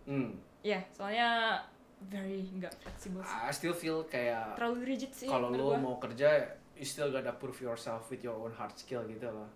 hmm. 0.05 0.37
Ya, 0.61 0.79
soalnya 0.89 1.59
very 2.05 2.47
nggak 2.49 2.71
fleksibel. 2.77 3.19
I 3.19 3.51
still 3.51 3.73
feel 3.73 4.05
kayak 4.05 4.55
Terlalu 4.55 4.79
rigid 4.85 5.11
sih. 5.11 5.27
kalau 5.27 5.51
lu 5.51 5.65
gua. 5.65 5.77
mau 5.77 5.95
kerja 5.97 6.39
you 6.73 6.83
still 6.83 7.09
gotta 7.09 7.33
prove 7.33 7.57
yourself 7.57 8.07
with 8.07 8.21
your 8.21 8.35
own 8.37 8.53
hard 8.53 8.71
skill 8.73 9.03
gitu 9.03 9.27
loh. 9.27 9.49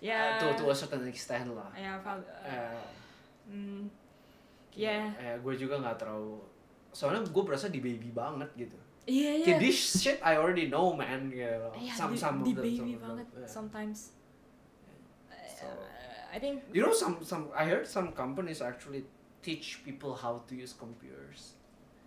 ya, 0.00 0.40
Uh, 0.40 0.56
to 0.56 0.64
to 0.64 0.64
a 0.66 0.74
certain 0.74 1.04
extent 1.04 1.46
lah. 1.48 1.68
ya, 1.74 2.00
val- 2.00 2.24
Eh, 2.42 2.80
hmm, 3.46 3.82
ya, 4.72 5.10
eh, 5.14 5.36
gue 5.38 5.54
juga 5.54 5.78
nggak 5.78 5.96
terlalu 5.98 6.38
soalnya 6.92 7.24
gue 7.24 7.42
berasa 7.42 7.72
di 7.72 7.80
baby 7.80 8.12
banget 8.12 8.52
gitu. 8.54 8.76
iya 9.02 9.32
iya. 9.34 9.46
Kayak 9.48 9.60
this 9.64 9.78
shit 9.98 10.18
I 10.22 10.36
already 10.38 10.68
know 10.68 10.92
man 10.92 11.32
gitu. 11.32 11.68
Iya, 11.74 11.92
some 11.96 12.12
di, 12.12 12.20
some 12.20 12.36
of 12.38 12.46
di 12.46 12.52
them, 12.52 12.62
baby 12.62 12.76
some 12.76 12.84
of 12.84 12.92
them, 12.92 13.02
banget 13.02 13.26
yeah. 13.32 13.48
sometimes. 13.48 13.98
So, 15.48 15.66
I 16.30 16.38
think 16.38 16.62
you 16.70 16.82
know 16.82 16.94
some 16.94 17.18
some 17.22 17.50
I 17.50 17.64
heard 17.66 17.86
some 17.86 18.12
companies 18.12 18.62
actually 18.62 19.06
teach 19.42 19.82
people 19.82 20.14
how 20.14 20.42
to 20.46 20.52
use 20.54 20.72
computers. 20.72 21.58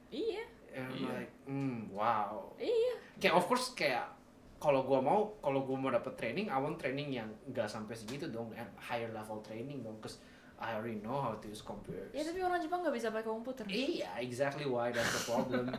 iya, 0.08 0.48
And 0.72 0.88
I'm 0.88 0.96
Iya. 0.96 1.12
like, 1.12 1.34
hmm, 1.48 1.78
wow. 1.92 2.52
iya. 2.56 2.96
Kayak 3.20 3.36
of 3.40 3.46
course 3.48 3.76
kayak 3.76 4.08
kalau 4.56 4.88
gua 4.88 5.04
mau 5.04 5.36
kalau 5.40 5.68
gua 5.68 5.76
mau 5.76 5.92
dapet 5.92 6.16
training, 6.16 6.48
I 6.48 6.56
want 6.56 6.80
training 6.80 7.12
yang 7.12 7.28
nggak 7.52 7.68
sampai 7.68 7.92
segitu 7.92 8.32
dong, 8.32 8.52
and 8.56 8.68
higher 8.80 9.12
level 9.12 9.44
training 9.44 9.84
dong, 9.84 10.00
cause 10.00 10.20
I 10.56 10.76
already 10.80 11.04
know 11.04 11.20
how 11.20 11.36
to 11.36 11.46
use 11.52 11.60
computers. 11.60 12.16
Ya 12.16 12.24
tapi 12.24 12.40
orang 12.40 12.64
Jepang 12.64 12.80
nggak 12.80 12.96
bisa 12.96 13.12
pakai 13.12 13.28
komputer. 13.28 13.68
Iya, 13.68 14.16
exactly 14.24 14.64
why 14.64 14.92
that's 14.96 15.12
the 15.12 15.24
problem. 15.28 15.76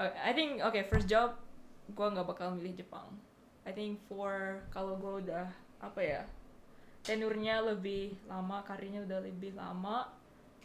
Uh, 0.00 0.08
I 0.28 0.32
think 0.32 0.64
okay 0.64 0.88
first 0.88 1.06
job 1.06 1.36
gua 1.92 2.08
nggak 2.12 2.24
bakal 2.24 2.56
milih 2.56 2.80
Jepang. 2.80 3.12
I 3.68 3.72
think 3.76 4.00
for 4.08 4.64
kalau 4.72 4.96
gua 4.96 5.20
udah 5.20 5.44
apa 5.84 6.00
ya 6.00 6.22
tenurnya 7.04 7.60
lebih 7.64 8.16
lama, 8.28 8.64
karirnya 8.64 9.04
udah 9.04 9.20
lebih 9.24 9.56
lama, 9.56 10.08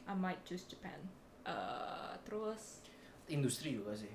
I 0.07 0.15
might 0.15 0.39
choose 0.47 0.63
Japan. 0.67 0.99
Uh, 1.43 2.15
terus 2.23 2.83
Industri 3.27 3.75
juga 3.75 3.95
sih 3.95 4.11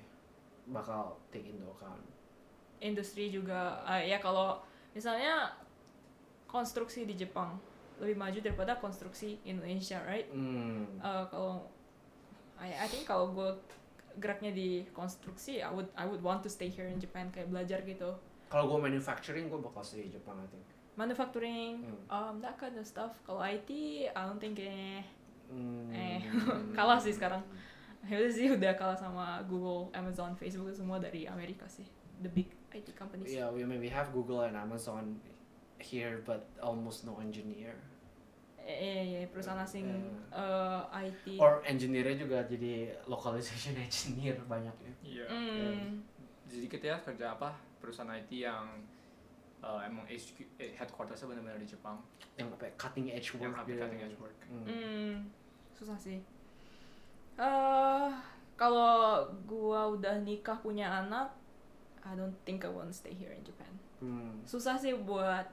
bakal 0.69 1.17
take 1.33 1.49
into 1.49 1.65
account. 1.69 2.01
industri 2.79 3.27
juga 3.27 3.83
uh, 3.83 3.99
ya 3.99 4.23
kalau 4.23 4.55
misalnya 4.95 5.51
konstruksi 6.47 7.03
di 7.03 7.11
Jepang 7.11 7.59
lebih 7.99 8.17
maju 8.17 8.39
daripada 8.39 8.79
konstruksi 8.79 9.37
Indonesia, 9.43 9.99
right? 10.03 10.27
Hmm. 10.31 10.87
Uh, 10.99 11.23
kalau 11.27 11.53
I, 12.59 12.71
I 12.75 12.87
think 12.87 13.03
kalau 13.03 13.31
gue 13.31 13.49
geraknya 14.19 14.51
di 14.51 14.83
konstruksi, 14.91 15.63
I 15.63 15.71
would 15.71 15.87
I 15.95 16.03
would 16.03 16.19
want 16.19 16.43
to 16.43 16.51
stay 16.51 16.67
here 16.67 16.87
in 16.87 16.99
Japan 16.99 17.31
kayak 17.31 17.47
belajar 17.47 17.79
gitu. 17.83 18.15
Kalau 18.49 18.65
gua 18.65 18.89
manufacturing, 18.89 19.47
gua 19.47 19.61
bakal 19.61 19.85
stay 19.85 20.09
di 20.09 20.11
Jepang 20.11 20.35
I 20.41 20.47
think. 20.49 20.65
Manufacturing, 20.99 21.85
Hmm. 21.87 22.03
um, 22.11 22.33
that 22.43 22.59
kind 22.59 22.75
of 22.75 22.83
stuff. 22.83 23.15
Kalau 23.23 23.39
IT, 23.39 23.69
I 24.11 24.21
don't 24.27 24.41
think 24.41 24.59
eh, 24.59 24.99
Hmm. 25.47 25.87
eh 25.95 26.19
kalah 26.77 26.99
sih 26.99 27.15
sekarang. 27.15 27.39
Ya 28.07 28.15
udah 28.19 28.31
sih 28.31 28.47
udah 28.51 28.73
kalah 28.75 28.95
sama 28.95 29.39
Google, 29.47 29.91
Amazon, 29.91 30.35
Facebook 30.35 30.71
semua 30.71 30.99
dari 30.99 31.27
Amerika 31.27 31.67
sih, 31.67 31.87
the 32.19 32.31
big 32.31 32.47
IT 32.71 32.91
companies. 32.95 33.31
Yeah, 33.31 33.47
we 33.51 33.63
maybe 33.63 33.87
have 33.87 34.11
Google 34.11 34.43
and 34.43 34.55
Amazon 34.55 35.19
here, 35.79 36.19
but 36.23 36.47
almost 36.59 37.07
no 37.07 37.17
engineer. 37.23 37.75
Eh, 38.69 39.25
eh, 39.25 39.25
perusahaan 39.33 39.57
asing 39.57 39.89
Yeah. 39.89 40.85
eh, 40.93 41.09
IT. 41.09 41.25
Or 41.41 41.65
engineer-nya 41.65 42.21
juga 42.21 42.45
jadi 42.45 42.93
localization 43.09 43.73
engineer 43.85 44.37
banyaknya. 44.45 44.93
Iya. 45.01 45.25
Hmm. 45.25 46.05
Sedikit 46.45 46.77
ya 46.85 47.01
kerja 47.01 47.33
apa 47.33 47.57
perusahaan 47.81 48.13
IT 48.13 48.29
yang 48.29 48.69
uh, 49.65 49.81
emang 49.81 50.05
HQ, 50.05 50.61
eh, 50.61 50.77
headquartersnya 50.77 51.33
benar-benar 51.33 51.57
di 51.57 51.65
Jepang. 51.65 51.97
Yang 52.37 52.47
apa 52.55 52.63
ya, 52.69 52.73
cutting 52.77 53.07
edge 53.09 53.29
work. 53.33 53.41
Yang 53.41 53.53
gitu. 53.65 53.81
cutting 53.81 54.01
edge 54.05 54.17
work. 54.21 54.37
Hmm. 54.45 54.65
Hmm, 54.69 55.13
susah 55.73 55.97
sih. 55.97 56.19
eh 57.39 58.11
kalau 58.59 59.23
gua 59.47 59.87
udah 59.95 60.19
nikah 60.19 60.59
punya 60.59 60.91
anak, 60.91 61.31
I 62.03 62.11
don't 62.11 62.35
think 62.43 62.67
I 62.67 62.69
want 62.69 62.91
to 62.91 62.95
stay 62.95 63.15
here 63.15 63.31
in 63.31 63.41
Japan. 63.47 63.71
Hmm. 64.03 64.43
Susah 64.43 64.75
sih 64.75 64.91
buat 64.93 65.47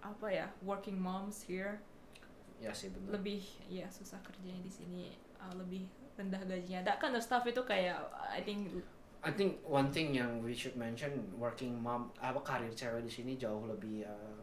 apa 0.00 0.26
ya 0.32 0.48
working 0.64 0.96
moms 0.96 1.44
here. 1.44 1.78
Ya 2.56 2.72
sih 2.72 2.88
benar. 2.90 3.20
Lebih 3.20 3.40
ya 3.68 3.86
susah 3.88 4.16
kerjanya 4.24 4.60
di 4.60 4.72
sini. 4.72 5.04
uh, 5.36 5.52
lebih 5.52 5.84
rendah 6.16 6.40
gajinya. 6.48 6.80
That 6.82 6.96
kind 6.96 7.12
of 7.12 7.20
stuff 7.20 7.44
itu 7.44 7.60
kayak 7.60 8.00
I 8.32 8.40
think 8.40 8.72
I 9.20 9.34
think 9.34 9.60
one 9.66 9.90
thing 9.92 10.14
yang 10.14 10.40
we 10.40 10.54
should 10.54 10.76
mention 10.78 11.10
working 11.36 11.76
mom 11.76 12.08
apa 12.16 12.38
karir 12.40 12.70
cewek 12.70 13.04
di 13.04 13.10
sini 13.10 13.32
jauh 13.36 13.66
lebih 13.66 14.06
uh, 14.06 14.38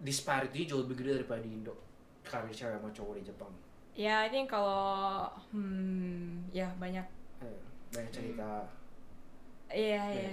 disparity 0.00 0.64
jauh 0.64 0.86
lebih 0.86 1.02
gede 1.02 1.12
daripada 1.22 1.42
di 1.42 1.50
Indo 1.52 1.74
karir 2.22 2.54
cewek 2.54 2.78
sama 2.78 2.88
cowok 2.88 3.14
di 3.18 3.22
Jepang 3.26 3.52
ya 3.98 4.22
I 4.22 4.28
think 4.30 4.46
kalau 4.46 5.26
hmm 5.50 6.46
ya 6.54 6.70
banyak 6.78 7.02
Eh, 7.42 7.58
banyak 7.92 8.10
cerita 8.14 8.62
iya 9.68 10.02
iya 10.08 10.30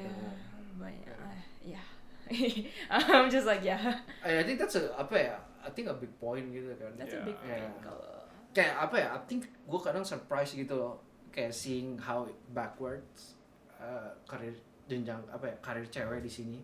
banyak 0.77 1.05
Ya. 1.05 1.17
ah, 1.17 1.39
ya 1.61 1.83
I'm 3.13 3.29
just 3.29 3.45
like 3.45 3.65
I, 3.65 4.01
I 4.25 4.43
think 4.45 4.57
that's 4.57 4.77
a 4.77 4.89
apa 4.97 5.15
ya 5.17 5.35
I 5.65 5.73
think 5.73 5.89
a 5.89 5.97
big 5.97 6.13
point 6.15 6.45
gitu 6.47 6.69
kan 6.77 6.93
that's 6.93 7.11
Yeah. 7.11 7.25
a 7.25 7.27
big 7.27 7.37
Yeah. 7.41 7.57
thing 7.57 7.73
kalau 7.81 8.05
kayak 8.51 8.75
apa 8.79 8.95
ya 8.95 9.07
I 9.11 9.19
think 9.25 9.41
gue 9.49 9.79
kadang 9.81 10.05
surprise 10.05 10.53
gitu 10.53 10.77
loh 10.77 11.01
kayak 11.29 11.51
seeing 11.51 11.97
how 11.97 12.23
backwards 12.53 13.35
uh, 13.75 14.13
karir 14.23 14.53
jenjang 14.85 15.19
apa 15.27 15.49
ya 15.49 15.55
karir 15.59 15.83
cewek 15.85 16.21
di 16.21 16.29
sini 16.29 16.59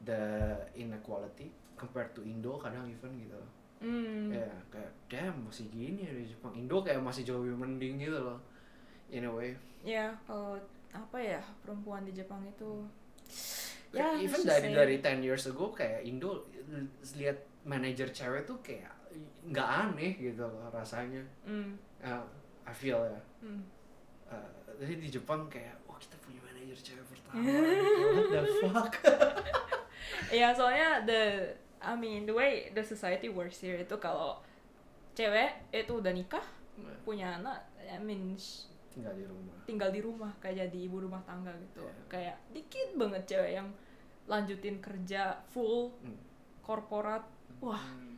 the 0.00 0.54
inequality 0.72 1.50
compared 1.74 2.14
to 2.14 2.22
Indo 2.22 2.54
kadang 2.56 2.86
even 2.86 3.12
gitu 3.18 3.34
loh. 3.34 3.50
Hmm. 3.82 4.32
ya 4.32 4.48
kayak 4.70 4.88
damn 5.10 5.36
masih 5.44 5.68
gini 5.68 6.06
ya 6.06 6.12
di 6.14 6.24
Jepang 6.24 6.56
Indo 6.56 6.80
kayak 6.80 7.02
masih 7.02 7.20
jauh 7.20 7.44
lebih 7.44 7.60
mending 7.60 8.00
gitu 8.00 8.16
loh 8.16 8.38
in 9.10 9.26
a 9.26 9.30
way 9.30 9.52
Ya, 9.84 10.16
kalau 10.24 10.56
apa 10.96 11.18
ya 11.20 11.44
perempuan 11.60 12.08
di 12.08 12.16
Jepang 12.16 12.40
itu 12.40 12.88
Kayak 13.28 13.63
Ya, 13.94 14.08
even 14.18 14.40
dari 14.42 14.68
say- 14.68 14.74
dari 14.74 14.96
10 14.98 15.22
years 15.22 15.44
ago 15.46 15.70
kayak 15.70 16.02
Indo 16.02 16.50
lihat 17.14 17.38
manajer 17.62 18.10
cewek 18.10 18.42
tuh 18.44 18.58
kayak 18.60 18.90
nggak 19.44 19.68
aneh 19.86 20.12
gitu 20.16 20.42
loh 20.42 20.66
rasanya. 20.68 21.22
Hmm. 21.44 21.78
Uh, 22.00 22.24
I 22.64 22.72
feel 22.72 22.98
ya. 22.98 23.20
Hmm. 23.40 23.62
Uh, 24.26 24.50
jadi 24.76 24.94
di 24.98 25.08
Jepang 25.08 25.46
kayak 25.46 25.78
oh 25.86 25.94
kita 25.94 26.16
punya 26.20 26.40
manajer 26.42 26.74
cewek 26.76 27.04
pertama. 27.06 27.40
What 28.14 28.26
the 28.28 28.42
fuck? 28.60 28.94
Ya 30.28 30.50
soalnya 30.50 31.00
the 31.06 31.22
I 31.78 31.94
mean 31.94 32.26
the 32.26 32.34
way 32.34 32.68
the 32.72 32.82
society 32.82 33.28
works 33.28 33.60
here 33.60 33.78
itu 33.78 33.96
kalau 33.96 34.40
cewek 35.12 35.70
itu 35.70 35.92
udah 35.94 36.10
nikah 36.10 36.42
punya 37.06 37.38
anak 37.38 37.62
I 37.80 38.00
mean 38.02 38.34
tinggal 38.90 39.14
di 39.14 39.24
rumah. 39.24 39.56
tinggal 39.64 39.90
di 39.90 40.00
rumah 40.02 40.30
kayak 40.38 40.66
jadi 40.66 40.78
ibu 40.86 41.02
rumah 41.02 41.22
tangga 41.22 41.50
gitu. 41.56 41.82
Iya. 41.82 41.94
kayak 42.06 42.36
dikit 42.50 42.88
banget 42.94 43.22
cewek 43.26 43.52
yang 43.56 43.68
lanjutin 44.26 44.78
kerja 44.78 45.22
full 45.46 45.92
Hmm. 46.00 46.16
korporat 46.60 47.24
wah 47.58 47.80
Hmm, 47.80 48.16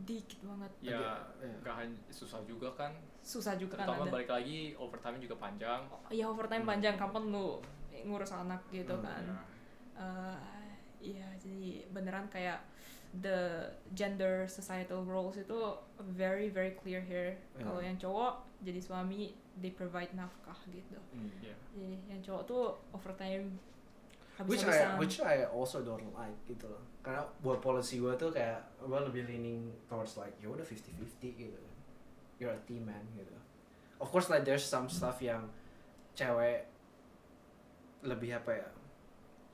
dikit 0.00 0.38
banget 0.40 0.72
ya 0.84 1.18
nggak 1.58 1.74
hanya 1.76 1.98
susah 2.08 2.38
juga 2.44 2.70
kan 2.72 2.94
susah 3.20 3.54
juga 3.54 3.74
kan 3.74 3.84
terutama 3.84 4.04
ada 4.04 4.14
balik 4.14 4.30
lagi 4.30 4.72
overtime 4.74 5.18
juga 5.18 5.34
panjang 5.36 5.82
ya 6.08 6.24
overtime 6.24 6.62
Hmm. 6.62 6.72
panjang 6.72 6.94
kapan 6.94 7.24
lu 7.28 7.58
ngurus 7.98 8.30
anak 8.32 8.62
gitu 8.70 8.94
Hmm, 8.94 9.02
kan 9.02 9.24
Ya. 9.26 9.38
Eh, 9.98 10.38
iya 11.02 11.26
jadi 11.36 11.90
beneran 11.90 12.26
kayak 12.28 12.62
the 13.16 13.66
gender 13.92 14.46
societal 14.46 15.02
roles 15.02 15.34
itu 15.34 15.58
very 16.08 16.46
very 16.46 16.70
clear 16.72 17.00
here 17.00 17.34
Ya. 17.52 17.66
kalau 17.66 17.80
yang 17.80 17.96
cowok 17.96 18.32
jadi 18.60 18.78
suami 18.78 19.32
they 19.56 19.72
provide 19.72 20.14
nafkah 20.14 20.54
gitu 20.68 20.94
Hmm. 21.10 21.26
Ya. 21.42 21.58
jadi 21.74 21.98
yang 22.08 22.20
cowok 22.22 22.42
tuh 22.46 22.64
overtime 22.92 23.58
which 24.46 24.62
I 24.62 24.94
which 25.00 25.18
I 25.18 25.48
also 25.50 25.82
don't 25.82 26.14
like 26.14 26.38
gitu 26.46 26.70
loh. 26.70 26.82
Karena 27.02 27.26
buat 27.42 27.58
policy 27.58 27.98
gue 27.98 28.14
tuh 28.14 28.30
kayak 28.30 28.62
gue 28.78 29.00
lebih 29.10 29.26
leaning 29.26 29.74
towards 29.90 30.14
like 30.14 30.36
ya 30.38 30.46
udah 30.46 30.62
50-50 30.62 31.42
gitu. 31.42 31.62
You're 32.38 32.54
a 32.54 32.62
team 32.68 32.86
man 32.86 33.02
gitu. 33.18 33.34
Of 33.98 34.14
course 34.14 34.30
like 34.30 34.46
there's 34.46 34.62
some 34.62 34.86
stuff 34.86 35.18
yang 35.18 35.50
cewek 36.14 36.70
lebih 38.06 38.38
apa 38.38 38.50
ya 38.62 38.68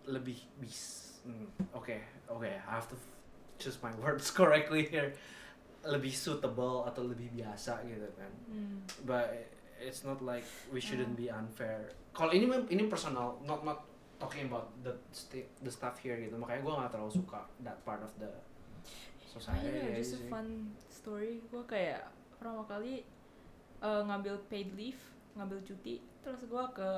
lebih 0.04 0.36
bis. 0.60 1.16
Hmm, 1.24 1.48
oke 1.72 1.96
oke 2.28 2.44
I 2.44 2.60
have 2.68 2.84
to 2.92 2.96
choose 3.56 3.80
my 3.80 3.94
words 4.04 4.28
correctly 4.28 4.84
here. 4.84 5.16
Lebih 5.84 6.12
suitable 6.12 6.84
atau 6.84 7.08
lebih 7.08 7.32
biasa 7.32 7.80
gitu 7.88 8.08
kan. 8.16 8.32
Hmm. 8.52 8.84
but 9.08 9.32
it's 9.80 10.04
not 10.04 10.20
like 10.24 10.44
we 10.72 10.80
shouldn't 10.80 11.16
be 11.16 11.28
unfair. 11.28 11.92
Kalau 12.16 12.32
ini 12.32 12.48
ini 12.72 12.88
personal, 12.88 13.36
not 13.44 13.64
not 13.64 13.84
talking 14.16 14.46
about 14.46 14.66
the 14.80 14.92
sti- 15.10 15.50
the 15.58 15.68
stuff 15.68 15.96
here 15.96 16.16
gitu. 16.16 16.34
Makanya 16.34 16.60
gue 16.60 16.72
gak 16.76 16.90
terlalu 16.90 17.12
suka 17.14 17.40
that 17.60 17.78
part 17.82 18.00
of 18.00 18.12
the 18.16 18.30
society. 19.24 19.66
iya, 19.66 19.90
aja 19.90 19.96
just 19.96 20.14
a 20.16 20.28
fun 20.28 20.48
story. 20.86 21.42
Gue 21.44 21.62
kayak 21.64 22.06
pertama 22.32 22.62
kali 22.64 23.02
eh, 23.80 24.02
ngambil 24.02 24.38
paid 24.46 24.70
leave, 24.72 25.00
ngambil 25.34 25.58
cuti, 25.62 25.94
terus 26.20 26.40
gue 26.42 26.64
ke 26.72 26.90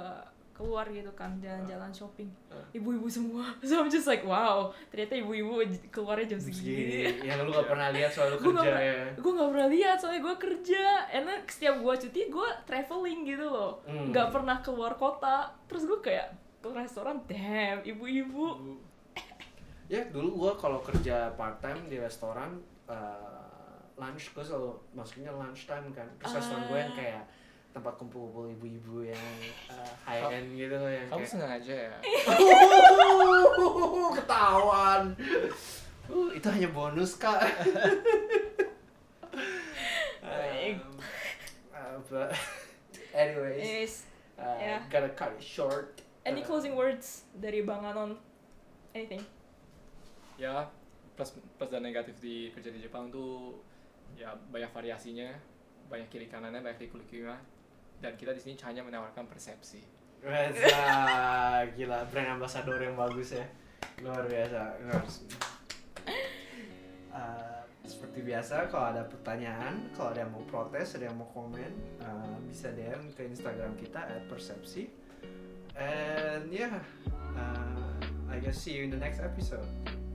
keluar 0.53 0.89
gitu 0.89 1.13
kan 1.13 1.37
jalan-jalan 1.37 1.93
shopping 1.93 2.33
Ah. 2.49 2.57
ibu-ibu 2.73 3.05
semua 3.07 3.45
so 3.61 3.77
I'm 3.77 3.93
just 3.93 4.07
like 4.07 4.25
wow 4.25 4.73
ternyata 4.89 5.13
ibu-ibu 5.15 5.61
keluarnya 5.91 6.33
jam 6.33 6.41
segini 6.41 7.13
yang 7.21 7.45
lu 7.45 7.53
gak 7.53 7.69
pernah 7.69 7.93
lihat 7.93 8.09
soal 8.09 8.33
lu 8.33 8.57
kerja 8.57 8.73
ya. 8.73 8.95
gue 9.13 9.33
nggak 9.37 9.51
pernah 9.53 9.69
lihat 9.69 9.97
soalnya 10.01 10.25
gue 10.25 10.37
kerja 10.41 10.83
enak 11.13 11.45
setiap 11.47 11.77
gue 11.77 11.95
cuti 12.01 12.21
gue 12.27 12.49
traveling 12.65 13.21
gitu 13.27 13.45
loh 13.45 13.85
Hmm. 13.85 14.09
nggak 14.09 14.33
pernah 14.33 14.57
keluar 14.59 14.97
kota 14.97 15.37
terus 15.67 15.85
gue 15.85 16.01
kayak 16.01 16.33
ke 16.67 16.77
restoran 16.77 17.17
damn 17.25 17.81
ibu-ibu 17.83 18.45
Bu, 18.57 18.73
Ya 19.87 20.03
dulu 20.07 20.29
gue 20.37 20.53
kalau 20.57 20.81
kerja 20.81 21.31
part 21.33 21.57
time 21.61 21.87
di 21.87 21.97
restoran 21.97 22.59
eh, 22.85 23.93
lunch 23.95 24.31
gue 24.31 24.43
selalu 24.43 24.71
masuknya 24.93 25.31
lunch 25.31 25.65
time 25.65 25.87
kan. 25.91 26.07
Terus 26.19 26.33
restoran 26.37 26.63
gue 26.67 26.77
yang 26.77 26.91
Ah. 26.91 26.97
kayak 26.99 27.23
tempat 27.71 27.93
kumpul-kumpul 27.95 28.49
ibu-ibu 28.51 29.05
yang 29.05 29.27
eh, 29.71 29.93
high 30.03 30.33
end 30.33 30.49
gitu 30.53 30.73
loh 30.73 30.89
yang 30.89 31.05
kamu 31.07 31.21
kayak 31.21 31.31
sengaja 31.31 31.75
ya 31.87 31.93
ketahuan. 34.17 35.03
Uh, 36.07 36.31
itu 36.33 36.47
hanya 36.47 36.69
bonus 36.71 37.15
kak. 37.15 37.43
Baik. 40.23 40.79
Um, 40.83 40.99
uh, 41.75 41.99
but 42.09 42.31
anyways, 43.15 43.59
Anyways, 43.59 43.95
uh, 44.39 44.57
ya. 44.59 44.79
gotta 44.87 45.11
cut 45.15 45.35
it 45.35 45.43
short. 45.43 46.03
Any 46.27 46.43
Uh, 46.43 46.47
closing 46.47 46.75
words 46.75 47.25
dari 47.39 47.63
Bang 47.63 47.87
Anon? 47.87 48.19
Anything? 48.93 49.23
Ya 50.37 50.67
plus 51.17 51.33
plus 51.57 51.71
dan 51.73 51.81
negatif 51.81 52.21
di 52.21 52.53
kerja 52.53 52.69
di 52.69 52.83
Jepang 52.85 53.09
tuh 53.09 53.57
ya 54.21 54.37
banyak 54.53 54.69
variasinya 54.69 55.33
banyak 55.89 56.13
kiri 56.13 56.29
kanannya 56.29 56.61
banyak 56.61 56.87
liku-likunya 56.87 57.41
dan 58.05 58.13
kita 58.21 58.37
di 58.37 58.41
sini 58.45 58.55
hanya 58.61 58.85
menawarkan 58.85 59.25
persepsi. 59.25 59.81
Reza, 60.21 61.65
gila 61.77 62.05
brand 62.13 62.37
ambassador 62.37 62.77
yang 62.77 62.99
bagus 62.99 63.33
ya. 63.41 63.47
Luar 64.05 64.29
biasa. 64.29 64.77
Uh, 67.17 67.61
seperti 67.87 68.21
biasa 68.21 68.69
kalau 68.69 68.93
ada 68.93 69.09
pertanyaan 69.09 69.89
kalau 69.97 70.13
ada 70.13 70.27
yang 70.27 70.33
mau 70.35 70.45
protes 70.45 71.01
ada 71.01 71.09
yang 71.09 71.17
mau 71.17 71.29
komen 71.33 71.73
uh, 72.03 72.37
bisa 72.45 72.75
DM 72.77 73.09
ke 73.17 73.25
Instagram 73.25 73.73
kita 73.79 74.05
@persepsi 74.29 75.06
and 75.79 76.53
yeah 76.53 76.81
uh, 77.37 78.07
I 78.31 78.39
guess 78.39 78.59
see 78.59 78.73
you 78.73 78.85
in 78.85 78.91
the 78.91 78.97
next 78.97 79.21
episode. 79.21 79.67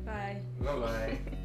Bye. 0.05 0.41
Bye 0.59 0.75
bye 0.75 1.19